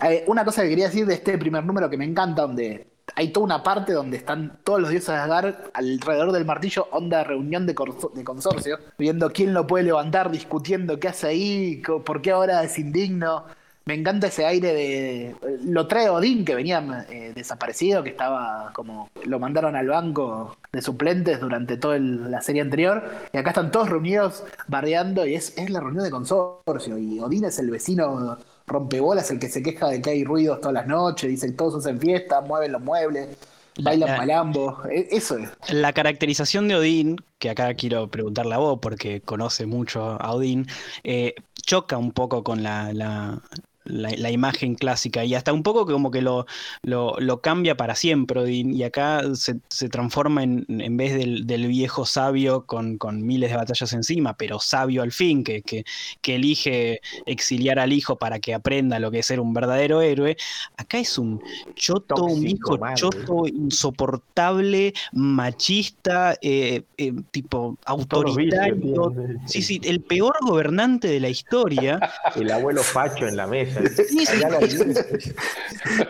Eh, 0.03 0.25
una 0.27 0.45
cosa 0.45 0.63
que 0.63 0.69
quería 0.69 0.87
decir 0.87 1.07
de 1.07 1.15
este 1.15 1.39
primer 1.39 1.65
número 1.65 1.89
que 1.89 1.97
me 1.97 2.05
encanta, 2.05 2.43
donde 2.43 2.93
hay 3.15 3.29
toda 3.29 3.45
una 3.45 3.63
parte 3.63 3.93
donde 3.93 4.17
están 4.17 4.59
todos 4.65 4.81
los 4.81 4.91
dioses 4.91 5.09
de 5.09 5.15
Asgard 5.15 5.55
alrededor 5.75 6.33
del 6.33 6.45
martillo, 6.45 6.89
onda 6.93 7.25
reunión 7.25 7.67
de, 7.67 7.75
consorcio, 7.75 8.79
viendo 8.99 9.31
quién 9.31 9.55
lo 9.55 9.67
puede 9.67 9.85
levantar, 9.85 10.31
discutiendo 10.31 10.99
qué 10.99 11.09
hace 11.09 11.29
ahí, 11.29 11.83
por 12.05 12.23
qué 12.23 12.31
ahora 12.31 12.63
es 12.65 12.79
indigno. 12.79 13.45
Me 13.85 13.95
encanta 13.95 14.29
ese 14.29 14.47
aire 14.47 14.73
de. 14.73 15.37
Lo 15.65 15.89
trae 15.89 16.09
Odín, 16.09 16.45
que 16.45 16.55
venía 16.55 17.05
eh, 17.11 17.33
desaparecido, 17.35 18.05
que 18.05 18.11
estaba 18.11 18.71
como. 18.73 19.11
Lo 19.25 19.41
mandaron 19.41 19.75
al 19.75 19.89
banco 19.89 20.57
de 20.71 20.81
suplentes 20.81 21.41
durante 21.41 21.77
toda 21.77 21.99
la 21.99 22.41
serie 22.43 22.63
anterior. 22.63 23.03
Y 23.33 23.39
acá 23.39 23.51
están 23.51 23.73
todos 23.73 23.89
reunidos 23.89 24.45
bardeando, 24.69 25.27
y 25.27 25.35
es, 25.35 25.59
es 25.59 25.69
la 25.71 25.81
reunión 25.81 26.05
de 26.05 26.11
consorcio. 26.13 26.97
Y 26.97 27.19
Odín 27.19 27.45
es 27.45 27.59
el 27.59 27.71
vecino 27.73 28.39
rompebolas, 28.67 29.31
el 29.31 29.39
que 29.39 29.49
se 29.49 29.63
queja 29.63 29.89
de 29.89 30.01
que 30.03 30.11
hay 30.11 30.25
ruidos 30.25 30.61
todas 30.61 30.75
las 30.75 30.87
noches, 30.87 31.29
dice 31.31 31.47
que 31.49 31.53
todos 31.53 31.77
hacen 31.85 32.01
fiesta, 32.01 32.41
mueven 32.41 32.73
los 32.73 32.83
muebles, 32.83 33.37
bailan 33.83 34.11
La- 34.11 34.17
malambo. 34.19 34.79
E- 34.91 35.09
Eso 35.11 35.39
es. 35.39 35.51
La 35.71 35.93
caracterización 35.93 36.69
de 36.69 36.77
Odín, 36.77 37.17
que 37.39 37.51
acá 37.51 37.73
quiero 37.75 38.09
preguntarle 38.09 38.55
a 38.55 38.59
vos 38.59 38.79
porque 38.81 39.21
conoce 39.21 39.67
mucho 39.67 40.03
a 40.21 40.33
Odín, 40.33 40.67
eh, 41.05 41.35
choca 41.65 41.97
un 41.99 42.13
poco 42.13 42.43
con 42.45 42.63
la, 42.63 42.93
la- 42.93 43.41
la- 43.85 44.11
la 44.17 44.31
imagen 44.31 44.75
clásica 44.75 45.25
y 45.25 45.35
hasta 45.35 45.53
un 45.53 45.63
poco 45.63 45.87
como 45.87 46.11
que 46.11 46.23
lo, 46.23 46.47
lo, 46.83 47.19
lo 47.19 47.41
cambia 47.41 47.77
para 47.77 47.95
siempre 47.95 48.51
y 48.51 48.83
acá 48.83 49.23
se, 49.35 49.57
se 49.69 49.89
transforma 49.89 50.43
en, 50.43 50.65
en 50.69 50.97
vez 50.97 51.15
del, 51.15 51.47
del 51.47 51.67
viejo 51.67 52.07
sabio 52.07 52.65
con, 52.67 52.99
con 52.99 53.25
miles 53.27 53.51
de 53.51 53.57
batallas 53.57 53.93
encima, 53.93 54.37
pero 54.37 54.59
sabio 54.59 55.03
al 55.03 55.13
fin, 55.13 55.45
que, 55.45 55.63
que, 55.63 55.85
que 56.21 56.35
elige 56.37 57.01
exiliar 57.27 57.79
al 57.79 57.93
hijo 57.93 58.17
para 58.19 58.39
que 58.41 58.55
aprenda 58.55 58.99
lo 58.99 59.11
que 59.11 59.21
es 59.21 59.27
ser 59.27 59.41
un 59.41 59.53
verdadero 59.55 60.01
héroe, 60.03 60.37
acá 60.77 60.99
es 60.99 61.19
un 61.19 61.41
choto, 61.75 62.25
un 62.25 62.47
hijo 62.47 62.79
choto, 62.95 63.47
insoportable, 63.47 64.93
machista, 65.13 66.37
eh, 66.41 66.83
eh, 66.97 67.13
tipo 67.31 67.79
autoritario. 67.85 69.13
Sí, 69.47 69.63
sí, 69.63 69.81
el 69.85 70.01
peor 70.03 70.35
gobernante 70.43 71.09
de 71.09 71.21
la 71.21 71.29
historia. 71.29 71.99
El 72.37 72.51
abuelo 72.51 72.83
Facho 72.83 73.27
en 73.27 73.37
la 73.37 73.47
mesa. 73.47 73.72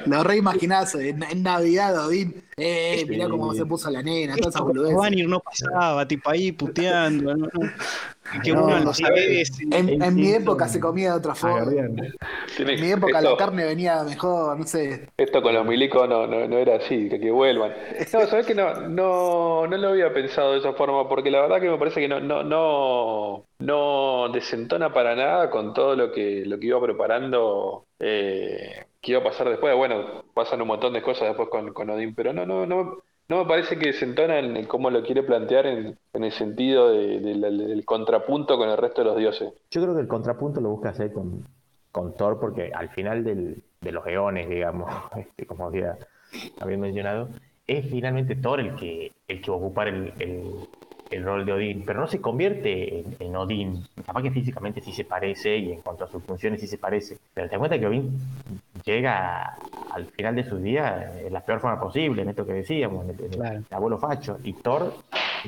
Lo 0.07 0.25
reimaginás 0.25 0.95
en, 0.95 1.23
en 1.23 1.43
Navidad, 1.43 2.07
Odín. 2.07 2.43
Eh, 2.57 3.07
mirá 3.09 3.29
cómo 3.29 3.55
se 3.55 3.67
puso 3.67 3.91
la 3.91 4.03
nena, 4.03 4.39
todas 4.39 4.55
esas 4.55 4.65
boludeces. 4.65 5.15
No 5.29 5.41
pasaba, 5.41 6.07
tipo 6.07 6.31
ahí 6.31 6.53
puteando. 6.53 7.35
Que 8.43 8.53
No, 8.53 8.65
uno 8.65 8.81
no 8.81 8.95
sabe. 8.95 9.43
En, 9.71 10.03
en 10.03 10.19
mi 10.19 10.33
época 10.33 10.69
se 10.69 10.81
comía 10.81 11.11
de 11.13 11.19
otra 11.19 11.35
Ah, 11.41 11.65
forma. 11.65 11.73
En 12.65 12.81
mi 12.81 12.91
época 12.91 13.19
esto, 13.19 13.31
la 13.31 13.37
carne 13.37 13.65
venía 13.65 14.03
mejor, 14.05 14.59
no 14.59 14.67
sé. 14.67 15.09
esto 15.17 15.43
con 15.43 15.55
los 15.55 15.67
milicos 15.67 16.09
no, 16.09 16.27
no, 16.27 16.47
no 16.49 16.59
era 16.59 16.77
así, 16.77 17.09
que, 17.09 17.21
que 17.21 17.31
vuelvan. 17.31 17.73
No, 18.13 18.27
sabes 18.27 18.47
que 18.47 18.55
no, 18.55 18.75
no, 18.89 19.67
no 19.67 19.77
lo 19.77 19.89
había 19.91 20.13
pensado 20.13 20.53
de 20.53 20.59
esa 20.59 20.73
forma, 20.75 21.09
porque 21.09 21.31
la 21.31 21.43
verdad 21.43 21.61
que 21.61 21.71
me 21.71 21.79
parece 21.79 22.01
que 22.01 22.09
no, 22.09 22.21
no, 22.21 22.43
no, 22.43 23.45
no 23.59 24.29
desentona 24.33 24.93
para 24.93 25.15
nada 25.15 25.51
con 25.51 25.75
todo 25.75 25.95
lo 25.97 26.13
que, 26.13 26.45
lo 26.47 26.59
que 26.59 26.67
iba 26.67 26.81
preparando, 26.83 27.87
eh, 27.99 28.87
que 29.03 29.13
iba 29.13 29.21
a 29.21 29.25
pasar 29.25 29.51
después. 29.51 29.77
Bueno, 29.77 30.25
pasan 30.33 30.63
un 30.63 30.69
montón 30.69 30.95
de 30.95 31.03
cosas 31.03 31.29
después 31.29 31.49
con, 31.51 31.75
con 31.75 31.91
Odín, 31.91 32.15
pero 32.15 32.33
no, 32.33 32.47
no, 32.47 32.65
no, 32.65 32.99
no 33.29 33.39
me 33.39 33.45
parece 33.47 33.77
que 33.77 33.89
desentona 33.89 34.39
en, 34.39 34.65
cómo 34.67 34.89
lo 34.91 35.03
quiere 35.03 35.25
plantear 35.25 35.67
en, 35.67 35.99
en 36.13 36.25
el 36.25 36.33
sentido 36.33 36.91
del 36.91 37.83
contrapunto 37.85 38.57
con 38.57 38.71
el 38.71 38.79
resto 38.79 39.03
de 39.03 39.09
los 39.09 39.19
dioses. 39.19 39.53
Yo 39.71 39.83
creo 39.83 39.95
que 39.95 40.01
el 40.01 40.09
contrapunto 40.09 40.61
lo 40.61 40.71
busca 40.71 40.91
hacer 40.91 41.13
con, 41.13 41.45
Thor, 42.17 42.41
porque 42.41 42.71
al 42.73 42.89
final 42.91 43.23
de 43.23 43.93
los 43.93 44.07
eones, 44.07 44.49
digamos, 44.49 44.91
este, 45.17 45.45
como 45.45 45.67
había, 45.67 45.99
había 46.61 46.79
mencionado, 46.79 47.29
es 47.67 47.91
finalmente 47.91 48.37
Thor 48.37 48.61
el 48.61 48.77
que, 48.77 49.13
el 49.29 49.43
que 49.43 49.51
va 49.51 49.57
a 49.57 49.61
ocupar 49.61 49.89
el, 49.89 50.13
el 51.13 51.25
rol 51.25 51.45
de 51.45 51.53
Odín, 51.53 51.85
pero 51.87 52.01
no 52.01 52.07
se 52.07 52.21
convierte 52.21 53.01
en, 53.01 53.17
en 53.21 53.37
Odín. 53.37 53.85
Capaz 54.07 54.23
que 54.23 54.31
físicamente 54.31 54.81
sí 54.81 54.93
se 54.93 55.05
parece 55.05 55.57
y 55.57 55.73
en 55.73 55.81
cuanto 55.83 56.05
a 56.05 56.09
sus 56.09 56.23
funciones 56.25 56.61
sí 56.61 56.67
se 56.67 56.79
parece, 56.79 57.19
pero 57.35 57.47
te 57.49 57.53
das 57.53 57.59
cuenta 57.59 57.79
que 57.79 57.87
Odín 57.87 58.11
llega 58.85 59.59
al 59.91 60.07
final 60.07 60.35
de 60.37 60.45
sus 60.45 60.63
días 60.63 61.17
en 61.25 61.33
la 61.33 61.41
peor 61.41 61.61
forma 61.61 61.79
posible, 61.81 62.23
en 62.23 62.31
esto 62.31 62.47
que 62.47 62.55
decíamos, 62.55 63.05
en 63.05 63.11
el, 63.11 63.17
en 63.27 63.33
el 63.33 63.39
Claro. 63.39 63.61
abuelo 63.71 63.99
facho. 63.99 64.39
Y 64.43 64.55
Thor, 64.55 64.95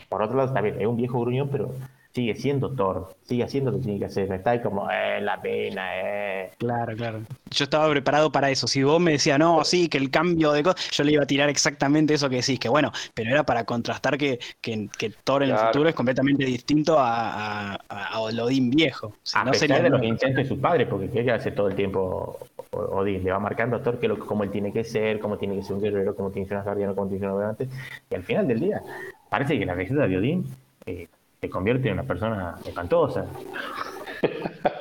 por 0.08 0.22
otro 0.22 0.36
lado, 0.36 0.52
también 0.52 0.80
es 0.80 0.86
un 0.86 0.96
viejo 0.96 1.20
gruñón, 1.20 1.48
pero 1.48 1.70
sigue 2.14 2.36
siendo 2.36 2.70
Thor, 2.70 3.16
sigue 3.22 3.42
haciendo 3.42 3.72
lo 3.72 3.78
que 3.78 3.84
tiene 3.84 3.98
que 3.98 4.04
hacer. 4.04 4.32
Está 4.32 4.50
ahí 4.52 4.62
como, 4.62 4.88
eh, 4.88 5.20
la 5.20 5.42
pena, 5.42 5.88
eh. 5.94 6.50
Claro, 6.58 6.94
claro. 6.96 7.22
Yo 7.50 7.64
estaba 7.64 7.90
preparado 7.90 8.30
para 8.30 8.50
eso. 8.50 8.68
Si 8.68 8.82
vos 8.84 9.00
me 9.00 9.12
decías, 9.12 9.36
no, 9.38 9.64
sí, 9.64 9.88
que 9.88 9.98
el 9.98 10.10
cambio 10.10 10.52
de 10.52 10.62
cosas, 10.62 10.90
yo 10.92 11.02
le 11.02 11.12
iba 11.12 11.24
a 11.24 11.26
tirar 11.26 11.48
exactamente 11.48 12.14
eso 12.14 12.28
que 12.30 12.36
decís, 12.36 12.60
que 12.60 12.68
bueno, 12.68 12.92
pero 13.14 13.30
era 13.30 13.42
para 13.42 13.64
contrastar 13.64 14.16
que, 14.16 14.38
que, 14.60 14.88
que 14.96 15.10
Thor 15.24 15.42
en 15.42 15.50
el 15.50 15.54
Claro. 15.56 15.72
futuro 15.72 15.88
es 15.88 15.94
completamente 15.96 16.44
distinto 16.44 16.98
a, 16.98 17.74
a, 17.74 17.78
a 17.88 18.20
Odín 18.20 18.70
viejo. 18.70 19.14
Si 19.24 19.36
a 19.36 19.44
no 19.44 19.50
pesar 19.50 19.68
sería 19.68 19.82
de 19.82 19.90
los 19.90 19.98
nuevo. 19.98 20.12
intentos 20.14 20.36
de 20.44 20.48
su 20.48 20.60
padre, 20.60 20.86
porque 20.86 21.10
que 21.10 21.28
hace 21.32 21.50
todo 21.50 21.66
el 21.68 21.74
tiempo 21.74 22.38
Odín, 22.70 23.24
le 23.24 23.30
va 23.32 23.40
marcando 23.40 23.76
a 23.76 23.82
Thor 23.82 23.98
que 23.98 24.06
lo, 24.06 24.18
cómo 24.20 24.44
él 24.44 24.50
tiene 24.52 24.72
que 24.72 24.84
ser, 24.84 25.18
cómo 25.18 25.36
tiene 25.36 25.56
que 25.56 25.62
ser 25.64 25.74
un 25.74 25.82
guerrero, 25.82 26.14
cómo 26.14 26.30
tiene 26.30 26.46
que 26.46 26.50
ser 26.50 26.58
un 26.58 26.64
guardiano, 26.64 26.94
cómo 26.94 27.08
tiene 27.08 27.18
que 27.20 27.24
ser 27.26 27.32
un 27.32 27.40
navegante, 27.40 27.68
y 28.10 28.14
al 28.14 28.22
final 28.22 28.46
del 28.46 28.60
día 28.60 28.82
parece 29.28 29.58
que 29.58 29.66
la 29.66 29.74
receta 29.74 30.06
de 30.06 30.16
Odín 30.16 30.44
eh, 30.86 31.08
se 31.44 31.50
convierte 31.50 31.88
en 31.88 31.94
una 31.94 32.04
persona 32.04 32.54
espantosa. 32.64 33.26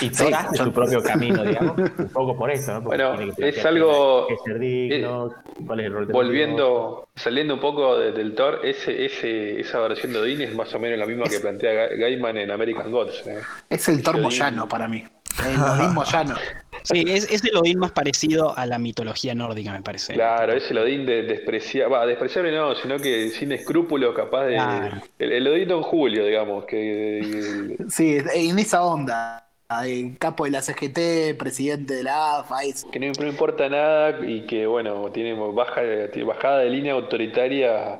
Y 0.00 0.08
Sí, 0.08 0.32
hace 0.32 0.56
yo- 0.56 0.64
su 0.64 0.72
propio 0.72 1.02
camino, 1.02 1.44
digamos, 1.44 1.76
un 1.76 2.08
poco 2.08 2.34
por 2.38 2.50
eso, 2.50 2.72
¿no? 2.72 2.82
Porque 2.84 3.04
Bueno, 3.04 3.16
tiene 3.18 3.34
que 3.34 3.48
es 3.50 3.64
algo- 3.66 4.26
que 4.28 4.36
ser 4.38 4.58
digno, 4.58 5.30
cuál 5.66 5.80
es 5.80 5.86
el 5.86 5.92
rol 5.92 6.06
de 6.06 6.12
Volviendo, 6.14 7.08
saliendo 7.14 7.54
un 7.54 7.60
poco 7.60 7.98
de- 7.98 8.12
del 8.12 8.34
Thor, 8.34 8.60
ese, 8.64 9.04
ese, 9.04 9.60
esa 9.60 9.80
versión 9.80 10.14
de 10.14 10.20
Odín 10.20 10.40
es 10.40 10.54
más 10.54 10.74
o 10.74 10.78
menos 10.78 10.98
la 10.98 11.04
misma 11.04 11.24
que 11.24 11.38
plantea 11.38 11.70
Ga- 11.90 11.98
Gaiman 11.98 12.38
en 12.38 12.50
American 12.50 12.90
Gods. 12.90 13.26
¿eh? 13.26 13.40
Es 13.68 13.86
el 13.90 14.02
Thor. 14.02 14.18
Moyano 14.22 14.66
para 14.66 14.88
mí. 14.88 15.04
El 15.46 15.60
Odín 15.60 15.94
Moyano. 15.94 16.34
Sí, 16.82 17.04
es, 17.08 17.30
es 17.30 17.42
el 17.44 17.56
Odín 17.56 17.78
más 17.78 17.92
parecido 17.92 18.56
a 18.56 18.66
la 18.66 18.78
mitología 18.78 19.34
nórdica, 19.34 19.72
me 19.72 19.82
parece. 19.82 20.12
Claro, 20.12 20.52
es 20.52 20.70
el 20.70 20.78
Odín 20.78 21.06
de, 21.06 21.22
despreciable, 21.22 21.94
va, 21.96 22.06
despreciable 22.06 22.52
no, 22.52 22.74
sino 22.74 22.98
que 22.98 23.30
sin 23.30 23.52
escrúpulos, 23.52 24.14
capaz 24.14 24.44
de... 24.46 24.54
Claro. 24.56 25.02
El, 25.18 25.32
el 25.32 25.48
Odín 25.48 25.68
Don 25.68 25.82
Julio, 25.82 26.26
digamos, 26.26 26.66
que... 26.66 27.76
Sí, 27.88 28.18
en 28.34 28.58
esa 28.58 28.84
onda. 28.84 29.40
El 29.82 30.18
capo 30.18 30.44
de 30.44 30.50
la 30.50 30.60
CGT, 30.60 31.34
presidente 31.38 31.94
de 31.94 32.02
la 32.04 32.40
AFA, 32.40 32.62
es- 32.64 32.84
que 32.84 33.00
no, 33.00 33.10
no 33.18 33.26
importa 33.26 33.68
nada 33.68 34.20
y 34.24 34.46
que, 34.46 34.66
bueno, 34.66 35.10
tiene 35.10 35.32
baja, 35.32 35.80
tiene 36.12 36.24
bajada 36.28 36.58
de 36.60 36.70
línea 36.70 36.92
autoritaria, 36.92 37.98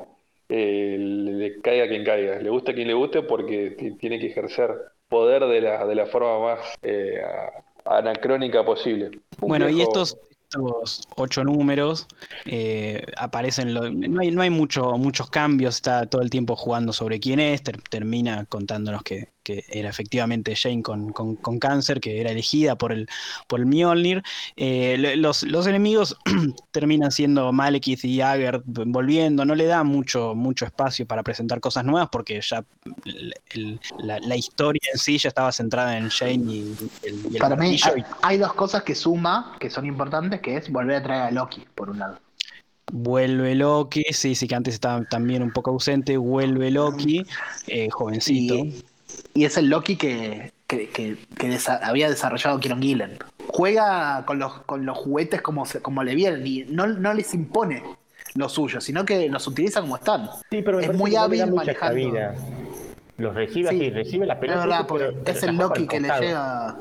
eh, 0.48 0.96
le, 0.98 1.32
le 1.32 1.60
caiga 1.62 1.88
quien 1.88 2.04
caiga. 2.04 2.38
Le 2.38 2.50
gusta 2.50 2.72
a 2.72 2.74
quien 2.74 2.86
le 2.88 2.94
guste 2.94 3.22
porque 3.22 3.70
ti- 3.78 3.96
tiene 3.96 4.18
que 4.20 4.26
ejercer 4.26 4.70
poder 5.14 5.44
de 5.46 5.60
la, 5.60 5.86
de 5.86 5.94
la 5.94 6.06
forma 6.06 6.40
más 6.40 6.58
eh, 6.82 7.22
anacrónica 7.84 8.64
posible. 8.64 9.10
Un 9.40 9.48
Bueno, 9.48 9.68
y 9.68 9.80
estos, 9.80 10.16
estos 10.30 11.02
ocho 11.16 11.44
números 11.44 12.06
eh, 12.46 13.04
aparecen, 13.16 13.74
lo- 13.74 13.90
no 13.90 14.20
hay, 14.22 14.30
no 14.32 14.42
hay 14.42 14.50
mucho, 14.50 14.92
muchos 14.98 15.30
cambios, 15.30 15.76
está 15.76 16.06
todo 16.06 16.22
el 16.22 16.30
tiempo 16.30 16.56
jugando 16.56 16.92
sobre 16.92 17.20
quién 17.20 17.38
es, 17.38 17.62
ter- 17.62 17.80
termina 17.82 18.44
contándonos 18.46 19.02
que, 19.04 19.28
que 19.44 19.64
era 19.68 19.88
efectivamente 19.90 20.56
Jane 20.56 20.82
con, 20.82 21.12
con- 21.12 21.36
con 21.36 21.58
cáncer, 21.60 22.00
que 22.00 22.20
era 22.20 22.30
elegida 22.32 22.76
por 22.76 22.90
el, 22.92 23.06
por 23.46 23.60
el 23.60 23.66
Mjolnir. 23.66 24.22
Eh, 24.56 25.14
los, 25.16 25.42
los 25.44 25.66
enemigos 25.68 26.16
terminan 26.72 27.12
siendo 27.12 27.52
Malekith 27.52 28.04
y 28.04 28.20
Ager 28.22 28.62
volviendo, 28.64 29.44
no 29.44 29.54
le 29.54 29.66
da 29.66 29.84
mucho, 29.84 30.34
mucho 30.34 30.64
espacio 30.64 31.06
para 31.06 31.22
presentar 31.22 31.60
cosas 31.60 31.84
nuevas 31.84 32.08
porque 32.10 32.40
ya 32.40 32.64
el- 33.04 33.34
el- 33.50 33.80
la, 33.98 34.18
la 34.18 34.36
historia 34.36 34.80
en 34.92 34.98
sí 34.98 35.18
ya 35.18 35.28
estaba 35.28 35.52
centrada 35.52 35.96
en 35.98 36.08
Jane 36.08 36.32
y 36.52 36.76
el, 37.02 37.20
y 37.30 37.34
el 37.34 37.38
para 37.38 37.54
mí 37.56 37.78
hay 38.22 38.38
dos 38.38 38.54
cosas 38.54 38.82
que 38.82 38.94
suma, 38.94 39.56
que 39.60 39.68
son 39.70 39.84
importantes, 39.86 40.40
que 40.40 40.56
es 40.56 40.70
volver 40.70 40.96
a 40.96 41.02
traer 41.02 41.22
a 41.22 41.30
Loki, 41.30 41.62
por 41.74 41.90
un 41.90 41.98
lado. 41.98 42.18
Vuelve 42.92 43.54
Loki, 43.54 44.04
sí, 44.12 44.34
sí 44.34 44.46
que 44.46 44.54
antes 44.54 44.74
estaba 44.74 45.02
también 45.04 45.42
un 45.42 45.50
poco 45.52 45.70
ausente, 45.70 46.16
vuelve 46.16 46.70
Loki, 46.70 47.24
eh, 47.66 47.88
jovencito. 47.90 48.54
Y, 48.56 48.84
y 49.34 49.44
es 49.44 49.56
el 49.56 49.68
Loki 49.68 49.96
que, 49.96 50.52
que, 50.66 50.88
que- 50.88 51.16
que 51.38 51.48
desa- 51.48 51.80
había 51.82 52.08
desarrollado 52.08 52.58
Kieron 52.60 52.80
Gillen. 52.82 53.18
Juega 53.48 54.24
con 54.26 54.38
los, 54.38 54.62
con 54.62 54.84
los 54.86 54.96
juguetes 54.98 55.42
como, 55.42 55.66
se- 55.66 55.80
como 55.80 56.02
le 56.02 56.14
vienen 56.14 56.46
y 56.46 56.64
no, 56.64 56.86
no 56.86 57.14
les 57.14 57.32
impone 57.34 57.82
lo 58.34 58.48
suyo, 58.48 58.80
sino 58.80 59.04
que 59.04 59.28
los 59.28 59.46
utiliza 59.46 59.80
como 59.80 59.96
están. 59.96 60.28
Sí, 60.50 60.62
pero 60.62 60.78
me 60.78 60.86
Es 60.86 60.94
muy 60.94 61.14
hábil 61.14 61.46
manejando. 61.52 61.78
cabida. 61.80 62.34
Los 63.16 63.32
recibe 63.34 63.68
Sí, 63.70 63.76
así, 63.76 63.90
recibe 63.90 64.26
la 64.26 64.34
Es 64.34 64.40
pelota. 64.40 64.60
verdad, 64.60 64.76
pero- 64.78 64.88
porque 64.88 65.04
pero 65.24 65.36
es 65.38 65.42
el 65.44 65.56
Loki 65.56 65.86
que 65.86 66.00
le 66.00 66.08
llega. 66.20 66.76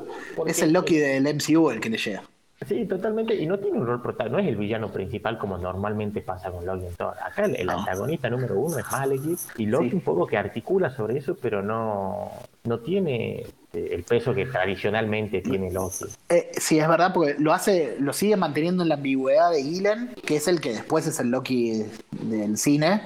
Es 0.48 0.62
el 0.64 0.74
Loki 0.74 0.98
del 0.98 1.28
MCU 1.28 1.70
el 1.70 1.80
que 1.80 1.90
le 1.92 1.98
llega. 1.98 2.24
Sí, 2.68 2.86
totalmente. 2.86 3.36
Y 3.36 3.46
no 3.46 3.58
tiene 3.60 3.80
un 3.80 3.86
rol 3.86 4.02
protagonista, 4.02 4.38
no 4.38 4.40
es 4.40 4.48
el 4.48 4.56
villano 4.56 4.90
principal 4.92 5.38
como 5.38 5.58
normalmente 5.58 6.22
pasa 6.22 6.52
con 6.52 6.66
Loki 6.66 6.86
en 6.86 6.96
Thor. 6.96 7.16
Acá 7.24 7.46
el, 7.46 7.56
el 7.56 7.68
No. 7.68 7.80
antagonista 7.80 8.30
número 8.30 8.60
uno 8.60 8.78
es 8.78 8.92
Malekith 8.92 9.40
y 9.58 9.66
Loki 9.66 9.90
Sí. 9.90 9.96
un 9.96 10.02
poco 10.02 10.26
que 10.28 10.38
articula 10.38 10.90
sobre 10.90 11.18
eso, 11.18 11.36
pero 11.42 11.62
no, 11.62 12.32
no 12.64 12.80
tiene 12.80 13.46
eh, 13.74 13.90
el 13.92 14.04
peso 14.04 14.34
que 14.34 14.46
tradicionalmente 14.46 15.42
tiene 15.42 15.72
Loki. 15.72 16.06
Eh, 16.30 16.52
sí, 16.58 16.80
es 16.80 16.88
verdad, 16.88 17.14
porque 17.14 17.36
lo 17.40 17.54
hace, 17.54 17.96
lo 18.00 18.14
sigue 18.14 18.36
manteniendo 18.38 18.84
en 18.84 18.90
la 18.90 18.96
ambigüedad 18.96 19.52
de 19.52 19.64
Gillen, 19.64 20.16
que 20.26 20.38
es 20.38 20.48
el 20.48 20.62
que 20.62 20.72
después 20.74 21.06
es 21.08 21.20
el 21.20 21.30
Loki 21.32 21.84
del 22.12 22.58
cine. 22.58 23.02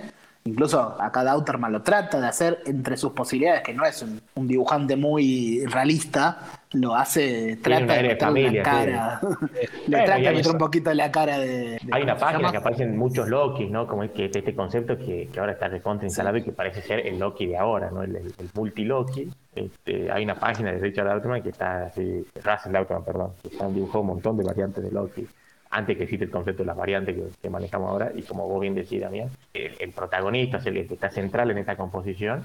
Incluso 0.45 0.79
acá 1.01 1.25
Dauterman 1.25 1.73
lo 1.73 1.81
trata 1.81 2.21
de 2.21 2.27
hacer 2.27 2.59
entre 2.65 2.95
sus 2.95 3.11
posibilidades, 3.11 3.63
que 3.63 3.73
no 3.73 3.85
es 3.85 4.01
un, 4.01 4.21
un 4.35 4.47
dibujante 4.47 4.95
muy 4.95 5.65
realista, 5.65 6.56
lo 6.79 6.95
hace, 6.95 7.57
trata 7.57 8.01
de 8.01 8.15
familia, 8.15 8.51
la 8.51 8.63
cara, 8.63 9.19
le 9.51 9.57
Bueno, 9.87 10.05
trata 10.05 10.15
de 10.21 10.31
meter 10.31 10.51
un 10.51 10.57
poquito 10.57 10.93
la 10.93 11.11
cara 11.11 11.37
de... 11.39 11.47
de- 11.47 11.79
Hay 11.91 12.03
una 12.03 12.13
¿cómo 12.15 12.19
se 12.19 12.33
página 12.33 12.51
que 12.51 12.57
aparecen 12.57 12.97
muchos 12.97 13.27
Lokis, 13.27 13.69
¿no? 13.69 13.87
Como 13.87 14.03
es 14.03 14.11
que 14.11 14.25
este 14.25 14.55
concepto 14.55 14.97
que, 14.97 15.27
que 15.31 15.39
ahora 15.39 15.53
está 15.53 15.67
recontra 15.67 16.05
instalado 16.07 16.37
y 16.37 16.43
que 16.43 16.51
parece 16.51 16.81
ser 16.81 17.05
el 17.05 17.19
Loki 17.19 17.47
de 17.47 17.57
ahora, 17.57 17.89
¿no? 17.91 18.03
El, 18.03 18.15
el, 18.15 18.25
el 18.27 18.49
multi-Loki. 18.53 19.29
Este, 19.55 20.11
hay 20.11 20.23
una 20.23 20.35
página 20.35 20.71
de 20.71 20.79
Richard 20.79 21.07
Altman 21.07 21.41
que 21.41 21.49
está 21.49 21.85
así, 21.87 22.25
Russell 22.43 22.75
Altman, 22.75 23.03
perdón, 23.03 23.33
que 23.41 23.47
está 23.49 23.67
dibujado 23.69 24.01
un 24.01 24.07
montón 24.07 24.37
de 24.37 24.43
variantes 24.43 24.83
de 24.83 24.91
Loki. 24.91 25.27
Antes 25.69 25.97
que 25.97 26.03
existe 26.03 26.25
el 26.25 26.31
concepto 26.31 26.63
de 26.63 26.67
las 26.67 26.77
variantes 26.77 27.15
que, 27.15 27.23
que 27.41 27.49
manejamos 27.49 27.89
ahora, 27.89 28.11
y 28.15 28.21
como 28.21 28.47
vos 28.47 28.61
bien 28.61 28.73
decís, 28.75 29.01
Damián, 29.01 29.29
el, 29.53 29.73
el 29.79 29.91
protagonista, 29.91 30.57
es 30.57 30.65
el 30.67 30.87
que 30.87 30.93
está 30.93 31.09
central 31.09 31.51
en 31.51 31.57
esta 31.57 31.75
composición, 31.75 32.41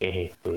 es 0.00 0.32
este, 0.32 0.50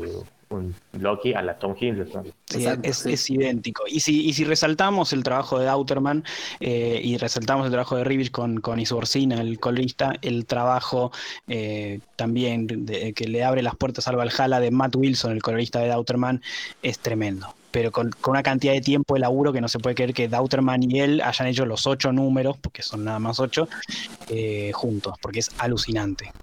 un 0.50 0.74
Loki 0.94 1.34
a 1.34 1.42
la 1.42 1.58
Tom 1.58 1.76
Hiddleston. 1.80 2.32
Sí, 2.46 2.66
es, 2.84 3.30
idéntico. 3.30 3.84
Y 3.88 4.00
si, 4.00 4.26
y 4.28 4.34
si 4.34 4.44
resaltamos 4.46 5.12
el 5.14 5.24
trabajo 5.24 5.60
de 5.60 5.66
Dauterman 5.66 6.24
eh, 6.60 7.02
y 7.04 7.18
resaltamos 7.18 7.66
el 7.66 7.72
trabajo 7.72 7.98
de 7.98 8.04
Rivich 8.04 8.32
con, 8.32 8.62
con 8.62 8.80
Isorcina, 8.80 9.42
el 9.42 9.60
colorista, 9.60 10.14
el 10.22 10.46
trabajo 10.46 11.12
eh, 11.48 12.00
también 12.16 12.68
de- 12.86 13.14
que 13.14 13.28
le 13.28 13.44
abre 13.44 13.62
las 13.62 13.76
puertas 13.76 14.08
al 14.08 14.16
Valhalla 14.16 14.60
de 14.60 14.72
Matt 14.72 14.96
Wilson, 14.96 15.34
el 15.34 15.42
colorista 15.42 15.80
de 15.80 15.90
Dauterman, 15.90 16.42
es 16.82 17.00
tremendo. 17.00 17.54
Pero 17.78 17.92
con, 17.92 18.10
una 18.26 18.42
cantidad 18.42 18.74
de 18.74 18.82
tiempo 18.82 19.14
de 19.14 19.20
laburo 19.20 19.54
que 19.54 19.62
no 19.62 19.68
se 19.68 19.78
puede 19.78 19.94
creer 19.94 20.12
que 20.12 20.28
Dauterman 20.28 20.82
y 20.82 21.00
él 21.00 21.22
hayan 21.22 21.48
hecho 21.48 21.64
los 21.64 21.86
ocho 21.86 22.12
números, 22.12 22.58
porque 22.58 22.82
son 22.82 23.04
nada 23.04 23.20
más 23.20 23.40
ocho, 23.40 23.70
eh, 24.30 24.72
juntos, 24.74 25.14
porque 25.22 25.42
es 25.42 25.52
alucinante. 25.60 26.34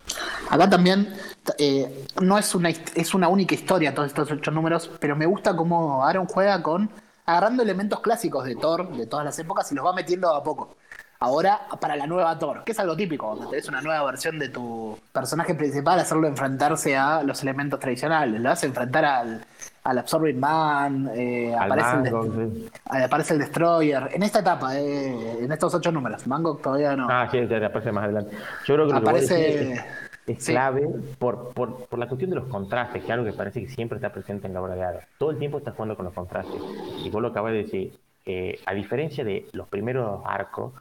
Acá 0.48 0.70
también 0.70 1.12
eh, 1.58 2.06
no 2.22 2.38
es 2.38 2.54
una, 2.54 2.68
es 2.68 3.14
una 3.14 3.26
única 3.26 3.52
historia 3.52 3.92
todos 3.92 4.06
estos 4.06 4.30
ocho 4.30 4.52
números, 4.52 4.88
pero 5.00 5.16
me 5.16 5.26
gusta 5.26 5.56
cómo 5.56 6.04
Aaron 6.04 6.26
juega 6.26 6.62
con 6.62 6.88
agarrando 7.26 7.64
elementos 7.64 7.98
clásicos 7.98 8.44
de 8.44 8.54
Thor 8.54 8.96
de 8.96 9.06
todas 9.06 9.24
las 9.24 9.36
épocas 9.36 9.72
y 9.72 9.74
los 9.74 9.84
va 9.84 9.92
metiendo 9.92 10.32
a 10.32 10.40
poco. 10.40 10.76
Ahora 11.24 11.58
para 11.80 11.96
la 11.96 12.06
nueva 12.06 12.38
Thor, 12.38 12.64
que 12.64 12.72
es 12.72 12.78
algo 12.78 12.94
típico, 12.94 13.28
cuando 13.28 13.48
tenés 13.48 13.66
una 13.66 13.80
nueva 13.80 14.04
versión 14.04 14.38
de 14.38 14.50
tu 14.50 14.98
personaje 15.10 15.54
principal, 15.54 15.98
hacerlo 15.98 16.26
enfrentarse 16.28 16.94
a 16.98 17.22
los 17.22 17.42
elementos 17.42 17.80
tradicionales, 17.80 18.38
lo 18.42 18.50
hace 18.50 18.66
enfrentar 18.66 19.06
al, 19.06 19.42
al 19.84 19.98
Absorbing 19.98 20.38
Man, 20.38 21.10
eh, 21.14 21.54
Al 21.54 21.72
aparece, 21.72 21.96
el, 22.08 22.12
Mango, 22.12 22.34
sí. 22.34 22.68
aparece 23.04 23.32
el 23.34 23.40
Destroyer, 23.40 24.10
en 24.12 24.22
esta 24.22 24.40
etapa, 24.40 24.78
eh, 24.78 25.38
en 25.44 25.50
estos 25.50 25.74
ocho 25.74 25.90
números, 25.90 26.26
Mango 26.26 26.56
todavía 26.56 26.94
no. 26.94 27.06
Ah, 27.10 27.26
sí, 27.30 27.38
ya 27.48 27.56
aparece 27.66 27.90
más 27.90 28.04
adelante. 28.04 28.36
Yo 28.66 28.74
creo 28.74 28.86
que 28.86 28.92
lo 28.92 28.98
Aparece- 28.98 29.34
decís 29.34 29.78
es, 30.26 30.36
es 30.38 30.44
sí. 30.44 30.52
clave 30.52 30.86
por, 31.18 31.54
por, 31.54 31.86
por 31.86 31.98
la 31.98 32.06
cuestión 32.06 32.28
de 32.30 32.36
los 32.36 32.48
contrastes, 32.48 33.00
que 33.02 33.06
es 33.08 33.12
algo 33.14 33.24
que 33.24 33.32
parece 33.32 33.60
que 33.62 33.68
siempre 33.70 33.96
está 33.96 34.12
presente 34.12 34.46
en 34.46 34.52
la 34.52 34.60
obra 34.60 34.74
de 34.74 34.84
Aro. 34.84 34.98
Todo 35.18 35.30
el 35.30 35.38
tiempo 35.38 35.56
está 35.56 35.70
jugando 35.72 35.96
con 35.96 36.04
los 36.04 36.12
contrastes. 36.14 36.60
Y 37.02 37.08
vos 37.08 37.22
lo 37.22 37.28
acabas 37.28 37.52
de 37.52 37.58
decir, 37.62 37.98
eh, 38.26 38.58
a 38.66 38.72
diferencia 38.74 39.22
de 39.24 39.46
los 39.52 39.68
primeros 39.68 40.22
arcos, 40.24 40.72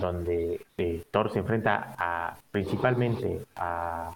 donde 0.00 0.60
eh, 0.76 1.02
Thor 1.10 1.32
se 1.32 1.38
enfrenta 1.40 1.94
a, 1.98 2.36
principalmente 2.50 3.40
a, 3.56 4.12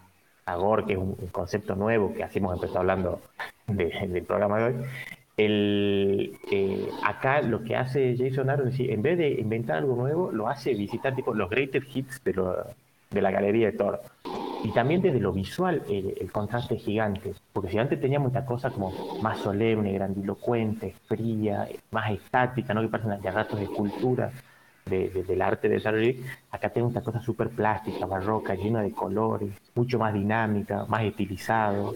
a 0.47 0.57
Gore, 0.57 0.85
que 0.85 0.93
es 0.93 0.99
un, 0.99 1.15
concepto 1.33 1.75
nuevo 1.75 2.13
que 2.15 2.23
así 2.25 2.39
hemos 2.39 2.55
empezado 2.55 2.81
hablando 2.81 3.21
de- 3.67 4.07
del 4.09 4.25
programa 4.25 4.59
de 4.59 4.65
hoy, 4.65 4.87
eh, 6.51 6.89
acá 7.03 7.43
lo 7.43 7.63
que 7.65 7.75
hace 7.77 8.17
Jason 8.17 8.51
Aaron 8.51 8.69
es 8.69 8.75
decir, 8.75 8.91
en 8.93 9.03
vez 9.03 9.19
de 9.19 9.31
inventar 9.33 9.79
algo 9.79 9.97
nuevo, 9.97 10.31
lo 10.31 10.49
hace 10.49 10.75
visitar 10.75 11.15
tipo 11.15 11.35
los 11.35 11.51
greatest 11.51 11.95
hits 11.97 12.23
de, 12.23 12.35
lo- 12.35 12.67
de 13.15 13.23
la 13.23 13.31
galería 13.31 13.67
de 13.71 13.77
Thor. 13.79 14.01
Y 14.65 14.73
también 14.73 15.03
desde 15.03 15.21
lo 15.21 15.33
visual, 15.33 15.83
el, 15.89 16.15
el 16.19 16.33
contraste 16.33 16.75
es 16.77 16.83
gigante. 16.85 17.35
Porque 17.53 17.71
si 17.71 17.79
antes 17.79 18.01
teníamos 18.01 18.29
esta 18.29 18.45
cosa 18.47 18.71
como 18.71 18.93
más 19.21 19.39
solemne, 19.39 19.93
grandilocuente, 19.93 20.95
fría, 21.07 21.69
más 21.91 22.11
estática, 22.11 22.73
¿no? 22.75 22.81
que 22.81 22.89
parecen 22.89 23.21
de 23.21 23.31
ratos 23.31 23.59
de 23.59 23.65
escultura 23.67 24.31
de- 24.87 25.09
de- 25.09 25.23
del 25.25 25.41
arte 25.41 25.67
de 25.71 25.81
Sarah 25.81 25.99
acá 26.51 26.69
tenemos 26.69 26.91
esta 26.95 27.03
cosa 27.03 27.19
súper 27.21 27.49
plástica, 27.49 28.05
barroca, 28.05 28.55
llena 28.55 28.83
de 28.83 28.93
colores, 28.93 29.49
mucho 29.75 29.99
más 29.99 30.13
dinámica, 30.13 30.85
más 30.89 31.03
estilizado, 31.05 31.95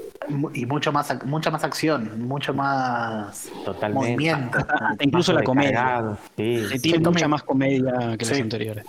Y 0.55 0.65
mucho 0.65 0.91
más, 0.91 1.11
ac- 1.11 1.25
mucha 1.25 1.51
más 1.51 1.65
acción, 1.65 2.23
mucho 2.27 2.55
más 2.55 3.51
totalmente. 3.65 4.11
movimiento. 4.13 4.59
Incluso 5.01 5.33
la 5.35 5.43
comedia. 5.43 6.17
Sí. 6.37 6.43
Eh, 6.73 6.79
Tiene 6.81 6.99
Sí, 6.99 7.05
mucha 7.05 7.29
más 7.29 7.43
comedia 7.43 8.17
que 8.19 8.25
los 8.25 8.29
Sí. 8.37 8.41
anteriores. 8.43 8.87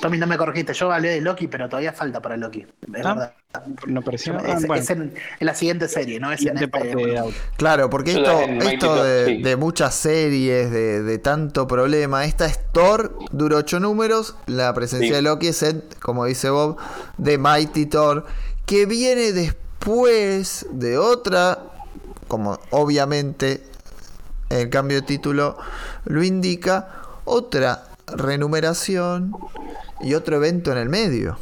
Tommy, 0.00 0.16
no 0.18 0.26
me 0.28 0.36
corregiste, 0.36 0.72
yo 0.74 0.92
hablé 0.92 1.08
de 1.10 1.20
Loki, 1.20 1.48
pero 1.48 1.68
todavía 1.68 1.92
falta 1.92 2.20
para 2.22 2.36
Loki. 2.36 2.60
Es 2.60 3.04
Ah, 3.04 3.14
verdad. 3.14 3.32
No 3.86 4.02
pareció. 4.02 4.38
Es, 4.38 4.44
Ah, 4.44 4.58
bueno. 4.66 4.74
es 4.82 4.90
en, 4.90 5.02
en 5.40 5.46
la 5.46 5.54
siguiente 5.54 5.88
serie, 5.88 6.20
no 6.20 6.30
es 6.30 6.42
en 6.42 6.54
este. 6.56 6.68
parte 6.68 6.94
de. 6.94 7.34
Claro, 7.56 7.90
porque 7.90 8.12
esto, 8.12 8.40
esto 8.42 9.02
de, 9.02 9.26
sí. 9.26 9.42
de 9.42 9.56
muchas 9.56 9.94
series, 9.94 10.70
de, 10.70 11.02
de 11.02 11.18
tanto 11.18 11.66
problema, 11.66 12.24
esta 12.26 12.46
es 12.46 12.60
Thor, 12.72 13.18
dura 13.32 13.56
ocho 13.56 13.80
números, 13.80 14.36
la 14.46 14.72
presencia 14.74 15.08
Sí. 15.08 15.14
de 15.14 15.22
Loki 15.22 15.48
es, 15.48 15.62
en, 15.62 15.82
como 16.00 16.26
dice 16.26 16.50
Bob, 16.50 16.76
de 17.18 17.38
Mighty 17.38 17.86
Thor, 17.86 18.26
que 18.66 18.86
viene 18.86 19.32
después 19.32 20.66
de 20.70 20.98
otra, 20.98 21.58
como 22.28 22.60
obviamente 22.70 23.62
el 24.50 24.68
cambio 24.70 25.00
de 25.00 25.06
título 25.06 25.56
lo 26.04 26.22
indica, 26.22 26.88
otra 27.24 27.85
renumeración 28.06 29.32
y 30.00 30.14
otro 30.14 30.36
evento 30.36 30.72
en 30.72 30.78
el 30.78 30.88
medio. 30.88 31.38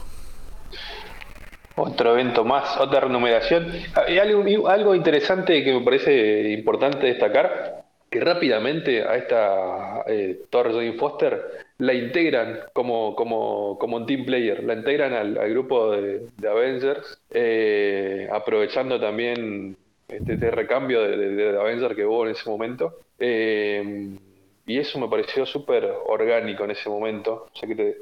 Otro 1.77 2.13
evento 2.13 2.45
más, 2.45 2.79
otra 2.79 3.01
renumeración. 3.01 3.67
Ah, 3.95 4.05
algo, 4.07 4.95
interesante 4.95 5.65
que 5.65 5.73
me 5.73 5.81
parece 5.81 6.51
importante 6.53 7.07
destacar, 7.07 7.85
que 8.09 8.21
rápidamente 8.21 9.03
a 9.03 9.17
esta 9.17 10.05
eh, 10.07 10.43
Thor 10.51 10.73
Jane 10.73 10.93
Foster 10.93 11.65
la 11.79 11.93
integran 11.93 12.61
como, 12.73 13.17
como, 13.17 13.77
como 13.81 13.97
un 13.97 14.07
team 14.07 14.25
player, 14.25 14.63
la 14.63 14.75
integran 14.75 15.15
al, 15.15 15.51
grupo 15.51 15.91
de, 15.91 16.29
Avengers, 16.49 17.19
eh, 17.31 18.29
aprovechando 18.33 19.01
también 19.01 19.77
este, 20.07 20.35
este 20.35 20.51
recambio 20.53 21.03
de 21.03 21.59
Avengers 21.59 21.97
que 21.97 22.07
hubo 22.07 22.25
en 22.25 22.33
ese 22.33 22.49
momento. 22.49 23.01
Eh, 23.19 24.17
y 24.67 24.79
eso 24.79 24.99
me 24.99 25.09
pareció 25.09 25.45
súper 25.47 25.85
orgánico 26.09 26.65
en 26.65 26.71
ese 26.73 26.89
momento. 26.89 27.49
O 27.55 27.59
sea 27.59 27.69
que 27.69 27.75
te- 27.75 27.97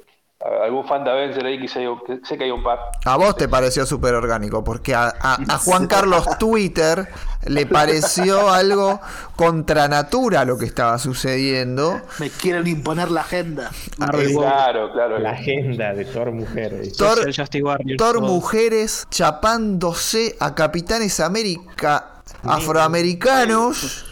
a- 0.45 0.65
algún 0.65 0.85
fan 0.89 1.05
de 1.05 1.11
Avengers 1.11 1.45
ahí 1.45 1.61
que 1.61 1.69
sé, 1.69 1.87
que 2.07 2.19
sé 2.25 2.37
que 2.37 2.45
hay 2.45 2.51
un 2.51 2.63
par. 2.65 2.79
A 3.05 3.17
vos 3.17 3.37
te 3.37 3.49
pareció 3.49 3.87
súper 3.87 4.15
orgánico, 4.15 4.65
porque 4.65 4.93
a, 4.95 5.05
a- 5.21 5.39
a 5.49 5.59
Juan 5.59 5.87
Carlos 5.87 6.25
Twitter 6.39 7.07
le 7.47 7.67
pareció 7.67 8.51
algo 8.51 9.01
contra 9.37 9.87
natura 9.89 10.45
lo 10.45 10.59
que 10.59 10.65
estaba 10.67 10.99
sucediendo. 10.99 12.01
Me 12.19 12.29
quieren 12.31 12.67
imponer 12.67 13.11
la 13.13 13.21
agenda. 13.21 13.71
Marvel 13.99 14.35
World, 14.37 14.53
Claro, 14.53 14.93
claro. 14.93 15.19
La 15.21 15.31
agenda 15.31 15.95
de 15.95 16.05
Thor 16.07 16.33
Mujer. 16.33 16.77
¿viste? 16.81 17.05
Thor- 17.05 17.97
Thor 17.97 18.21
mujeres 18.21 19.07
chapándose 19.11 20.37
a 20.41 20.55
capitanes 20.57 21.21
América 21.21 22.09
afroamericanos 22.45 24.07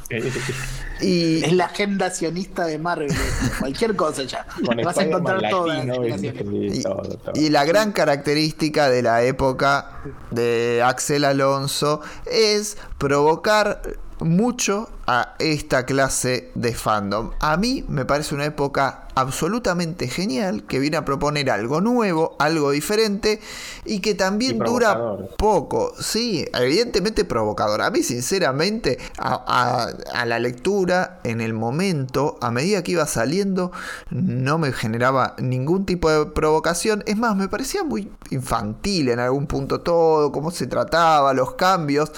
y 1.00 1.42
Es 1.44 1.52
la 1.52 1.66
agenda 1.66 2.10
sionista 2.10 2.64
de 2.66 2.78
Marvel. 2.78 3.12
Cualquier 3.58 3.96
cosa 3.96 4.22
ya. 4.24 4.46
Con 4.66 4.76
Vas 4.82 4.98
a 4.98 5.02
encontrar 5.04 5.42
y- 5.42 5.80
generaciones. 5.80 6.78
y 6.78 6.82
todo, 6.82 7.02
todo. 7.02 7.32
Y 7.34 7.48
la 7.50 7.64
gran 7.64 7.92
característica 7.92 8.88
de 8.90 9.02
la 9.02 9.22
época 9.22 10.02
de 10.30 10.82
Axel 10.84 11.24
Alonso 11.24 12.00
es 12.26 12.76
provocar 12.98 13.82
mucho 14.20 14.88
a 15.12 15.34
esta 15.40 15.84
clase 15.86 16.52
de 16.54 16.72
fandom. 16.72 17.32
A 17.40 17.56
mí 17.56 17.84
me 17.88 18.04
parece 18.04 18.32
una 18.32 18.44
época 18.44 19.08
absolutamente 19.16 20.06
genial 20.06 20.62
que 20.68 20.78
viene 20.78 20.96
a 20.96 21.04
proponer 21.04 21.50
algo 21.50 21.80
nuevo, 21.80 22.36
algo 22.38 22.70
diferente 22.70 23.40
y 23.84 23.98
que 23.98 24.14
también 24.14 24.56
Y 24.56 24.58
dura 24.60 25.16
poco. 25.36 25.92
Sí, 25.98 26.46
evidentemente 26.54 27.24
provocador. 27.24 27.82
A 27.82 27.90
mí 27.90 28.04
sinceramente 28.04 28.98
a, 29.18 29.34
a- 30.14 30.20
a 30.20 30.26
la 30.26 30.38
lectura 30.38 31.18
en 31.24 31.40
el 31.40 31.54
momento, 31.54 32.38
a 32.40 32.52
medida 32.52 32.84
que 32.84 32.92
iba 32.92 33.04
saliendo, 33.06 33.72
no 34.10 34.58
me 34.58 34.72
generaba 34.72 35.34
ningún 35.38 35.86
tipo 35.86 36.08
de 36.08 36.26
provocación. 36.26 37.02
Es 37.06 37.16
más, 37.16 37.34
me 37.34 37.48
parecía 37.48 37.82
muy 37.82 38.12
infantil 38.30 39.08
en 39.08 39.18
algún 39.18 39.48
punto 39.48 39.80
todo, 39.80 40.30
cómo 40.30 40.52
se 40.52 40.68
trataba, 40.68 41.34
los 41.34 41.54
cambios. 41.54 42.12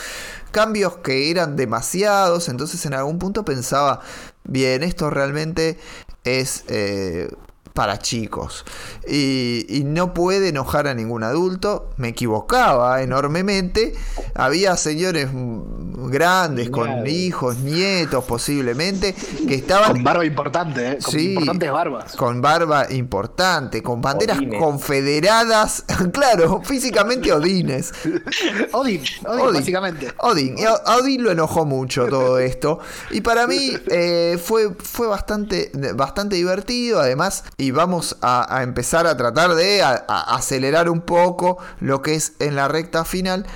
Cambios 0.50 0.98
que 0.98 1.30
eran 1.30 1.56
demasiados, 1.56 2.50
entonces 2.50 2.81
en 2.86 2.94
algún 2.94 3.18
punto 3.18 3.44
pensaba, 3.44 4.00
bien, 4.44 4.82
esto 4.82 5.10
realmente 5.10 5.78
es 6.24 6.64
eh, 6.68 7.28
para 7.72 7.98
chicos. 7.98 8.64
Y, 9.08 9.64
y 9.68 9.84
no 9.84 10.14
puede 10.14 10.48
enojar 10.48 10.86
a 10.88 10.94
ningún 10.94 11.22
adulto. 11.24 11.90
Me 11.96 12.08
equivocaba 12.08 13.02
enormemente. 13.02 13.94
Había 14.34 14.76
señores 14.76 15.28
grandes, 15.32 16.70
con 16.70 17.06
hijos, 17.06 17.58
nietos 17.58 18.24
posiblemente, 18.24 19.14
que 19.46 19.54
estaban 19.54 19.92
Con 19.92 20.04
barba 20.04 20.24
importante, 20.24 20.92
¿eh? 20.92 20.98
Con 21.02 21.12
Sí. 21.12 21.30
importantes 21.34 21.72
barbas. 21.72 22.16
con 22.16 22.40
barba 22.40 22.86
importante, 22.90 23.82
con 23.82 24.00
banderas 24.00 24.38
Odines. 24.38 24.58
confederadas, 24.60 25.84
claro, 26.12 26.62
físicamente 26.64 27.32
Odines. 27.32 27.92
Odin, 28.72 29.00
Odin, 29.24 29.40
Odin. 29.40 29.54
básicamente. 29.54 30.12
Odin, 30.18 30.56
Odin 30.98 31.22
lo 31.24 31.30
enojó 31.30 31.64
mucho 31.64 32.06
todo 32.06 32.38
esto. 32.38 32.80
Y 33.10 33.20
para 33.20 33.46
mí 33.46 33.72
eh, 33.88 34.38
fue, 34.42 34.74
fue 34.74 35.06
bastante, 35.06 35.70
bastante 35.94 36.36
divertido. 36.36 37.00
Además, 37.00 37.44
y 37.62 37.70
vamos 37.70 38.16
a, 38.22 38.56
a 38.58 38.62
empezar 38.62 39.06
a 39.06 39.16
tratar 39.16 39.54
de 39.54 39.82
a- 39.82 40.04
a 40.08 40.34
acelerar 40.36 40.88
un 40.88 41.00
poco 41.00 41.58
lo 41.80 42.02
que 42.02 42.14
es 42.16 42.32
en 42.40 42.56
la 42.56 42.66
recta 42.68 43.04
final. 43.04 43.46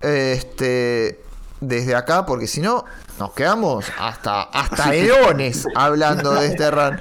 Este. 0.00 1.20
Desde 1.60 1.94
acá, 1.94 2.26
porque 2.26 2.48
si 2.48 2.60
no, 2.60 2.84
nos 3.20 3.34
quedamos 3.34 3.84
hasta, 3.96 4.42
hasta 4.42 4.92
eones 4.96 5.64
hablando 5.76 6.34
de 6.34 6.48
este 6.48 6.68
run. 6.72 6.98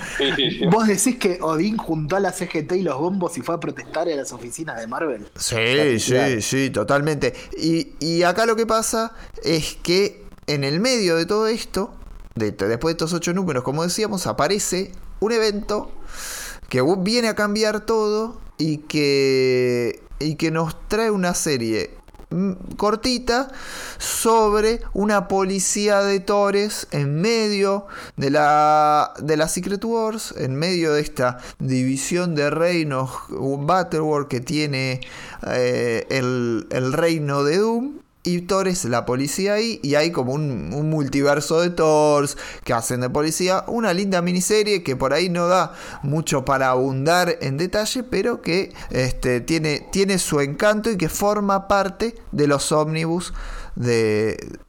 Vos 0.69 0.85
decís 0.85 1.17
que 1.17 1.39
Odín 1.41 1.77
juntó 1.77 2.15
a 2.15 2.19
la 2.19 2.31
CGT 2.31 2.73
y 2.73 2.81
los 2.83 2.99
bombos 2.99 3.35
y 3.39 3.41
fue 3.41 3.55
a 3.55 3.59
protestar 3.59 4.07
en 4.07 4.17
las 4.17 4.31
oficinas 4.31 4.79
de 4.79 4.85
Marvel. 4.85 5.27
Sí, 5.35 5.99
sí, 5.99 6.41
sí, 6.43 6.69
totalmente. 6.69 7.33
Y, 7.57 7.93
y 7.99 8.21
acá 8.21 8.45
lo 8.45 8.55
que 8.55 8.67
pasa 8.67 9.13
es 9.43 9.77
que 9.81 10.23
en 10.45 10.63
el 10.63 10.79
medio 10.79 11.15
de 11.15 11.25
todo 11.25 11.47
esto, 11.47 11.95
de- 12.35 12.51
después 12.51 12.91
de 12.93 12.97
estos 12.97 13.13
ocho 13.13 13.33
números, 13.33 13.63
como 13.63 13.81
decíamos, 13.81 14.27
aparece 14.27 14.91
un 15.21 15.31
evento 15.31 15.91
que 16.71 16.81
viene 16.99 17.27
a 17.27 17.35
cambiar 17.35 17.81
todo 17.81 18.39
y 18.57 18.77
que, 18.77 20.01
y 20.19 20.35
que 20.35 20.51
nos 20.51 20.73
trae 20.87 21.11
una 21.11 21.33
serie 21.33 21.89
mm, 22.29 22.53
cortita 22.77 23.51
sobre 23.97 24.79
una 24.93 25.27
policía 25.27 25.99
de 25.99 26.21
Tores 26.21 26.87
en 26.91 27.19
medio 27.19 27.87
de 28.15 28.29
la, 28.29 29.13
de 29.19 29.35
la 29.35 29.49
Secret 29.49 29.83
Wars, 29.83 30.33
en 30.37 30.55
medio 30.55 30.93
de 30.93 31.01
esta 31.01 31.39
división 31.59 32.35
de 32.35 32.49
reinos, 32.49 33.11
un 33.31 33.67
Battleworld 33.67 34.29
que 34.29 34.39
tiene 34.39 35.01
eh, 35.47 36.07
el, 36.09 36.67
el 36.69 36.93
reino 36.93 37.43
de 37.43 37.57
Doom. 37.57 37.99
Y 38.23 38.41
Thor 38.41 38.67
es 38.67 38.85
la 38.85 39.05
policía 39.05 39.53
ahí, 39.53 39.79
y 39.81 39.95
hay 39.95 40.11
como 40.11 40.33
un, 40.33 40.73
un 40.73 40.89
multiverso 40.89 41.59
de 41.59 41.71
Thors 41.71 42.37
que 42.63 42.73
hacen 42.73 43.01
de 43.01 43.09
policía. 43.09 43.63
Una 43.67 43.93
linda 43.93 44.21
miniserie 44.21 44.83
que 44.83 44.95
por 44.95 45.13
ahí 45.13 45.29
no 45.29 45.47
da 45.47 45.73
mucho 46.03 46.45
para 46.45 46.69
abundar 46.69 47.37
en 47.41 47.57
detalle, 47.57 48.03
pero 48.03 48.41
que 48.41 48.73
este, 48.91 49.41
tiene, 49.41 49.87
tiene 49.91 50.19
su 50.19 50.39
encanto 50.39 50.91
y 50.91 50.97
que 50.97 51.09
forma 51.09 51.67
parte 51.67 52.15
de 52.31 52.47
los 52.47 52.71
ómnibus 52.71 53.33
de, 53.75 54.59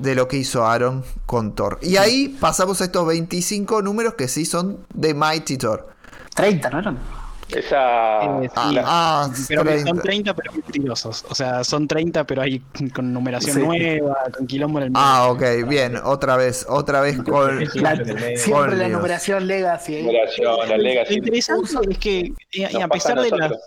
de 0.00 0.14
lo 0.14 0.26
que 0.28 0.38
hizo 0.38 0.64
Aaron 0.64 1.04
con 1.26 1.54
Thor. 1.54 1.78
Y 1.82 1.96
ahí 1.96 2.36
pasamos 2.40 2.80
a 2.80 2.84
estos 2.84 3.06
25 3.06 3.82
números 3.82 4.14
que 4.14 4.28
sí 4.28 4.46
son 4.46 4.78
de 4.94 5.12
Mighty 5.12 5.58
Thor. 5.58 5.88
30, 6.34 6.70
¿no 6.70 6.78
eran? 6.78 7.25
Esa. 7.48 8.42
Eh, 8.42 8.48
sí. 8.54 8.74
la- 8.74 8.82
Ah, 8.86 9.30
Pero 9.48 9.62
que 9.62 9.68
30. 9.70 9.88
son 9.90 10.00
30 10.02 10.34
pero 10.34 10.52
mentirosos. 10.52 11.24
O 11.30 11.34
sea, 11.34 11.62
son 11.64 11.86
30 11.86 12.24
pero 12.24 12.42
hay 12.42 12.60
con 12.94 13.12
numeración 13.12 13.56
Sí. 13.56 13.62
nueva, 13.62 14.16
con 14.36 14.46
quilombo 14.46 14.78
en 14.78 14.84
el 14.86 14.90
medio. 14.90 15.04
Ah, 15.06 15.28
ok, 15.30 15.42
bien, 15.68 15.96
otra 16.02 16.36
vez, 16.36 16.66
otra 16.68 17.00
vez 17.00 17.16
con... 17.22 17.58
La- 17.82 17.96
Con 17.96 18.06
siempre 18.36 18.76
la 18.76 18.84
Dios. 18.86 18.90
numeración 18.98 19.46
Legacy. 19.46 19.94
¿eh? 19.96 20.02
numeración, 20.02 20.68
la 20.68 20.76
Lo 20.76 20.82
Legacy. 20.82 21.14
interesante 21.14 21.70
es 21.90 21.98
que, 21.98 22.18
eh, 22.52 22.68
Nos 22.72 22.82
a 22.82 22.88
pesar 22.88 23.20
de 23.20 23.30
las, 23.30 23.38
nosotros. 23.50 23.60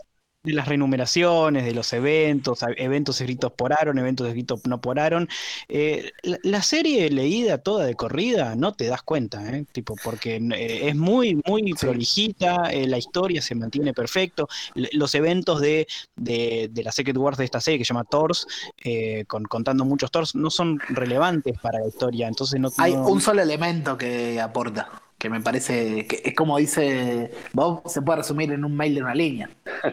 De 0.43 0.53
las 0.53 0.69
renumeraciones, 0.69 1.65
de 1.65 1.73
los 1.73 1.91
eventos, 1.91 2.59
eventos 2.77 3.19
escritos 3.19 3.51
por 3.51 3.73
Aaron, 3.73 3.99
eventos 3.99 4.25
escritos 4.25 4.61
no 4.65 4.79
por 4.79 4.97
Aaron. 4.97 5.27
Eh, 5.67 6.11
la, 6.23 6.37
la 6.43 6.61
serie 6.61 7.09
leída 7.09 7.57
toda 7.57 7.85
de 7.85 7.95
corrida 7.95 8.55
no 8.55 8.73
te 8.73 8.85
das 8.87 9.01
cuenta, 9.03 9.45
¿eh? 9.53 9.65
Tipo, 9.73 9.95
porque 10.01 10.37
eh, 10.37 10.87
es 10.87 10.95
muy, 10.95 11.41
muy 11.45 11.73
prolijita, 11.73 12.71
eh, 12.71 12.87
la 12.87 12.97
historia 12.97 13.41
se 13.41 13.53
mantiene 13.53 13.93
perfecto. 13.93 14.47
L- 14.75 14.89
los 14.93 15.13
eventos 15.13 15.59
de, 15.59 15.87
de, 16.15 16.69
de 16.71 16.83
la 16.83 16.93
Secret 16.93 17.17
Wars 17.17 17.37
de 17.37 17.43
esta 17.43 17.59
serie, 17.59 17.77
que 17.77 17.83
se 17.85 17.89
llama 17.93 18.05
Thors, 18.05 18.47
eh, 18.81 19.25
con, 19.27 19.43
contando 19.43 19.83
muchos 19.83 20.09
Thors, 20.09 20.35
no 20.35 20.49
son 20.49 20.79
relevantes 20.87 21.59
para 21.59 21.79
la 21.79 21.87
historia. 21.87 22.29
Entonces 22.29 22.61
no 22.61 22.69
Hay 22.77 22.93
no- 22.93 23.09
un 23.09 23.19
solo 23.19 23.41
elemento 23.41 23.97
que 23.97 24.39
aporta, 24.39 24.89
que 25.19 25.29
me 25.29 25.41
parece 25.41 26.07
que 26.07 26.21
es 26.25 26.33
como 26.35 26.57
dice 26.57 27.31
Bob, 27.53 27.83
se 27.87 28.01
puede 28.01 28.19
resumir 28.19 28.51
en 28.53 28.65
un 28.65 28.75
mail 28.75 28.95
de 28.95 29.01
una 29.03 29.15
línea. 29.15 29.49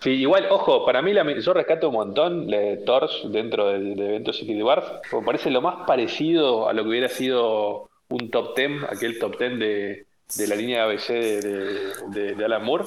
Sí, 0.00 0.10
igual, 0.10 0.46
ojo, 0.50 0.84
para 0.84 1.02
mí 1.02 1.12
la, 1.14 1.24
yo 1.40 1.52
rescato 1.54 1.88
un 1.88 1.94
montón 1.94 2.46
de 2.48 2.78
Thors 2.86 3.22
dentro 3.32 3.68
de, 3.70 3.94
de 3.94 4.06
eventos 4.08 4.38
Secret 4.38 4.62
Wars, 4.62 4.84
porque 5.10 5.24
parece 5.26 5.50
lo 5.50 5.60
más 5.62 5.86
parecido 5.86 6.68
a 6.68 6.72
lo 6.74 6.82
que 6.84 6.90
hubiera 6.90 7.08
sido 7.08 7.88
un 8.08 8.30
top 8.30 8.54
10, 8.56 8.84
aquel 8.90 9.18
top 9.18 9.38
10 9.38 9.58
de, 9.58 10.06
de 10.36 10.46
la 10.46 10.54
línea 10.56 10.84
ABC 10.84 11.08
de, 11.08 11.40
de- 11.40 11.92
de- 12.08 12.34
de 12.34 12.44
Alan 12.44 12.64
Moore, 12.64 12.84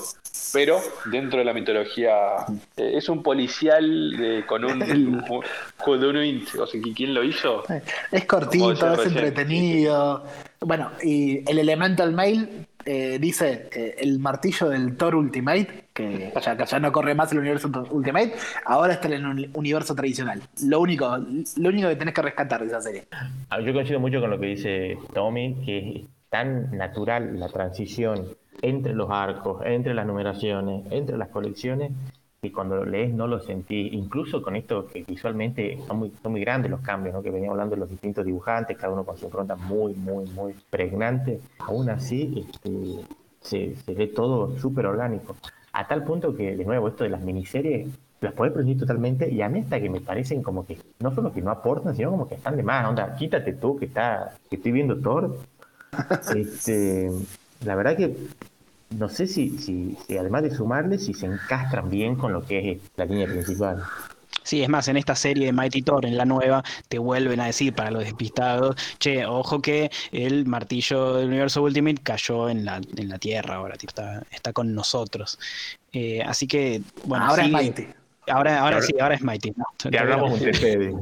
pero 0.53 0.79
dentro 1.05 1.39
de 1.39 1.45
la 1.45 1.53
mitología 1.53 2.47
eh, 2.77 2.91
es 2.95 3.09
un 3.09 3.21
policial 3.23 4.11
de- 4.17 4.45
con 4.45 4.63
un, 4.65 5.21
con 5.83 6.03
un 6.03 6.23
int, 6.23 6.55
o 6.55 6.67
sea, 6.67 6.79
¿quién 6.95 7.13
lo 7.13 7.23
hizo? 7.23 7.63
Es 8.11 8.25
cortito, 8.25 8.71
es 8.93 8.97
recién. 8.97 9.17
entretenido. 9.25 10.23
Bueno, 10.61 10.91
y 11.01 11.49
el 11.49 11.57
Elemental 11.59 12.11
Mail 12.11 12.67
eh, 12.85 13.17
dice 13.19 13.69
eh, 13.73 13.95
el 13.99 14.19
martillo 14.19 14.67
del 14.69 14.97
Thor 14.97 15.15
Ultimate, 15.15 15.85
que 15.93 16.33
ya, 16.43 16.65
ya 16.65 16.79
no 16.79 16.91
corre 16.91 17.15
más 17.15 17.31
el 17.31 17.39
universo 17.39 17.69
Ultimate, 17.91 18.33
ahora 18.65 18.93
está 18.93 19.07
en 19.07 19.13
el 19.13 19.25
uni- 19.25 19.49
universo 19.53 19.95
tradicional. 19.95 20.41
Lo 20.65 20.81
único, 20.81 21.17
lo 21.17 21.69
único 21.69 21.87
que 21.87 21.95
tenés 21.95 22.13
que 22.13 22.21
rescatar 22.21 22.61
de 22.61 22.67
esa 22.67 22.81
serie. 22.81 23.05
Ah, 23.49 23.61
Yo 23.61 23.71
coincido 23.73 23.99
mucho 24.01 24.19
con 24.19 24.29
lo 24.31 24.39
que 24.39 24.47
dice 24.47 24.97
Tommy, 25.13 25.55
que 25.65 25.77
es 25.79 26.05
tan 26.29 26.75
natural 26.77 27.39
la 27.39 27.47
transición 27.47 28.25
entre 28.61 28.93
los 28.93 29.09
arcos, 29.09 29.61
entre 29.65 29.93
las 29.93 30.05
numeraciones, 30.05 30.83
entre 30.91 31.17
las 31.17 31.29
colecciones, 31.29 31.91
que 32.41 32.51
cuando 32.51 32.77
lo 32.77 32.85
lees 32.85 33.13
no 33.13 33.27
lo 33.27 33.39
sentís. 33.39 33.91
Incluso 33.93 34.41
con 34.41 34.55
esto 34.55 34.87
que 34.87 35.03
visualmente 35.03 35.79
son 35.87 35.99
muy, 35.99 36.13
son 36.21 36.31
muy 36.31 36.41
grandes 36.41 36.71
los 36.71 36.81
cambios, 36.81 37.15
¿no? 37.15 37.21
que 37.21 37.31
veníamos 37.31 37.55
hablando 37.55 37.75
de 37.75 37.81
los 37.81 37.89
distintos 37.89 38.25
dibujantes, 38.25 38.77
cada 38.77 38.93
uno 38.93 39.03
con 39.03 39.17
su 39.17 39.25
impronta 39.25 39.55
muy, 39.55 39.93
muy, 39.93 40.25
muy 40.31 40.53
pregnante. 40.69 41.41
Aún 41.59 41.89
así, 41.89 42.45
este, 42.47 43.05
se, 43.41 43.75
se 43.75 43.93
ve 43.93 44.07
todo 44.07 44.57
súper 44.57 44.85
orgánico. 44.85 45.35
A 45.73 45.87
tal 45.87 46.03
punto 46.03 46.35
que, 46.35 46.55
de 46.55 46.65
nuevo, 46.65 46.87
esto 46.87 47.03
de 47.03 47.09
las 47.09 47.21
miniseries 47.21 47.89
las 48.21 48.33
puedes 48.33 48.53
prescindir 48.53 48.79
totalmente 48.79 49.29
y 49.29 49.41
a 49.41 49.49
mí 49.49 49.59
hasta 49.59 49.79
que 49.79 49.89
me 49.89 50.01
parecen 50.01 50.43
como 50.43 50.65
que 50.65 50.77
no 50.99 51.13
solo 51.13 51.31
que 51.31 51.41
no 51.41 51.51
aportan, 51.51 51.95
sino 51.95 52.11
como 52.11 52.27
que 52.27 52.35
están 52.35 52.57
de 52.57 52.63
más. 52.63 52.87
Onda, 52.87 53.15
quítate 53.15 53.53
tú 53.53 53.77
que, 53.77 53.85
está, 53.85 54.35
que 54.49 54.57
estoy 54.57 54.71
viendo 54.71 54.99
Thor. 54.99 55.37
Este, 56.35 57.09
la 57.65 57.75
verdad 57.75 57.97
que 57.97 58.15
no 58.97 59.09
sé 59.09 59.27
si, 59.27 59.57
si, 59.57 59.95
si 60.07 60.17
además 60.17 60.43
de 60.43 60.55
sumarle, 60.55 60.97
si 60.97 61.13
se 61.13 61.25
encastran 61.27 61.89
bien 61.89 62.15
con 62.15 62.33
lo 62.33 62.45
que 62.45 62.71
es 62.71 62.77
la 62.95 63.05
línea 63.05 63.27
principal. 63.27 63.83
Sí, 64.43 64.63
es 64.63 64.69
más, 64.69 64.87
en 64.87 64.97
esta 64.97 65.15
serie 65.15 65.45
de 65.45 65.53
Mighty 65.53 65.83
Thor, 65.83 66.05
en 66.07 66.17
la 66.17 66.25
nueva, 66.25 66.63
te 66.87 66.97
vuelven 66.97 67.39
a 67.39 67.45
decir 67.45 67.73
para 67.73 67.91
los 67.91 68.03
despistados, 68.03 68.75
che, 68.97 69.25
ojo 69.25 69.61
que 69.61 69.91
el 70.11 70.45
martillo 70.47 71.15
del 71.17 71.27
universo 71.27 71.61
Ultimate 71.61 72.01
cayó 72.01 72.49
en 72.49 72.65
la, 72.65 72.81
en 72.97 73.09
la 73.09 73.19
Tierra 73.19 73.55
ahora, 73.55 73.75
tipo, 73.75 73.89
está, 73.91 74.23
está 74.31 74.51
con 74.53 74.73
nosotros. 74.73 75.37
Eh, 75.93 76.23
así 76.23 76.47
que, 76.47 76.81
bueno, 77.03 77.25
ahora 77.25 77.43
sigue- 77.43 77.57
es 77.57 77.63
Mighty. 77.63 77.87
Ahora, 78.27 78.59
ahora 78.61 78.75
Ahora- 78.77 78.81
sí, 78.87 78.93
ahora 78.99 79.15
es 79.15 79.21
Mighty. 79.21 79.51
no, 79.55 79.65
Te 79.89 79.99
hablamos 79.99 80.39
de- 80.39 80.95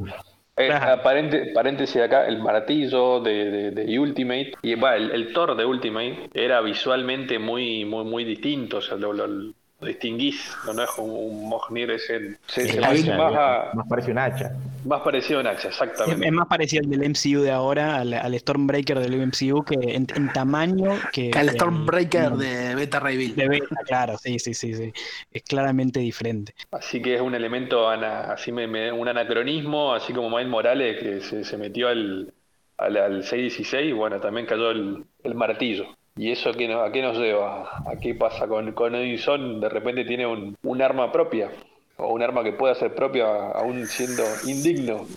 Eh, 0.60 0.72
aparente- 0.72 1.52
paréntesis 1.54 2.02
acá, 2.02 2.26
el 2.26 2.38
martillo 2.40 3.20
de, 3.20 3.50
de- 3.50 3.70
de 3.70 3.98
Ultimate, 3.98 4.52
y 4.62 4.74
va, 4.74 4.96
el, 4.96 5.10
el 5.12 5.32
Thor 5.32 5.56
de 5.56 5.64
Ultimate 5.64 6.30
era 6.34 6.60
visualmente 6.60 7.38
muy, 7.38 7.84
muy, 7.84 8.04
muy 8.04 8.24
distinto, 8.24 8.78
o 8.78 8.80
sea, 8.80 8.96
lo, 8.96 9.12
lo- 9.12 9.26
lo 9.28 9.54
distinguís, 9.86 10.58
no, 10.64 10.72
no 10.74 10.82
es 10.84 10.90
como 10.90 11.14
un 11.20 11.48
Mojnir, 11.48 11.90
ese, 11.92 12.38
se, 12.46 12.68
se 12.68 12.78
el 12.78 12.82
parece 12.82 13.10
hacha, 13.10 13.16
más, 13.16 13.26
digamos, 13.26 13.38
a- 13.38 13.72
más 13.76 13.86
un 14.08 14.18
hacha. 14.18 14.50
más 14.84 15.02
parecido 15.02 15.38
a 15.38 15.42
un 15.42 15.46
hacha, 15.48 15.68
Es, 15.68 15.72
exactamente. 15.72 16.26
es 16.26 16.32
más 16.32 16.46
parecido 16.46 16.82
al 16.84 16.90
del 16.90 17.02
MCU 17.04 17.42
de 17.42 17.50
ahora, 17.50 17.96
al, 17.96 18.12
al 18.14 18.38
Stormbreaker 18.38 18.98
del 18.98 19.14
MCU, 19.14 19.64
que 19.64 19.74
en, 19.74 20.06
en 20.14 20.32
tamaño 20.32 21.00
que... 21.12 21.30
El 21.30 21.50
que- 21.50 21.52
Stormbreaker 21.52 22.32
de 22.32 22.74
Beta 22.74 23.00
Ray 23.00 23.16
Bill. 23.16 23.36
de 23.36 23.48
Beta, 23.48 23.76
claro, 23.86 24.16
sí, 24.18 24.38
sí, 24.38 24.54
sí, 24.54 24.74
sí. 24.74 24.92
Es 25.30 25.42
claramente 25.42 26.00
diferente. 26.00 26.54
Así 26.70 27.00
que 27.02 27.14
es 27.16 27.20
un 27.20 27.34
elemento, 27.34 27.88
ana- 27.88 28.32
así 28.32 28.52
me, 28.52 28.66
me- 28.66 28.92
un 28.92 29.08
anacronismo, 29.08 29.94
así 29.94 30.12
como 30.12 30.30
Miles 30.30 30.48
Morales 30.48 30.98
que 31.02 31.20
se, 31.20 31.44
se 31.44 31.56
metió 31.56 31.88
al, 31.88 32.32
al, 32.76 32.96
al 32.96 33.24
616, 33.24 33.94
bueno, 33.94 34.20
también 34.20 34.46
cayó 34.46 34.70
el, 34.70 35.04
el 35.24 35.34
martillo. 35.34 35.97
¿Y 36.18 36.32
eso 36.32 36.50
a 36.50 36.52
qué, 36.52 36.68
no- 36.68 36.82
a 36.82 36.90
qué 36.92 37.00
nos 37.02 37.16
lleva? 37.16 37.82
¿A 37.86 37.96
qué 38.00 38.14
pasa 38.14 38.46
con, 38.48 38.72
con 38.72 38.94
Edison? 38.94 39.60
De 39.60 39.68
repente 39.68 40.04
tiene 40.04 40.26
un, 40.26 40.56
un 40.62 40.82
arma 40.82 41.12
propia, 41.12 41.50
o 41.96 42.12
un 42.12 42.22
arma 42.22 42.42
que 42.42 42.52
pueda 42.52 42.74
ser 42.74 42.94
propia 42.94 43.26
aún 43.52 43.86
siendo 43.86 44.24
indigno. 44.44 45.06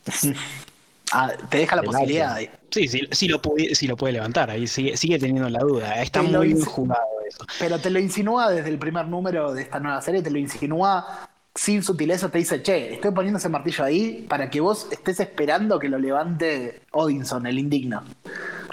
Ah, 1.13 1.29
te 1.49 1.57
deja 1.57 1.75
la 1.75 1.81
El 1.81 1.87
posibilidad 1.87 2.33
ahí. 2.35 2.49
Sí, 2.69 2.87
sí, 2.87 3.01
sí 3.11 3.27
lo 3.27 3.41
puede, 3.41 3.75
sí 3.75 3.85
lo 3.85 3.97
puede 3.97 4.13
levantar, 4.13 4.49
ahí 4.49 4.65
sigue, 4.65 4.95
sigue 4.95 5.19
teniendo 5.19 5.49
la 5.49 5.59
duda. 5.59 6.01
Está 6.01 6.21
Te 6.21 6.29
muy 6.29 6.47
bien 6.47 6.61
jugado 6.63 7.03
eso. 7.27 7.45
Pero 7.59 7.79
te 7.79 7.89
lo 7.89 7.99
insinúa 7.99 8.49
desde 8.49 8.69
el 8.69 8.79
primer 8.79 9.07
número 9.07 9.53
de 9.53 9.61
esta 9.63 9.79
nueva 9.81 10.01
serie, 10.01 10.21
te 10.21 10.31
lo 10.31 10.37
insinúa 10.37 11.27
sin 11.53 11.83
sutileza, 11.83 12.29
te 12.29 12.37
dice, 12.37 12.63
che, 12.63 12.93
estoy 12.93 13.11
poniendo 13.11 13.39
ese 13.39 13.49
martillo 13.49 13.83
ahí 13.83 14.25
para 14.29 14.49
que 14.49 14.61
vos 14.61 14.87
estés 14.89 15.19
esperando 15.19 15.79
que 15.79 15.89
lo 15.89 15.99
levante 15.99 16.81
Odinson, 16.93 17.45
el 17.45 17.59
indigno. 17.59 18.05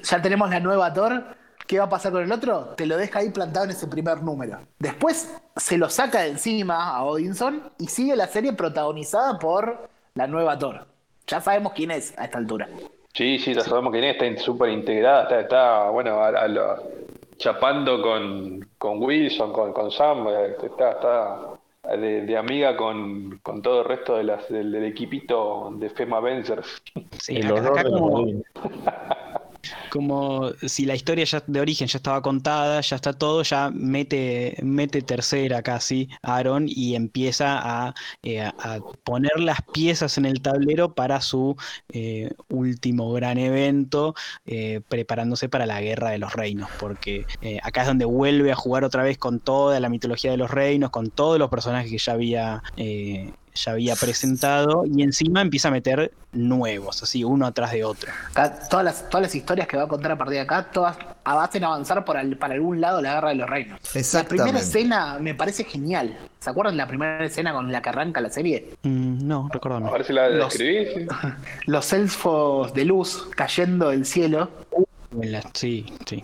Ya 0.04 0.22
tenemos 0.22 0.48
la 0.50 0.60
nueva 0.60 0.92
Thor, 0.94 1.36
¿qué 1.68 1.78
va 1.78 1.84
a 1.84 1.88
pasar 1.88 2.10
con 2.10 2.22
el 2.24 2.32
otro? 2.32 2.74
Te 2.76 2.86
lo 2.86 2.96
deja 2.96 3.20
ahí 3.20 3.30
plantado 3.30 3.66
en 3.66 3.70
ese 3.70 3.86
primer 3.86 4.22
número. 4.22 4.58
Después 4.80 5.32
se 5.54 5.78
lo 5.78 5.88
saca 5.88 6.22
de 6.22 6.30
encima 6.30 6.96
a 6.96 7.04
Odinson 7.04 7.62
y 7.78 7.86
sigue 7.86 8.16
la 8.16 8.26
serie 8.26 8.52
protagonizada 8.54 9.38
por 9.38 9.88
la 10.14 10.26
nueva 10.26 10.58
Thor. 10.58 10.86
Ya 11.28 11.40
sabemos 11.40 11.74
quién 11.74 11.90
es 11.92 12.18
a 12.18 12.24
esta 12.24 12.38
altura. 12.38 12.68
Sí, 13.12 13.38
sí, 13.38 13.52
la 13.54 13.62
sabemos 13.62 13.92
que 13.92 14.10
está 14.10 14.26
in- 14.26 14.38
súper 14.38 14.70
integrada, 14.70 15.22
está, 15.24 15.40
está, 15.40 15.90
bueno, 15.90 16.18
a- 16.20 16.28
a 16.28 16.48
lo- 16.48 16.82
chapando 17.36 18.02
con, 18.02 18.66
con 18.78 19.02
Wilson, 19.02 19.52
con, 19.52 19.72
con 19.72 19.90
Sam, 19.90 20.26
eh, 20.28 20.56
está, 20.62 20.90
está 20.92 21.38
de, 21.96 22.22
de 22.22 22.36
amiga 22.36 22.76
con, 22.76 23.38
con 23.42 23.60
todo 23.62 23.82
el 23.82 23.88
resto 23.88 24.16
de 24.16 24.24
las, 24.24 24.48
del, 24.48 24.72
del 24.72 24.84
equipito 24.84 25.70
de 25.74 25.90
FEMA 25.90 26.16
Avengers. 26.18 26.82
Sí, 27.20 27.36
el 27.36 27.52
acá, 27.56 27.80
acá 27.80 27.84
como. 27.90 28.26
como 29.90 30.50
si 30.66 30.84
la 30.86 30.94
historia 30.94 31.24
ya 31.24 31.42
de 31.46 31.60
origen 31.60 31.88
ya 31.88 31.98
estaba 31.98 32.22
contada, 32.22 32.80
ya 32.80 32.96
está 32.96 33.12
todo, 33.12 33.42
ya 33.42 33.70
mete, 33.70 34.56
mete 34.62 35.02
tercera 35.02 35.62
casi 35.62 36.08
Aaron 36.22 36.66
y 36.68 36.94
empieza 36.94 37.58
a, 37.58 37.94
eh, 38.22 38.42
a 38.42 38.78
poner 39.04 39.38
las 39.40 39.58
piezas 39.72 40.18
en 40.18 40.26
el 40.26 40.40
tablero 40.40 40.94
para 40.94 41.20
su 41.20 41.56
eh, 41.90 42.30
último 42.48 43.12
gran 43.12 43.38
evento, 43.38 44.14
eh, 44.46 44.80
preparándose 44.88 45.48
para 45.48 45.66
la 45.66 45.80
guerra 45.80 46.10
de 46.10 46.18
los 46.18 46.32
reinos, 46.32 46.68
porque 46.78 47.26
eh, 47.42 47.58
acá 47.62 47.82
es 47.82 47.88
donde 47.88 48.04
vuelve 48.04 48.52
a 48.52 48.56
jugar 48.56 48.84
otra 48.84 49.02
vez 49.02 49.18
con 49.18 49.40
toda 49.40 49.80
la 49.80 49.88
mitología 49.88 50.30
de 50.30 50.36
los 50.36 50.50
reinos, 50.50 50.90
con 50.90 51.10
todos 51.10 51.38
los 51.38 51.50
personajes 51.50 51.90
que 51.90 51.98
ya 51.98 52.12
había... 52.12 52.62
ya 53.54 53.72
había 53.72 53.96
presentado 53.96 54.84
y 54.86 55.02
encima 55.02 55.40
empieza 55.42 55.68
a 55.68 55.70
meter 55.70 56.12
nuevos, 56.32 57.02
así 57.02 57.24
uno 57.24 57.46
atrás 57.46 57.72
de 57.72 57.84
otro. 57.84 58.10
Todas, 58.70 58.84
las, 58.84 59.08
todas 59.08 59.22
las 59.26 59.34
historias 59.34 59.66
que 59.66 59.76
va 59.76 59.84
a 59.84 59.88
contar 59.88 60.12
a 60.12 60.16
partir 60.18 60.34
de 60.34 60.40
acá, 60.40 60.70
todas 60.70 60.96
hacen 61.24 61.64
avanzar 61.64 62.04
por 62.04 62.16
al- 62.16 62.36
para 62.36 62.54
algún 62.54 62.80
lado 62.80 63.00
la 63.02 63.14
guerra 63.14 63.28
de 63.30 63.34
los 63.36 63.48
reinos. 63.50 63.80
La 64.14 64.24
primera 64.24 64.58
escena 64.58 65.18
me 65.20 65.34
parece 65.34 65.64
genial. 65.64 66.16
¿Se 66.40 66.50
acuerdan 66.50 66.74
de 66.74 66.78
la 66.78 66.86
primera 66.86 67.24
escena 67.24 67.52
con 67.52 67.70
la 67.72 67.82
que 67.82 67.88
arranca 67.88 68.20
la 68.20 68.30
serie? 68.30 68.70
Mm, 68.82 69.26
no, 69.26 69.48
recordame. 69.52 69.88
A 69.88 69.92
ver 69.92 70.04
si 70.04 70.12
la 70.12 70.28
Los- 70.28 70.56
describís. 70.56 71.06
Los 71.66 71.92
elfos 71.92 72.72
de 72.74 72.84
luz 72.84 73.28
cayendo 73.34 73.90
del 73.90 74.06
cielo, 74.06 74.50
sí, 75.54 75.86
sí. 76.06 76.22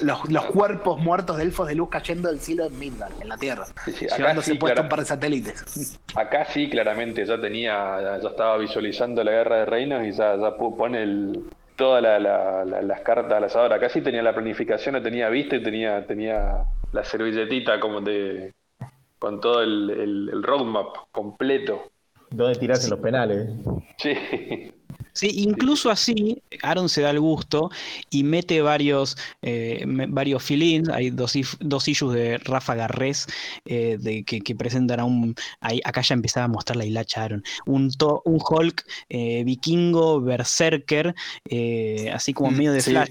Los, 0.00 0.30
los 0.30 0.44
cuerpos 0.46 0.98
muertos 1.00 1.36
de 1.38 1.44
elfos 1.44 1.66
de 1.68 1.74
luz 1.74 1.88
cayendo 1.88 2.28
del 2.28 2.40
cielo 2.40 2.66
en 2.66 2.78
Midgard, 2.78 3.12
en 3.20 3.28
la 3.28 3.36
Tierra, 3.36 3.66
Sí, 3.84 3.92
sí, 3.92 4.06
llevándose 4.16 4.52
sí, 4.52 4.58
puesto 4.58 4.82
un 4.82 4.88
par 4.88 5.00
de 5.00 5.04
satélites. 5.06 5.98
Acá 6.14 6.44
sí, 6.46 6.68
claramente, 6.68 7.24
ya 7.24 7.40
tenía, 7.40 8.18
ya, 8.22 8.28
estaba 8.28 8.56
visualizando 8.58 9.24
la 9.24 9.30
guerra 9.32 9.56
de 9.58 9.64
reinos 9.66 10.06
y 10.06 10.12
ya, 10.12 10.36
ya 10.36 10.56
pone 10.56 11.02
el, 11.02 11.44
todas 11.76 12.02
la- 12.02 12.18
la- 12.18 12.64
la- 12.64 12.82
las 12.82 13.00
cartas 13.00 13.32
al 13.32 13.44
asador. 13.44 13.72
Acá 13.72 13.88
sí 13.88 14.00
tenía 14.00 14.22
la 14.22 14.34
planificación, 14.34 14.94
la 14.94 15.02
tenía 15.02 15.28
vista 15.28 15.56
y 15.56 15.62
tenía, 15.62 16.06
tenía 16.06 16.64
la 16.92 17.04
servilletita 17.04 17.80
como 17.80 18.00
de 18.00 18.52
con 19.18 19.40
todo 19.40 19.62
el, 19.62 19.90
el- 19.90 20.30
el 20.32 20.42
roadmap 20.42 20.94
completo. 21.10 21.90
¿Dónde 22.30 22.58
tirarse 22.58 22.88
los 22.90 23.00
penales? 23.00 23.48
Sí. 23.96 24.12
Sí, 25.18 25.32
incluso 25.42 25.90
así, 25.90 26.40
Aaron 26.62 26.88
se 26.88 27.00
da 27.00 27.10
el 27.10 27.18
gusto 27.18 27.70
y 28.08 28.22
mete 28.22 28.62
varios, 28.62 29.16
eh, 29.42 29.82
varios 29.84 30.44
fill-ins. 30.44 30.88
Hay 30.90 31.10
dos, 31.10 31.32
dos 31.58 31.88
issues 31.88 32.14
de 32.14 32.38
Rafa 32.38 32.76
Garrés 32.76 33.26
eh, 33.64 33.96
de, 33.98 34.22
que, 34.22 34.40
que 34.42 34.54
presentan 34.54 35.00
a 35.00 35.04
un. 35.04 35.34
ahí- 35.60 35.80
acá 35.82 36.02
ya 36.02 36.14
empezaba 36.14 36.44
a 36.44 36.48
mostrar 36.48 36.76
la 36.76 36.84
hilacha 36.84 37.24
Aaron. 37.24 37.42
Un, 37.66 37.90
to- 37.90 38.22
un 38.26 38.38
Hulk 38.48 38.84
eh, 39.08 39.42
vikingo, 39.44 40.20
berserker, 40.20 41.16
eh, 41.50 42.12
así 42.14 42.32
como 42.32 42.52
medio 42.52 42.72
de 42.72 42.80
Sí. 42.80 42.90
flash. 42.92 43.10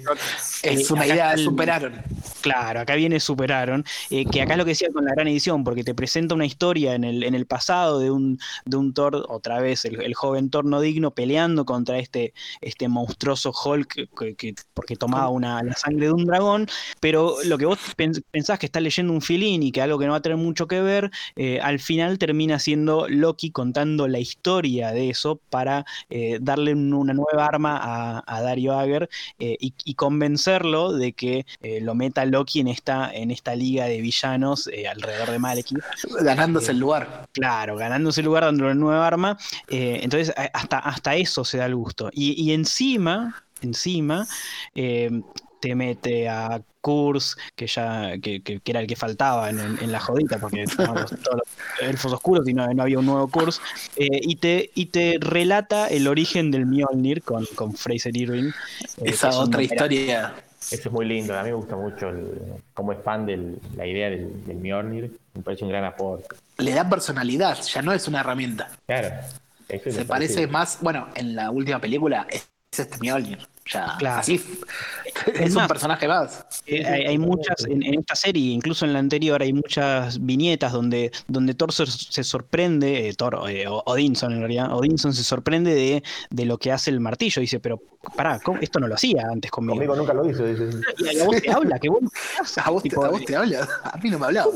Es 0.64 0.90
Eh, 0.90 0.94
una 0.94 1.06
idea 1.06 1.34
el- 1.34 1.44
superaron. 1.44 1.94
Claro, 2.40 2.80
acá 2.80 2.96
viene 2.96 3.20
Superaron, 3.20 3.84
que 4.10 4.42
acá 4.42 4.54
es 4.54 4.58
lo 4.58 4.64
que 4.64 4.72
decía 4.72 4.88
con 4.94 5.04
la 5.04 5.12
gran 5.14 5.28
edición, 5.28 5.66
porque 5.66 5.84
te 5.84 5.94
presenta 5.94 6.36
una 6.36 6.46
historia 6.46 6.96
en 6.96 7.04
el, 7.04 7.24
en 7.24 7.36
el 7.36 7.46
pasado 7.46 8.00
de 8.00 8.10
un, 8.12 8.40
de 8.64 8.78
un 8.78 8.94
Thor, 8.94 9.26
otra 9.28 9.60
vez 9.60 9.84
el, 9.84 10.02
el 10.02 10.14
joven 10.14 10.50
Thor 10.50 10.64
no 10.64 10.80
digno, 10.80 11.12
peleando 11.12 11.66
contra 11.66 11.97
este, 12.00 12.34
este 12.62 12.88
monstruoso 12.88 13.52
Hulk 13.52 14.10
que, 14.18 14.36
que- 14.36 14.56
porque 14.74 14.96
tomaba 14.96 15.30
una, 15.30 15.62
la 15.64 15.74
sangre 15.76 16.08
de 16.08 16.12
un 16.14 16.26
dragón, 16.26 16.68
pero 17.00 17.38
lo 17.46 17.58
que 17.58 17.66
vos 17.66 17.80
pens- 17.98 18.24
pensás 18.32 18.60
que 18.60 18.66
estás 18.68 18.82
leyendo 18.82 19.14
un 19.14 19.22
filín 19.22 19.64
y 19.64 19.72
que 19.72 19.82
algo 19.82 19.98
que 20.00 20.06
no 20.06 20.12
va 20.12 20.18
a 20.18 20.22
tener 20.22 20.38
mucho 20.38 20.68
que 20.68 20.82
ver, 20.82 21.12
eh, 21.36 21.60
al 21.62 21.80
final 21.80 22.18
termina 22.18 22.60
siendo 22.60 23.08
Loki 23.08 23.52
contando 23.52 24.08
la 24.08 24.20
historia 24.20 24.92
de 24.92 25.10
eso 25.10 25.40
para 25.50 25.86
eh, 26.10 26.38
darle 26.42 26.74
un- 26.74 26.94
una 26.94 27.14
nueva 27.14 27.46
arma 27.46 27.78
a, 27.82 28.24
a 28.26 28.42
Dario 28.42 28.78
Ager 28.78 29.10
eh, 29.40 29.58
y, 29.60 29.74
y 29.84 29.94
convencerlo 29.96 30.94
de 30.94 31.14
que 31.14 31.46
lo 31.82 31.96
meta 31.96 32.26
Loki 32.26 32.60
en 32.60 32.68
esta, 32.68 33.12
en 33.14 33.32
esta 33.32 33.56
liga 33.56 33.86
de 33.86 34.02
villanos 34.02 34.70
alrededor 34.90 35.32
de 35.32 35.40
Malekith. 35.40 35.80
Ganándose 36.22 36.72
el 36.72 36.80
lugar. 36.80 37.28
Claro, 37.32 37.76
ganándose 37.76 38.22
el 38.22 38.26
lugar 38.26 38.44
dándole 38.46 38.72
una 38.72 38.80
nueva 38.80 39.08
arma. 39.08 39.38
entonces, 39.68 40.34
hasta, 40.54 40.80
hasta 40.80 41.16
eso 41.16 41.44
se 41.46 41.58
da 41.58 41.66
el 41.66 41.76
gusto. 41.76 41.87
Y, 42.14 42.34
y 42.42 42.54
encima, 42.54 43.44
encima, 43.62 44.28
eh, 44.76 45.22
te 45.60 45.74
mete 45.76 46.30
a 46.30 46.62
Kurz, 46.82 47.36
que 47.56 47.66
ya 47.68 48.14
que, 48.22 48.42
que- 48.44 48.60
que 48.60 48.72
era 48.72 48.80
el 48.80 48.88
que 48.88 48.96
faltaba 48.96 49.50
en, 49.50 49.60
en- 49.60 49.78
en 49.82 49.92
la 49.92 50.00
jodita, 50.00 50.38
porque 50.38 50.66
todos 50.78 51.12
los 51.12 51.42
elfos 51.82 52.14
oscuros 52.14 52.48
y 52.48 52.54
no, 52.54 52.68
no 52.74 52.84
había 52.84 53.00
un 53.00 53.06
nuevo 53.08 53.28
Kurz, 53.28 53.60
eh, 53.96 54.08
y, 54.22 54.36
te, 54.36 54.70
y 54.76 54.86
te 54.88 55.18
relata 55.20 55.88
el 55.88 56.08
origen 56.08 56.52
del 56.52 56.66
Mjolnir 56.68 57.24
con, 57.24 57.46
con 57.56 57.74
Fraser 57.74 58.16
Irving. 58.16 58.52
eh, 58.98 59.02
Esa 59.06 59.30
otra 59.40 59.62
historia. 59.64 60.36
Eso 60.70 60.90
es 60.90 60.92
muy 60.92 61.06
lindo. 61.06 61.38
A 61.38 61.44
mí 61.44 61.50
me 61.50 61.56
gusta 61.56 61.76
mucho 61.76 62.10
el, 62.10 62.30
cómo 62.74 62.92
expande 62.92 63.34
el- 63.34 63.58
la 63.76 63.86
idea 63.88 64.10
del, 64.10 64.46
del 64.46 64.58
Mjolnir. 64.58 65.12
Me 65.34 65.42
parece 65.42 65.64
un 65.64 65.70
gran 65.72 65.86
aporte. 65.86 66.36
Le 66.60 66.72
da 66.74 66.88
personalidad, 66.90 67.58
ya 67.64 67.82
no 67.82 67.94
es 67.94 68.08
una 68.08 68.20
herramienta. 68.22 68.70
Claro. 68.86 69.10
Se 69.68 70.06
parece 70.06 70.48
más, 70.48 70.80
bueno, 70.82 71.10
en 71.16 71.36
la 71.36 71.52
última 71.52 71.80
película 71.80 72.26
es 72.30 72.50
este 72.72 72.98
Mjolnir. 73.00 73.40
Ya, 73.72 73.96
Claro. 74.00 74.20
así 74.20 74.42
es 75.34 75.50
un 75.50 75.56
más, 75.56 75.68
personaje 75.68 76.08
más. 76.08 76.46
Eh, 76.66 76.86
hay, 76.86 77.02
hay 77.06 77.18
muchas, 77.18 77.66
en, 77.66 77.84
en 77.84 78.00
esta 78.00 78.16
serie, 78.16 78.52
incluso 78.54 78.86
en 78.86 78.94
la 78.94 79.00
anterior, 79.00 79.42
hay 79.42 79.52
muchas 79.54 80.24
viñetas 80.24 80.72
donde, 80.72 81.12
donde 81.28 81.54
Thor 81.54 81.74
se, 81.74 81.86
se 81.88 82.24
sorprende, 82.24 83.10
eh, 83.10 83.14
Thor, 83.14 83.40
eh, 83.50 83.66
Odinson 83.68 84.34
en 84.34 84.40
realidad, 84.40 84.74
Odinson 84.74 85.14
se 85.14 85.24
sorprende 85.24 85.74
de, 85.74 86.04
de 86.30 86.46
lo 86.46 86.58
que 86.58 86.72
hace 86.72 86.92
el 86.92 87.00
martillo. 87.00 87.42
Dice, 87.42 87.60
pero 87.60 87.82
pará, 88.16 88.40
¿cómo? 88.40 88.60
esto 88.62 88.80
no 88.80 88.88
lo 88.88 88.96
hacía 88.96 89.24
antes 89.32 89.50
conmigo. 89.52 89.76
Conmigo 89.76 89.96
nunca 89.96 90.14
lo 90.14 90.30
hizo. 90.30 90.46
dice. 90.46 90.70
Y 91.00 91.20
a 91.20 91.26
vos 91.26 91.42
te 91.42 91.52
habla, 91.52 91.80
que 91.80 91.90
vos 91.90 92.02
no 92.02 92.10
me 92.10 92.20
hablás. 92.38 92.58
A 92.68 92.70
vos, 92.70 92.84
te, 92.84 92.90
Tipo, 92.90 93.04
a 93.06 93.10
vos 93.10 93.24
te 93.26 93.36
habla, 93.36 93.68
a 93.84 93.98
mí 93.98 94.10
no 94.10 94.20
me 94.20 94.26
hablaba. 94.28 94.52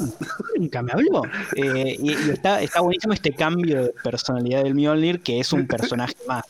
nunca 0.57 0.81
me 0.81 0.91
habló. 0.93 1.23
Eh, 1.55 1.97
y 1.99 2.11
y 2.11 2.29
está, 2.31 2.61
está 2.61 2.81
buenísimo 2.81 3.13
este 3.13 3.33
cambio 3.33 3.83
de 3.85 3.93
personalidad 4.03 4.63
del 4.63 4.75
Mjolnir, 4.75 5.21
que 5.21 5.39
es 5.39 5.51
un 5.53 5.65
personaje 5.67 6.13
más. 6.27 6.43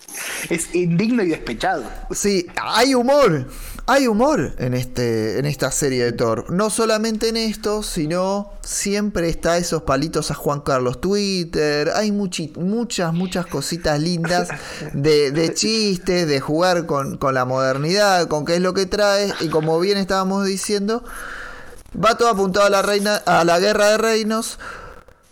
Es 0.49 0.73
indigno 0.75 1.23
y 1.23 1.29
despechado. 1.29 1.83
Sí, 2.11 2.45
hay 2.57 2.93
humor. 2.95 3.47
Hay 3.87 4.07
humor 4.07 4.53
en, 4.59 4.73
este, 4.73 5.39
en 5.39 5.45
esta 5.45 5.71
serie 5.71 6.05
de 6.05 6.11
Thor. 6.13 6.51
No 6.51 6.69
solamente 6.69 7.29
en 7.29 7.35
esto, 7.35 7.83
sino 7.83 8.53
siempre 8.61 9.27
está 9.27 9.57
esos 9.57 9.81
palitos 9.81 10.31
a 10.31 10.35
Juan 10.35 10.61
Carlos 10.61 11.01
Twitter. 11.01 11.91
Hay 11.95 12.11
muchi- 12.11 12.55
muchas, 12.57 13.11
muchas 13.13 13.47
cositas 13.47 13.99
lindas 13.99 14.49
de, 14.93 15.31
de 15.31 15.53
chistes, 15.53 16.27
de 16.27 16.39
jugar 16.39 16.85
con, 16.85 17.17
con 17.17 17.33
la 17.33 17.43
modernidad, 17.43 18.27
con 18.27 18.45
qué 18.45 18.55
es 18.55 18.61
lo 18.61 18.73
que 18.73 18.85
trae. 18.85 19.33
Y 19.41 19.49
como 19.49 19.79
bien 19.79 19.97
estábamos 19.97 20.45
diciendo, 20.45 21.03
va 21.93 22.17
todo 22.17 22.29
apuntado 22.29 22.67
a 22.67 22.69
la, 22.69 22.83
reina, 22.83 23.15
a 23.15 23.43
la 23.43 23.59
guerra 23.59 23.87
de 23.89 23.97
reinos. 23.97 24.59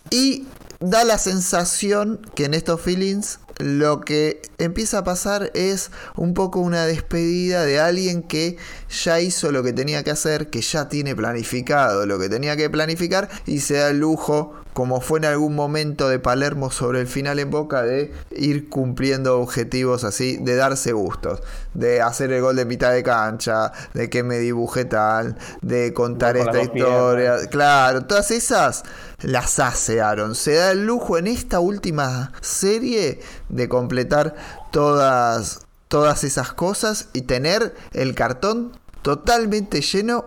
Y 0.10 0.48
da 0.80 1.04
la 1.04 1.18
sensación 1.20 2.20
que 2.36 2.46
en 2.46 2.56
estos 2.56 2.82
feelings 2.82 3.40
lo 3.60 4.00
que 4.02 4.42
empieza 4.58 5.00
a 5.00 5.04
pasar 5.04 5.52
es 5.54 5.92
un 6.16 6.34
poco 6.34 6.60
una 6.60 6.86
despedida 6.86 7.66
de 7.66 7.80
alguien 7.80 8.24
que 8.24 8.58
ya 8.90 9.20
hizo 9.20 9.52
lo 9.52 9.64
que 9.64 9.74
tenía 9.74 10.04
que 10.04 10.12
hacer, 10.12 10.50
que 10.50 10.62
ya 10.62 10.90
tiene 10.90 11.16
planificado 11.16 12.06
lo 12.06 12.20
que 12.20 12.30
tenía 12.30 12.56
que 12.58 12.70
planificar 12.70 13.30
y 13.46 13.60
se 13.60 13.76
da 13.76 13.90
el 13.90 14.00
lujo, 14.00 14.56
como 14.74 15.02
fue 15.02 15.20
en 15.20 15.26
algún 15.26 15.56
momento 15.56 16.10
de 16.10 16.20
Palermo 16.20 16.72
sobre 16.72 17.02
el 17.02 17.08
final 17.08 17.40
en 17.40 17.50
boca, 17.50 17.84
de 17.84 18.14
ir 18.32 18.70
cumpliendo 18.70 19.40
objetivos 19.40 20.04
así, 20.04 20.38
de 20.38 20.56
darse 20.56 20.94
gustos, 20.94 21.42
de 21.74 22.02
hacer 22.02 22.32
el 22.32 22.42
gol 22.42 22.56
de 22.56 22.66
mitad 22.66 22.92
de 22.92 23.04
cancha, 23.04 23.72
de 23.94 24.10
que 24.10 24.24
me 24.24 24.38
dibuje 24.40 24.86
tal, 24.86 25.38
de 25.62 25.94
contar 25.94 26.38
esta 26.38 26.62
historia. 26.62 27.36
Claro, 27.50 28.06
todas 28.06 28.32
esas 28.32 28.84
las 29.22 29.60
hace 29.60 30.02
Aaron. 30.02 30.36
Se 30.36 30.54
da 30.54 30.72
el 30.72 30.86
lujo 30.86 31.18
en 31.18 31.28
esta 31.28 31.60
última 31.60 32.32
serie 32.42 33.20
de 33.50 33.70
completar 33.70 34.36
todas, 34.72 35.60
todas 35.90 36.24
esas 36.24 36.54
cosas 36.54 37.10
y 37.14 37.24
tener 37.24 37.76
el 37.92 38.16
cartón 38.16 38.72
totalmente 39.02 39.82
lleno 39.82 40.26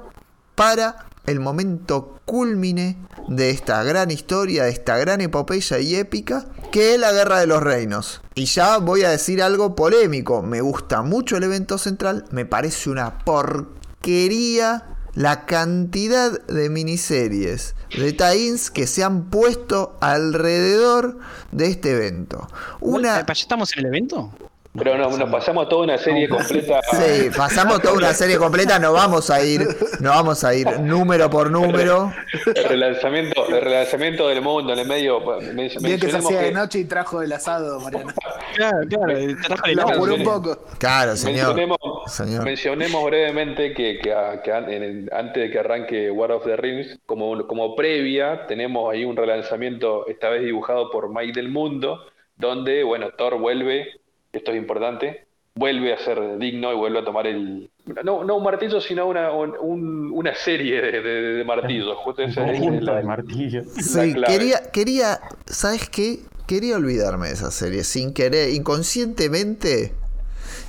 para 0.54 1.06
el 1.24 1.38
momento 1.38 2.20
culmine 2.24 2.98
de 3.28 3.50
esta 3.50 3.82
gran 3.84 4.10
historia, 4.10 4.64
de 4.64 4.70
esta 4.70 4.98
gran 4.98 5.20
epopeya 5.20 5.78
y 5.78 5.94
épica, 5.94 6.46
que 6.72 6.94
es 6.94 7.00
la 7.00 7.12
Guerra 7.12 7.38
de 7.38 7.46
los 7.46 7.62
Reinos. 7.62 8.22
Y 8.34 8.46
ya 8.46 8.78
voy 8.78 9.02
a 9.02 9.10
decir 9.10 9.40
algo 9.40 9.76
polémico, 9.76 10.42
me 10.42 10.60
gusta 10.60 11.02
mucho 11.02 11.36
el 11.36 11.44
evento 11.44 11.78
central, 11.78 12.24
me 12.32 12.44
parece 12.44 12.90
una 12.90 13.20
porquería 13.20 14.84
la 15.14 15.44
cantidad 15.46 16.40
de 16.46 16.70
miniseries, 16.70 17.76
de 17.96 18.12
tie-ins 18.12 18.70
que 18.70 18.86
se 18.86 19.04
han 19.04 19.30
puesto 19.30 19.96
alrededor 20.00 21.18
de 21.52 21.66
este 21.66 21.92
evento. 21.92 22.48
Una... 22.80 23.24
¿Ya 23.24 23.32
estamos 23.32 23.72
en 23.74 23.80
el 23.80 23.86
evento? 23.86 24.32
Pero 24.74 24.96
no, 24.96 25.10
nos 25.18 25.28
pasamos 25.30 25.68
toda 25.68 25.82
una 25.84 25.98
serie 25.98 26.28
completa. 26.30 26.80
Sí, 26.92 27.28
pasamos 27.36 27.82
toda 27.82 27.94
una 27.94 28.14
serie 28.14 28.38
completa, 28.38 28.78
no 28.78 28.94
vamos 28.94 29.28
a 29.30 29.44
ir, 29.44 29.60
no 30.00 30.10
vamos 30.10 30.44
a 30.44 30.54
ir 30.54 30.80
número 30.80 31.28
por 31.28 31.50
número. 31.50 32.10
El 32.54 32.64
relanzamiento, 32.64 33.46
el 33.48 33.60
relanzamiento 33.60 34.28
del 34.28 34.40
mundo 34.40 34.72
en 34.72 34.78
el 34.78 34.88
medio. 34.88 35.20
men- 35.52 35.70
Bien 35.80 36.00
que 36.00 36.10
se 36.10 36.16
hacía 36.16 36.40
de 36.40 36.52
noche 36.52 36.78
y 36.78 36.84
trajo 36.86 37.20
el 37.20 37.32
asado, 37.32 37.80
Mariano. 37.80 38.12
Claro, 38.56 38.78
claro, 38.88 39.14
te 39.18 39.34
trajo 39.34 39.66
el 39.66 39.80
apuró 39.80 40.14
un 40.14 40.24
poco. 40.24 40.58
Claro, 40.78 41.16
señor. 41.16 41.48
Mencionemos, 41.48 41.78
Señor. 42.06 42.44
mencionemos 42.44 43.04
brevemente 43.04 43.74
que, 43.74 43.98
que 44.02 44.12
a- 44.14 44.40
que 44.42 44.52
an- 44.52 44.70
en 44.72 44.82
el- 44.82 45.10
antes 45.12 45.42
de 45.42 45.50
que 45.50 45.58
arranque 45.58 46.10
War 46.10 46.32
of 46.32 46.44
the 46.44 46.56
Rings, 46.56 46.98
como, 47.04 47.30
un- 47.30 47.46
como 47.46 47.76
previa, 47.76 48.46
tenemos 48.46 48.90
ahí 48.90 49.04
un 49.04 49.16
relanzamiento, 49.16 50.06
esta 50.06 50.30
vez 50.30 50.42
dibujado 50.42 50.90
por 50.90 51.10
Mike 51.14 51.32
del 51.38 51.50
Mundo, 51.50 51.98
donde, 52.36 52.82
bueno, 52.84 53.10
Thor 53.16 53.38
vuelve, 53.38 54.00
esto 54.32 54.50
es 54.52 54.56
importante, 54.58 55.26
vuelve 55.54 55.92
a 55.92 55.98
ser 55.98 56.38
digno 56.38 56.72
y 56.72 56.76
vuelve 56.76 57.00
a 57.00 57.04
tomar 57.04 57.26
el... 57.26 57.70
No, 58.04 58.24
no 58.24 58.36
un 58.36 58.42
martillo, 58.44 58.80
sino 58.80 59.06
una, 59.06 59.32
un- 59.32 59.54
un- 59.60 60.10
una 60.12 60.34
serie 60.34 60.80
de, 60.80 61.00
de- 61.02 61.22
de 61.38 61.44
martillos. 61.44 61.96
Justo 61.98 62.22
esa 62.22 62.46
es 62.48 62.60
la- 62.82 62.96
de 62.96 63.02
martillos. 63.04 63.66
Sí, 63.74 64.14
quería, 64.26 64.70
quería, 64.72 65.20
¿sabes 65.46 65.88
qué? 65.90 66.20
Quería 66.46 66.76
olvidarme 66.76 67.28
de 67.28 67.34
esa 67.34 67.50
serie, 67.50 67.84
sin 67.84 68.12
querer, 68.14 68.50
inconscientemente. 68.50 69.92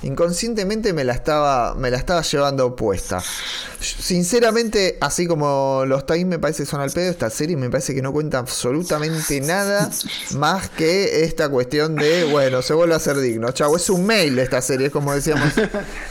Inconscientemente 0.04 0.92
me 0.92 1.02
la 1.02 1.14
estaba, 1.14 1.74
me 1.74 1.90
la 1.90 1.96
estaba 1.96 2.20
llevando 2.20 2.76
puesta. 2.76 3.20
Sinceramente, 3.80 4.98
así 5.00 5.26
como 5.26 5.84
los 5.86 6.04
times 6.04 6.26
me 6.26 6.38
parece 6.38 6.64
que 6.64 6.66
son 6.66 6.82
al 6.82 6.90
pedo, 6.90 7.10
esta 7.10 7.30
serie 7.30 7.56
me 7.56 7.70
parece 7.70 7.94
que 7.94 8.02
no 8.02 8.12
cuenta 8.12 8.38
absolutamente 8.38 9.40
nada 9.40 9.90
más 10.36 10.68
que 10.68 11.24
esta 11.24 11.48
cuestión 11.48 11.94
de, 11.96 12.24
bueno, 12.24 12.60
se 12.60 12.74
vuelve 12.74 12.94
a 12.94 12.98
ser 12.98 13.16
digno. 13.16 13.50
Chau, 13.52 13.74
es 13.76 13.88
un 13.88 14.04
mail 14.04 14.38
esta 14.38 14.60
serie, 14.60 14.90
como 14.90 15.14
decíamos. 15.14 15.52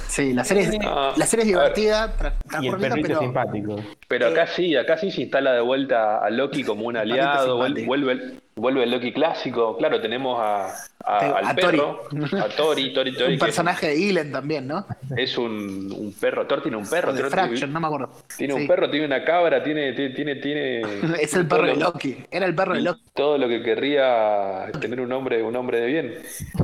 Sí, 0.07 0.31
la 0.31 0.43
serie 0.43 0.63
es, 0.65 0.69
Ah, 0.85 1.13
la 1.17 1.25
serie 1.25 1.43
es 1.43 1.47
divertida, 1.47 2.13
Y 2.19 2.25
el 2.25 2.39
transcurrida, 2.47 2.89
perrito 2.89 3.07
pero 3.07 3.19
simpático. 3.19 3.75
Pero 4.07 4.27
acá 4.27 4.45
sí, 4.45 4.75
acá 4.75 4.95
sí 4.97 5.09
se 5.09 5.21
instala 5.21 5.53
de 5.53 5.61
vuelta 5.61 6.19
a 6.19 6.29
Loki 6.29 6.63
como 6.63 6.85
un 6.85 6.97
aliado, 6.97 7.57
vuelve, 7.57 8.35
vuelve 8.55 8.83
el 8.83 8.91
Loki 8.91 9.11
clásico. 9.11 9.75
Claro, 9.77 9.99
tenemos 10.01 10.39
a, 10.39 10.67
al 11.03 11.45
a 11.47 11.55
Tori. 11.55 11.77
perro, 11.77 12.01
a 12.39 12.49
Tori, 12.49 12.93
Tori, 12.93 13.13
Tori. 13.17 13.33
Un 13.33 13.39
personaje 13.39 13.87
de 13.87 13.95
Gillen 13.97 14.31
también, 14.31 14.67
¿no? 14.67 14.85
Es 15.17 15.37
un, 15.37 15.91
un 15.91 16.13
perro. 16.19 16.45
Thor 16.47 16.61
tiene 16.61 16.77
un 16.77 16.87
perro. 16.89 17.13
Thor 17.13 17.29
Fraction, 17.29 17.71
no 17.73 17.79
me 17.79 17.87
acuerdo. 17.87 18.11
Tiene 18.37 18.53
un 18.53 18.67
perro, 18.67 18.89
tiene 18.89 19.05
una 19.05 19.23
cabra, 19.23 19.63
tiene, 19.63 19.93
tiene, 19.93 20.13
tiene, 20.13 20.35
tiene- 20.35 20.81
Es 21.21 21.33
el 21.35 21.47
perro 21.47 21.65
de 21.67 21.75
lo- 21.75 21.79
Loki. 21.91 22.17
Era 22.31 22.45
el 22.45 22.55
perro 22.55 22.73
de 22.75 22.81
Loki. 22.81 23.01
Todo 23.13 23.37
lo 23.37 23.47
que 23.47 23.61
querría 23.61 24.71
tener 24.79 24.99
un 25.01 25.11
hombre, 25.11 25.41
un 25.43 25.55
hombre 25.55 25.81
de 25.81 25.87
bien. 25.87 26.13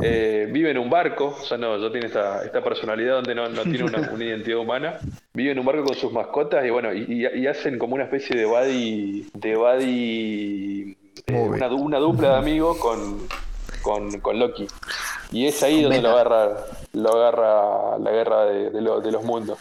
Eh, 0.02 0.48
vive 0.52 0.72
en 0.72 0.78
un 0.78 0.90
barco, 0.90 1.38
o 1.40 1.44
sea, 1.46 1.58
no, 1.58 1.78
no 1.78 1.92
tiene 1.92 2.08
esta, 2.08 2.44
esta 2.44 2.64
personalidad 2.64 3.16
donde 3.16 3.36
no, 3.36 3.50
no 3.50 3.64
tiene 3.64 3.84
una, 3.84 4.10
una 4.14 4.24
identidad 4.26 4.58
humana. 4.60 4.98
Vive 5.34 5.52
en 5.52 5.60
un 5.60 5.66
barco 5.66 5.84
con 5.86 5.96
sus 5.96 6.12
mascotas 6.12 6.66
y 6.66 6.70
bueno, 6.70 6.94
y, 6.94 7.26
hacen 7.48 7.78
como 7.80 7.96
una 7.96 8.04
especie 8.04 8.36
de 8.36 8.46
buddy, 8.46 9.28
de 9.34 9.56
buddy. 9.56 10.96
Una, 11.28 11.68
du- 11.68 11.78
una 11.78 11.98
dupla 12.00 12.30
de 12.30 12.36
amigos 12.38 12.78
con, 12.78 13.20
con, 13.82 14.20
con 14.20 14.40
Loki. 14.40 14.68
Y 15.32 15.46
es 15.46 15.62
ahí 15.64 15.84
donde 15.84 16.02
lo 16.02 16.10
agarra, 16.10 16.58
lo 16.94 17.16
agarra 17.16 18.00
la 18.00 18.12
guerra 18.12 18.46
de, 18.46 18.70
de 18.72 18.82
lo- 18.82 19.00
de 19.02 19.12
los 19.12 19.24
mundos. 19.24 19.58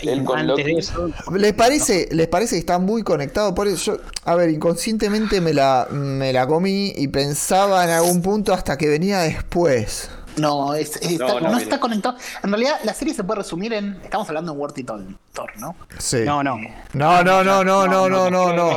Él 0.00 0.24
con 0.24 0.46
Loki. 0.46 0.78
eso, 0.78 1.10
¿Les 1.34 1.52
parece, 1.52 2.08
¿Les 2.10 2.26
parece 2.26 2.54
que 2.56 2.60
está 2.60 2.78
muy 2.78 3.02
conectado? 3.02 3.54
Por 3.54 3.68
eso, 3.68 3.96
yo, 3.96 4.02
a 4.24 4.34
ver, 4.34 4.48
inconscientemente 4.50 5.40
me 5.42 5.52
la, 5.52 5.86
me 5.90 6.32
la 6.32 6.46
comí 6.46 6.92
y 6.96 7.08
pensaba 7.08 7.84
en 7.84 7.90
algún 7.90 8.22
punto 8.22 8.52
hasta 8.54 8.78
que 8.78 8.88
venía 8.88 9.20
después. 9.20 10.10
No, 10.36 10.74
es- 10.74 10.96
es- 10.96 11.02
No, 11.18 11.26
está- 11.26 11.26
no, 11.26 11.40
no, 11.40 11.48
mira. 11.50 11.60
está 11.62 11.78
conectado. 11.80 12.16
En 12.42 12.50
realidad, 12.50 12.76
la 12.84 12.92
serie 12.94 13.14
se 13.14 13.22
puede 13.24 13.38
resumir 13.38 13.72
en. 13.72 14.00
Estamos 14.02 14.28
hablando 14.28 14.52
en 14.52 14.58
Word 14.58 14.74
y 14.76 14.84
Thor, 14.84 15.02
Thor, 15.32 15.50
¿no? 15.58 15.76
Sí. 15.98 16.22
no, 16.24 16.42
no. 16.42 16.56
No, 16.92 17.22
no, 17.22 17.44
no, 17.44 17.62
no, 17.64 17.86
no, 17.86 18.08
no, 18.08 18.30
no, 18.30 18.52
no. 18.52 18.70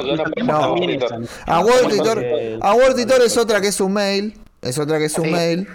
A 1.48 1.60
Word 1.62 3.00
Editor 3.00 3.22
es 3.22 3.38
otra 3.38 3.62
que 3.62 3.68
es 3.68 3.80
un 3.82 3.94
mail. 3.94 4.40
Es 4.62 4.78
otra 4.80 4.98
que 4.98 5.06
es 5.06 5.18
un 5.18 5.26
Sí. 5.26 5.32
mail. 5.32 5.68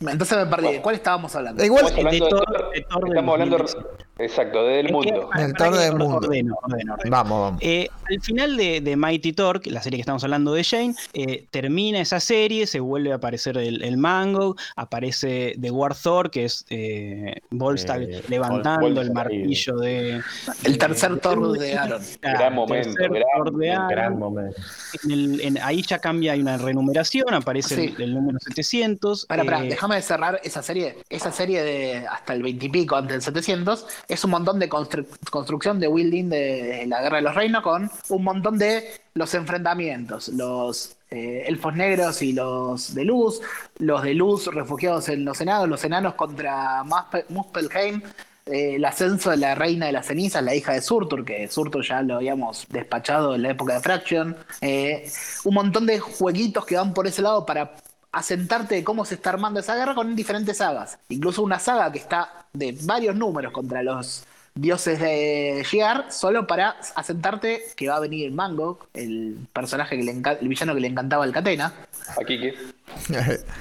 Entonces 0.00 0.38
me 0.38 0.46
perdí. 0.46 0.72
¿De 0.74 0.80
cuál 0.80 0.94
estábamos 0.94 1.34
hablando? 1.34 1.64
Igual, 1.64 1.86
Estamos 1.86 2.04
hablando 2.06 2.24
de 2.24 2.30
Thor- 2.30 2.44
Thor, 2.44 2.70
de 2.72 2.80
Thor 2.82 3.00
del 3.02 3.10
estamos 3.10 3.32
hablando 3.34 3.58
2017. 3.58 4.04
Exacto, 4.18 4.64
del 4.64 4.90
mundo. 4.92 5.28
para- 5.30 5.44
El 5.46 5.54
Thor 5.54 5.72
que 5.72 5.78
del 5.78 5.94
mundo. 5.96 6.16
ordeno, 6.16 6.58
ordeno, 6.62 6.94
ordeno. 6.94 7.10
vamos, 7.10 7.40
vamos. 7.40 7.60
Eh, 7.62 7.88
al 8.10 8.20
final 8.22 8.56
de, 8.56 8.80
de 8.80 8.96
Mighty 8.96 9.32
Thor, 9.32 9.60
que 9.60 9.70
la 9.70 9.82
serie 9.82 9.98
que 9.98 10.02
estamos 10.02 10.24
hablando 10.24 10.52
de 10.54 10.64
Jane, 10.64 10.94
eh, 11.12 11.44
termina 11.50 12.00
esa 12.00 12.20
serie, 12.20 12.66
se 12.66 12.80
vuelve 12.80 13.12
a 13.12 13.16
aparecer 13.16 13.56
el, 13.58 13.82
el 13.82 13.96
Mango, 13.98 14.56
aparece 14.76 15.54
The 15.60 15.70
War 15.70 15.94
Thor, 15.94 16.30
que 16.30 16.44
es 16.46 16.64
eh, 16.70 17.36
Volstagg 17.50 18.02
Eh, 18.02 18.22
levantando 18.28 19.00
el 19.00 19.12
martillo 19.12 19.76
de... 19.76 20.20
El 20.64 20.78
tercer 20.78 21.18
Thor 21.20 21.58
de 21.58 21.76
Aaron. 21.76 22.02
Gran 22.22 22.54
momento, 22.54 22.88
tercer 22.94 23.10
gran- 23.10 23.24
Thor 23.36 23.56
de 23.56 23.70
Aaron. 23.72 23.88
Gran 23.88 24.18
momento. 24.18 24.56
En 25.04 25.10
el- 25.10 25.40
en- 25.40 25.58
ahí 25.62 25.82
ya 25.82 25.98
cambia, 25.98 26.32
hay 26.32 26.40
una 26.40 26.56
renumeración, 26.58 27.34
aparece 27.34 27.74
Sí. 27.76 27.94
el, 27.98 28.02
el 28.02 28.14
número 28.14 28.38
700. 28.40 29.26
Para, 29.26 29.44
para, 29.44 29.60
déjame 29.62 30.00
cerrar 30.02 30.40
esa 30.44 30.62
serie. 30.62 30.96
Esa 31.10 31.30
serie 31.32 31.62
de 31.62 32.06
hasta 32.06 32.32
el 32.32 32.42
20 32.42 32.66
y 32.66 32.68
pico, 32.68 32.96
antes 32.96 33.12
del 33.12 33.22
700, 33.22 33.86
es 34.08 34.24
un 34.24 34.30
montón 34.30 34.58
de 34.58 34.68
constru- 34.68 35.06
construcción 35.30 35.78
de 35.78 35.88
building 35.88 36.28
de 36.30 36.84
la 36.88 37.02
Guerra 37.02 37.16
de 37.18 37.22
los 37.22 37.34
Reinos 37.34 37.62
con 37.62 37.90
un 38.08 38.24
montón 38.24 38.58
de 38.58 38.90
los 39.14 39.34
enfrentamientos. 39.34 40.28
Los 40.28 40.96
eh, 41.10 41.44
elfos 41.46 41.74
negros 41.76 42.22
y 42.22 42.32
los 42.32 42.94
de 42.94 43.04
luz, 43.04 43.40
los 43.78 44.02
de 44.02 44.14
luz 44.14 44.46
refugiados 44.46 45.08
en 45.10 45.24
los 45.24 45.40
enanos, 45.40 45.68
los 45.68 45.84
enanos 45.84 46.14
contra 46.14 46.82
Muspe- 46.84 47.24
Muspelheim. 47.28 48.02
eh, 48.46 48.76
el 48.76 48.84
ascenso 48.86 49.28
de 49.30 49.36
la 49.36 49.54
reina 49.54 49.84
de 49.86 49.92
las 49.92 50.06
cenizas, 50.06 50.42
la 50.42 50.54
hija 50.54 50.72
de 50.72 50.80
Surtur, 50.80 51.22
que 51.22 51.48
Surtur 51.48 51.84
ya 51.86 52.00
lo 52.00 52.14
habíamos 52.16 52.66
despachado 52.70 53.34
en 53.34 53.42
la 53.42 53.50
época 53.50 53.74
de 53.74 53.80
Fraction. 53.80 54.34
Eh, 54.62 55.06
un 55.44 55.54
montón 55.54 55.84
de 55.84 55.98
jueguitos 55.98 56.64
que 56.64 56.76
van 56.76 56.94
por 56.94 57.06
ese 57.06 57.20
lado 57.20 57.44
para 57.44 57.74
asentarte 58.12 58.74
de 58.76 58.84
cómo 58.84 59.04
se 59.04 59.14
está 59.14 59.30
armando 59.30 59.60
esa 59.60 59.74
guerra 59.76 59.94
con 59.94 60.14
diferentes 60.16 60.56
sagas. 60.58 60.98
Incluso 61.08 61.42
una 61.42 61.58
saga 61.58 61.92
que 61.92 61.98
está 61.98 62.46
de 62.52 62.76
varios 62.82 63.14
números 63.16 63.52
contra 63.52 63.82
los 63.82 64.24
dioses 64.54 64.98
de 64.98 65.64
Shiar, 65.70 66.06
solo 66.10 66.46
para 66.46 66.76
asentarte 66.96 67.62
que 67.76 67.88
va 67.88 67.96
a 67.96 68.00
venir 68.00 68.26
el 68.26 68.32
Mango, 68.32 68.80
el 68.94 69.36
personaje 69.52 69.96
que 69.96 70.02
le 70.02 70.10
el 70.12 70.48
villano 70.48 70.74
que 70.74 70.80
le 70.80 70.88
encantaba 70.88 71.24
el 71.24 71.32
Catena, 71.32 71.72
Aquí 72.20 72.40
que 72.40 72.54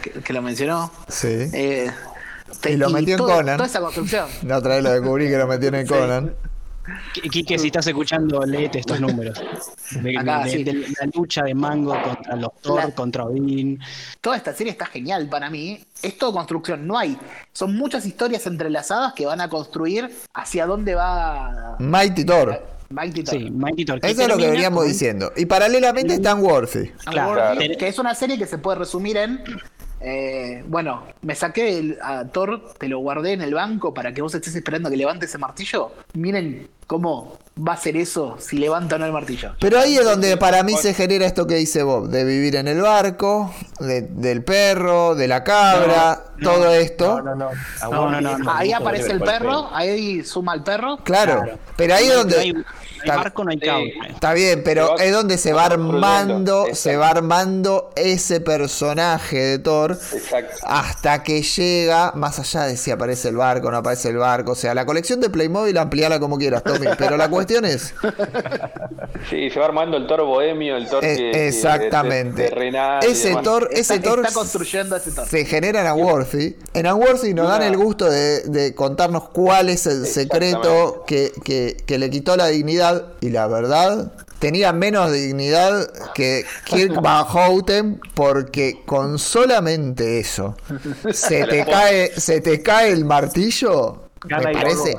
que, 0.01 0.11
que 0.21 0.33
lo 0.33 0.41
mencionó. 0.41 0.91
sí. 1.07 1.27
Eh, 1.53 1.91
Y 2.67 2.77
lo 2.77 2.89
metió 2.89 3.13
en 3.15 3.17
todo- 3.17 3.27
Conan. 3.35 3.57
Toda 3.57 3.67
esa 3.67 3.79
construcción. 3.81 4.27
La 4.43 4.57
otra 4.57 4.75
vez 4.75 4.83
lo 4.83 4.91
descubrí 4.91 5.27
que 5.29 5.37
lo 5.37 5.45
metieron 5.47 5.81
en 5.81 5.87
Conan. 5.87 6.33
Quique, 7.31 7.57
si 7.59 7.67
estás 7.67 7.85
escuchando, 7.87 8.45
léete 8.45 8.79
estos 8.79 8.99
números. 8.99 9.41
De, 9.91 10.17
Acá, 10.17 10.43
de- 10.45 10.49
sí. 10.51 10.63
de 10.63 10.73
la 10.73 11.09
lucha 11.13 11.43
de 11.43 11.53
Mango 11.53 11.95
contra 12.01 12.35
los 12.35 12.49
Thor, 12.61 12.83
La- 12.85 12.91
contra 12.95 13.25
Odín. 13.25 13.79
Toda 14.21 14.37
esta 14.37 14.53
serie 14.53 14.71
está 14.71 14.85
genial 14.85 15.27
para 15.29 15.49
mí. 15.49 15.83
Es 16.01 16.17
todo 16.17 16.33
construcción, 16.33 16.85
no 16.87 16.97
hay. 16.97 17.17
Son 17.53 17.75
muchas 17.75 18.05
historias 18.05 18.45
entrelazadas 18.47 19.13
que 19.13 19.25
van 19.25 19.41
a 19.41 19.49
construir 19.49 20.09
hacia 20.33 20.65
dónde 20.65 20.95
va 20.95 21.75
Mighty 21.79 22.23
Thor. 22.25 22.61
Mighty 22.89 23.23
Thor. 23.23 23.33
Sí, 23.37 23.49
Mighty 23.51 23.83
Thor. 23.83 23.99
Eso 24.01 24.21
es 24.21 24.27
lo 24.29 24.37
que 24.37 24.49
veníamos 24.49 24.79
con- 24.83 24.87
diciendo. 24.87 25.31
Y 25.35 25.45
paralelamente 25.45 26.13
están 26.13 26.41
Worthy. 26.41 26.89
Claro. 27.05 27.59
que 27.77 27.87
es 27.87 27.99
una 27.99 28.15
serie 28.15 28.37
que 28.37 28.45
se 28.45 28.57
puede 28.57 28.79
resumir 28.79 29.17
en. 29.17 29.43
Eh, 29.99 30.63
bueno, 30.67 31.03
me 31.21 31.35
saqué 31.35 31.77
el, 31.79 31.97
a 32.01 32.25
Thor, 32.25 32.73
te 32.77 32.87
lo 32.87 32.99
guardé 32.99 33.33
en 33.33 33.41
el 33.41 33.53
banco 33.53 33.93
para 33.93 34.13
que 34.13 34.21
vos 34.21 34.33
estés 34.35 34.55
esperando 34.55 34.89
que 34.89 34.97
levante 34.97 35.25
ese 35.25 35.37
martillo. 35.37 35.91
Miren 36.13 36.67
cómo 36.85 37.37
va 37.67 37.73
a 37.73 37.77
ser 37.77 37.97
eso 37.97 38.37
si 38.39 38.57
levanta 38.59 38.95
o 38.95 38.99
no 38.99 39.05
el 39.05 39.11
martillo. 39.11 39.55
Pero 39.59 39.79
ahí 39.79 39.97
es 39.97 40.05
donde 40.05 40.37
para 40.37 40.63
mí 40.63 40.73
se 40.77 40.93
genera 40.93 41.25
esto 41.25 41.45
que 41.47 41.55
dice 41.55 41.83
Bob, 41.83 42.07
de 42.09 42.23
vivir 42.23 42.55
en 42.55 42.67
el 42.67 42.81
barco, 42.81 43.53
de- 43.79 44.03
del 44.03 44.43
perro, 44.43 45.15
de 45.15 45.27
la 45.27 45.43
cabra, 45.43 46.23
todo 46.41 46.71
esto. 46.71 47.21
No, 47.21 47.35
no, 47.35 47.35
no. 47.35 47.49
A 47.81 47.87
No, 47.89 48.01
vos 48.03 48.11
no, 48.11 48.21
no, 48.21 48.37
te- 48.37 48.43
no. 48.43 48.51
Ahí 48.51 48.71
aparece 48.71 49.11
el 49.11 49.19
perro, 49.19 49.69
ahí 49.73 50.23
suma 50.23 50.53
el 50.53 50.63
perro. 50.63 50.97
Claro, 51.03 51.41
Claro. 51.43 51.59
pero 51.75 51.95
ahí 51.95 52.03
es 52.05 52.09
No 52.13 52.17
donde... 52.19 52.63
hay, 53.11 53.17
Está- 53.17 53.23
barco, 53.23 53.43
no 53.43 53.51
hay 53.51 53.59
cable. 53.59 53.93
Está 54.09 54.33
bien, 54.33 54.61
pero 54.63 54.97
es 54.97 55.11
donde 55.11 55.37
se 55.37 55.53
va 55.53 55.65
armando, 55.65 56.65
se 56.73 56.97
va 56.97 57.09
armando 57.09 57.91
ese 57.95 58.39
personaje 58.41 59.37
de 59.37 59.59
Thor 59.59 59.91
Exacto. 60.13 60.55
hasta 60.65 61.23
que 61.23 61.41
llega, 61.41 62.11
más 62.15 62.39
allá 62.39 62.63
de 62.65 62.77
si 62.77 62.91
aparece 62.91 63.29
el 63.29 63.37
barco 63.37 63.67
o 63.67 63.71
no 63.71 63.77
aparece 63.77 64.09
el 64.09 64.17
barco, 64.17 64.51
o 64.51 64.55
sea, 64.55 64.73
la 64.73 64.85
colección 64.85 65.19
de 65.21 65.29
Playmobil 65.29 65.77
ampliala 65.77 66.19
como 66.19 66.37
quieras, 66.37 66.63
Tommy, 66.63 66.87
pero 66.97 67.17
la 67.17 67.29
cuestión 67.29 67.65
es, 67.65 67.93
Sí, 69.29 69.49
se 69.49 69.59
va 69.59 69.65
armando 69.65 69.97
el 69.97 70.07
Thor 70.07 70.21
bohemio, 70.23 70.75
el 70.77 70.87
Thor 70.87 71.03
Eh, 71.03 71.15
que, 71.15 71.31
que- 71.31 71.47
exactamente. 71.47 72.43
de- 72.49 72.99
ese. 73.07 73.35
Thor, 73.43 73.67
Está, 73.71 73.95
ese 73.95 73.99
Thor 73.99 74.19
está 74.19 74.33
construyendo 74.33 74.95
ese 74.95 75.11
Thor. 75.11 75.27
se 75.27 75.45
genera 75.45 75.81
en 75.81 75.91
Unworthy. 75.91 76.55
En 76.73 76.87
Unworthy 76.87 77.33
nos 77.33 77.49
dan 77.49 77.63
el 77.63 77.75
gusto 77.77 78.09
de, 78.09 78.41
de 78.43 78.73
contarnos 78.75 79.29
cuál 79.29 79.69
es 79.69 79.85
el 79.87 80.05
secreto 80.05 81.03
que, 81.05 81.31
que- 81.43 81.77
que 81.85 81.97
le 81.97 82.09
quitó 82.09 82.35
la 82.37 82.47
dignidad. 82.47 82.96
Y 83.21 83.29
la 83.29 83.47
verdad, 83.47 84.11
tenía 84.39 84.73
menos 84.73 85.11
dignidad 85.11 85.89
que 86.13 86.45
Kirk 86.65 86.95
Van 87.01 87.25
Houten 87.25 88.01
porque 88.13 88.81
con 88.85 89.19
solamente 89.19 90.19
eso 90.19 90.55
se 91.11 91.45
te 91.45 91.65
cae, 91.65 92.11
se 92.19 92.41
te 92.41 92.61
cae 92.61 92.91
el 92.91 93.05
martillo. 93.05 94.06
Me 94.29 94.53
parece 94.53 94.97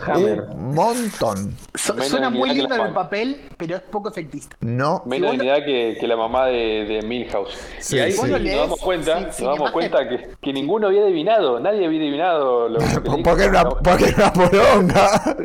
un 0.54 0.74
montón. 0.74 1.56
Su- 1.74 1.94
Menos 1.94 2.08
suena 2.08 2.30
muy 2.30 2.50
lindo 2.50 2.74
en 2.74 2.80
el 2.80 2.92
papel, 2.92 3.48
pero 3.56 3.76
es 3.76 3.82
poco 3.82 4.08
efectista. 4.10 4.56
No. 4.60 5.02
Menos 5.06 5.30
Si 5.30 5.36
dignidad 5.36 5.64
que, 5.64 5.96
que 6.00 6.06
la 6.06 6.16
mamá 6.16 6.46
de, 6.46 6.84
de 6.86 7.02
Milhouse. 7.02 7.52
Sí, 7.80 7.96
y 7.96 8.00
ahí 8.00 8.12
sí. 8.12 8.22
nos 8.22 8.42
damos 8.44 8.80
cuenta, 8.80 9.20
nos 9.20 9.38
damos 9.38 9.70
cuenta 9.70 10.08
que, 10.08 10.30
que 10.40 10.52
ninguno 10.52 10.88
había 10.88 11.02
adivinado, 11.02 11.60
nadie 11.60 11.84
había 11.86 11.98
adivinado 12.00 12.68
lo 12.68 12.78
que 12.78 13.22
Porque 13.22 13.44
era 13.44 13.62
una, 13.62 13.70
porque 13.80 14.04
era 14.06 14.16
una 14.16 14.32
poronga. 14.32 15.36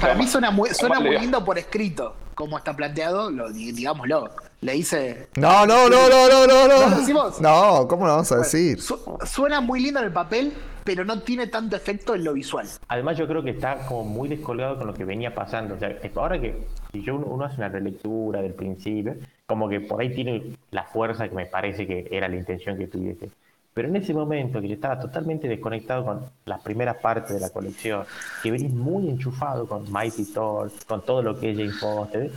Para 0.00 0.14
mí 0.14 0.26
suena 0.26 0.50
muy, 0.50 0.70
suena 0.70 1.00
muy 1.00 1.18
lindo 1.18 1.44
por 1.44 1.58
escrito, 1.58 2.14
como 2.34 2.58
está 2.58 2.74
planteado, 2.74 3.30
lo, 3.30 3.50
di- 3.52 3.72
digámoslo. 3.72 4.30
Le 4.62 4.72
dice. 4.72 5.28
No, 5.36 5.66
no, 5.66 5.88
no, 5.88 6.08
no, 6.08 6.28
no, 6.28 6.46
no, 6.46 6.66
¿No 6.66 6.78
lo 6.80 6.88
no. 6.90 6.96
decimos? 6.96 7.40
No, 7.40 7.86
¿cómo 7.88 8.06
lo 8.06 8.12
vamos 8.12 8.32
a 8.32 8.38
decir? 8.38 8.80
Su- 8.80 8.98
suena 9.24 9.60
muy 9.60 9.80
lindo 9.80 10.00
en 10.00 10.06
el 10.06 10.12
papel, 10.12 10.52
pero 10.86 11.04
no 11.04 11.20
tiene 11.20 11.48
tanto 11.48 11.76
efecto 11.76 12.14
en 12.14 12.24
lo 12.24 12.32
visual. 12.32 12.66
Además, 12.88 13.18
yo 13.18 13.26
creo 13.26 13.42
que 13.42 13.50
está 13.50 13.86
como 13.86 14.04
muy 14.04 14.28
descolgado 14.28 14.78
con 14.78 14.86
lo 14.86 14.94
que 14.94 15.04
venía 15.04 15.34
pasando. 15.34 15.74
O 15.74 15.78
sea, 15.78 15.94
ahora 16.14 16.40
que 16.40 16.54
si 16.92 17.02
yo 17.02 17.16
uno, 17.16 17.26
uno 17.26 17.44
hace 17.44 17.56
una 17.56 17.68
relectura 17.68 18.40
del 18.40 18.54
principio, 18.54 19.16
como 19.46 19.68
que 19.68 19.80
por 19.80 20.00
ahí 20.00 20.14
tiene 20.14 20.56
la 20.70 20.84
fuerza 20.84 21.28
que 21.28 21.34
me 21.34 21.46
parece 21.46 21.86
que 21.86 22.08
era 22.10 22.28
la 22.28 22.36
intención 22.36 22.78
que 22.78 22.86
tuviese. 22.86 23.28
Pero 23.74 23.88
en 23.88 23.96
ese 23.96 24.14
momento 24.14 24.60
que 24.60 24.68
yo 24.68 24.74
estaba 24.74 24.98
totalmente 24.98 25.48
desconectado 25.48 26.04
con 26.04 26.20
las 26.46 26.62
primeras 26.62 26.96
partes 26.96 27.34
de 27.34 27.40
la 27.40 27.50
colección, 27.50 28.04
que 28.42 28.50
venís 28.50 28.72
muy 28.72 29.08
enchufado 29.08 29.66
con 29.66 29.92
Mighty 29.92 30.24
Thor, 30.32 30.70
con 30.86 31.04
todo 31.04 31.20
lo 31.20 31.38
que 31.38 31.50
es 31.50 31.58
Jane 31.58 31.72
Foster, 31.72 32.30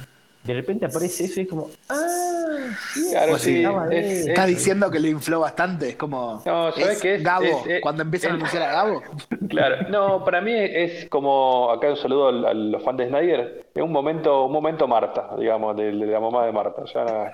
de 0.44 0.54
repente 0.54 0.86
aparece 0.86 1.26
eso 1.26 1.40
y 1.42 1.44
es 1.44 1.50
como, 1.50 1.70
ah, 1.90 2.58
sí, 2.94 3.08
Claro, 3.12 3.38
sí, 3.38 3.64
es- 3.92 4.28
Está 4.28 4.44
es- 4.44 4.50
diciendo 4.56 4.90
que 4.90 5.00
lo 5.00 5.08
infló 5.08 5.42
bastante, 5.42 5.90
es 5.90 5.96
como. 5.96 6.42
No, 6.46 6.72
¿sabes 6.72 6.90
es 6.96 7.02
qué 7.02 7.16
es? 7.16 7.24
Gabo, 7.24 7.46
Es- 7.46 7.68
es- 7.68 7.82
cuando 7.82 8.04
empiezan 8.04 8.32
a 8.32 8.34
anunciar 8.36 8.64
a 8.64 8.72
Gabo. 8.72 9.02
Claro, 9.50 9.90
no, 9.90 10.24
para 10.24 10.42
mí 10.42 10.52
es 10.56 11.10
como, 11.10 11.72
acá 11.72 11.90
un 11.90 11.98
saludo 11.98 12.28
al- 12.30 12.46
a, 12.46 12.54
los 12.54 12.84
fans 12.84 12.98
de 13.00 13.08
Snyder, 13.10 13.66
es 13.74 13.82
un 13.84 13.92
momento, 13.92 14.46
un 14.46 14.52
momento 14.52 14.88
Marta, 14.88 15.30
digamos, 15.38 15.76
de, 15.76 15.86
de 15.92 16.06
la 16.06 16.20
mamá 16.20 16.46
de 16.46 16.52
Marta. 16.52 16.82
O 16.84 16.88
sea, 16.88 17.34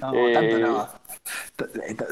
No, 0.00 0.14
Eh, 0.28 0.32
tanto 0.32 0.58
no. 0.58 0.88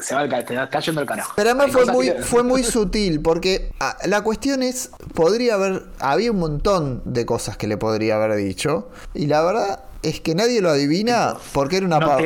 Se 0.01 0.15
va 0.15 0.27
te 0.27 0.53
está 0.53 0.79
yendo 0.81 0.99
el 1.01 1.07
carajo. 1.07 1.31
Pero 1.35 1.51
además 1.51 1.71
fue 1.71 1.85
muy, 1.85 2.07
que- 2.11 2.21
fue 2.21 2.43
muy 2.43 2.63
sutil, 2.63 3.21
porque 3.21 3.71
ah, 3.79 3.95
la 4.05 4.21
cuestión 4.21 4.63
es, 4.63 4.91
podría 5.13 5.53
haber, 5.55 5.83
había 5.99 6.31
un 6.31 6.39
montón 6.39 7.01
de 7.05 7.25
cosas 7.25 7.55
que 7.55 7.67
le 7.67 7.77
podría 7.77 8.15
haber 8.15 8.35
dicho, 8.35 8.89
y 9.13 9.27
la 9.27 9.41
verdad 9.43 9.83
es 10.03 10.19
que 10.21 10.35
nadie 10.35 10.61
lo 10.61 10.69
adivina 10.69 11.35
porque 11.53 11.77
era 11.77 11.85
una, 11.85 11.99
No 11.99 12.17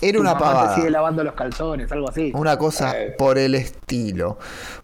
era 0.00 0.20
una 0.20 0.36
pavada, 0.38 0.74
sigue 0.74 0.90
lavando 0.90 1.24
los 1.24 1.34
calzones, 1.34 1.90
algo 1.90 2.08
así. 2.10 2.30
una 2.34 2.58
cosa 2.58 3.00
Eh. 3.00 3.14
por 3.16 3.38
el 3.38 3.54
estilo, 3.54 4.38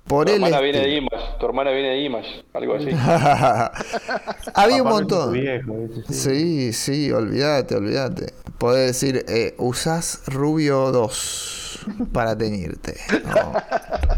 por 0.06 0.26
Tu 0.26 0.32
el 0.32 0.42
hermana 0.44 0.60
viene 0.62 0.80
de. 0.80 0.96
Image, 0.96 1.24
tu 1.38 1.46
hermana 1.46 1.70
viene 1.70 1.88
de 1.90 1.98
Image, 2.02 2.44
algo 2.54 2.74
así. 2.76 2.88
había 4.54 4.82
un 4.82 4.88
montón. 4.88 5.32
viejo, 5.32 5.76
ese 5.90 6.02
sí. 6.12 6.14
Sí, 6.14 6.72
sí, 6.72 7.12
olvídate, 7.12 7.74
olvídate. 7.76 8.32
Podés 8.58 8.88
decir, 8.88 9.24
eh, 9.28 9.54
usás 9.58 10.22
rubio 10.26 10.90
2 10.92 11.86
para 12.12 12.36
teñirte. 12.36 12.96
No, 13.24 13.52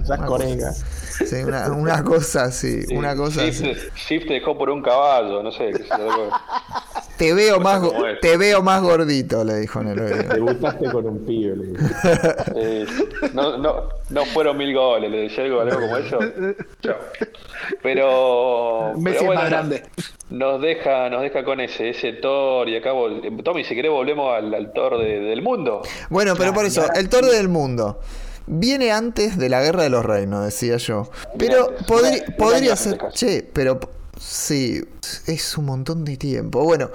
Usás 0.02 0.20
corega. 0.22 0.68
cosa- 0.68 0.86
sí, 1.12 1.36
una, 1.44 1.70
una 1.72 2.02
cosa 2.04 2.44
así, 2.44 2.82
Sí, 2.82 2.96
una 2.96 3.14
cosa 3.16 3.44
Shift, 3.44 3.60
así. 3.64 3.88
Shift 4.08 4.26
te 4.28 4.34
dejó 4.34 4.56
por 4.56 4.70
un 4.70 4.82
caballo, 4.82 5.42
no 5.42 5.50
sé. 5.52 5.70
qué 5.72 5.78
sé 5.84 5.88
yo, 5.88 5.94
algo- 6.12 6.30
Te 7.16 7.34
veo 7.34 7.60
más, 7.60 7.82
te 8.20 8.36
veo 8.36 8.62
más 8.62 8.82
gordito, 8.82 9.44
le 9.44 9.56
dijo 9.56 9.80
en 9.80 9.88
el 9.88 10.00
oído. 10.00 10.22
Debutaste 10.34 10.90
con 10.90 11.06
un 11.06 11.24
pibe. 11.24 11.56
le 11.56 11.66
dije. 11.66 11.84
Eh, 12.56 12.86
no, 13.34 13.56
no, 13.58 13.88
no 14.10 14.24
fueron 14.26 14.56
mil 14.56 14.74
goles, 14.74 15.10
le 15.10 15.18
decía 15.22 15.44
algo, 15.44 15.60
algo 15.60 15.80
como 15.80 15.96
eso. 15.98 16.18
Chao. 16.82 16.96
Pero, 17.82 18.92
Messi 18.96 19.16
pero 19.18 19.26
bueno, 19.26 19.40
más 19.40 19.50
grande. 19.50 19.82
Nos 20.30 20.60
deja, 20.62 21.10
nos 21.10 21.22
deja 21.22 21.44
con 21.44 21.60
ese, 21.60 21.90
ese 21.90 22.14
Thor 22.14 22.68
y 22.68 22.76
acá 22.76 22.90
Tommy, 23.44 23.64
si 23.64 23.74
querés 23.74 23.90
volvemos 23.90 24.34
al, 24.36 24.52
al 24.54 24.72
Thor 24.72 24.98
de- 24.98 25.20
del 25.20 25.42
mundo. 25.42 25.82
Bueno, 26.10 26.34
pero 26.36 26.52
por 26.54 26.64
eso, 26.64 26.84
el 26.94 27.08
Thor 27.08 27.26
del 27.26 27.48
mundo. 27.48 28.00
Viene 28.46 28.92
antes 28.92 29.38
de 29.38 29.48
la 29.48 29.62
Guerra 29.62 29.84
de 29.84 29.90
los 29.90 30.04
Reinos, 30.04 30.44
decía 30.44 30.76
yo. 30.76 31.10
Pero 31.38 31.68
antes, 31.70 31.86
podri- 31.86 32.36
podría 32.36 32.76
ser. 32.76 32.98
Che, 33.12 33.48
pero. 33.52 33.78
Sí, 34.20 34.84
es 35.26 35.58
un 35.58 35.64
montón 35.64 36.04
de 36.04 36.16
tiempo. 36.16 36.62
Bueno, 36.62 36.90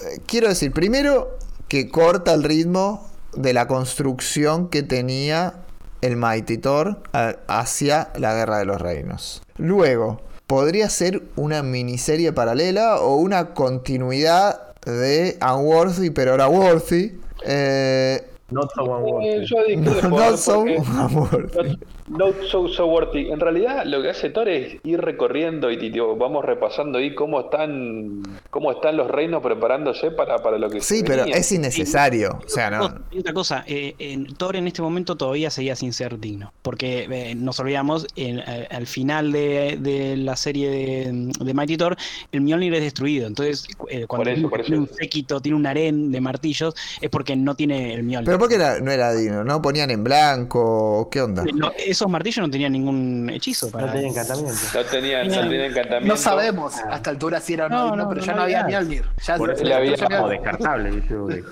eh, 0.00 0.20
quiero 0.26 0.48
decir, 0.48 0.72
primero 0.72 1.38
que 1.68 1.88
corta 1.88 2.34
el 2.34 2.42
ritmo 2.42 3.08
de 3.34 3.52
la 3.54 3.66
construcción 3.66 4.68
que 4.68 4.82
tenía 4.82 5.54
el 6.02 6.16
Mighty 6.16 6.58
Thor 6.58 7.02
a- 7.14 7.36
hacia 7.48 8.10
la 8.18 8.34
Guerra 8.34 8.58
de 8.58 8.66
los 8.66 8.80
Reinos. 8.80 9.42
Luego, 9.56 10.20
podría 10.46 10.90
ser 10.90 11.22
una 11.36 11.62
miniserie 11.62 12.32
paralela 12.32 12.96
o 13.00 13.16
una 13.16 13.54
continuidad 13.54 14.74
de 14.84 15.38
Unworthy, 15.40 16.10
pero 16.10 16.32
ahora 16.32 16.48
Worthy. 16.48 17.18
Eh, 17.44 18.22
Not 18.50 18.70
so 18.74 18.84
one 18.84 19.02
Eh, 19.02 19.12
word. 19.12 19.48
yo 19.48 19.64
discrepo, 19.66 20.08
no 20.10 20.30
¿no? 20.30 20.36
so 20.36 20.64
Porque- 20.64 20.76
Unworthy. 20.78 21.78
No 22.08 22.32
so, 22.48 22.68
so 22.68 22.86
worthy. 22.86 23.28
En 23.30 23.40
realidad, 23.40 23.84
lo 23.84 24.00
que 24.00 24.10
hace 24.10 24.30
Thor 24.30 24.48
es 24.48 24.76
ir 24.84 25.00
recorriendo 25.00 25.70
y 25.70 25.78
tipo, 25.78 26.16
vamos 26.16 26.44
repasando 26.44 26.98
ahí 26.98 27.14
cómo 27.14 27.40
están 27.40 28.22
cómo 28.50 28.70
están 28.70 28.96
los 28.96 29.08
reinos 29.10 29.42
preparándose 29.42 30.10
para, 30.12 30.38
para 30.38 30.56
lo 30.58 30.70
que 30.70 30.80
Sí, 30.80 30.98
se 30.98 31.04
pero 31.04 31.22
venía. 31.24 31.36
es 31.36 31.50
innecesario. 31.52 32.38
O 32.44 32.48
sea, 32.48 32.70
no. 32.70 32.94
Y 33.10 33.18
otra 33.18 33.32
cosa, 33.32 33.64
eh, 33.66 33.94
en- 33.98 34.26
Thor 34.36 34.56
en 34.56 34.66
este 34.68 34.82
momento 34.82 35.16
todavía 35.16 35.50
seguía 35.50 35.74
sin 35.76 35.92
ser 35.92 36.18
digno, 36.20 36.52
porque 36.62 37.08
eh, 37.10 37.34
nos 37.34 37.58
olvidamos, 37.60 38.06
en- 38.16 38.40
al- 38.40 38.68
al 38.70 38.86
final 38.86 39.32
de, 39.32 39.76
de 39.80 40.16
la 40.16 40.36
serie 40.36 40.70
de, 40.70 41.32
de 41.44 41.54
Mighty 41.54 41.76
Thor, 41.76 41.96
el 42.32 42.40
Mjolnir 42.40 42.74
es 42.74 42.82
destruido, 42.82 43.26
entonces 43.26 43.66
eh, 43.88 44.06
cuando 44.06 44.24
Por 44.24 44.28
eso, 44.28 44.34
tiene 44.36 44.48
por 44.48 44.60
eso. 44.60 44.72
un 44.74 44.88
séquito, 44.88 45.40
tiene 45.40 45.56
un 45.56 45.66
harén 45.66 46.12
de 46.12 46.20
martillos, 46.20 46.74
es 47.00 47.10
porque 47.10 47.34
no 47.36 47.54
tiene 47.56 47.94
el 47.94 48.02
Mjolnir. 48.04 48.26
Pero 48.26 48.38
¿por 48.38 48.48
qué 48.48 48.54
era- 48.54 48.80
no 48.80 48.90
era 48.92 49.12
digno? 49.12 49.42
¿No 49.44 49.60
ponían 49.60 49.90
en 49.90 50.04
blanco? 50.04 51.08
¿Qué 51.10 51.20
onda? 51.20 51.44
No, 51.54 51.72
esos 51.96 52.08
martillos 52.10 52.38
no 52.46 52.50
tenían 52.50 52.72
ningún 52.72 53.28
hechizo 53.30 53.70
para 53.70 53.86
No 53.86 53.92
tenía 53.92 54.08
encantamiento. 54.10 54.60
No 54.74 54.84
tenían, 54.84 55.28
no 55.28 55.34
tenían 55.34 55.60
encantamiento. 55.70 56.06
No 56.08 56.16
sabemos 56.16 56.74
a 56.78 56.96
esta 56.96 57.10
altura 57.10 57.40
si 57.40 57.54
era 57.54 57.66
o 57.66 57.68
no, 57.68 57.96
No, 57.96 58.08
pero 58.08 58.20
no 58.20 58.26
ya 58.26 58.34
no, 58.34 58.42
había 58.42 58.60
había. 58.62 58.80
Mjolnir. 58.80 59.04
Ya 59.26 59.36
Por 59.36 59.48
se- 59.48 59.54
eso 59.54 59.64
le 59.64 59.74
había- 59.74 59.92
había- 59.94 60.16
como 60.18 60.28
descartable. 60.28 60.88
Él 60.90 61.02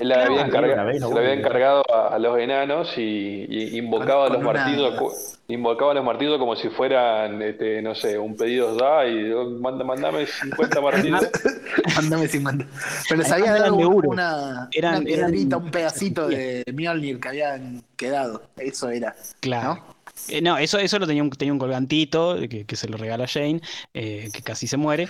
una 0.02 0.84
vez, 0.84 1.00
no 1.00 1.08
se 1.08 1.14
le 1.14 1.20
habían 1.20 1.24
vuelve. 1.24 1.32
encargado 1.34 1.82
a, 1.92 2.14
a 2.14 2.18
los 2.18 2.38
enanos 2.38 2.92
y, 2.96 3.46
y 3.48 3.78
invocaba 3.78 4.28
Con- 4.28 4.36
a 4.36 4.38
los 4.38 4.42
martillos 4.44 4.94
cu- 4.98 5.12
invocaba 5.48 5.90
a 5.92 5.94
los 5.94 6.04
martillos 6.04 6.38
como 6.38 6.56
si 6.56 6.68
fueran 6.70 7.42
este, 7.42 7.82
no 7.82 7.94
sé 7.94 8.18
un 8.18 8.34
pedido 8.36 8.74
da 8.76 9.06
y 9.06 9.30
manda, 9.60 9.84
mandame 9.84 10.26
50 10.26 10.80
martillos 10.80 11.20
Mándame 11.96 12.28
50. 12.28 12.66
Pero 13.08 13.20
les 13.22 13.30
había 13.32 13.52
dado 13.52 13.76
de 13.76 13.86
un- 13.86 14.06
una, 14.06 14.68
Eran- 14.72 14.96
una 14.96 15.04
piedrita, 15.04 15.56
eran- 15.56 15.64
un 15.64 15.70
pedacito 15.70 16.28
de 16.28 16.64
Mjolnir 16.72 17.20
que 17.20 17.28
habían 17.28 17.82
quedado. 17.96 18.42
Eso 18.56 18.88
era. 18.90 19.14
Claro. 19.40 19.74
¿no? 19.74 19.93
Eh, 20.28 20.40
no, 20.40 20.56
eso, 20.58 20.78
eso 20.78 20.98
lo 20.98 21.06
tenía 21.06 21.22
un, 21.22 21.30
tenía 21.30 21.52
un 21.52 21.58
colgantito 21.58 22.36
que, 22.48 22.64
que 22.64 22.76
se 22.76 22.88
lo 22.88 22.96
regala 22.96 23.26
Jane, 23.26 23.60
eh, 23.92 24.30
que 24.32 24.42
casi 24.42 24.66
se 24.66 24.76
muere. 24.76 25.08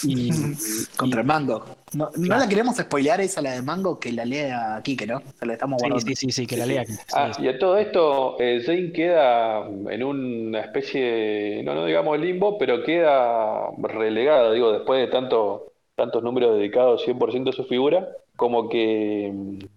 Y, 0.00 0.30
Contra 0.96 1.20
y- 1.20 1.22
el 1.22 1.26
mango. 1.26 1.64
No, 1.92 2.10
no 2.16 2.22
Claro. 2.26 2.40
la 2.40 2.48
queremos 2.48 2.76
spoilear 2.76 3.20
esa, 3.20 3.40
la 3.42 3.52
de 3.52 3.62
mango, 3.62 3.98
que 4.00 4.12
la 4.12 4.24
lea 4.24 4.80
Kike, 4.82 5.06
¿no? 5.06 5.22
Se 5.38 5.46
la 5.46 5.52
estamos 5.54 5.78
Sí, 5.78 5.80
guardando. 5.80 6.00
sí, 6.00 6.14
sí, 6.16 6.30
sí, 6.30 6.46
que 6.46 6.56
la 6.56 6.66
lea. 6.66 6.84
Sí, 6.86 6.96
Ah, 7.12 7.32
sí. 7.32 7.42
y 7.42 7.48
a 7.48 7.58
todo 7.58 7.76
esto, 7.78 8.36
eh, 8.40 8.62
Jane 8.64 8.92
queda 8.92 9.66
en 9.66 10.04
una 10.04 10.60
especie 10.60 11.02
de, 11.04 11.62
no, 11.64 11.74
no 11.74 11.84
digamos 11.84 12.18
limbo, 12.18 12.56
pero 12.58 12.82
queda 12.84 13.70
relegada, 13.78 14.52
digo, 14.52 14.72
después 14.72 15.00
de 15.00 15.08
tanto, 15.08 15.72
tantos 15.96 16.22
números 16.22 16.56
dedicados 16.56 17.02
100% 17.04 17.50
a 17.50 17.52
su 17.52 17.64
figura, 17.64 18.08
como 18.36 18.68
que, 18.68 19.32
que 19.58 19.68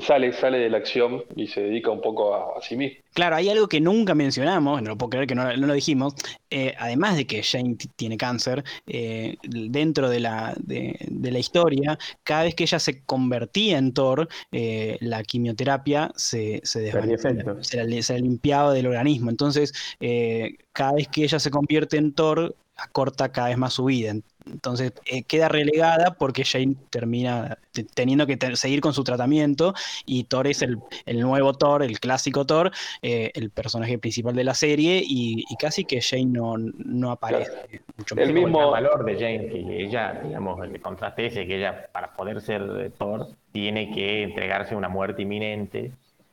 sale, 0.00 0.32
sale 0.32 0.58
de 0.58 0.70
la 0.70 0.78
acción 0.78 1.24
y 1.36 1.46
se 1.46 1.62
dedica 1.62 1.90
un 1.90 2.00
poco 2.00 2.34
a, 2.34 2.58
a 2.58 2.62
sí 2.62 2.76
mismo. 2.76 2.98
Claro, 3.12 3.36
hay 3.36 3.48
algo 3.48 3.68
que 3.68 3.80
nunca 3.80 4.14
mencionamos, 4.14 4.82
no 4.82 4.90
lo 4.90 4.98
puedo 4.98 5.10
creer 5.10 5.26
que 5.28 5.36
no, 5.36 5.56
no 5.56 5.66
lo 5.68 5.72
dijimos, 5.72 6.14
eh, 6.50 6.74
además 6.78 7.16
de 7.16 7.26
que 7.26 7.44
Jane 7.44 7.76
tiene 7.94 8.16
cáncer, 8.16 8.64
eh, 8.88 9.36
dentro 9.42 10.08
de 10.08 10.18
la, 10.18 10.54
de, 10.58 10.96
de 11.06 11.30
la 11.30 11.38
historia, 11.38 11.96
cada 12.24 12.42
vez 12.42 12.56
que 12.56 12.64
ella 12.64 12.80
se 12.80 13.02
convertía 13.04 13.78
en 13.78 13.92
Thor, 13.92 14.28
eh, 14.50 14.98
la 15.00 15.22
quimioterapia 15.22 16.10
se, 16.16 16.60
se 16.64 16.80
desvanecía, 16.80 17.30
se 17.60 17.84
la, 17.84 18.02
se 18.02 18.12
la 18.14 18.18
limpiaba 18.18 18.72
del 18.72 18.88
organismo. 18.88 19.30
Entonces, 19.30 19.72
eh, 20.00 20.56
cada 20.72 20.94
vez 20.94 21.06
que 21.06 21.22
ella 21.22 21.38
se 21.38 21.50
convierte 21.50 21.96
en 21.98 22.12
Thor, 22.14 22.56
acorta 22.76 23.30
cada 23.30 23.48
vez 23.48 23.58
más 23.58 23.72
su 23.74 23.84
vida. 23.84 24.12
Entonces 24.46 24.92
eh, 25.06 25.22
queda 25.22 25.48
relegada 25.48 26.14
porque 26.14 26.44
Jane 26.44 26.74
termina 26.90 27.56
te- 27.72 27.84
teniendo 27.84 28.26
que 28.26 28.36
te- 28.36 28.56
seguir 28.56 28.80
con 28.80 28.92
su 28.92 29.02
tratamiento 29.04 29.72
y 30.04 30.24
Thor 30.24 30.46
es 30.48 30.60
el, 30.60 30.78
el 31.06 31.20
nuevo 31.20 31.54
Thor, 31.54 31.82
el 31.82 31.98
clásico 31.98 32.44
Thor, 32.44 32.70
eh, 33.00 33.30
el 33.34 33.50
personaje 33.50 33.98
principal 33.98 34.34
de 34.34 34.44
la 34.44 34.54
serie 34.54 35.02
y, 35.02 35.44
y 35.48 35.56
casi 35.56 35.84
que 35.84 36.02
Jane 36.02 36.26
no, 36.26 36.56
no 36.58 37.10
aparece. 37.12 37.52
mucho 37.96 38.16
El 38.16 38.32
más. 38.32 38.42
mismo- 38.42 38.64
el 38.64 38.70
valor 38.70 39.04
de 39.04 39.14
Jane, 39.14 39.48
que 39.48 39.84
ella, 39.84 40.20
digamos, 40.22 40.62
el 40.62 40.80
contraste 40.80 41.26
ese, 41.26 41.46
que 41.46 41.56
ella, 41.56 41.88
para 41.92 42.12
poder 42.14 42.40
ser 42.42 42.62
eh, 42.80 42.90
Thor, 42.98 43.28
tiene 43.52 43.90
que 43.92 44.24
entregarse 44.24 44.74
a 44.74 44.76
una 44.76 44.88
muerte 44.88 45.22
inminente, 45.22 45.92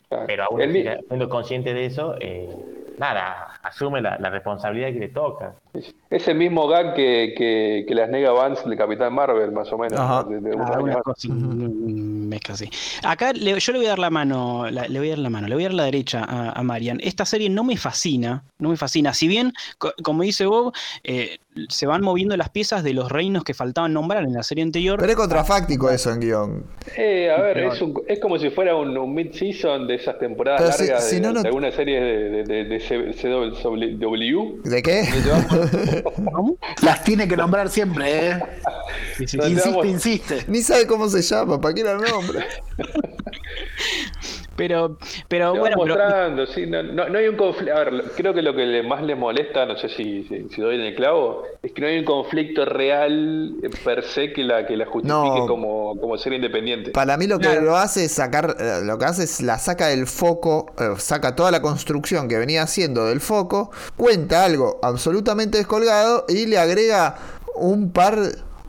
Claro. 0.09 0.25
pero 0.27 0.43
aún 0.43 0.61
siendo 0.61 1.29
consciente 1.29 1.73
de 1.73 1.85
eso, 1.85 2.15
eh, 2.19 2.49
nada, 2.97 3.53
asume 3.63 4.01
la, 4.01 4.17
la 4.19 4.29
responsabilidad 4.29 4.89
que 4.91 4.99
le 4.99 5.07
toca. 5.07 5.53
Es 6.09 6.27
el 6.27 6.35
mismo 6.37 6.67
gag 6.67 6.93
que, 6.95 7.33
que, 7.37 7.85
que 7.87 7.95
las 7.95 8.09
Nega 8.09 8.31
Vans 8.31 8.65
del 8.65 8.77
Capitán 8.77 9.13
Marvel, 9.13 9.51
más 9.53 9.71
o 9.71 9.77
menos. 9.77 9.97
Ajá. 9.99 10.23
de- 10.23 10.41
de 10.41 10.51
Ah, 10.59 10.79
una 10.81 11.01
cosa, 11.01 11.29
mezcla 11.29 12.53
así. 12.55 12.69
Acá 13.03 13.31
le- 13.33 13.57
yo 13.59 13.71
le 13.71 13.79
voy 13.79 13.85
a 13.85 13.89
dar 13.91 13.99
la 13.99 14.09
mano, 14.09 14.69
la- 14.69 14.87
le 14.87 14.99
voy 14.99 15.07
a 15.07 15.11
dar 15.11 15.19
la 15.19 15.29
mano, 15.29 15.47
le 15.47 15.55
voy 15.55 15.63
a 15.63 15.67
dar 15.67 15.73
la 15.75 15.83
derecha 15.85 16.25
a, 16.27 16.51
a 16.51 16.63
Marian. 16.63 16.99
Esta 17.01 17.25
serie 17.25 17.49
no 17.49 17.63
me 17.63 17.77
fascina, 17.77 18.43
no 18.59 18.69
me 18.69 18.75
fascina. 18.77 19.13
Si 19.13 19.27
bien, 19.29 19.53
co- 19.77 19.93
como 20.03 20.23
dice 20.23 20.45
Bob, 20.45 20.73
eh, 21.03 21.37
se 21.69 21.85
van 21.85 22.01
moviendo 22.01 22.35
las 22.37 22.49
piezas 22.49 22.83
de 22.83 22.93
los 22.93 23.09
reinos 23.11 23.43
que 23.43 23.53
faltaban 23.53 23.93
nombrar 23.93 24.23
en 24.23 24.33
la 24.33 24.43
serie 24.43 24.63
anterior. 24.63 24.97
Pero 24.99 25.11
es 25.11 25.17
contrafáctico 25.17 25.89
eso 25.89 26.11
en 26.11 26.19
guion. 26.19 26.63
Eh, 26.97 27.29
a 27.29 27.41
ver, 27.41 27.57
es, 27.59 27.81
un- 27.81 28.01
es 28.07 28.19
como 28.19 28.37
si 28.39 28.49
fuera 28.49 28.75
un, 28.75 28.97
un 28.97 29.13
mid-season 29.13 29.87
de 29.87 29.95
esas 29.95 30.17
temporadas 30.19 30.75
Pero 30.77 30.89
largas 30.89 31.09
si 31.09 31.15
de, 31.15 31.21
no, 31.21 31.31
no- 31.33 31.41
de 31.41 31.47
alguna 31.47 31.71
serie 31.71 31.99
de, 32.01 32.29
de, 32.29 32.43
de, 32.43 32.63
de 32.65 32.79
C- 32.79 33.13
CW. 33.13 34.61
¿De 34.63 34.81
qué? 34.81 35.03
Las 36.81 37.03
tiene 37.03 37.27
que 37.27 37.37
nombrar 37.37 37.69
siempre, 37.69 38.29
¿eh? 38.29 38.43
Sí, 39.17 39.27
sí. 39.27 39.37
Insiste, 39.37 39.87
insiste. 39.87 40.45
Ni 40.47 40.61
sabe 40.61 40.87
cómo 40.87 41.09
se 41.09 41.21
llama, 41.21 41.59
¿para 41.59 41.73
qué 41.73 41.81
era 41.81 41.91
el 41.93 42.01
nombre? 42.01 42.45
Pero, 44.55 44.97
pero 45.29 45.51
bueno, 45.55 45.77
van 45.77 45.87
pero- 45.87 45.95
mostrando, 45.95 46.45
sí, 46.45 46.65
no, 46.67 46.83
no, 46.83 47.07
no 47.09 47.17
hay 47.17 47.27
un 47.27 47.37
conflicto. 47.37 47.73
A 47.75 47.83
ver, 47.85 48.03
creo 48.17 48.33
que 48.33 48.41
lo 48.41 48.53
que 48.53 48.65
le- 48.65 48.83
más 48.83 49.01
le 49.01 49.15
molesta, 49.15 49.65
no 49.65 49.77
sé 49.77 49.87
si, 49.89 50.23
si, 50.25 50.49
si 50.49 50.61
doy 50.61 50.75
en 50.75 50.81
el 50.81 50.95
clavo, 50.95 51.43
es 51.63 51.71
que 51.71 51.81
no 51.81 51.87
hay 51.87 51.99
un 51.99 52.05
conflicto 52.05 52.65
real 52.65 53.55
eh, 53.63 53.69
per 53.83 54.03
se 54.03 54.33
que 54.33 54.43
la, 54.43 54.67
que 54.67 54.75
la 54.75 54.85
justifique 54.85 55.39
No. 55.39 55.47
como, 55.47 55.99
como 55.99 56.17
ser 56.17 56.33
independiente. 56.33 56.91
Para 56.91 57.15
mí 57.17 57.27
lo 57.27 57.39
que 57.39 57.61
lo 57.61 57.77
hace 57.77 58.05
es 58.05 58.11
sacar, 58.11 58.55
eh, 58.59 58.81
lo 58.83 58.97
que 58.97 59.05
hace 59.05 59.23
es 59.23 59.41
la 59.41 59.57
saca 59.57 59.87
del 59.87 60.05
foco, 60.05 60.73
eh, 60.77 60.95
saca 60.97 61.35
toda 61.35 61.49
la 61.51 61.61
construcción 61.61 62.27
que 62.27 62.37
venía 62.37 62.63
haciendo 62.63 63.05
del 63.07 63.21
foco, 63.21 63.71
cuenta 63.95 64.43
algo 64.45 64.79
absolutamente 64.83 65.57
descolgado 65.59 66.25
y 66.27 66.45
le 66.47 66.57
agrega 66.57 67.15
un 67.55 67.91
par, 67.91 68.17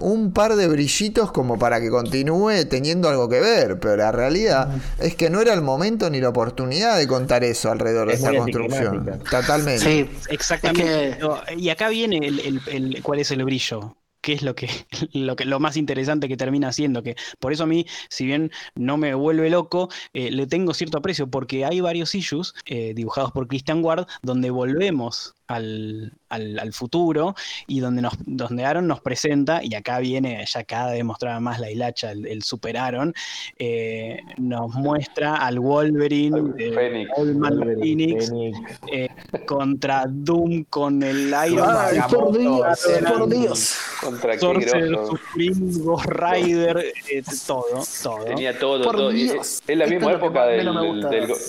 un 0.02 0.32
par 0.32 0.56
de 0.56 0.68
brillitos 0.68 1.32
como 1.32 1.58
para 1.58 1.80
que 1.80 1.90
continúe 1.90 2.64
teniendo 2.68 3.08
algo 3.08 3.28
que 3.28 3.40
ver, 3.40 3.78
pero 3.80 3.96
la 3.96 4.12
realidad 4.12 4.68
es 4.98 5.14
que 5.16 5.30
no 5.30 5.40
era 5.40 5.54
el 5.54 5.62
momento 5.62 6.10
ni 6.10 6.20
la 6.20 6.28
oportunidad 6.30 6.98
de 6.98 7.06
contar 7.06 7.44
eso 7.44 7.70
alrededor 7.70 8.08
de 8.08 8.14
Es 8.14 8.20
esta 8.20 8.36
construcción. 8.36 9.20
Totalmente. 9.30 9.78
Sí, 9.80 10.10
Exactamente. 10.28 11.08
Es 11.10 11.16
que- 11.16 11.22
No, 11.22 11.38
Y 11.56 11.68
acá 11.70 11.88
viene 11.88 12.18
el, 12.18 12.40
el- 12.40 12.60
el- 12.66 13.02
cuál 13.02 13.20
es 13.20 13.30
el 13.30 13.44
brillo. 13.44 13.96
¿Qué 14.24 14.34
es 14.34 14.42
lo 14.42 14.54
que, 14.54 14.68
lo 15.14 15.34
que 15.34 15.44
lo 15.44 15.58
más 15.58 15.76
interesante 15.76 16.28
que 16.28 16.36
termina 16.36 16.68
haciendo? 16.68 17.02
Que 17.02 17.16
por 17.40 17.52
eso 17.52 17.64
a 17.64 17.66
mí, 17.66 17.86
si 18.08 18.24
bien 18.24 18.52
no 18.76 18.96
me 18.96 19.14
vuelve 19.14 19.50
loco, 19.50 19.88
eh, 20.14 20.30
le 20.30 20.46
tengo 20.46 20.74
cierto 20.74 20.98
aprecio, 20.98 21.26
porque 21.26 21.64
hay 21.64 21.80
varios 21.80 22.14
issues 22.14 22.54
eh, 22.66 22.92
dibujados 22.94 23.32
por 23.32 23.48
Christian 23.48 23.84
Ward 23.84 24.06
donde 24.22 24.50
volvemos 24.50 25.34
al, 25.46 26.12
al- 26.28 26.58
al 26.58 26.72
futuro 26.72 27.34
y 27.66 27.80
donde 27.80 28.02
nos, 28.02 28.14
donde 28.24 28.64
Aaron 28.64 28.86
nos 28.86 29.00
presenta, 29.00 29.60
y 29.62 29.74
acá 29.74 29.98
viene, 29.98 30.44
ya 30.46 30.64
cada 30.64 30.92
vez 30.92 31.04
mostraba 31.04 31.40
más 31.40 31.58
la 31.60 31.70
hilacha, 31.70 32.12
el, 32.12 32.26
el 32.26 32.42
super 32.42 32.76
Aaron, 32.76 33.12
eh, 33.58 34.20
nos 34.38 34.74
muestra 34.74 35.36
al 35.36 35.58
Wolverine, 35.60 36.40
de 36.54 36.72
Fénix. 36.72 37.10
Old 37.16 37.36
Man 37.36 37.58
Wolverine, 37.58 37.80
Phoenix, 38.16 38.28
Fénix. 38.30 38.80
eh, 38.92 39.08
contra 39.44 40.04
Doom 40.08 40.64
con 40.70 41.02
el 41.02 41.28
Iron 41.48 41.68
Ay, 41.70 41.98
Man, 41.98 42.08
por 42.10 42.38
Dios, 42.38 42.88
por 43.06 43.28
Dios. 43.28 43.76
Contra 44.00 44.38
Sorcerer. 44.38 44.98
Supreme, 45.06 45.78
Ghost 45.84 46.06
Rider, 46.06 46.92
eh, 47.10 47.22
todo, 47.46 47.64
todo. 48.02 48.24
Tenía 48.24 48.58
todo, 48.58 48.82
Por 48.82 48.96
todo. 48.96 49.10
Es 49.10 49.62
la 49.66 49.86
misma 49.86 50.12
época 50.12 50.46
del- 50.46 50.64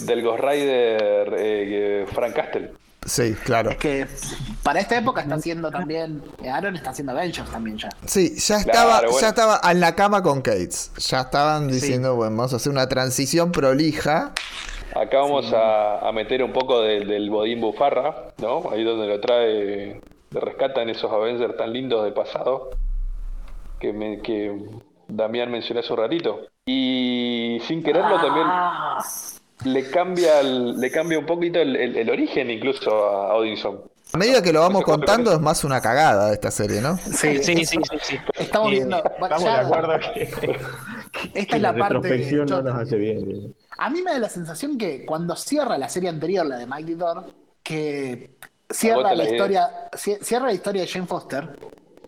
del 0.05 0.21
Ghost 0.23 0.39
Rider 0.43 1.35
eh, 1.37 2.05
Frank 2.13 2.33
Castle. 2.33 2.71
Sí, 3.05 3.33
claro. 3.43 3.71
Es 3.71 3.77
que 3.77 4.07
para 4.63 4.79
esta 4.79 4.97
época 4.97 5.21
está 5.21 5.35
haciendo 5.35 5.69
también. 5.69 6.23
Aaron 6.49 6.75
está 6.75 6.91
haciendo 6.91 7.11
Avengers 7.11 7.49
también 7.51 7.77
ya. 7.77 7.89
Sí, 8.05 8.35
ya 8.37 8.57
estaba, 8.57 8.91
Claro, 8.99 9.07
bueno. 9.11 9.21
ya 9.21 9.27
estaba 9.29 9.59
en 9.71 9.79
la 9.79 9.93
cama 9.95 10.23
con 10.23 10.41
Cates. 10.41 10.91
Ya 11.09 11.21
estaban 11.21 11.67
diciendo, 11.67 12.15
bueno, 12.15 12.35
vamos 12.37 12.53
a 12.53 12.55
hacer 12.55 12.71
una 12.71 12.87
transición 12.87 13.51
prolija. 13.51 14.31
Acá 14.95 15.17
vamos 15.19 15.51
a, 15.53 16.07
a 16.07 16.11
meter 16.11 16.43
un 16.43 16.53
poco 16.53 16.81
del, 16.81 17.07
del 17.07 17.29
Bodín 17.29 17.59
Bufarra, 17.61 18.29
¿no? 18.37 18.69
Ahí 18.71 18.83
donde 18.83 19.07
lo 19.07 19.19
trae, 19.19 20.01
le 20.29 20.39
rescatan 20.39 20.89
esos 20.89 21.11
Avengers 21.11 21.57
tan 21.57 21.73
lindos 21.73 22.03
del 22.03 22.13
pasado 22.13 22.69
que, 23.79 23.91
me- 23.91 24.21
que 24.21 24.55
Damián 25.07 25.51
mencionó 25.51 25.79
hace 25.81 25.91
un 25.93 25.99
ratito. 25.99 26.41
Y 26.65 27.59
sin 27.67 27.83
quererlo 27.83 28.21
también 28.21 28.47
le 29.65 29.89
cambia, 29.89 30.39
el- 30.41 30.79
le 30.79 30.91
cambia 30.91 31.19
un 31.19 31.25
poquito 31.25 31.59
el, 31.59 31.75
el- 31.75 31.97
el 31.97 32.09
origen 32.09 32.49
incluso 32.49 32.91
a 32.91 33.33
Odinson. 33.35 33.81
A 34.13 34.17
medida 34.17 34.43
que 34.43 34.53
lo 34.53 34.59
vamos 34.59 34.83
contando 34.83 35.33
es 35.33 35.39
más 35.39 35.63
una 35.63 35.81
cagada 35.81 36.31
esta 36.33 36.51
serie, 36.51 36.81
¿no? 36.81 36.97
Sí, 37.03 37.41
Sí, 37.43 37.65
sí, 37.65 37.65
sí, 37.65 37.77
sí. 38.01 38.17
Estamos 38.37 38.69
viendo. 38.71 38.97
Estamos 38.97 39.43
ya- 39.43 39.59
de 39.59 39.65
acuerdo 39.65 39.93
que, 40.13 40.21
Esta 41.33 41.45
que 41.47 41.55
es 41.55 41.61
la 41.61 41.75
parte. 41.75 41.93
retrospección 41.95 42.45
no 42.47 42.61
nos 42.61 42.75
hace 42.81 42.95
bien. 42.97 43.55
A 43.77 43.89
mí 43.89 44.01
me 44.03 44.11
da 44.11 44.19
la 44.19 44.29
sensación 44.29 44.77
que 44.77 45.05
cuando 45.05 45.35
cierra 45.35 45.77
la 45.77 45.89
serie 45.89 46.09
anterior, 46.09 46.45
la 46.45 46.57
de 46.57 46.67
Mighty 46.67 46.95
Thor, 46.95 47.25
que 47.63 48.31
cierra 48.69 49.01
la 49.01 49.15
la 49.15 49.23
historia, 49.29 49.69
cie- 49.93 50.19
cierra 50.21 50.45
la 50.47 50.53
historia 50.53 50.81
de 50.83 50.87
Jane 50.87 51.07
Foster. 51.07 51.49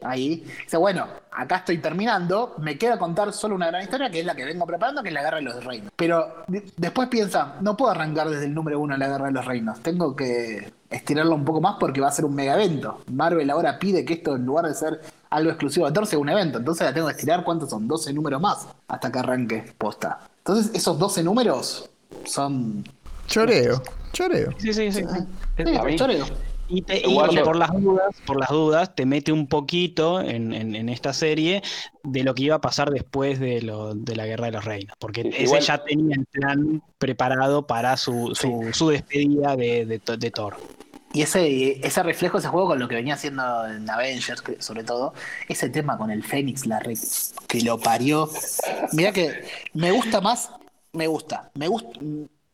Ahí 0.07 0.45
dice, 0.63 0.77
bueno, 0.77 1.07
acá 1.31 1.57
estoy 1.57 1.79
terminando, 1.79 2.55
me 2.59 2.77
queda 2.77 2.97
contar 2.97 3.33
solo 3.33 3.55
una 3.55 3.67
gran 3.67 3.81
historia 3.83 4.09
que 4.09 4.19
es 4.19 4.25
la 4.25 4.35
que 4.35 4.45
vengo 4.45 4.65
preparando, 4.65 5.01
que 5.03 5.09
es 5.09 5.13
la 5.13 5.21
Guerra 5.23 5.37
de 5.37 5.43
los 5.43 5.63
Reinos. 5.63 5.91
Pero 5.95 6.43
de- 6.47 6.63
después 6.77 7.09
piensa, 7.09 7.55
no 7.61 7.75
puedo 7.75 7.91
arrancar 7.91 8.29
desde 8.29 8.45
el 8.45 8.53
número 8.53 8.79
uno 8.79 8.93
de 8.93 8.99
la 8.99 9.07
Guerra 9.07 9.25
de 9.25 9.31
los 9.31 9.45
Reinos, 9.45 9.79
tengo 9.81 10.15
que 10.15 10.71
estirarlo 10.89 11.35
un 11.35 11.43
poco 11.43 11.59
más 11.61 11.75
porque 11.79 11.99
va 12.01 12.07
a 12.07 12.11
ser 12.11 12.25
un 12.25 12.35
mega 12.35 12.53
evento. 12.53 13.01
Marvel 13.11 13.49
ahora 13.49 13.77
pide 13.79 14.05
que 14.05 14.13
esto, 14.13 14.35
en 14.35 14.45
lugar 14.45 14.65
de 14.67 14.73
ser 14.73 15.01
algo 15.31 15.49
exclusivo 15.49 15.85
de 15.87 15.91
Thor, 15.91 16.05
sea 16.07 16.19
un 16.19 16.29
evento, 16.29 16.59
entonces 16.59 16.85
la 16.87 16.93
tengo 16.93 17.07
que 17.07 17.13
estirar, 17.13 17.43
¿cuántos 17.43 17.69
son? 17.69 17.87
12 17.87 18.13
números 18.13 18.39
más 18.39 18.67
hasta 18.87 19.11
que 19.11 19.19
arranque 19.19 19.73
posta. 19.77 20.19
Entonces 20.37 20.71
esos 20.73 20.97
12 20.99 21.23
números 21.23 21.89
son... 22.25 22.83
Choreo, 23.27 23.81
choreo. 24.13 24.51
Sí, 24.59 24.71
sí, 24.71 24.91
sí. 24.91 25.03
Sí, 25.57 25.75
A 25.75 25.95
choreo. 25.95 26.25
Y, 26.67 26.81
te- 26.81 27.07
y 27.07 27.13
Guardo. 27.13 27.43
por 27.43 27.55
las 27.57 27.71
dudas, 27.71 28.15
por 28.25 28.39
las 28.39 28.49
dudas, 28.49 28.95
te 28.95 29.05
mete 29.05 29.31
un 29.31 29.47
poquito 29.47 30.19
en, 30.21 30.51
en- 30.53 30.75
en 30.75 30.89
esta 30.89 31.13
serie 31.13 31.61
de 32.03 32.23
lo 32.23 32.33
que 32.33 32.43
iba 32.43 32.55
a 32.55 32.61
pasar 32.61 32.89
después 32.89 33.39
de, 33.39 33.61
lo, 33.61 33.93
de 33.93 34.15
la 34.15 34.25
Guerra 34.25 34.47
de 34.47 34.51
los 34.53 34.65
Reinos. 34.65 34.95
Porque 34.99 35.21
Sí, 35.23 35.29
ese 35.29 35.43
igual- 35.43 35.61
ya 35.61 35.83
tenía 35.83 36.15
el 36.15 36.25
plan 36.25 36.81
preparado 36.97 37.67
para 37.67 37.97
su, 37.97 38.33
su, 38.33 38.69
su 38.73 38.89
despedida 38.89 39.55
de, 39.55 39.85
de, 39.85 40.01
de 40.17 40.31
Thor. 40.31 40.55
Y 41.13 41.21
ese, 41.21 41.85
ese 41.85 42.03
reflejo, 42.03 42.39
ese 42.39 42.47
juego 42.49 42.67
con 42.69 42.79
lo 42.79 42.87
que 42.89 42.95
venía 42.95 43.13
haciendo 43.13 43.67
en 43.67 43.89
Avengers, 43.89 44.41
que- 44.41 44.61
sobre 44.61 44.83
todo, 44.83 45.13
ese 45.47 45.69
tema 45.69 45.97
con 45.97 46.09
el 46.11 46.23
Fénix, 46.23 46.65
la 46.65 46.79
re- 46.79 46.97
que 47.47 47.61
lo 47.61 47.79
parió. 47.79 48.27
Mira 48.91 49.11
que 49.13 49.45
me 49.73 49.91
gusta 49.91 50.19
más, 50.19 50.49
me 50.93 51.07
gusta, 51.07 51.51
me 51.53 51.67
gusta, 51.67 51.99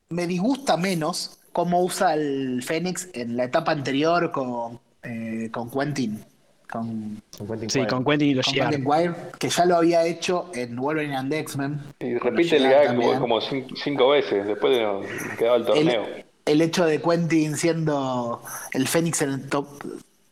me 0.10 0.28
disgusta 0.28 0.76
menos 0.78 1.38
cómo 1.52 1.82
usa 1.84 2.14
el 2.14 2.62
Fénix 2.64 3.10
en 3.14 3.38
la 3.38 3.46
etapa 3.46 3.72
anterior 3.72 4.32
con, 4.32 4.80
eh, 5.04 5.50
con 5.52 5.70
Quentin. 5.70 6.24
Con, 6.70 7.22
Con 7.38 7.48
Quentin 7.48 7.70
Sí, 7.70 7.80
Quire. 7.80 7.90
con 7.90 8.06
Quentin 8.06 8.30
y 8.30 8.34
los 8.36 8.46
con 8.46 8.54
Quentin 8.56 8.86
Quire, 8.86 9.14
que 9.40 9.50
ya 9.50 9.66
lo 9.66 9.76
había 9.76 10.06
hecho 10.06 10.50
en 10.54 10.76
Wolverine 10.78 11.16
and 11.18 11.34
X-Men. 11.34 11.82
Y 12.00 12.18
repite 12.18 12.56
el 12.58 12.64
gag 12.64 13.20
como, 13.20 13.42
cinco 13.42 14.10
veces 14.10 14.48
después 14.48 14.78
de 14.78 15.36
quedaba 15.38 15.58
el 15.58 15.66
torneo. 15.66 16.06
el, 16.06 16.26
el 16.46 16.62
hecho 16.62 16.86
de 16.86 17.02
Quentin 17.02 17.58
siendo 17.58 18.42
el 18.74 18.88
Fénix 18.88 19.22
en 19.22 19.32
el 19.32 19.50
top, 19.50 19.68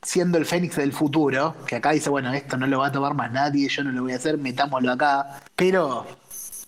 siendo 0.01 0.37
el 0.37 0.45
Fénix 0.45 0.77
del 0.77 0.93
futuro, 0.93 1.55
que 1.67 1.75
acá 1.75 1.91
dice, 1.91 2.09
bueno, 2.09 2.33
esto 2.33 2.55
no 2.55 2.67
lo 2.67 2.79
va 2.79 2.87
a 2.87 2.91
tomar 2.93 3.13
más 3.15 3.31
nadie, 3.33 3.67
yo 3.67 3.83
no 3.83 3.91
lo 3.91 4.03
voy 4.03 4.13
a 4.13 4.15
hacer, 4.15 4.37
metámoslo 4.37 4.93
acá. 4.93 5.41
Pero, 5.57 6.05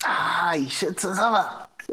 ay, 0.03 0.67
eh, 0.81 0.93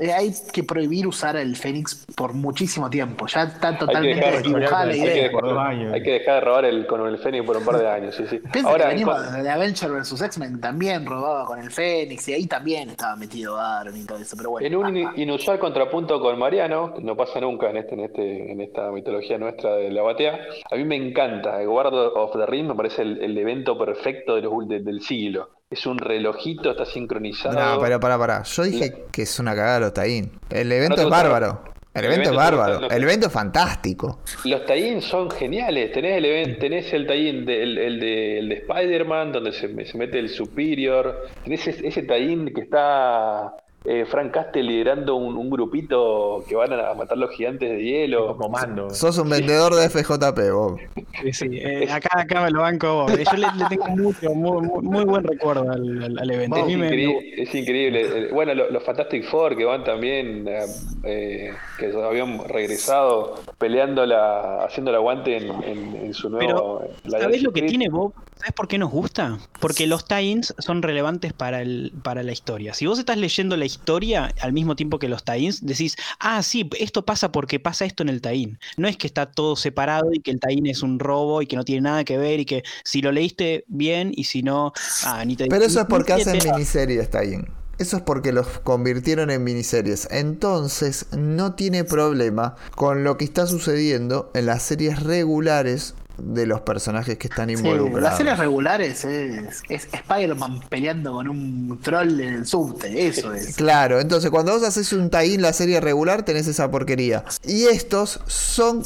hay 0.00 0.32
que 0.52 0.62
prohibir 0.62 1.06
usar 1.06 1.36
el 1.36 1.56
Fénix 1.56 2.06
por 2.16 2.32
muchísimo 2.34 2.88
tiempo. 2.88 3.26
Ya 3.26 3.42
está 3.44 3.76
totalmente 3.76 4.16
dejar- 4.24 4.34
desdibujada 4.42 4.84
la 4.86 4.92
Hay 4.92 5.00
que, 5.00 5.06
idea. 5.18 5.30
por 5.30 5.42
dos 5.44 5.52
dejar, 5.54 5.66
años. 5.70 5.92
hay 5.94 6.02
que 6.02 6.10
dejar 6.12 6.34
de 6.34 6.40
robar 6.42 6.64
el, 6.66 6.86
con 6.86 7.06
el 7.06 7.18
Fénix 7.18 7.44
por 7.44 7.56
un 7.56 7.64
par 7.64 7.78
de 7.78 7.88
años, 7.88 8.14
sí, 8.14 8.24
sí. 8.28 8.40
Piensa 8.52 8.70
Ahora, 8.70 8.84
que 8.88 8.94
venimos 8.94 9.22
con- 9.22 9.42
de 9.42 9.50
Avenger 9.50 9.90
vs 9.90 10.22
X-Men, 10.22 10.60
también 10.60 11.04
robaba 11.06 11.44
con 11.44 11.58
el 11.58 11.70
Fénix, 11.70 12.28
y 12.28 12.32
ahí 12.34 12.46
también 12.46 12.90
estaba 12.90 13.16
metido 13.16 13.58
Aaron 13.58 13.96
y 13.96 14.04
todo 14.04 14.18
eso, 14.18 14.36
pero 14.36 14.50
bueno. 14.50 14.66
en 14.66 14.76
un 14.76 14.96
in- 14.96 15.10
inusual 15.16 15.58
contrapunto 15.58 16.20
con 16.20 16.38
Mariano, 16.38 16.94
que 16.94 17.02
no 17.02 17.16
pasa 17.16 17.40
nunca 17.40 17.70
en 17.70 17.78
este, 17.78 17.94
en 17.94 18.00
este, 18.00 18.52
en 18.52 18.60
esta 18.60 18.90
mitología 18.92 19.38
nuestra 19.38 19.74
de 19.76 19.90
la 19.90 20.02
batea, 20.02 20.38
a 20.70 20.76
mí 20.76 20.84
me 20.84 20.96
encanta. 20.96 21.60
El 21.60 21.68
Guard 21.68 21.92
of 21.94 22.32
the 22.36 22.46
Ring 22.46 22.66
me 22.68 22.74
parece 22.74 23.02
el, 23.02 23.22
el 23.22 23.36
evento 23.36 23.76
perfecto 23.76 24.36
de 24.36 24.42
los 24.42 24.68
de- 24.68 24.80
del 24.80 25.00
siglo. 25.00 25.48
Es 25.70 25.84
un 25.84 25.98
relojito, 25.98 26.70
está 26.70 26.86
sincronizado. 26.86 27.54
No, 27.54 27.78
pero 27.78 28.00
para, 28.00 28.18
para. 28.18 28.42
Yo 28.42 28.62
dije 28.62 29.04
que 29.12 29.22
es 29.22 29.38
una 29.38 29.54
cagada 29.54 29.80
los 29.80 29.92
Taín. 29.92 30.30
El 30.48 30.72
evento 30.72 31.02
es 31.02 31.08
bárbaro. 31.10 31.62
El 31.92 32.04
El 32.06 32.12
evento 32.12 32.30
es 32.30 32.36
evento 32.36 32.56
bárbaro. 32.56 32.90
El 32.90 33.02
evento 33.02 33.26
es 33.26 33.32
fantástico. 33.32 34.20
Los 34.44 34.64
tie 34.64 35.00
son 35.02 35.30
geniales. 35.30 35.92
Tenés 35.92 36.16
el, 36.18 36.24
event- 36.24 36.58
tenés 36.58 36.90
el 36.94 37.06
tie-in 37.06 37.44
de, 37.44 37.62
el, 37.62 37.76
el 37.78 38.00
de, 38.00 38.38
de 38.48 38.54
Spider-Man, 38.54 39.32
donde 39.32 39.52
se, 39.52 39.84
se 39.84 39.98
mete 39.98 40.18
el 40.18 40.30
Superior. 40.30 41.26
Tenés 41.44 41.66
ese, 41.68 41.86
ese 41.86 42.06
que 42.54 42.62
está 42.62 43.54
eh, 43.84 44.04
Frank 44.10 44.32
Castle 44.32 44.62
liderando 44.64 45.14
un, 45.16 45.36
un 45.36 45.48
grupito 45.50 46.44
que 46.48 46.54
van 46.56 46.72
a 46.72 46.92
matar 46.94 47.16
los 47.16 47.30
gigantes 47.30 47.70
de 47.70 47.82
hielo. 47.82 48.36
Comando. 48.36 48.90
Sos 48.90 49.16
un 49.18 49.30
vendedor 49.30 49.74
de 49.74 49.88
FJP, 49.88 50.50
vos. 50.52 50.80
Sí, 51.22 51.32
sí, 51.32 51.46
eh, 51.52 51.88
acá, 51.90 52.20
acá 52.20 52.42
me 52.42 52.50
lo 52.50 52.60
banco. 52.62 53.04
vos. 53.04 53.12
Yo 53.12 53.36
le, 53.36 53.46
le 53.56 53.64
tengo 53.68 53.88
mucho, 53.88 54.30
muy, 54.34 54.62
muy- 54.66 54.82
muy 54.82 55.04
buen 55.04 55.24
recuerdo 55.24 55.70
al, 55.70 56.02
al- 56.04 56.18
al 56.18 56.30
evento. 56.30 56.56
A 56.56 56.60
Es, 56.60 56.66
me- 56.66 56.72
increíble, 56.86 57.42
es 57.42 57.54
increíble. 57.54 58.00
Eh, 58.02 58.28
Bueno, 58.32 58.54
lo- 58.54 58.70
los 58.70 58.82
Fantastic 58.82 59.24
Four 59.24 59.56
que 59.56 59.64
van 59.64 59.84
también, 59.84 60.46
eh, 60.48 60.58
eh, 61.04 61.50
que 61.78 61.86
habían 61.96 62.46
regresado 62.48 63.36
peleando 63.58 64.04
la, 64.06 64.64
haciendo 64.64 64.90
el 64.90 64.96
aguante 64.96 65.36
en, 65.36 65.50
en- 65.64 65.96
en 65.96 66.14
su 66.14 66.28
nuevo. 66.28 66.82
la 67.04 67.20
¿Sabés 67.20 67.42
lo 67.42 67.52
que 67.52 67.62
tiene 67.62 67.88
Bob? 67.88 68.12
¿Sabes 68.36 68.52
por 68.52 68.68
qué 68.68 68.78
nos 68.78 68.90
gusta? 68.92 69.38
Porque 69.60 69.86
los 69.88 70.04
tie-ins 70.06 70.54
son 70.58 70.82
relevantes 70.82 71.32
para, 71.32 71.60
el, 71.60 71.92
para 72.04 72.22
la 72.22 72.30
historia. 72.32 72.72
Si 72.72 72.86
vos 72.86 72.98
estás 72.98 73.16
leyendo 73.18 73.56
la 73.56 73.64
historia 73.68 74.34
al 74.40 74.52
mismo 74.52 74.74
tiempo 74.74 74.98
que 74.98 75.08
los 75.08 75.24
tie-ins, 75.24 75.64
decís, 75.64 75.96
ah, 76.18 76.42
sí, 76.42 76.68
esto 76.78 77.04
pasa 77.04 77.30
porque 77.30 77.60
pasa 77.60 77.84
esto 77.84 78.02
en 78.02 78.08
el 78.08 78.20
tie-in. 78.20 78.58
No 78.76 78.88
es 78.88 78.96
que 78.96 79.06
está 79.06 79.30
todo 79.30 79.54
separado 79.56 80.12
y 80.12 80.20
que 80.20 80.30
el 80.30 80.40
tie-in 80.40 80.66
es 80.66 80.82
un 80.82 80.98
robo 80.98 81.42
y 81.42 81.46
que 81.46 81.56
no 81.56 81.64
tiene 81.64 81.82
nada 81.82 82.04
que 82.04 82.18
ver 82.18 82.40
y 82.40 82.44
que 82.44 82.62
si 82.84 83.02
lo 83.02 83.12
leíste 83.12 83.64
bien 83.68 84.12
y 84.14 84.24
si 84.24 84.42
no, 84.42 84.72
ah, 85.04 85.24
ni 85.24 85.36
te 85.36 85.46
Pero 85.46 85.64
eso 85.64 85.80
es 85.80 85.86
porque 85.86 86.14
hacen 86.14 86.38
miniseries, 86.44 87.10
Taín. 87.10 87.46
Eso 87.78 87.96
es 87.98 88.02
porque 88.02 88.32
los 88.32 88.46
convirtieron 88.60 89.30
en 89.30 89.44
miniseries. 89.44 90.08
Entonces, 90.10 91.06
no 91.16 91.54
tiene 91.54 91.84
problema 91.84 92.56
con 92.74 93.04
lo 93.04 93.16
que 93.16 93.24
está 93.24 93.46
sucediendo 93.46 94.32
en 94.34 94.46
las 94.46 94.64
series 94.64 95.00
regulares 95.04 95.94
de 96.18 96.46
los 96.46 96.60
personajes 96.62 97.16
que 97.18 97.28
están 97.28 97.48
Sí, 97.48 97.54
involucrados. 97.54 98.02
las 98.02 98.16
series 98.16 98.38
regulares 98.38 99.04
es, 99.04 99.62
es 99.68 99.88
Spider-Man 99.92 100.60
peleando 100.68 101.12
con 101.12 101.28
un 101.28 101.78
troll 101.82 102.20
en 102.20 102.34
el 102.34 102.46
subte, 102.46 103.06
eso 103.06 103.32
es. 103.32 103.56
Claro, 103.56 104.00
entonces 104.00 104.30
cuando 104.30 104.52
vos 104.52 104.62
haces 104.64 104.92
un 104.92 105.10
tie 105.10 105.38
la 105.38 105.52
serie 105.52 105.80
regular 105.80 106.24
tenés 106.24 106.46
esa 106.46 106.70
porquería. 106.70 107.24
Y 107.44 107.64
estos 107.64 108.20
son 108.26 108.82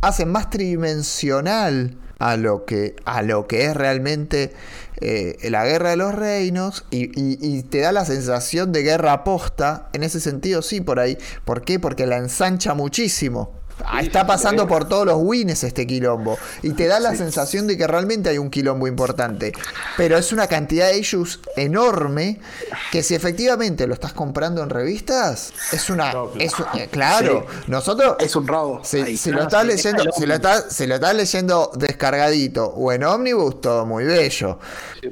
hacen 0.00 0.28
más 0.30 0.50
tridimensional 0.50 1.96
a 2.18 2.36
lo 2.36 2.64
que 2.64 2.96
a 3.04 3.22
lo 3.22 3.46
que 3.46 3.66
es 3.66 3.76
realmente 3.76 4.52
eh, 5.00 5.36
la 5.50 5.64
guerra 5.64 5.90
de 5.90 5.96
los 5.96 6.12
reinos 6.14 6.84
y, 6.90 7.04
y- 7.18 7.38
y 7.40 7.62
te 7.62 7.78
da 7.78 7.92
la 7.92 8.04
sensación 8.04 8.72
de 8.72 8.82
guerra 8.82 9.22
posta. 9.22 9.88
En 9.92 10.02
ese 10.02 10.18
sentido, 10.18 10.60
sí, 10.62 10.80
por 10.80 10.98
ahí. 10.98 11.16
¿Por 11.44 11.62
qué? 11.62 11.78
Porque 11.78 12.04
la 12.06 12.16
ensancha 12.16 12.74
muchísimo. 12.74 13.52
Ah, 13.84 14.00
Está 14.00 14.26
pasando 14.26 14.66
por 14.66 14.88
todos 14.88 15.06
los 15.06 15.16
wins 15.18 15.62
este 15.64 15.86
quilombo. 15.86 16.38
Y 16.62 16.70
te 16.72 16.86
da 16.86 17.00
la 17.00 17.14
sensación 17.14 17.66
de 17.66 17.76
que 17.76 17.86
realmente 17.86 18.28
hay 18.28 18.38
un 18.38 18.50
quilombo 18.50 18.86
importante. 18.86 19.52
Pero 19.96 20.16
es 20.18 20.32
una 20.32 20.46
cantidad 20.46 20.88
de 20.88 20.98
issues 20.98 21.40
enorme 21.56 22.40
que 22.92 23.02
si 23.02 23.14
efectivamente 23.14 23.86
lo 23.86 23.94
estás 23.94 24.12
comprando 24.12 24.62
en 24.62 24.70
revistas, 24.70 25.52
es 25.72 25.90
una. 25.90 26.12
es 26.38 26.58
un- 26.58 26.66
eh, 26.80 26.88
claro, 26.90 27.46
nosotros. 27.66 28.16
Es 28.20 28.34
un 28.36 28.46
robo. 28.46 28.80
Si, 28.84 29.00
ahí. 29.00 29.16
si 29.16 29.30
lo 29.30 29.42
estás 29.42 29.64
leyendo, 29.66 30.04
si 30.12 30.26
lo 30.26 30.34
estás, 30.34 30.66
si 30.74 30.86
lo 30.86 30.94
estás 30.96 31.14
leyendo 31.14 31.70
descargadito 31.74 32.66
o 32.66 32.92
en 32.92 33.04
ómnibus, 33.04 33.60
todo 33.60 33.86
muy 33.86 34.04
bello. 34.04 34.58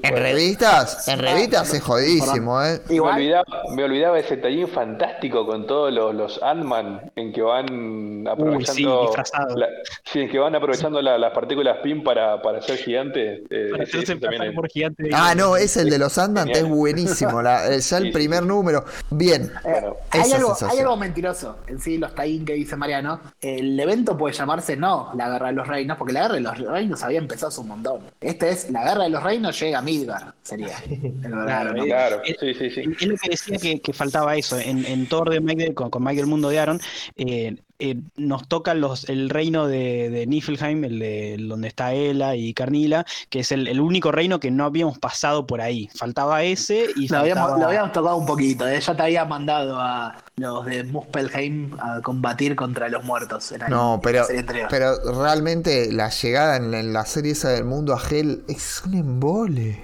En 0.02 0.16
revistas, 0.16 1.06
en 1.08 1.18
revistas 1.20 1.72
es 1.72 1.82
jodidísimo, 1.82 2.62
eh. 2.62 2.80
Me 2.88 2.94
Igual, 2.96 3.14
olvidaba, 3.16 3.44
me 3.74 3.84
olvidaba 3.84 4.18
ese 4.18 4.36
tallín 4.36 4.68
fantástico 4.68 5.46
con 5.46 5.66
todos 5.66 5.92
los, 5.92 6.14
los 6.14 6.42
Ant-Man 6.42 7.12
en 7.16 7.32
que 7.32 7.42
van 7.42 8.26
aprovechando. 8.56 9.56
la- 9.56 9.68
sí, 10.04 10.20
en 10.20 10.28
que 10.30 10.38
van 10.38 10.54
aprovechando 10.54 11.00
la- 11.02 11.18
las 11.18 11.32
partículas 11.32 11.78
PIN 11.82 12.02
para, 12.02 12.40
para 12.42 12.60
ser 12.62 12.78
gigantes. 12.78 13.42
eh, 13.50 13.68
Para 13.70 13.84
también 14.20 14.54
por 14.54 14.68
gigante. 14.68 15.10
Ah, 15.12 15.34
no, 15.36 15.56
es 15.56 15.76
el 15.76 15.90
de 15.90 15.98
los 15.98 16.12
Sandman, 16.12 16.48
es 16.50 16.64
buenísimo. 16.68 17.42
la- 17.42 17.72
eh, 17.74 17.80
ya 17.80 17.98
el 17.98 18.12
primer 18.12 18.40
sí. 18.42 18.46
número. 18.48 18.84
Bien. 19.10 19.50
Bueno, 19.62 19.96
hay 20.10 20.32
algo, 20.32 20.56
hay 20.70 20.78
algo 20.78 20.96
mentiroso 20.96 21.58
en 21.66 21.80
sí, 21.80 21.98
los 21.98 22.14
tie 22.14 22.44
que 22.44 22.54
dice 22.54 22.76
Mariano. 22.76 23.20
El 23.40 23.78
evento 23.78 24.16
puede 24.16 24.34
llamarse 24.34 24.76
no 24.76 25.10
la 25.14 25.28
guerra 25.28 25.48
de 25.48 25.52
los 25.54 25.66
reinos, 25.66 25.96
porque 25.96 26.12
la 26.12 26.22
guerra 26.22 26.34
de 26.34 26.40
los 26.40 26.58
reinos 26.58 27.02
había 27.02 27.18
empezado 27.18 27.48
hace 27.48 27.60
un 27.60 27.68
montón. 27.68 28.00
Este 28.20 28.50
es 28.50 28.70
la 28.70 28.84
guerra 28.84 29.04
de 29.04 29.10
los 29.10 29.22
reinos 29.22 29.58
llega 29.60 29.78
a 29.78 29.82
Midgar, 29.82 30.34
sería. 30.42 30.76
Claro, 31.22 32.22
Eh, 32.24 32.36
sí, 32.38 32.54
sí, 32.54 32.70
sí. 32.70 32.80
Es 33.00 33.06
lo 33.06 33.16
que 33.16 33.30
decía 33.30 33.58
que, 33.58 33.80
que 33.80 33.92
faltaba 33.92 34.36
eso. 34.36 34.58
En, 34.58 34.84
en 34.84 35.06
Thor 35.08 35.30
de 35.30 35.40
Mike, 35.40 35.74
con, 35.74 35.90
con 35.90 36.02
Mike 36.04 36.20
el 36.20 36.26
mundo 36.26 36.48
de 36.48 36.58
Aaron, 36.58 36.80
eh, 37.16 37.56
eh, 37.78 37.96
nos 38.16 38.48
toca 38.48 38.74
los, 38.74 39.08
el 39.08 39.30
reino 39.30 39.66
de, 39.66 40.10
de 40.10 40.26
Niflheim, 40.26 40.84
el 40.84 40.98
de 40.98 41.36
donde 41.38 41.68
está 41.68 41.92
Ela 41.92 42.36
y 42.36 42.54
Carnila, 42.54 43.04
que 43.28 43.40
es 43.40 43.52
el, 43.52 43.68
el 43.68 43.80
único 43.80 44.12
reino 44.12 44.40
que 44.40 44.50
no 44.50 44.64
habíamos 44.64 44.98
pasado 44.98 45.46
por 45.46 45.60
ahí. 45.60 45.88
Faltaba 45.94 46.42
ese 46.42 46.86
y 46.96 47.08
Lo 47.08 47.18
habíamos, 47.18 47.58
lo 47.58 47.66
habíamos 47.66 47.92
tocado 47.92 48.16
un 48.16 48.26
poquito, 48.26 48.66
¿eh? 48.66 48.80
ya 48.80 48.96
te 48.96 49.02
había 49.02 49.24
mandado 49.24 49.78
a 49.78 50.16
los 50.36 50.66
de 50.66 50.84
Muspelheim 50.84 51.76
a 51.80 52.00
combatir 52.02 52.56
contra 52.56 52.88
los 52.88 53.04
muertos. 53.04 53.52
en 53.52 53.60
No, 53.68 54.00
pero, 54.02 54.26
pero 54.68 54.96
realmente 55.22 55.92
la 55.92 56.10
llegada 56.10 56.56
en, 56.56 56.74
en 56.74 56.92
la 56.92 57.04
serie 57.04 57.32
esa 57.32 57.50
del 57.50 57.64
mundo 57.64 57.94
a 57.94 58.00
Hell 58.08 58.42
es 58.48 58.82
un 58.86 58.94
embole. 58.94 59.82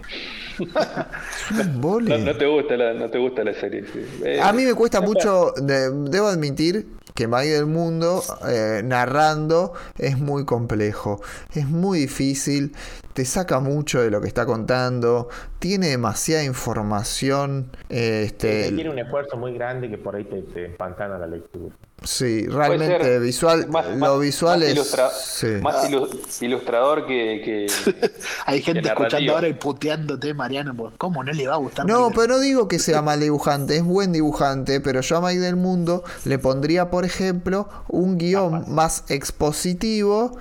Es 0.63 1.51
un 1.51 1.61
embole. 1.61 2.19
No, 2.19 2.33
no 2.33 2.37
te 2.39 2.47
gusta 2.47 2.77
la, 2.77 2.93
no 2.95 3.11
te 3.11 3.19
gusta 3.19 3.45
la 3.45 3.55
serie. 3.55 3.85
sí. 3.93 4.01
Eh, 4.25 4.41
A 4.41 4.53
mí 4.53 4.65
me 4.65 4.75
cuesta 4.75 5.01
mucho, 5.01 5.53
de- 5.57 5.91
debo 6.11 6.29
admitir 6.29 6.87
que 7.15 7.29
Maggie 7.29 7.53
del 7.53 7.67
Mundo 7.67 8.23
eh, 8.49 8.81
narrando 8.85 9.75
es 9.99 10.19
muy 10.19 10.45
complejo, 10.47 11.21
es 11.55 11.67
muy 11.69 11.99
difícil, 12.01 12.75
te 13.13 13.25
saca 13.27 13.61
mucho 13.61 14.01
de 14.01 14.11
lo 14.11 14.21
que 14.23 14.29
está 14.29 14.47
contando, 14.47 15.29
tiene 15.59 15.89
demasiada 15.89 16.43
información, 16.45 17.71
eh, 17.91 18.23
este, 18.27 18.71
Tiene 18.73 18.89
un 18.91 18.99
esfuerzo 18.99 19.37
muy 19.37 19.53
grande 19.53 19.91
que 19.91 19.99
por 19.99 20.17
ahí 20.17 20.25
te, 20.25 20.41
te 20.43 20.65
empantana 20.67 21.19
la 21.19 21.27
lectura. 21.27 21.75
Sí, 22.05 22.47
realmente 22.47 23.19
visual, 23.19 23.69
más- 23.69 23.87
lo 23.89 23.97
más- 23.97 24.21
visual 24.21 24.61
más 24.61 24.69
es, 24.69 24.75
ilustra- 24.75 25.11
sí. 25.11 25.47
más 25.63 25.89
ilu- 25.91 26.09
ilustrador 26.41 27.07
que, 27.07 27.43
que- 27.45 28.13
Hay 28.47 28.63
gente 28.63 28.89
escuchando 28.89 29.35
ahora 29.35 29.49
y 29.49 29.55
puteándote, 29.55 30.35
Mariano, 30.35 30.75
pues, 30.75 30.95
¿cómo 30.99 31.23
no 31.25 31.33
le 31.33 31.47
va 31.47 31.55
a 31.55 31.59
gustar? 31.59 31.87
No, 31.87 32.11
pero 32.11 32.35
no 32.35 32.39
digo 32.41 32.69
que 32.69 32.79
sea 32.79 33.03
mal 33.03 33.21
dibujante, 33.21 33.77
es 33.77 33.85
buen 33.85 34.13
dibujante, 34.13 34.81
pero 34.81 35.01
yo 35.01 35.17
a 35.17 35.21
Mike 35.21 35.41
del 35.41 35.57
Mundo 35.57 36.03
le 36.25 36.39
pondría, 36.39 36.91
por 36.91 37.05
ejemplo, 37.05 37.69
un 37.89 38.19
guion 38.19 38.65
más 38.69 39.05
expositivo 39.09 40.37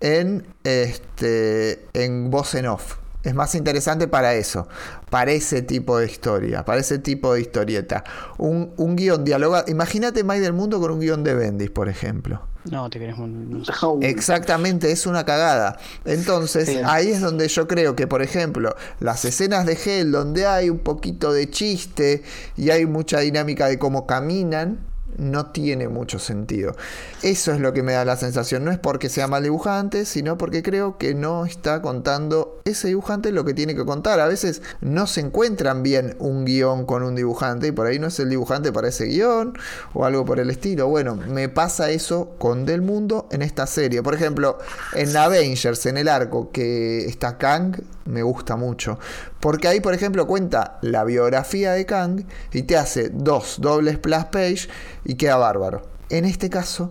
en 0.00 0.46
este 0.64 1.84
en 1.92 2.30
voz 2.30 2.54
en 2.54 2.66
off. 2.66 2.96
Es 3.22 3.34
más 3.34 3.54
interesante 3.54 4.08
para 4.08 4.34
eso, 4.34 4.66
para 5.10 5.32
ese 5.32 5.62
tipo 5.62 5.98
de 5.98 6.06
historia, 6.06 6.64
para 6.64 6.80
ese 6.80 6.98
tipo 6.98 7.34
de 7.34 7.42
historieta. 7.42 8.02
Un, 8.38 8.72
un 8.76 8.96
guion 8.96 9.24
dialogado. 9.24 9.64
Imagínate 9.68 10.24
Mike 10.24 10.40
del 10.40 10.52
Mundo 10.54 10.80
con 10.80 10.90
un 10.92 11.00
guion 11.00 11.22
de 11.22 11.34
Bendis, 11.34 11.70
por 11.70 11.88
ejemplo. 11.88 12.42
No, 12.70 12.88
te 12.90 12.98
querés. 12.98 13.16
sé. 13.16 13.72
Uh, 13.86 13.98
Exactamente, 14.02 14.90
es 14.92 15.06
una 15.06 15.24
cagada. 15.24 15.78
Entonces, 16.04 16.68
Sí. 16.68 16.78
ahí 16.84 17.10
es 17.10 17.20
donde 17.20 17.48
yo 17.48 17.66
creo 17.66 17.96
que, 17.96 18.06
por 18.06 18.22
ejemplo, 18.22 18.74
las 19.00 19.24
escenas 19.24 19.64
de 19.66 19.78
Hell, 19.82 20.12
donde 20.12 20.46
hay 20.46 20.70
un 20.70 20.78
poquito 20.78 21.32
de 21.32 21.48
chiste 21.50 22.22
y 22.56 22.70
hay 22.70 22.86
mucha 22.86 23.20
dinámica 23.20 23.66
de 23.66 23.78
cómo 23.78 24.06
caminan, 24.06 24.78
no 25.16 25.46
tiene 25.46 25.88
mucho 25.88 26.18
sentido. 26.18 26.74
Eso 27.22 27.52
es 27.52 27.60
lo 27.60 27.72
que 27.72 27.82
me 27.82 27.92
da 27.92 28.04
la 28.04 28.16
sensación. 28.16 28.64
No 28.64 28.70
es 28.70 28.78
porque 28.78 29.08
sea 29.08 29.26
mal 29.26 29.42
dibujante, 29.42 30.04
sino 30.04 30.38
porque 30.38 30.62
creo 30.62 30.98
que 30.98 31.14
no 31.14 31.44
está 31.44 31.82
contando 31.82 32.60
ese 32.64 32.88
dibujante 32.88 33.32
lo 33.32 33.44
que 33.44 33.54
tiene 33.54 33.74
que 33.74 33.84
contar. 33.84 34.20
A 34.20 34.26
veces 34.26 34.62
no 34.80 35.06
se 35.06 35.20
encuentran 35.20 35.82
bien 35.82 36.16
un 36.18 36.44
guion 36.44 36.86
con 36.86 37.02
un 37.02 37.14
dibujante 37.14 37.68
y 37.68 37.72
por 37.72 37.86
ahí 37.86 37.98
no 37.98 38.06
es 38.08 38.18
el 38.20 38.30
dibujante 38.30 38.72
para 38.72 38.88
ese 38.88 39.06
guion 39.06 39.58
o 39.94 40.04
algo 40.04 40.24
por 40.24 40.40
el 40.40 40.50
estilo. 40.50 40.88
Bueno, 40.88 41.16
me 41.16 41.48
pasa 41.48 41.90
eso 41.90 42.34
con 42.38 42.64
Del 42.64 42.82
Mundo 42.82 43.28
en 43.30 43.42
esta 43.42 43.66
serie. 43.66 44.02
Por 44.02 44.14
ejemplo, 44.14 44.58
en 44.94 45.16
Avengers, 45.16 45.86
en 45.86 45.98
el 45.98 46.08
arco 46.08 46.50
que 46.50 47.06
está 47.06 47.38
Kang, 47.38 47.76
me 48.04 48.22
gusta 48.22 48.56
mucho. 48.56 48.98
Porque 49.40 49.68
ahí, 49.68 49.80
por 49.80 49.94
ejemplo, 49.94 50.26
cuenta 50.26 50.78
la 50.82 51.04
biografía 51.04 51.72
de 51.72 51.86
Kang 51.86 52.24
y 52.52 52.62
te 52.62 52.76
hace 52.76 53.10
dos 53.10 53.60
dobles 53.60 53.98
plus 53.98 54.24
page 54.26 54.68
y 55.04 55.14
queda 55.14 55.36
bárbaro. 55.36 55.82
En 56.08 56.24
este 56.24 56.50
caso, 56.50 56.90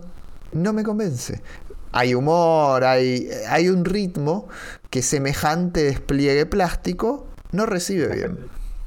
no 0.52 0.72
me 0.72 0.82
convence. 0.82 1.40
Hay 1.92 2.14
humor, 2.14 2.84
hay, 2.84 3.28
hay 3.48 3.68
un 3.68 3.84
ritmo 3.84 4.48
que 4.90 5.02
semejante 5.02 5.82
despliegue 5.82 6.46
plástico 6.46 7.26
no 7.52 7.66
recibe 7.66 8.14
bien. 8.14 8.38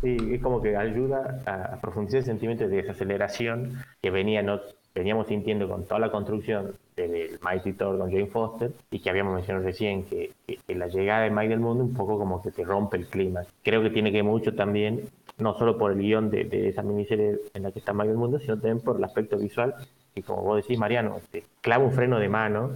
Sí, 0.02 0.18
es 0.32 0.42
como 0.42 0.62
que 0.62 0.76
ayuda 0.76 1.42
a 1.46 1.80
profundizar 1.80 2.20
el 2.20 2.26
sentimiento 2.26 2.68
de 2.68 2.78
desaceleración 2.78 3.84
que 4.02 4.10
venía 4.10 4.42
no, 4.42 4.60
veníamos 4.96 5.28
sintiendo 5.28 5.68
con 5.68 5.86
toda 5.86 6.00
la 6.00 6.12
construcción 6.12 6.74
del 6.96 7.40
Mighty 7.42 7.74
Thor 7.74 7.98
con 7.98 8.12
Jane 8.12 8.28
Foster 8.28 8.72
y 8.92 9.00
que 9.00 9.10
habíamos 9.10 9.34
mencionado 9.36 9.66
recién 9.66 10.04
que, 10.06 10.32
que- 10.46 10.58
que 10.58 10.76
la 10.76 10.88
llegada 10.88 11.24
de 11.24 11.32
Mike 11.32 11.50
del 11.50 11.60
Mundo 11.60 11.84
un 11.84 11.94
poco 11.94 12.18
como 12.20 12.42
que 12.42 12.52
te 12.52 12.64
rompe 12.64 12.98
el 12.98 13.08
clima. 13.08 13.42
Creo 13.64 13.82
que 13.82 13.90
tiene 13.90 14.12
que 14.12 14.22
mucho 14.22 14.54
también, 14.54 15.02
no 15.40 15.58
solo 15.58 15.78
por 15.78 15.92
el 15.94 15.98
guion 16.00 16.30
de, 16.30 16.70
esa 16.70 16.84
miniserie 16.84 17.40
en 17.56 17.64
la 17.64 17.72
que 17.72 17.80
está 17.80 17.94
Mike 17.94 18.10
del 18.10 18.18
Mundo, 18.18 18.40
sino 18.40 18.56
también 18.56 18.80
por 18.82 18.98
el 18.98 19.04
aspecto 19.04 19.38
visual 19.38 19.74
y 20.16 20.22
como 20.22 20.44
vos 20.44 20.58
decís, 20.58 20.78
Mariano, 20.78 21.18
este, 21.18 21.44
clava 21.62 21.84
un 21.84 21.92
freno 21.92 22.20
de 22.20 22.30
mano 22.30 22.70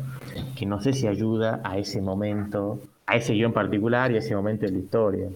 que 0.58 0.66
no 0.66 0.82
sé 0.82 0.94
si 0.94 1.06
ayuda 1.08 1.62
a 1.64 1.78
ese 1.78 2.02
momento, 2.02 2.80
a 3.06 3.16
ese 3.18 3.34
guion 3.34 3.54
particular 3.54 4.12
y 4.12 4.16
a 4.16 4.20
ese 4.20 4.36
momento 4.36 4.66
de 4.66 4.72
la 4.72 4.78
historia. 4.80 5.28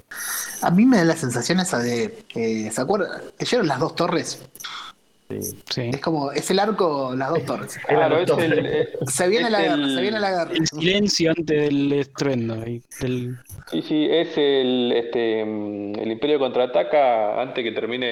A 0.64 0.72
mí 0.72 0.88
me 0.88 0.98
da 0.98 1.06
la 1.06 1.16
sensación 1.16 1.60
esa 1.60 1.78
de. 1.78 2.24
eh, 2.34 2.72
¿Se 2.72 2.82
acuerdan? 2.82 3.22
¿Leyeron 3.40 3.68
las 3.68 3.80
dos 3.80 3.94
torres? 3.96 4.44
Sí. 5.40 5.58
Sí. 5.70 5.82
Es 5.94 6.02
como. 6.02 6.32
Es 6.32 6.50
el 6.52 6.60
arco, 6.60 7.14
las 7.16 7.30
dos 7.30 7.46
torres. 7.46 7.80
Claro, 7.88 8.20
es 8.20 8.30
el, 8.30 8.66
eh, 8.66 8.90
Se 9.08 9.28
viene 9.28 9.46
es 9.46 9.52
la 9.52 9.62
guerra, 9.62 9.74
el- 9.76 9.96
se 9.96 10.02
viene 10.02 10.20
la 10.20 10.30
guerra. 10.32 10.52
El 10.54 10.68
silencio 10.68 11.32
antes 11.32 11.62
del 11.62 11.94
estruendo. 11.94 12.56
del- 12.56 12.82
Sí, 13.72 13.82
sí, 13.82 14.08
es 14.10 14.38
el, 14.38 14.92
este, 14.96 15.46
mm, 15.46 15.96
el 16.00 16.12
Imperio 16.12 16.40
contraataca 16.40 17.42
antes 17.42 17.64
que 17.64 17.72
termine 17.72 18.08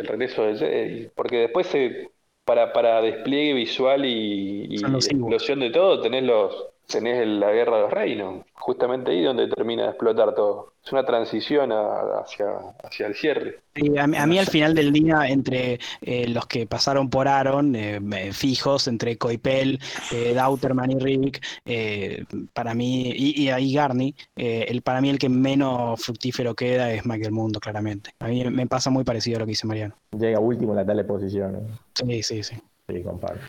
el 0.00 0.06
regreso 0.06 0.42
de 0.44 0.56
Jedi, 0.56 1.08
porque 1.14 1.36
después 1.38 1.66
se, 1.68 2.10
para, 2.44 2.72
para 2.72 3.00
despliegue 3.00 3.54
visual 3.54 4.04
y, 4.04 4.66
y 4.68 4.84
explosión 4.84 5.60
de 5.60 5.70
todo 5.70 6.00
tenés 6.00 6.24
los 6.24 6.54
tenés 6.88 7.26
la 7.26 7.52
guerra 7.52 7.76
de 7.76 7.82
los 7.82 7.90
reinos, 7.92 8.44
justamente 8.54 9.10
ahí 9.10 9.22
donde 9.22 9.46
termina 9.48 9.82
de 9.84 9.88
explotar 9.90 10.34
todo. 10.34 10.72
Es 10.84 10.90
una 10.90 11.04
transición 11.04 11.70
a- 11.70 12.20
hacia, 12.20 12.46
hacia 12.82 13.06
el 13.08 13.14
cierre. 13.14 13.60
Sí, 13.74 13.96
a, 13.98 14.06
mí- 14.06 14.16
a 14.16 14.26
mí 14.26 14.38
al 14.38 14.46
final 14.46 14.74
del 14.74 14.90
día, 14.92 15.28
entre 15.28 15.78
eh, 16.00 16.26
los 16.28 16.46
que 16.46 16.66
pasaron 16.66 17.10
por 17.10 17.28
Aaron, 17.28 17.74
eh, 17.76 18.32
fijos, 18.32 18.88
entre 18.88 19.18
Coipel, 19.18 19.78
eh, 20.12 20.32
Dauterman 20.34 20.90
y 20.92 20.98
Rick, 20.98 21.44
eh, 21.66 22.24
para 22.54 22.72
mí, 22.74 23.12
y, 23.14 23.42
y 23.42 23.50
ahí 23.50 23.74
Garni, 23.74 24.14
eh, 24.34 24.64
el, 24.68 24.80
para 24.80 25.02
mí 25.02 25.10
el 25.10 25.18
que 25.18 25.28
menos 25.28 26.02
fructífero 26.02 26.54
queda 26.54 26.90
es 26.92 27.04
Mike 27.04 27.24
del 27.24 27.32
Mundo, 27.32 27.60
claramente. 27.60 28.12
A 28.20 28.28
mí 28.28 28.42
me 28.46 28.66
pasa 28.66 28.88
muy 28.88 29.04
parecido 29.04 29.36
a 29.36 29.40
lo 29.40 29.44
que 29.44 29.50
dice 29.50 29.66
Mariano. 29.66 29.94
Llega 30.18 30.40
último 30.40 30.72
en 30.72 30.76
la 30.76 30.86
tal 30.86 31.04
posición. 31.04 31.68
Sí, 31.94 32.22
sí, 32.22 32.42
sí. 32.42 32.56
Sí, 32.88 33.02
compadre. 33.02 33.40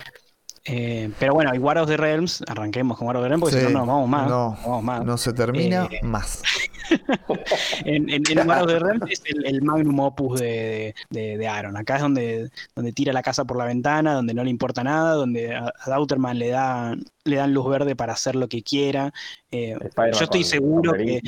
Eh, 0.72 1.10
pero 1.18 1.34
bueno, 1.34 1.54
y 1.56 1.58
War 1.58 1.78
of 1.80 1.88
the 1.88 1.98
Realms, 1.98 2.44
arranquemos 2.48 2.98
con 2.98 3.08
War 3.08 3.18
of 3.18 3.24
the 3.24 3.30
Realms, 3.30 3.42
porque 3.42 3.60
Sí. 3.60 3.68
si 3.68 3.74
no, 3.74 3.80
no 3.80 3.86
vamos 3.88 4.10
más. 4.10 4.30
No, 4.30 4.58
vamos 4.64 4.84
más. 4.84 5.04
no 5.06 5.18
se 5.18 5.34
termina 5.34 5.88
Eh, 5.92 6.00
más. 6.04 6.44
en, 7.86 8.10
en, 8.10 8.24
en 8.30 8.48
War 8.48 8.62
of 8.64 8.68
the 8.68 8.80
Realms 8.80 9.10
es 9.12 9.22
el, 9.26 9.46
el 9.46 9.62
magnum 9.62 10.00
opus 10.00 10.40
de, 10.40 10.96
de- 11.10 11.38
de 11.38 11.48
Aaron. 11.48 11.78
Acá 11.78 11.96
es 11.96 12.02
donde, 12.02 12.50
donde 12.76 12.94
tira 12.94 13.14
la 13.14 13.22
casa 13.24 13.46
por 13.46 13.58
la 13.58 13.66
ventana, 13.66 14.14
donde 14.14 14.34
no 14.34 14.44
le 14.44 14.50
importa 14.50 14.84
nada, 14.84 15.14
donde 15.14 15.56
a, 15.56 15.74
a 15.80 15.90
Dauterman 15.90 16.38
le, 16.38 16.50
da, 16.50 16.96
le 17.24 17.36
dan 17.36 17.54
luz 17.54 17.68
verde 17.70 17.96
para 17.96 18.14
hacer 18.14 18.36
lo 18.36 18.48
que 18.48 18.62
quiera. 18.64 19.12
Eh, 19.52 19.76
yo 20.14 20.24
estoy 20.24 20.44
seguro 20.44 20.94
que, 20.94 21.22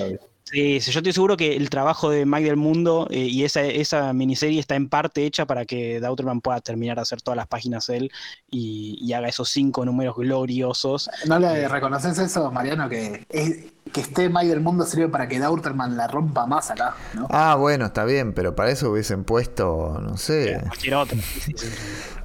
Sí, 0.44 0.82
sí, 0.82 0.92
yo 0.92 1.00
estoy 1.00 1.14
seguro 1.14 1.38
que 1.38 1.56
el 1.56 1.70
trabajo 1.70 2.10
de 2.10 2.26
Mike 2.26 2.46
del 2.48 2.58
Mundo 2.58 3.08
eh, 3.10 3.20
y 3.20 3.46
esa, 3.46 3.62
esa 3.62 4.12
miniserie 4.12 4.60
está 4.60 4.76
en 4.76 4.90
parte 4.90 5.26
hecha 5.26 5.46
para 5.46 5.66
que 5.66 6.00
Dauterman 6.02 6.42
pueda 6.42 6.60
terminar 6.60 6.98
de 6.98 7.04
hacer 7.04 7.22
todas 7.22 7.38
las 7.38 7.48
páginas 7.48 7.88
él 7.90 8.12
y, 8.50 8.98
y 9.00 9.14
haga 9.14 9.30
esos 9.30 9.48
cinco 9.50 9.86
números 9.86 10.16
gloriosos. 10.18 11.10
¿No 11.28 11.40
le 11.40 11.68
reconoces 11.70 12.18
eso, 12.18 12.52
Mariano? 12.52 12.90
Que, 12.90 13.26
es- 13.30 13.72
que 13.92 14.02
esté 14.02 14.30
Mike 14.30 14.48
del 14.48 14.62
mundo 14.62 14.86
sirve 14.86 15.08
para 15.10 15.28
que 15.28 15.40
Dauterman 15.40 15.98
la 15.98 16.08
rompa 16.08 16.46
más 16.46 16.72
acá, 16.72 16.96
¿no? 17.14 17.28
Ah, 17.30 17.56
bueno, 17.56 17.86
está 17.86 18.06
bien, 18.06 18.34
pero 18.34 18.56
para 18.56 18.72
eso 18.72 18.90
hubiesen 18.92 19.24
puesto, 19.24 20.00
no 20.02 20.18
sé, 20.18 20.60
Cualquier 20.68 20.96
otro. 20.96 21.18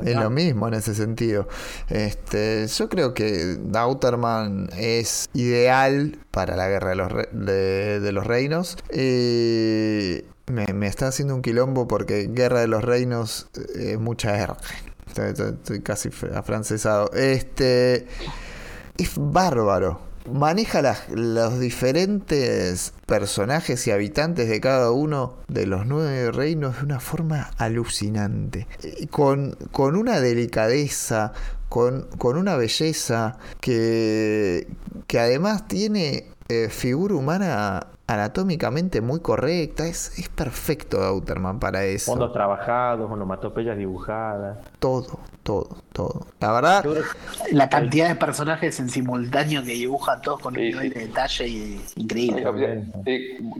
Es 0.05 0.15
lo 0.17 0.31
mismo 0.31 0.69
en 0.69 0.75
ese 0.75 0.95
sentido. 0.95 1.49
Este, 1.89 2.67
yo 2.67 2.89
creo 2.89 3.15
que 3.15 3.57
Dauterman 3.61 4.69
es 4.77 5.29
ideal 5.33 6.19
para 6.31 6.55
la 6.57 6.69
guerra 6.69 6.91
de 6.91 6.97
los, 6.97 7.11
re- 7.13 7.29
de, 7.33 8.01
de 8.01 8.13
los 8.13 8.27
reinos. 8.27 8.77
Eh, 8.91 10.27
me, 10.47 10.67
me 10.75 10.87
está 10.87 11.09
haciendo 11.09 11.35
un 11.35 11.43
quilombo 11.43 11.89
porque 11.89 12.29
Guerra 12.31 12.61
de 12.61 12.69
los 12.69 12.85
Reinos 12.85 13.49
eh, 13.75 13.93
es 13.93 13.99
mucha 13.99 14.37
R. 14.39 14.53
Estoy, 15.09 15.29
estoy- 15.31 15.53
estoy 15.55 15.81
casi 15.81 16.11
fr- 16.11 16.37
afrancesado. 16.37 17.11
Este 17.15 18.07
es 18.99 19.13
bárbaro. 19.17 20.01
Maneja 20.33 20.83
las- 20.83 21.09
los 21.11 21.59
diferentes 21.61 22.93
personajes 23.07 23.87
y 23.87 23.91
habitantes 23.91 24.49
de 24.49 24.61
cada 24.61 24.91
uno 24.91 25.35
de 25.49 25.67
los 25.67 25.87
nueve 25.87 26.31
reinos 26.33 26.79
de 26.79 26.85
una 26.85 27.01
forma 27.01 27.51
alucinante. 27.59 28.67
Con, 29.11 29.53
con 29.73 29.97
una 29.97 30.21
delicadeza, 30.21 31.33
con, 31.69 32.07
con 32.19 32.37
una 32.37 32.57
belleza 32.57 33.39
que, 33.61 34.67
que 35.07 35.19
además 35.19 35.67
tiene 35.69 36.27
eh, 36.49 36.69
figura 36.71 37.15
humana 37.15 37.89
anatómicamente 38.07 39.01
muy 39.01 39.21
correcta. 39.21 39.87
Es, 39.87 40.19
es 40.19 40.29
perfecto 40.29 40.99
Dauterman 41.01 41.59
para 41.59 41.85
eso. 41.85 42.13
Fondos 42.13 42.33
trabajados, 42.33 43.11
onomatopeyas 43.11 43.77
dibujadas. 43.77 44.59
Todo, 44.79 45.19
todo, 45.47 45.69
todo. 45.93 46.27
La 46.41 46.53
verdad... 46.53 46.85
La 47.53 47.69
cantidad 47.69 48.09
de 48.09 48.17
personajes 48.17 48.79
en 48.81 48.89
simultáneo 48.91 49.63
que 49.63 49.73
dibuja 49.73 50.21
todos 50.21 50.41
con 50.41 50.55
un 50.55 50.61
Sí, 50.61 50.67
nivel 50.67 50.89
sí. 50.93 50.99
de 50.99 51.07
detalle 51.07 51.49
y- 51.49 51.81
increíble. 51.97 52.45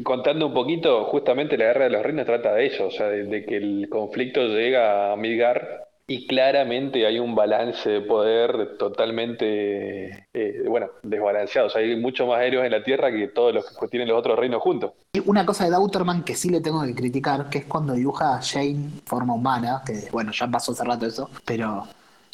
Contando 0.03 0.49
un 0.49 0.55
poquito, 0.55 1.05
justamente 1.05 1.57
la 1.57 1.67
Guerra 1.67 1.85
de 1.85 1.91
los 1.91 2.03
Reinos 2.03 2.27
trata 2.27 2.53
de 2.55 2.67
eso, 2.67 2.87
o 2.89 2.91
sea, 2.91 3.07
de, 3.09 3.25
de 3.25 3.45
que 3.47 3.57
el 3.57 3.89
conflicto 3.89 4.41
llega 4.49 5.13
a 5.13 5.17
Midgar 5.17 5.86
y 6.09 6.27
claramente 6.27 7.05
hay 7.07 7.19
un 7.19 7.35
balance 7.35 7.89
de 7.91 8.01
poder 8.01 8.77
totalmente, 8.79 10.29
eh, 10.33 10.65
bueno, 10.69 10.89
desbalanceado. 11.03 11.67
O 11.67 11.71
sea, 11.71 11.81
hay 11.83 11.97
muchos 11.97 12.29
más 12.29 12.43
héroes 12.43 12.67
en 12.67 12.73
la 12.73 12.85
Tierra 12.85 13.11
que 13.11 13.29
todos 13.29 13.53
los 13.53 13.77
que 13.77 13.89
tienen 13.89 14.09
los 14.09 14.19
otros 14.19 14.39
reinos 14.39 14.63
juntos. 14.63 14.93
Una 15.25 15.45
cosa 15.47 15.65
de 15.65 15.71
Dauterman 15.71 16.23
que 16.25 16.37
sí 16.37 16.51
le 16.51 16.61
tengo 16.61 16.83
que 16.85 16.95
criticar, 16.95 17.49
que 17.49 17.59
es 17.59 17.65
cuando 17.65 17.95
dibuja 17.95 18.37
a 18.37 18.43
Jane 18.43 18.91
forma 19.07 19.35
humana, 19.35 19.83
que 19.85 20.09
bueno, 20.13 20.31
ya 20.33 20.47
pasó 20.47 20.73
hace 20.73 20.85
rato 20.85 21.07
eso, 21.07 21.31
pero 21.45 21.87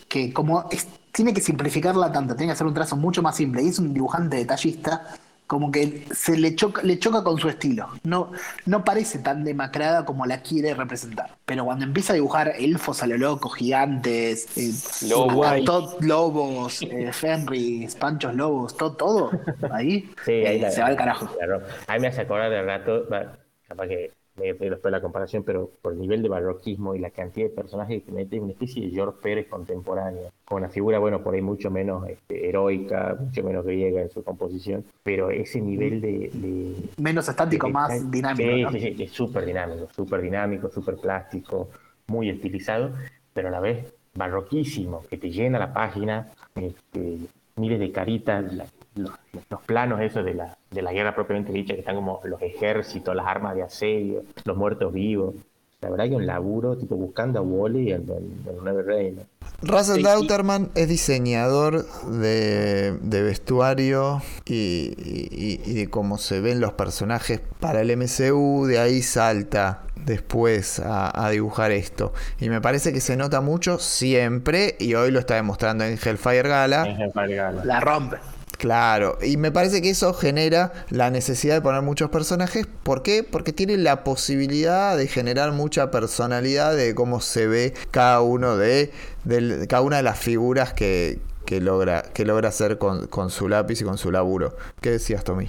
que 0.09 0.33
como 0.33 0.69
es- 0.71 0.89
tiene 1.13 1.33
que 1.33 1.41
simplificarla 1.41 2.11
tanto, 2.13 2.35
tiene 2.35 2.49
que 2.51 2.55
hacer 2.55 2.67
un 2.67 2.75
trazo 2.75 2.97
mucho 2.97 3.23
más 3.23 3.37
simple, 3.37 3.63
y 3.63 3.69
es 3.69 3.79
un 3.79 3.95
dibujante 3.95 4.37
detallista, 4.37 5.07
como 5.47 5.71
que 5.71 6.07
se 6.15 6.37
le 6.39 6.55
choca, 6.57 6.83
le 6.83 6.99
choca 6.99 7.23
con 7.23 7.39
su 7.39 7.49
estilo. 7.49 7.89
No, 8.05 8.33
no 8.67 8.85
parece 8.85 9.19
tan 9.19 9.45
demacrada 9.45 10.05
como 10.05 10.25
la 10.27 10.41
quiere 10.43 10.73
representar. 10.75 11.37
Pero 11.45 11.65
cuando 11.65 11.85
empieza 11.85 12.13
a 12.13 12.17
dibujar 12.17 12.53
elfos 12.59 13.03
a 13.03 13.07
lo 13.07 13.19
loco, 13.19 13.51
gigantes, 13.51 14.47
eh, 14.57 14.73
Lobos. 16.01 16.83
eh, 16.83 17.13
Fenris, 17.13 17.95
panchos 17.97 18.35
lobos, 18.35 18.77
todo, 18.77 18.97
todo, 18.97 19.31
ahí, 19.71 20.11
Sí, 20.25 20.33
ahí 20.33 20.57
eh, 20.57 20.61
la- 20.63 20.71
se 20.71 20.81
va 20.81 20.87
al 20.89 20.97
carajo. 20.97 21.29
A 21.87 21.95
mí 21.95 22.01
me 22.01 22.07
hace 22.09 22.23
acordar 22.23 22.51
de 22.51 22.63
rato, 22.63 23.07
capaz 23.69 23.87
que 23.89 24.13
me 24.37 24.55
me 24.55 24.71
después 24.71 24.91
la 24.91 25.01
comparación, 25.01 25.43
pero 25.45 25.71
por 25.83 25.93
el 25.93 25.99
nivel 26.01 26.23
de 26.23 26.29
barroquismo 26.29 26.95
y 26.95 26.99
la 26.99 27.11
cantidad 27.11 27.49
de 27.49 27.55
personajes 27.55 28.03
que 28.03 28.13
mete, 28.13 28.41
una 28.41 28.53
especie 28.53 28.83
de 28.87 28.91
George 28.91 29.19
Pérez 29.23 29.47
contemporáneo, 29.49 30.31
con 30.45 30.59
una 30.59 30.69
figura, 30.71 30.99
bueno, 30.99 31.23
por 31.23 31.35
ahí 31.35 31.43
mucho 31.43 31.71
menos 31.71 32.09
este, 32.09 32.49
heroica, 32.49 33.17
mucho 33.21 33.43
menos 33.43 33.65
griega 33.65 34.01
en 34.01 34.11
su 34.11 34.23
composición, 34.25 34.85
pero 35.03 35.31
ese 35.31 35.61
nivel 35.61 36.01
de... 36.01 36.31
de- 36.33 36.75
Menos 37.03 37.29
estático, 37.29 37.67
de- 37.67 37.73
más 37.73 38.11
dinámico. 38.11 38.71
Sí, 38.71 38.95
¿no? 38.97 39.05
es 39.05 39.13
súper 39.13 39.45
dinámico, 39.45 39.89
súper 39.95 40.23
dinámico, 40.23 40.71
súper 40.71 40.97
plástico, 40.97 41.69
muy 42.07 42.31
estilizado, 42.31 42.93
pero 43.35 43.49
a 43.49 43.51
la 43.51 43.61
vez 43.61 43.93
barroquísimo, 44.15 45.03
que 45.09 45.19
te 45.19 45.31
llena 45.31 45.59
la 45.59 45.73
página, 45.73 46.31
este, 46.55 47.19
miles 47.57 47.79
de 47.81 47.93
caritas, 47.93 48.53
la- 48.53 48.67
los, 48.95 49.13
los 49.51 49.61
planos 49.63 50.01
esos 50.01 50.25
de 50.25 50.35
la, 50.35 50.57
de 50.71 50.83
la 50.83 50.93
guerra 50.93 51.15
propiamente 51.15 51.53
dicha, 51.53 51.75
que 51.75 51.81
están 51.81 51.97
como 51.97 52.21
los 52.25 52.41
ejércitos, 52.43 53.15
las 53.15 53.27
armas 53.27 53.55
de 53.55 53.63
asedio, 53.63 54.23
los 54.45 54.57
muertos 54.57 54.93
vivos. 54.93 55.35
La 55.81 55.91
verdad 55.91 56.05
que 56.05 56.15
un 56.15 56.27
laburo, 56.27 56.77
tipo 56.77 56.95
buscando 56.95 57.41
a 57.41 57.43
Wally 57.43 57.91
en 57.91 58.03
el 58.09 58.57
Nueve 58.63 58.85
Reinos. 58.85 59.25
Russell 59.63 59.97
Sí, 59.97 60.01
y- 60.01 60.05
Dauterman 60.05 60.71
es 60.77 60.89
diseñador 60.89 61.85
de, 62.07 62.97
de 63.03 63.23
vestuario 63.23 64.23
y, 64.45 64.95
y- 64.97 65.61
y 65.65 65.75
de 65.75 65.91
cómo 65.91 66.19
se 66.19 66.41
ven 66.41 66.61
los 66.61 66.75
personajes 66.75 67.41
para 67.59 67.81
el 67.81 67.91
MCU, 67.97 68.67
de 68.67 68.79
ahí 68.79 69.03
salta 69.03 69.83
después 69.97 70.79
a, 70.79 71.27
a 71.27 71.31
dibujar 71.31 71.73
esto. 71.73 72.13
Y 72.41 72.49
me 72.49 72.61
parece 72.61 72.93
que 72.93 73.01
se 73.01 73.17
nota 73.17 73.41
mucho 73.41 73.79
siempre, 73.81 74.77
y 74.79 74.95
hoy 74.95 75.11
lo 75.11 75.19
está 75.19 75.35
demostrando 75.35 75.83
en 75.83 75.99
Hellfire 76.01 76.49
Gala. 76.49 76.87
En 76.89 77.01
Hellfire 77.01 77.35
Gala. 77.35 77.65
La 77.65 77.81
rompe. 77.81 78.19
Claro, 78.63 79.19
y 79.21 79.39
me 79.39 79.51
parece 79.51 79.83
que 79.83 79.91
eso 79.91 80.15
genera 80.15 80.73
la 80.89 81.11
necesidad 81.11 81.57
de 81.57 81.61
poner 81.63 81.83
muchos 81.83 82.11
personajes. 82.11 82.65
¿Por 82.85 83.03
qué? 83.03 83.25
Porque 83.29 83.53
tiene 83.53 83.77
la 83.77 84.05
posibilidad 84.05 84.97
de 84.97 85.09
generar 85.09 85.51
mucha 85.51 85.91
personalidad 85.91 86.77
de 86.77 86.95
cómo 86.95 87.21
se 87.21 87.49
ve 87.49 87.75
cada 87.91 88.21
uno 88.21 88.57
de, 88.57 88.93
del- 89.25 89.67
cada 89.67 89.83
una 89.83 89.97
de 89.97 90.05
las 90.05 90.17
figuras 90.21 90.75
que, 90.75 91.19
que 91.45 91.61
logra, 91.61 92.03
que 92.15 92.25
logra 92.25 92.51
hacer 92.51 92.79
con, 92.79 93.09
con 93.09 93.31
su 93.31 93.49
lápiz 93.49 93.81
y 93.81 93.85
con 93.85 93.99
su 93.99 94.13
laburo. 94.13 94.57
¿Qué 94.81 94.93
decías, 94.93 95.25
Tommy? 95.25 95.49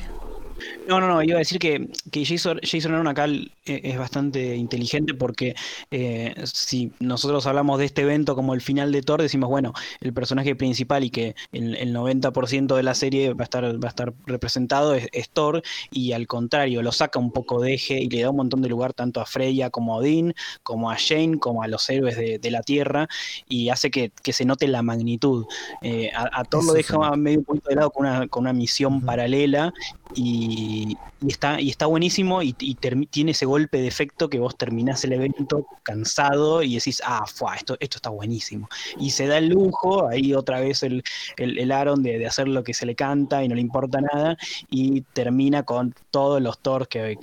No, 0.88 1.00
no, 1.00 1.08
no, 1.08 1.24
iba 1.24 1.36
a 1.36 1.40
decir 1.40 1.60
que, 1.60 1.88
que 2.12 2.26
Jason, 2.26 2.60
Jason 2.62 2.94
Aaron 2.94 3.08
acá 3.08 3.26
eh, 3.28 3.50
es 3.66 3.98
bastante 3.98 4.56
inteligente 4.56 5.14
porque 5.14 5.56
eh, 5.92 6.34
si 6.46 6.92
nosotros 7.00 7.46
hablamos 7.46 7.80
de 7.80 7.86
este 7.86 8.02
evento 8.02 8.36
como 8.36 8.54
el 8.54 8.62
final 8.62 8.92
de 8.92 9.02
Thor, 9.02 9.22
decimos, 9.22 9.50
bueno, 9.50 9.74
el 10.02 10.14
personaje 10.14 10.56
principal 10.56 11.04
y 11.04 11.10
que 11.10 11.36
el, 11.52 11.76
el 11.76 11.96
90% 11.96 12.76
de 12.76 12.84
la 12.84 12.96
serie 12.96 13.34
va 13.34 13.42
a 13.42 13.44
estar, 13.44 13.64
va 13.64 13.88
a 13.88 13.90
estar 13.90 14.14
representado 14.26 14.94
es, 14.94 15.08
es 15.14 15.30
Thor, 15.30 15.64
y 15.92 16.12
al 16.12 16.28
contrario, 16.28 16.82
lo 16.82 16.92
saca 16.92 17.20
un 17.20 17.32
poco 17.32 17.62
de 17.62 17.76
eje 17.76 18.00
y 18.00 18.10
le 18.10 18.22
da 18.22 18.30
un 18.30 18.38
montón 18.38 18.62
de 18.62 18.70
lugar 18.70 18.94
tanto 18.94 19.22
a 19.22 19.26
Freya 19.26 19.70
como 19.70 19.94
a 19.94 19.98
Odín, 19.98 20.34
como 20.64 20.92
a 20.92 20.98
Jane, 20.98 21.40
como 21.40 21.64
a 21.64 21.68
los 21.68 21.90
héroes 21.90 22.18
de, 22.18 22.40
de 22.40 22.52
la 22.52 22.62
Tierra, 22.62 23.08
y 23.48 23.70
hace 23.70 23.90
que, 23.90 24.12
que 24.22 24.34
se 24.34 24.46
note 24.46 24.68
la 24.68 24.82
magnitud. 24.82 25.46
Eh, 25.82 26.12
a, 26.14 26.42
a 26.42 26.44
Thor 26.44 26.66
lo 26.66 26.74
deja 26.74 26.98
sí. 27.14 27.20
medio 27.20 27.40
un 27.40 27.46
poquito 27.46 27.70
de 27.70 27.76
lado 27.76 27.92
con 27.92 28.06
una, 28.06 28.28
con 28.28 28.42
una 28.42 28.54
misión 28.54 29.02
paralela 29.02 29.74
y, 30.16 30.73
y 30.74 30.98
está, 31.28 31.62
y 31.62 31.70
está 31.70 31.86
buenísimo 31.86 32.42
y, 32.42 32.56
y 32.60 32.76
tiene 32.76 33.32
ese 33.32 33.46
golpe 33.46 33.80
de 33.80 33.88
efecto 33.88 34.30
que 34.30 34.40
vos 34.40 34.58
terminás 34.58 35.04
el 35.04 35.14
evento 35.14 35.66
cansado 35.84 36.64
y 36.64 36.76
decís, 36.76 37.02
ah, 37.06 37.26
fuá, 37.28 37.56
esto, 37.56 37.78
esto 37.80 37.98
está 37.98 38.10
buenísimo. 38.10 38.70
Y 39.00 39.12
se 39.12 39.28
da 39.28 39.38
el 39.38 39.50
lujo, 39.50 40.08
ahí 40.08 40.34
otra 40.34 40.60
vez 40.60 40.84
el, 40.84 41.04
el, 41.38 41.60
el 41.60 41.72
Aaron 41.72 42.04
de, 42.04 42.26
hacer 42.26 42.48
lo 42.48 42.64
que 42.64 42.74
se 42.74 42.86
le 42.86 42.96
canta 42.96 43.44
y 43.44 43.48
no 43.48 43.56
le 43.56 43.62
importa 43.62 44.00
nada 44.02 44.38
y 44.70 45.02
termina 45.14 45.64
con 45.64 45.94
todos 46.12 46.42
los 46.42 46.60
Thor 46.60 46.88
que, 46.88 47.18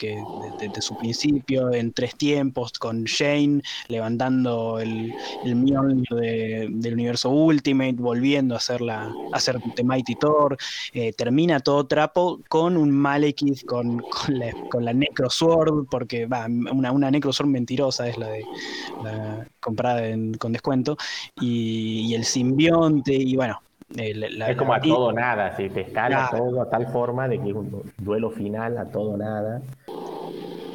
su 0.80 0.96
principio, 0.96 1.72
en 1.72 1.92
tres 1.92 2.14
tiempos, 2.16 2.72
con 2.72 3.04
Shane 3.04 3.62
levantando 3.88 4.78
el, 4.78 5.14
el 5.44 6.70
del 6.80 6.94
universo 6.94 7.30
Ultimate, 7.30 7.94
volviendo 7.94 8.54
a 8.54 8.58
hacer, 8.58 8.80
la, 8.80 9.12
hacer 9.32 9.58
The 9.74 9.84
Mighty 9.84 10.14
Thor, 10.16 10.56
eh, 10.92 11.12
termina 11.12 11.60
todo 11.60 11.86
trapo 11.86 12.40
con 12.48 12.76
un 12.76 12.90
Con, 13.66 13.98
con 13.98 14.38
la, 14.38 14.52
con 14.68 14.84
la 14.84 14.92
Necrosword, 14.92 15.86
porque 15.90 16.26
va, 16.26 16.46
una, 16.46 16.92
una 16.92 17.10
Necrosword 17.10 17.48
mentirosa 17.48 18.06
es 18.08 18.18
la 18.18 18.28
de 18.28 18.44
la 19.02 19.46
comprada 19.60 20.06
en- 20.06 20.34
con 20.34 20.52
descuento, 20.52 20.96
y, 21.40 22.06
y 22.08 22.14
el 22.14 22.24
simbionte, 22.24 23.14
y 23.14 23.36
bueno. 23.36 23.60
eh, 23.96 24.14
la- 24.14 24.50
Es 24.50 24.56
como 24.56 24.74
a 24.74 24.80
todo 24.80 25.12
nada, 25.12 25.56
si 25.56 25.68
te 25.70 25.80
escala 25.80 26.28
Claro. 26.28 26.44
todo 26.44 26.62
a 26.62 26.68
tal 26.70 26.86
forma 26.88 27.28
de 27.28 27.40
que 27.40 27.48
es 27.48 27.54
un 27.54 27.82
duelo 27.98 28.30
final 28.30 28.76
a 28.78 28.84
todo 28.84 29.16
nada. 29.16 29.62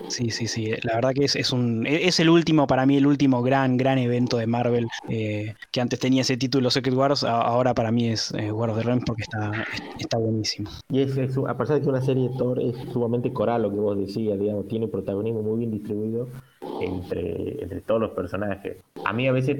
Sí, 0.08 0.30
sí, 0.30 0.48
sí. 0.48 0.72
La 0.84 0.96
verdad 0.96 1.12
que 1.16 1.26
es, 1.26 1.36
es 1.36 1.52
un 1.52 1.86
e, 1.88 2.08
es 2.08 2.20
el 2.20 2.30
último, 2.30 2.68
para 2.68 2.86
mí, 2.86 2.96
el 2.98 3.08
último 3.08 3.42
gran, 3.42 3.76
gran 3.76 3.98
evento 3.98 4.38
de 4.38 4.46
Marvel. 4.48 4.88
eh, 5.08 5.56
que 5.72 5.82
antes 5.82 6.00
tenía 6.00 6.22
ese 6.22 6.38
título 6.38 6.70
Secret 6.70 6.96
Wars, 6.96 7.24
ahora 7.24 7.74
para 7.74 7.92
mí 7.92 8.10
es 8.10 8.32
eh, 8.34 8.52
War 8.52 8.70
of 8.70 8.78
the 8.78 8.84
Realms 8.84 9.04
porque 9.06 9.24
está, 9.24 9.66
está 9.98 10.18
buenísimo. 10.18 10.70
Y 10.90 11.02
es, 11.02 11.18
es- 11.18 11.38
a 11.38 11.58
pesar 11.58 11.78
de 11.78 11.82
que 11.82 11.90
una 11.90 12.02
serie 12.02 12.30
de 12.30 12.36
Thor 12.36 12.62
es 12.62 12.78
sumamente 12.92 13.34
coral, 13.34 13.64
lo 13.64 13.72
que 13.72 13.78
vos 13.80 13.98
decías, 13.98 14.40
digamos, 14.40 14.68
tiene 14.68 14.88
protagonismo 14.88 15.42
muy 15.42 15.58
bien 15.60 15.72
distribuido 15.72 16.30
entre, 16.78 17.64
entre 17.64 17.82
todos 17.82 18.00
los 18.02 18.12
personajes. 18.12 18.78
A 19.04 19.12
mí 19.14 19.28
a 19.28 19.32
veces 19.32 19.58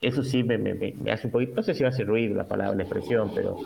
eso 0.00 0.22
sí 0.22 0.44
me, 0.44 0.58
hace 1.10 1.26
un 1.26 1.32
poquito, 1.32 1.56
no 1.56 1.62
sé 1.62 1.74
si 1.74 1.82
va 1.82 1.88
a 1.88 1.92
hacer 1.92 2.06
ruido 2.06 2.36
la 2.36 2.46
palabra, 2.46 2.76
la 2.76 2.84
expresión, 2.84 3.32
pero 3.34 3.56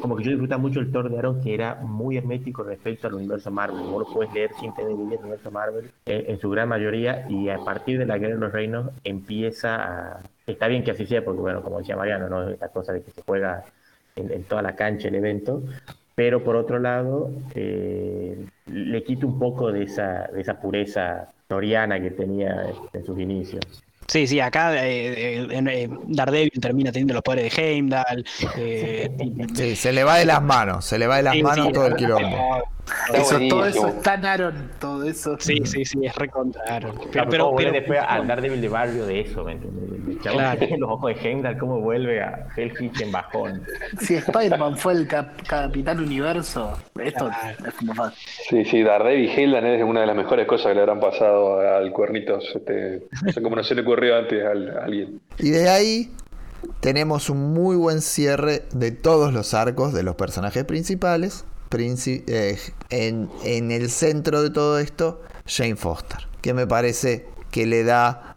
como 0.00 0.16
que 0.16 0.24
yo 0.24 0.30
disfruto 0.30 0.58
mucho 0.58 0.80
el 0.80 0.90
Thor 0.90 1.08
de 1.08 1.18
Aaron 1.18 1.40
que 1.40 1.54
era 1.54 1.76
muy 1.76 2.16
hermético 2.16 2.64
respecto 2.64 3.06
al 3.06 3.14
universo 3.14 3.50
Marvel. 3.50 3.82
Vos 3.82 4.08
lo 4.08 4.14
puedes 4.14 4.32
leer 4.34 4.50
sin 4.60 4.74
tener 4.74 4.90
del 4.90 5.00
universo 5.00 5.50
Marvel 5.50 5.90
eh, 6.06 6.24
en 6.28 6.40
su 6.40 6.50
gran 6.50 6.68
mayoría 6.68 7.26
y 7.28 7.48
a 7.48 7.58
partir 7.58 7.98
de 7.98 8.06
la 8.06 8.18
Guerra 8.18 8.34
de 8.34 8.40
los 8.40 8.52
Reinos 8.52 8.90
empieza 9.04 9.76
a... 9.76 10.20
Está 10.46 10.66
bien 10.66 10.82
que 10.82 10.90
así 10.90 11.06
sea 11.06 11.24
porque, 11.24 11.40
bueno, 11.40 11.62
como 11.62 11.78
decía 11.78 11.96
Mariano, 11.96 12.28
¿no? 12.28 12.48
Esta 12.48 12.68
cosa 12.68 12.92
de 12.92 13.02
que 13.02 13.10
se 13.12 13.22
juega 13.22 13.64
en, 14.16 14.42
toda 14.44 14.62
la 14.62 14.74
cancha 14.74 15.08
el 15.08 15.14
evento, 15.14 15.62
pero 16.14 16.42
por 16.42 16.56
otro 16.56 16.78
lado 16.78 17.30
eh, 17.54 18.44
le 18.66 19.04
quita 19.04 19.26
un 19.26 19.38
poco 19.38 19.70
de 19.70 19.84
esa, 19.84 20.28
de 20.32 20.40
esa 20.40 20.60
pureza 20.60 21.28
toriana 21.46 22.00
que 22.00 22.10
tenía 22.10 22.66
en 22.92 23.04
sus 23.04 23.18
inicios. 23.18 23.85
Sí, 24.08 24.26
sí, 24.26 24.40
acá 24.40 24.86
eh, 24.86 25.42
eh, 25.42 25.48
eh, 25.50 25.88
Daredevil 26.06 26.60
termina 26.60 26.92
teniendo 26.92 27.14
los 27.14 27.22
poderes 27.22 27.54
de 27.54 27.62
Heimdall. 27.62 28.24
eh, 28.56 29.10
Sí, 29.54 29.76
se 29.76 29.92
le 29.92 30.04
va 30.04 30.16
de 30.18 30.26
las 30.26 30.42
manos, 30.42 30.84
se 30.84 30.98
le 30.98 31.06
va 31.06 31.16
de 31.16 31.22
las 31.24 31.34
sí, 31.34 31.42
manos 31.42 31.66
sí, 31.66 31.72
todo 31.72 31.86
el 31.86 31.96
quilombo. 31.96 32.62
Está 32.86 33.18
Eso, 33.18 33.38
todo 33.48 33.66
eso 33.66 33.88
está 33.88 34.14
en 34.14 34.26
Aaron, 34.26 34.70
todo 34.78 35.02
eso. 35.04 35.36
Sí, 35.40 35.60
sí, 35.64 35.84
sí, 35.84 35.98
es 36.04 36.14
recontra 36.14 36.62
Aaron. 36.68 36.92
Pero, 36.96 37.10
Pero, 37.10 37.28
pero, 37.30 37.44
¿cómo 37.46 37.52
vuelve 37.54 37.70
pero- 37.72 37.80
después 37.80 38.00
al 38.08 38.26
Daredevil 38.28 38.60
de 38.60 38.68
barrio 38.68 39.06
de 39.06 39.20
eso, 39.20 39.42
¿me 39.44 39.52
entiendes? 39.52 40.18
Claro. 40.22 40.66
los 40.78 40.90
ojos 40.90 41.14
de 41.14 41.20
Heimdall, 41.28 41.58
cómo 41.58 41.80
vuelve 41.80 42.22
a 42.22 42.46
Hell 42.56 42.72
Kitchen 42.76 43.10
bajón. 43.10 43.62
Si 44.00 44.14
Spider-Man 44.14 44.76
fue 44.76 44.92
el 44.92 45.08
cap- 45.08 45.42
Capitán 45.48 45.98
Universo, 45.98 46.78
esto 47.02 47.26
Claro. 47.28 47.58
es 47.68 47.74
como 47.74 47.94
fácil. 47.94 48.18
Sí, 48.48 48.64
sí, 48.64 48.82
Daredevil 48.82 49.24
y 49.24 49.30
Heyland 49.32 49.66
es 49.66 49.82
una 49.82 50.00
de 50.02 50.06
las 50.06 50.16
mejores 50.16 50.46
cosas 50.46 50.68
que 50.68 50.74
le 50.74 50.80
habrán 50.80 51.00
pasado 51.00 51.58
al 51.60 51.90
Cuernitos. 51.92 52.44
Este, 52.54 53.02
no 53.24 53.32
sé 53.32 53.42
cómo 53.42 53.56
no 53.56 53.64
se 53.64 53.74
le 53.74 53.82
ocurrió 53.82 54.16
antes 54.16 54.44
al- 54.44 54.78
a 54.78 54.84
alguien. 54.84 55.20
Y 55.38 55.50
de 55.50 55.68
ahí 55.68 56.10
tenemos 56.80 57.30
un 57.30 57.52
muy 57.52 57.76
buen 57.76 58.00
cierre 58.00 58.62
de 58.72 58.90
todos 58.92 59.32
los 59.32 59.54
arcos 59.54 59.92
de 59.92 60.02
los 60.02 60.14
personajes 60.16 60.64
principales. 60.64 61.44
Eh, 61.70 62.58
en, 62.90 63.30
en 63.44 63.70
el 63.70 63.90
centro 63.90 64.42
de 64.42 64.50
todo 64.50 64.78
esto, 64.78 65.22
Jane 65.46 65.76
Foster, 65.76 66.26
que 66.40 66.54
me 66.54 66.66
parece 66.66 67.26
que 67.50 67.66
le 67.66 67.84
da 67.84 68.34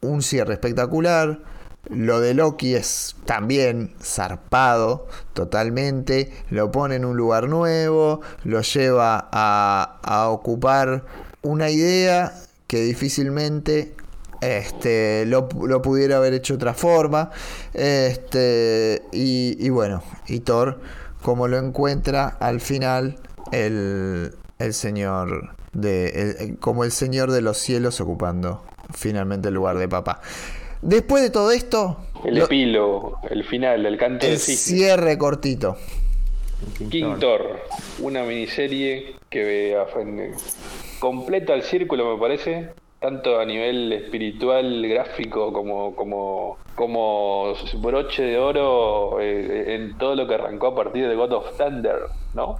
un 0.00 0.22
cierre 0.22 0.54
espectacular. 0.54 1.40
Lo 1.88 2.20
de 2.20 2.34
Loki 2.34 2.74
es 2.74 3.16
también 3.24 3.94
zarpado 4.02 5.06
totalmente, 5.32 6.30
lo 6.50 6.70
pone 6.70 6.96
en 6.96 7.06
un 7.06 7.16
lugar 7.16 7.48
nuevo, 7.48 8.20
lo 8.44 8.60
lleva 8.60 9.28
a, 9.32 9.98
a 10.02 10.28
ocupar 10.28 11.06
una 11.40 11.70
idea 11.70 12.34
que 12.66 12.82
difícilmente 12.82 13.94
este, 14.42 15.24
lo, 15.26 15.48
lo 15.66 15.80
pudiera 15.80 16.18
haber 16.18 16.34
hecho 16.34 16.54
de 16.54 16.56
otra 16.56 16.74
forma. 16.74 17.30
Este, 17.72 19.02
y, 19.12 19.56
y 19.58 19.70
bueno, 19.70 20.02
y 20.26 20.40
Thor, 20.40 20.80
como 21.22 21.48
lo 21.48 21.58
encuentra 21.58 22.26
al 22.40 22.60
final 22.60 23.16
el, 23.52 24.32
el 24.58 24.74
señor 24.74 25.54
de, 25.72 26.34
el- 26.40 26.58
como 26.58 26.84
el 26.84 26.92
señor 26.92 27.30
de 27.30 27.40
los 27.42 27.58
cielos 27.58 28.00
ocupando 28.00 28.62
finalmente 28.94 29.48
el 29.48 29.54
lugar 29.54 29.78
de 29.78 29.88
papá. 29.88 30.20
Después 30.80 31.22
de 31.22 31.30
todo 31.30 31.50
esto, 31.50 31.98
El 32.24 32.36
lo- 32.36 32.44
epílogo, 32.44 33.18
el 33.30 33.44
final, 33.44 33.84
el 33.84 33.98
canto 33.98 34.24
el 34.26 34.32
del 34.32 34.40
cisne. 34.40 34.76
cierre 34.78 35.18
cortito. 35.18 35.76
King 36.90 37.16
Thor, 37.20 37.60
una 38.00 38.22
miniserie 38.24 39.14
que 39.30 39.76
completa 40.98 41.54
el 41.54 41.62
círculo, 41.62 42.14
me 42.14 42.20
parece, 42.20 42.70
tanto 43.00 43.38
a 43.38 43.44
nivel 43.44 43.92
espiritual, 43.92 44.86
gráfico, 44.86 45.52
como, 45.52 45.94
como, 45.94 46.58
como 46.74 47.54
broche 47.80 48.22
de 48.22 48.38
oro 48.38 49.20
eh, 49.20 49.74
en 49.74 49.96
todo 49.98 50.16
lo 50.16 50.26
que 50.26 50.34
arrancó 50.34 50.68
a 50.68 50.74
partir 50.74 51.08
de 51.08 51.14
God 51.14 51.32
of 51.32 51.56
Thunder, 51.56 52.00
¿no? 52.34 52.56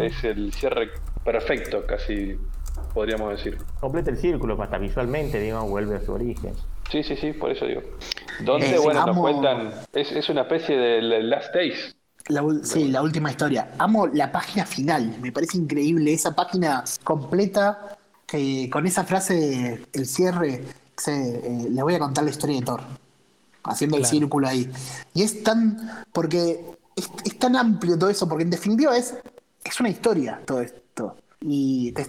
Es 0.00 0.24
el 0.24 0.54
cierre 0.54 0.88
perfecto, 1.22 1.84
casi 1.86 2.38
podríamos 2.94 3.30
decir. 3.30 3.58
Completa 3.78 4.10
el 4.10 4.16
círculo, 4.16 4.60
hasta 4.62 4.78
visualmente, 4.78 5.38
digamos, 5.38 5.68
vuelve 5.68 5.96
a 5.96 6.00
su 6.00 6.12
origen. 6.12 6.54
Sí, 6.90 7.02
sí, 7.02 7.14
sí, 7.16 7.32
por 7.34 7.50
eso 7.50 7.66
digo. 7.66 7.82
Donde, 8.40 8.74
Eh, 8.74 8.78
bueno, 8.78 9.04
nos 9.04 9.18
cuentan, 9.18 9.72
es, 9.92 10.12
es 10.12 10.28
una 10.30 10.42
especie 10.42 10.78
de 10.78 11.02
Last 11.22 11.54
Days. 11.54 11.94
La, 12.28 12.42
sí, 12.62 12.88
la 12.88 13.02
última 13.02 13.30
historia. 13.30 13.72
Amo 13.78 14.06
la 14.08 14.32
página 14.32 14.64
final. 14.64 15.14
Me 15.20 15.30
parece 15.30 15.58
increíble 15.58 16.12
esa 16.12 16.34
página 16.34 16.82
completa 17.04 17.95
que 18.26 18.68
con 18.70 18.86
esa 18.86 19.04
frase, 19.04 19.86
el 19.92 20.06
cierre, 20.06 20.64
se, 20.96 21.12
eh, 21.12 21.68
les 21.70 21.82
voy 21.82 21.94
a 21.94 21.98
contar 21.98 22.24
la 22.24 22.30
historia 22.30 22.56
de 22.56 22.66
Thor. 22.66 22.82
Haciendo 23.64 23.96
el 23.96 24.04
círculo 24.04 24.46
ahí. 24.46 24.70
Y 25.12 25.22
es 25.22 25.42
tan. 25.42 26.04
Porque 26.12 26.64
es, 26.94 27.10
es 27.24 27.38
tan 27.38 27.56
amplio 27.56 27.98
todo 27.98 28.10
eso, 28.10 28.28
porque 28.28 28.44
en 28.44 28.50
definitiva 28.50 28.96
es, 28.96 29.14
es 29.64 29.80
una 29.80 29.88
historia 29.88 30.40
todo 30.44 30.60
esto. 30.60 31.16
Y 31.40 31.92
te 31.92 32.06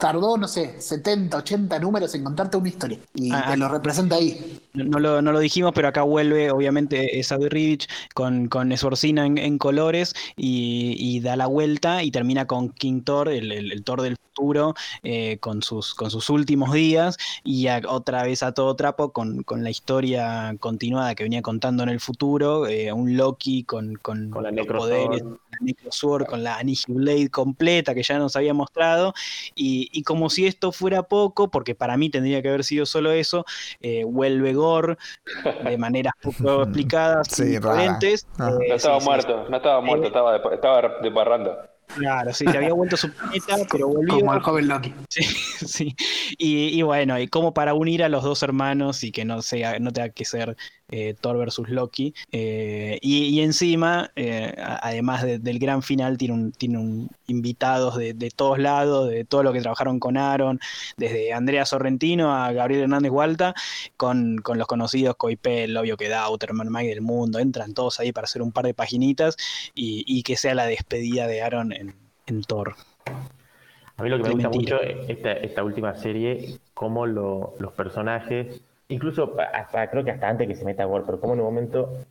tardó, 0.00 0.36
no 0.38 0.48
sé, 0.48 0.80
70, 0.80 1.36
80 1.36 1.78
números 1.78 2.14
en 2.14 2.24
contarte 2.24 2.56
una 2.56 2.68
historia. 2.68 2.98
Y 3.14 3.30
Ah, 3.30 3.44
te 3.50 3.56
lo 3.56 3.68
representa 3.68 4.16
ahí. 4.16 4.60
No, 4.72 5.00
lo, 5.00 5.20
no 5.20 5.32
lo 5.32 5.40
dijimos, 5.40 5.72
pero 5.74 5.88
acá 5.88 6.02
vuelve, 6.02 6.52
obviamente, 6.52 7.20
Sabi 7.24 7.48
Rivich 7.48 7.88
con, 8.14 8.46
con 8.48 8.70
Esforcina 8.70 9.26
en, 9.26 9.36
en 9.36 9.58
colores 9.58 10.14
y, 10.36 10.94
y 10.96 11.18
da 11.20 11.34
la 11.34 11.46
vuelta 11.48 12.04
y 12.04 12.12
termina 12.12 12.46
con 12.46 12.70
King 12.70 13.02
Thor, 13.02 13.28
el, 13.28 13.50
el- 13.50 13.72
el 13.72 13.82
Thor 13.82 14.00
del 14.02 14.16
futuro, 14.16 14.74
eh, 15.02 15.38
con, 15.40 15.62
sus, 15.62 15.92
con 15.96 16.10
sus 16.12 16.30
últimos 16.30 16.72
días 16.72 17.16
y 17.42 17.66
a- 17.66 17.80
otra 17.88 18.22
vez 18.22 18.44
a 18.44 18.52
todo 18.54 18.76
trapo 18.76 19.12
con, 19.12 19.42
con 19.42 19.64
la 19.64 19.70
historia 19.70 20.54
continuada 20.60 21.16
que 21.16 21.24
venía 21.24 21.42
contando 21.42 21.82
en 21.82 21.88
el 21.88 21.98
futuro, 21.98 22.68
eh, 22.68 22.92
un 22.92 23.16
Loki 23.16 23.64
con, 23.64 23.96
con, 23.96 24.30
Con 24.30 24.44
la 24.44 24.52
los 24.52 24.66
poderes, 24.68 25.22
la 25.22 25.58
Necrosword, 25.62 26.26
con 26.26 26.44
la 26.44 26.60
Blade 26.86 27.28
completa 27.30 27.92
que 27.94 28.02
ya 28.04 28.18
nos 28.18 28.36
había 28.36 28.54
mostrado 28.54 29.14
y, 29.54 29.88
y 29.92 30.02
como 30.02 30.30
si 30.30 30.46
esto 30.46 30.72
fuera 30.72 31.02
poco, 31.02 31.50
porque 31.50 31.74
para 31.74 31.96
mí 31.96 32.10
tendría 32.10 32.40
que 32.42 32.48
haber 32.48 32.64
sido 32.64 32.86
solo 32.86 33.10
eso, 33.12 33.44
eh, 33.80 34.04
vuelve 34.04 34.52
Gore 34.60 34.96
de 35.64 35.78
maneras 35.78 36.12
poco 36.22 36.62
explicadas 36.64 37.28
Sí. 37.30 37.56
Ah. 38.38 38.50
Eh, 38.60 38.68
No 38.68 38.74
estaba 38.74 39.00
sí, 39.00 39.04
sí, 39.04 39.08
muerto, 39.08 39.46
no 39.48 39.56
estaba 39.56 39.80
muerto, 39.80 40.04
Eh, 40.04 40.08
estaba 40.08 40.32
de, 40.38 40.54
estaba 40.54 40.82
de 41.02 41.10
parranda. 41.10 41.70
Claro, 41.96 42.32
sí, 42.32 42.44
se 42.46 42.56
había 42.56 42.72
vuelto 42.72 42.96
su 42.96 43.12
planeta, 43.12 43.56
pero 43.70 43.88
volvió. 43.88 44.14
Como 44.14 44.32
el 44.34 44.40
joven 44.40 44.68
Loki. 44.68 44.94
Sí, 45.08 45.22
sí. 45.24 45.96
Y, 46.38 46.78
y 46.78 46.82
bueno, 46.82 47.18
y 47.18 47.28
como 47.28 47.52
para 47.52 47.74
unir 47.74 48.04
a 48.04 48.08
los 48.08 48.22
dos 48.22 48.42
hermanos 48.42 49.02
y 49.02 49.10
que 49.12 49.24
no 49.24 49.42
sea, 49.42 49.78
no 49.80 49.92
tenga 49.92 50.10
que 50.10 50.24
ser 50.24 50.56
eh, 50.90 51.14
Thor 51.20 51.38
versus 51.38 51.68
Loki. 51.68 52.14
Eh, 52.32 52.98
y, 53.00 53.24
y 53.26 53.40
encima, 53.40 54.10
eh, 54.16 54.54
además 54.82 55.22
de- 55.22 55.38
del 55.38 55.58
gran 55.58 55.82
final, 55.82 56.18
tiene 56.18 56.34
un, 56.34 56.52
tiene 56.52 56.78
un 56.78 57.08
invitados 57.26 57.96
de, 57.96 58.12
de 58.12 58.30
todos 58.30 58.58
lados, 58.58 59.08
de 59.08 59.24
todo 59.24 59.42
lo 59.42 59.52
que 59.52 59.60
trabajaron 59.60 60.00
con 60.00 60.16
Aaron, 60.16 60.58
desde 60.96 61.32
Andrea 61.32 61.64
Sorrentino 61.64 62.34
a 62.34 62.52
Gabriel 62.52 62.82
Hernández 62.82 63.12
Hualta, 63.12 63.54
con, 63.96 64.38
con 64.38 64.58
los 64.58 64.66
conocidos 64.66 65.16
Coipel, 65.16 65.76
obvio 65.76 65.96
que 65.96 66.08
Dauterman, 66.08 66.70
Mike 66.70 66.88
del 66.90 67.00
Mundo, 67.02 67.38
entran 67.38 67.72
todos 67.74 68.00
ahí 68.00 68.12
para 68.12 68.24
hacer 68.24 68.42
un 68.42 68.50
par 68.52 68.64
de 68.64 68.74
paginitas 68.74 69.36
y, 69.74 70.04
y 70.06 70.22
que 70.24 70.36
sea 70.36 70.54
la 70.54 70.66
despedida 70.66 71.26
de 71.26 71.42
Aaron 71.42 71.72
en, 71.72 71.94
en 72.26 72.42
Thor. 72.42 72.74
A 73.96 74.02
mí 74.02 74.08
lo 74.08 74.16
que 74.16 74.22
me 74.24 74.30
gusta 74.30 74.48
mucho 74.48 74.80
es 74.82 75.10
esta, 75.10 75.32
esta 75.32 75.62
última 75.62 75.94
serie, 75.94 76.58
cómo 76.74 77.06
lo- 77.06 77.54
los 77.58 77.72
personajes, 77.72 78.60
incluso 78.90 79.36
hasta- 79.52 79.90
creo 79.90 80.04
que 80.04 80.10
hasta 80.10 80.28
antes 80.28 80.46
que 80.46 80.54
se 80.54 80.64
meta 80.64 80.84
Gore, 80.84 81.04
pero 81.06 81.20
cómo 81.20 81.34
en 81.34 81.40
un 81.40 81.46
momento 81.46 82.04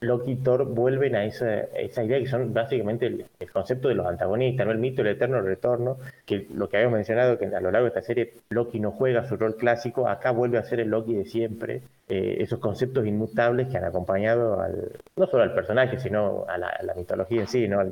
Loki 0.00 0.32
y 0.32 0.36
Thor 0.36 0.64
vuelven 0.64 1.14
a 1.14 1.26
esa, 1.26 1.60
esa 1.74 2.02
idea 2.02 2.18
que 2.18 2.26
son 2.26 2.54
básicamente 2.54 3.06
el, 3.06 3.26
el 3.38 3.50
concepto 3.52 3.88
de 3.88 3.94
los 3.94 4.06
antagonistas, 4.06 4.64
¿no? 4.66 4.72
el 4.72 4.78
mito 4.78 5.02
del 5.02 5.14
eterno 5.14 5.42
retorno, 5.42 5.98
que 6.24 6.46
lo 6.54 6.68
que 6.70 6.78
habíamos 6.78 6.96
mencionado, 6.96 7.36
que 7.38 7.44
a 7.44 7.60
lo 7.60 7.70
largo 7.70 7.84
de 7.84 7.88
esta 7.88 8.02
serie 8.02 8.32
Loki 8.48 8.80
no 8.80 8.92
juega 8.92 9.28
su 9.28 9.36
rol 9.36 9.56
clásico, 9.56 10.08
acá 10.08 10.30
vuelve 10.30 10.56
a 10.56 10.62
ser 10.62 10.80
el 10.80 10.88
Loki 10.88 11.14
de 11.14 11.26
siempre, 11.26 11.82
eh, 12.08 12.38
esos 12.40 12.58
conceptos 12.60 13.06
inmutables 13.06 13.68
que 13.68 13.76
han 13.76 13.84
acompañado 13.84 14.60
al, 14.60 14.90
no 15.16 15.26
solo 15.26 15.42
al 15.42 15.52
personaje, 15.52 15.98
sino 15.98 16.46
a 16.48 16.56
la, 16.56 16.94
mitología 16.96 17.42
en 17.42 17.46
sí, 17.46 17.68
¿no? 17.68 17.82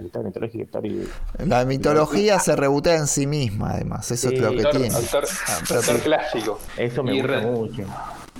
Al 0.00 0.84
y, 0.86 1.08
La 1.48 1.64
mitología 1.64 2.38
se 2.38 2.56
rebotea 2.56 2.96
en 2.96 3.06
sí 3.06 3.26
misma, 3.26 3.72
además. 3.72 4.10
Eso 4.10 4.28
Sí, 4.30 4.36
es 4.36 4.40
lo 4.40 4.50
que 4.50 4.64
tiene. 4.64 4.88
actor- 4.88 5.26
Ah, 5.46 5.98
clásico. 6.02 6.58
Eso 6.76 7.02
me 7.02 7.14
Y 7.14 7.20
gusta 7.20 7.40
re- 7.40 7.46
mucho. 7.46 7.82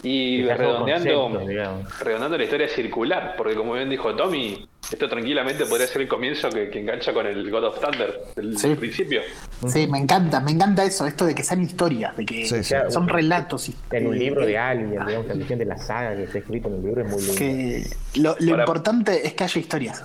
Y 0.03 0.45
redondeando, 0.45 1.21
concepto, 1.31 2.05
redondeando 2.05 2.39
la 2.39 2.45
historia 2.45 2.69
circular, 2.69 3.35
porque 3.37 3.55
como 3.55 3.75
bien 3.75 3.91
dijo 3.91 4.15
Tommy, 4.17 4.67
esto 4.91 5.09
tranquilamente 5.11 5.67
podría 5.67 5.87
ser 5.89 6.01
el 6.03 6.09
comienzo 6.09 6.49
que, 6.49 6.71
que 6.71 6.81
engancha 6.81 7.13
con 7.13 7.27
el 7.27 7.51
God 7.51 7.65
of 7.65 7.81
Thunder, 7.81 8.19
el 8.37 8.57
Sí. 8.57 8.75
principio. 8.77 9.21
Sí, 9.67 9.87
me 9.89 9.99
encanta, 9.99 10.41
me 10.41 10.53
encanta 10.53 10.85
eso, 10.85 11.07
esto 11.07 11.27
de 11.27 11.35
que 11.35 11.43
sean 11.43 11.61
historias, 11.61 12.17
de 12.17 12.25
que 12.25 12.47
Sí, 12.47 12.65
sí. 12.65 12.75
son 12.89 13.09
relatos. 13.09 13.69
y- 13.69 13.75
En 13.91 14.07
un 14.07 14.19
libro 14.19 14.47
de 14.47 14.57
alguien, 14.57 14.91
digamos, 15.07 15.27
la 15.27 15.35
visión 15.35 15.59
de 15.59 15.65
la 15.67 15.77
saga 15.77 16.17
que 16.17 16.23
está 16.25 16.39
escrito 16.39 16.69
en 16.69 16.75
el 16.77 16.83
libro 16.83 17.03
es 17.05 17.11
muy 17.11 17.21
lindo. 17.21 17.35
que 17.37 17.85
lo, 18.21 18.37
lo 18.41 18.51
Para- 18.53 18.63
importante 18.63 19.27
es 19.27 19.35
que 19.35 19.45
haya 19.45 19.61
historias. 19.61 20.03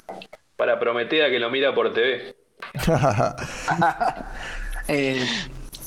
Para 0.58 0.80
Prometea 0.80 1.30
que 1.30 1.40
lo 1.40 1.50
mira 1.50 1.74
por 1.74 1.94
TV. 1.94 2.36
Eh, 4.88 5.26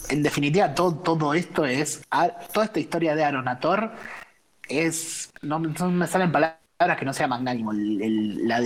en 0.09 0.23
definitiva, 0.23 0.75
todo, 0.75 0.97
todo 0.97 1.35
esto 1.35 1.65
es. 1.65 2.03
Toda 2.53 2.67
esta 2.67 2.81
historia 2.81 3.15
de 3.15 3.25
Aaron 3.25 3.47
a 3.49 3.61
Thor 3.61 3.93
es. 4.69 5.31
No, 5.43 5.59
no 5.59 5.91
me 5.91 6.07
salen 6.07 6.33
palabras 6.33 6.99
que 6.99 7.05
no 7.05 7.13
sea 7.13 7.29
magnánimo. 7.29 7.73
El, 7.73 8.03
el- 8.03 8.49
la 8.49 8.61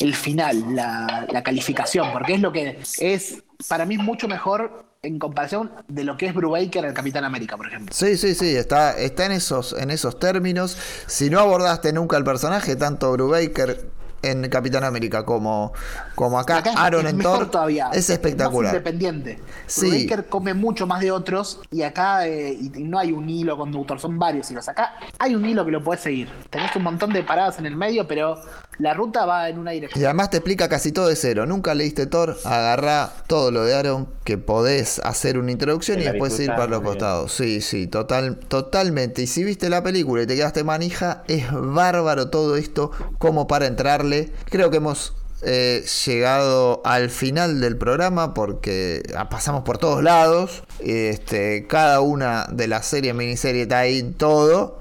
el 0.00 0.14
final, 0.14 0.74
la, 0.74 1.26
la 1.30 1.42
calificación, 1.42 2.12
porque 2.12 2.34
es 2.34 2.40
lo 2.40 2.52
que 2.52 2.80
es. 2.98 3.42
Para 3.68 3.84
mí 3.86 3.94
es 3.96 4.00
mucho 4.02 4.28
mejor 4.28 4.86
en 5.02 5.18
comparación 5.18 5.72
de 5.88 6.04
lo 6.04 6.16
que 6.16 6.26
es 6.26 6.34
Brubaker 6.34 6.84
al 6.86 6.94
Capitán 6.94 7.24
América, 7.24 7.56
por 7.56 7.66
ejemplo. 7.68 7.94
Sí, 7.94 8.16
sí, 8.16 8.34
sí, 8.34 8.54
está, 8.56 8.96
está 8.98 9.26
en, 9.26 9.32
esos, 9.32 9.72
en 9.72 9.90
esos 9.90 10.18
términos. 10.18 10.76
Si 11.06 11.28
no 11.28 11.40
abordaste 11.40 11.92
nunca 11.92 12.16
el 12.16 12.24
personaje, 12.24 12.76
tanto 12.76 13.10
Brubaker 13.12 13.90
en 14.22 14.48
Capitán 14.50 14.84
América 14.84 15.24
como, 15.24 15.72
como 16.14 16.38
acá, 16.38 16.58
Acá 16.58 16.70
es- 16.70 16.76
Aaron 16.76 17.06
es 17.06 17.12
en 17.14 17.18
Thor, 17.20 17.50
todavía. 17.50 17.88
es 17.92 18.10
espectacular. 18.10 18.74
independiente. 18.74 19.40
Sí. 19.66 19.88
Brubaker 20.06 20.26
come 20.28 20.54
mucho 20.54 20.86
más 20.86 21.00
de 21.00 21.10
otros 21.10 21.60
y 21.70 21.82
acá 21.82 22.26
eh, 22.26 22.52
y 22.52 22.68
no 22.82 22.98
hay 22.98 23.12
un 23.12 23.28
hilo 23.28 23.56
conductor, 23.56 23.98
son 23.98 24.18
varios 24.18 24.50
hilos. 24.50 24.68
Acá 24.68 24.94
hay 25.18 25.34
un 25.34 25.44
hilo 25.46 25.64
que 25.64 25.70
lo 25.70 25.82
puedes 25.82 26.02
seguir. 26.02 26.28
Tenés 26.50 26.74
un 26.76 26.82
montón 26.82 27.12
de 27.12 27.22
paradas 27.22 27.58
en 27.58 27.66
el 27.66 27.76
medio, 27.76 28.06
pero 28.06 28.36
la 28.80 28.94
ruta 28.94 29.26
va 29.26 29.48
en 29.48 29.58
una 29.58 29.72
Y 29.72 29.76
dirección. 29.76 30.04
además 30.04 30.30
te 30.30 30.38
explica 30.38 30.68
casi 30.68 30.92
todo 30.92 31.08
de 31.08 31.16
cero. 31.16 31.46
Nunca 31.46 31.74
leíste 31.74 32.06
Thor, 32.06 32.36
agarrá 32.44 33.12
todo 33.26 33.50
lo 33.50 33.64
de 33.64 33.74
Aaron, 33.74 34.08
que 34.24 34.38
podés 34.38 35.00
hacer 35.00 35.38
una 35.38 35.52
introducción 35.52 36.00
y 36.00 36.04
después 36.04 36.38
ir 36.40 36.48
para 36.50 36.66
los 36.66 36.82
costados. 36.82 37.32
Sí, 37.32 37.60
sí, 37.60 37.86
total, 37.86 38.38
totalmente. 38.38 39.22
Y 39.22 39.26
si 39.26 39.44
viste 39.44 39.68
la 39.68 39.82
película 39.82 40.22
y 40.22 40.26
te 40.26 40.36
quedaste 40.36 40.64
manija, 40.64 41.22
es 41.28 41.46
bárbaro 41.52 42.30
todo 42.30 42.56
esto 42.56 42.90
como 43.18 43.46
para 43.46 43.66
entrarle. 43.66 44.32
Creo 44.50 44.70
que 44.70 44.78
hemos 44.78 45.14
eh, 45.42 45.84
llegado 46.06 46.82
al 46.84 47.08
final 47.08 47.60
del 47.60 47.76
programa 47.78 48.34
porque 48.34 49.02
ah, 49.16 49.28
pasamos 49.28 49.62
por 49.62 49.78
todos 49.78 50.02
lados. 50.02 50.62
Este, 50.80 51.66
cada 51.66 52.00
una 52.00 52.46
de 52.50 52.68
las 52.68 52.86
series, 52.86 53.14
miniseries 53.14 53.62
está 53.62 53.80
ahí 53.80 54.02
todo. 54.02 54.80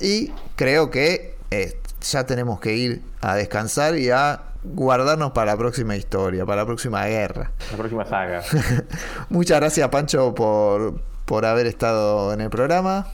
Y 0.00 0.32
creo 0.56 0.90
que 0.90 1.36
eh, 1.50 1.78
ya 2.02 2.24
tenemos 2.26 2.60
que 2.60 2.74
ir 2.74 3.09
a 3.20 3.34
descansar 3.34 3.96
y 3.98 4.10
a 4.10 4.42
guardarnos 4.62 5.32
para 5.32 5.52
la 5.52 5.58
próxima 5.58 5.96
historia, 5.96 6.44
para 6.44 6.62
la 6.62 6.66
próxima 6.66 7.04
guerra. 7.06 7.52
La 7.70 7.76
próxima 7.78 8.04
saga. 8.04 8.42
Muchas 9.30 9.58
gracias, 9.60 9.88
Pancho, 9.88 10.34
por, 10.34 11.00
por 11.24 11.46
haber 11.46 11.66
estado 11.66 12.32
en 12.32 12.40
el 12.42 12.50
programa. 12.50 13.06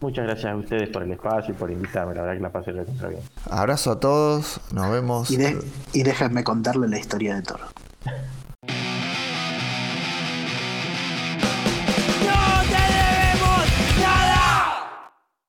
Muchas 0.00 0.24
gracias 0.24 0.52
a 0.52 0.56
ustedes 0.56 0.88
por 0.90 1.04
el 1.04 1.12
espacio 1.12 1.54
y 1.54 1.56
por 1.56 1.70
invitarme. 1.70 2.14
La 2.14 2.22
verdad 2.22 2.34
que 2.36 2.42
la 2.42 2.50
pasé 2.50 2.72
recontra 2.72 3.08
bien. 3.08 3.22
Abrazo 3.50 3.92
a 3.92 4.00
todos, 4.00 4.60
nos 4.72 4.90
vemos. 4.90 5.30
Y, 5.30 5.36
de- 5.36 5.62
y 5.92 6.02
déjenme 6.02 6.42
contarle 6.42 6.88
la 6.88 6.98
historia 6.98 7.36
de 7.36 7.42
Thor. 7.42 7.60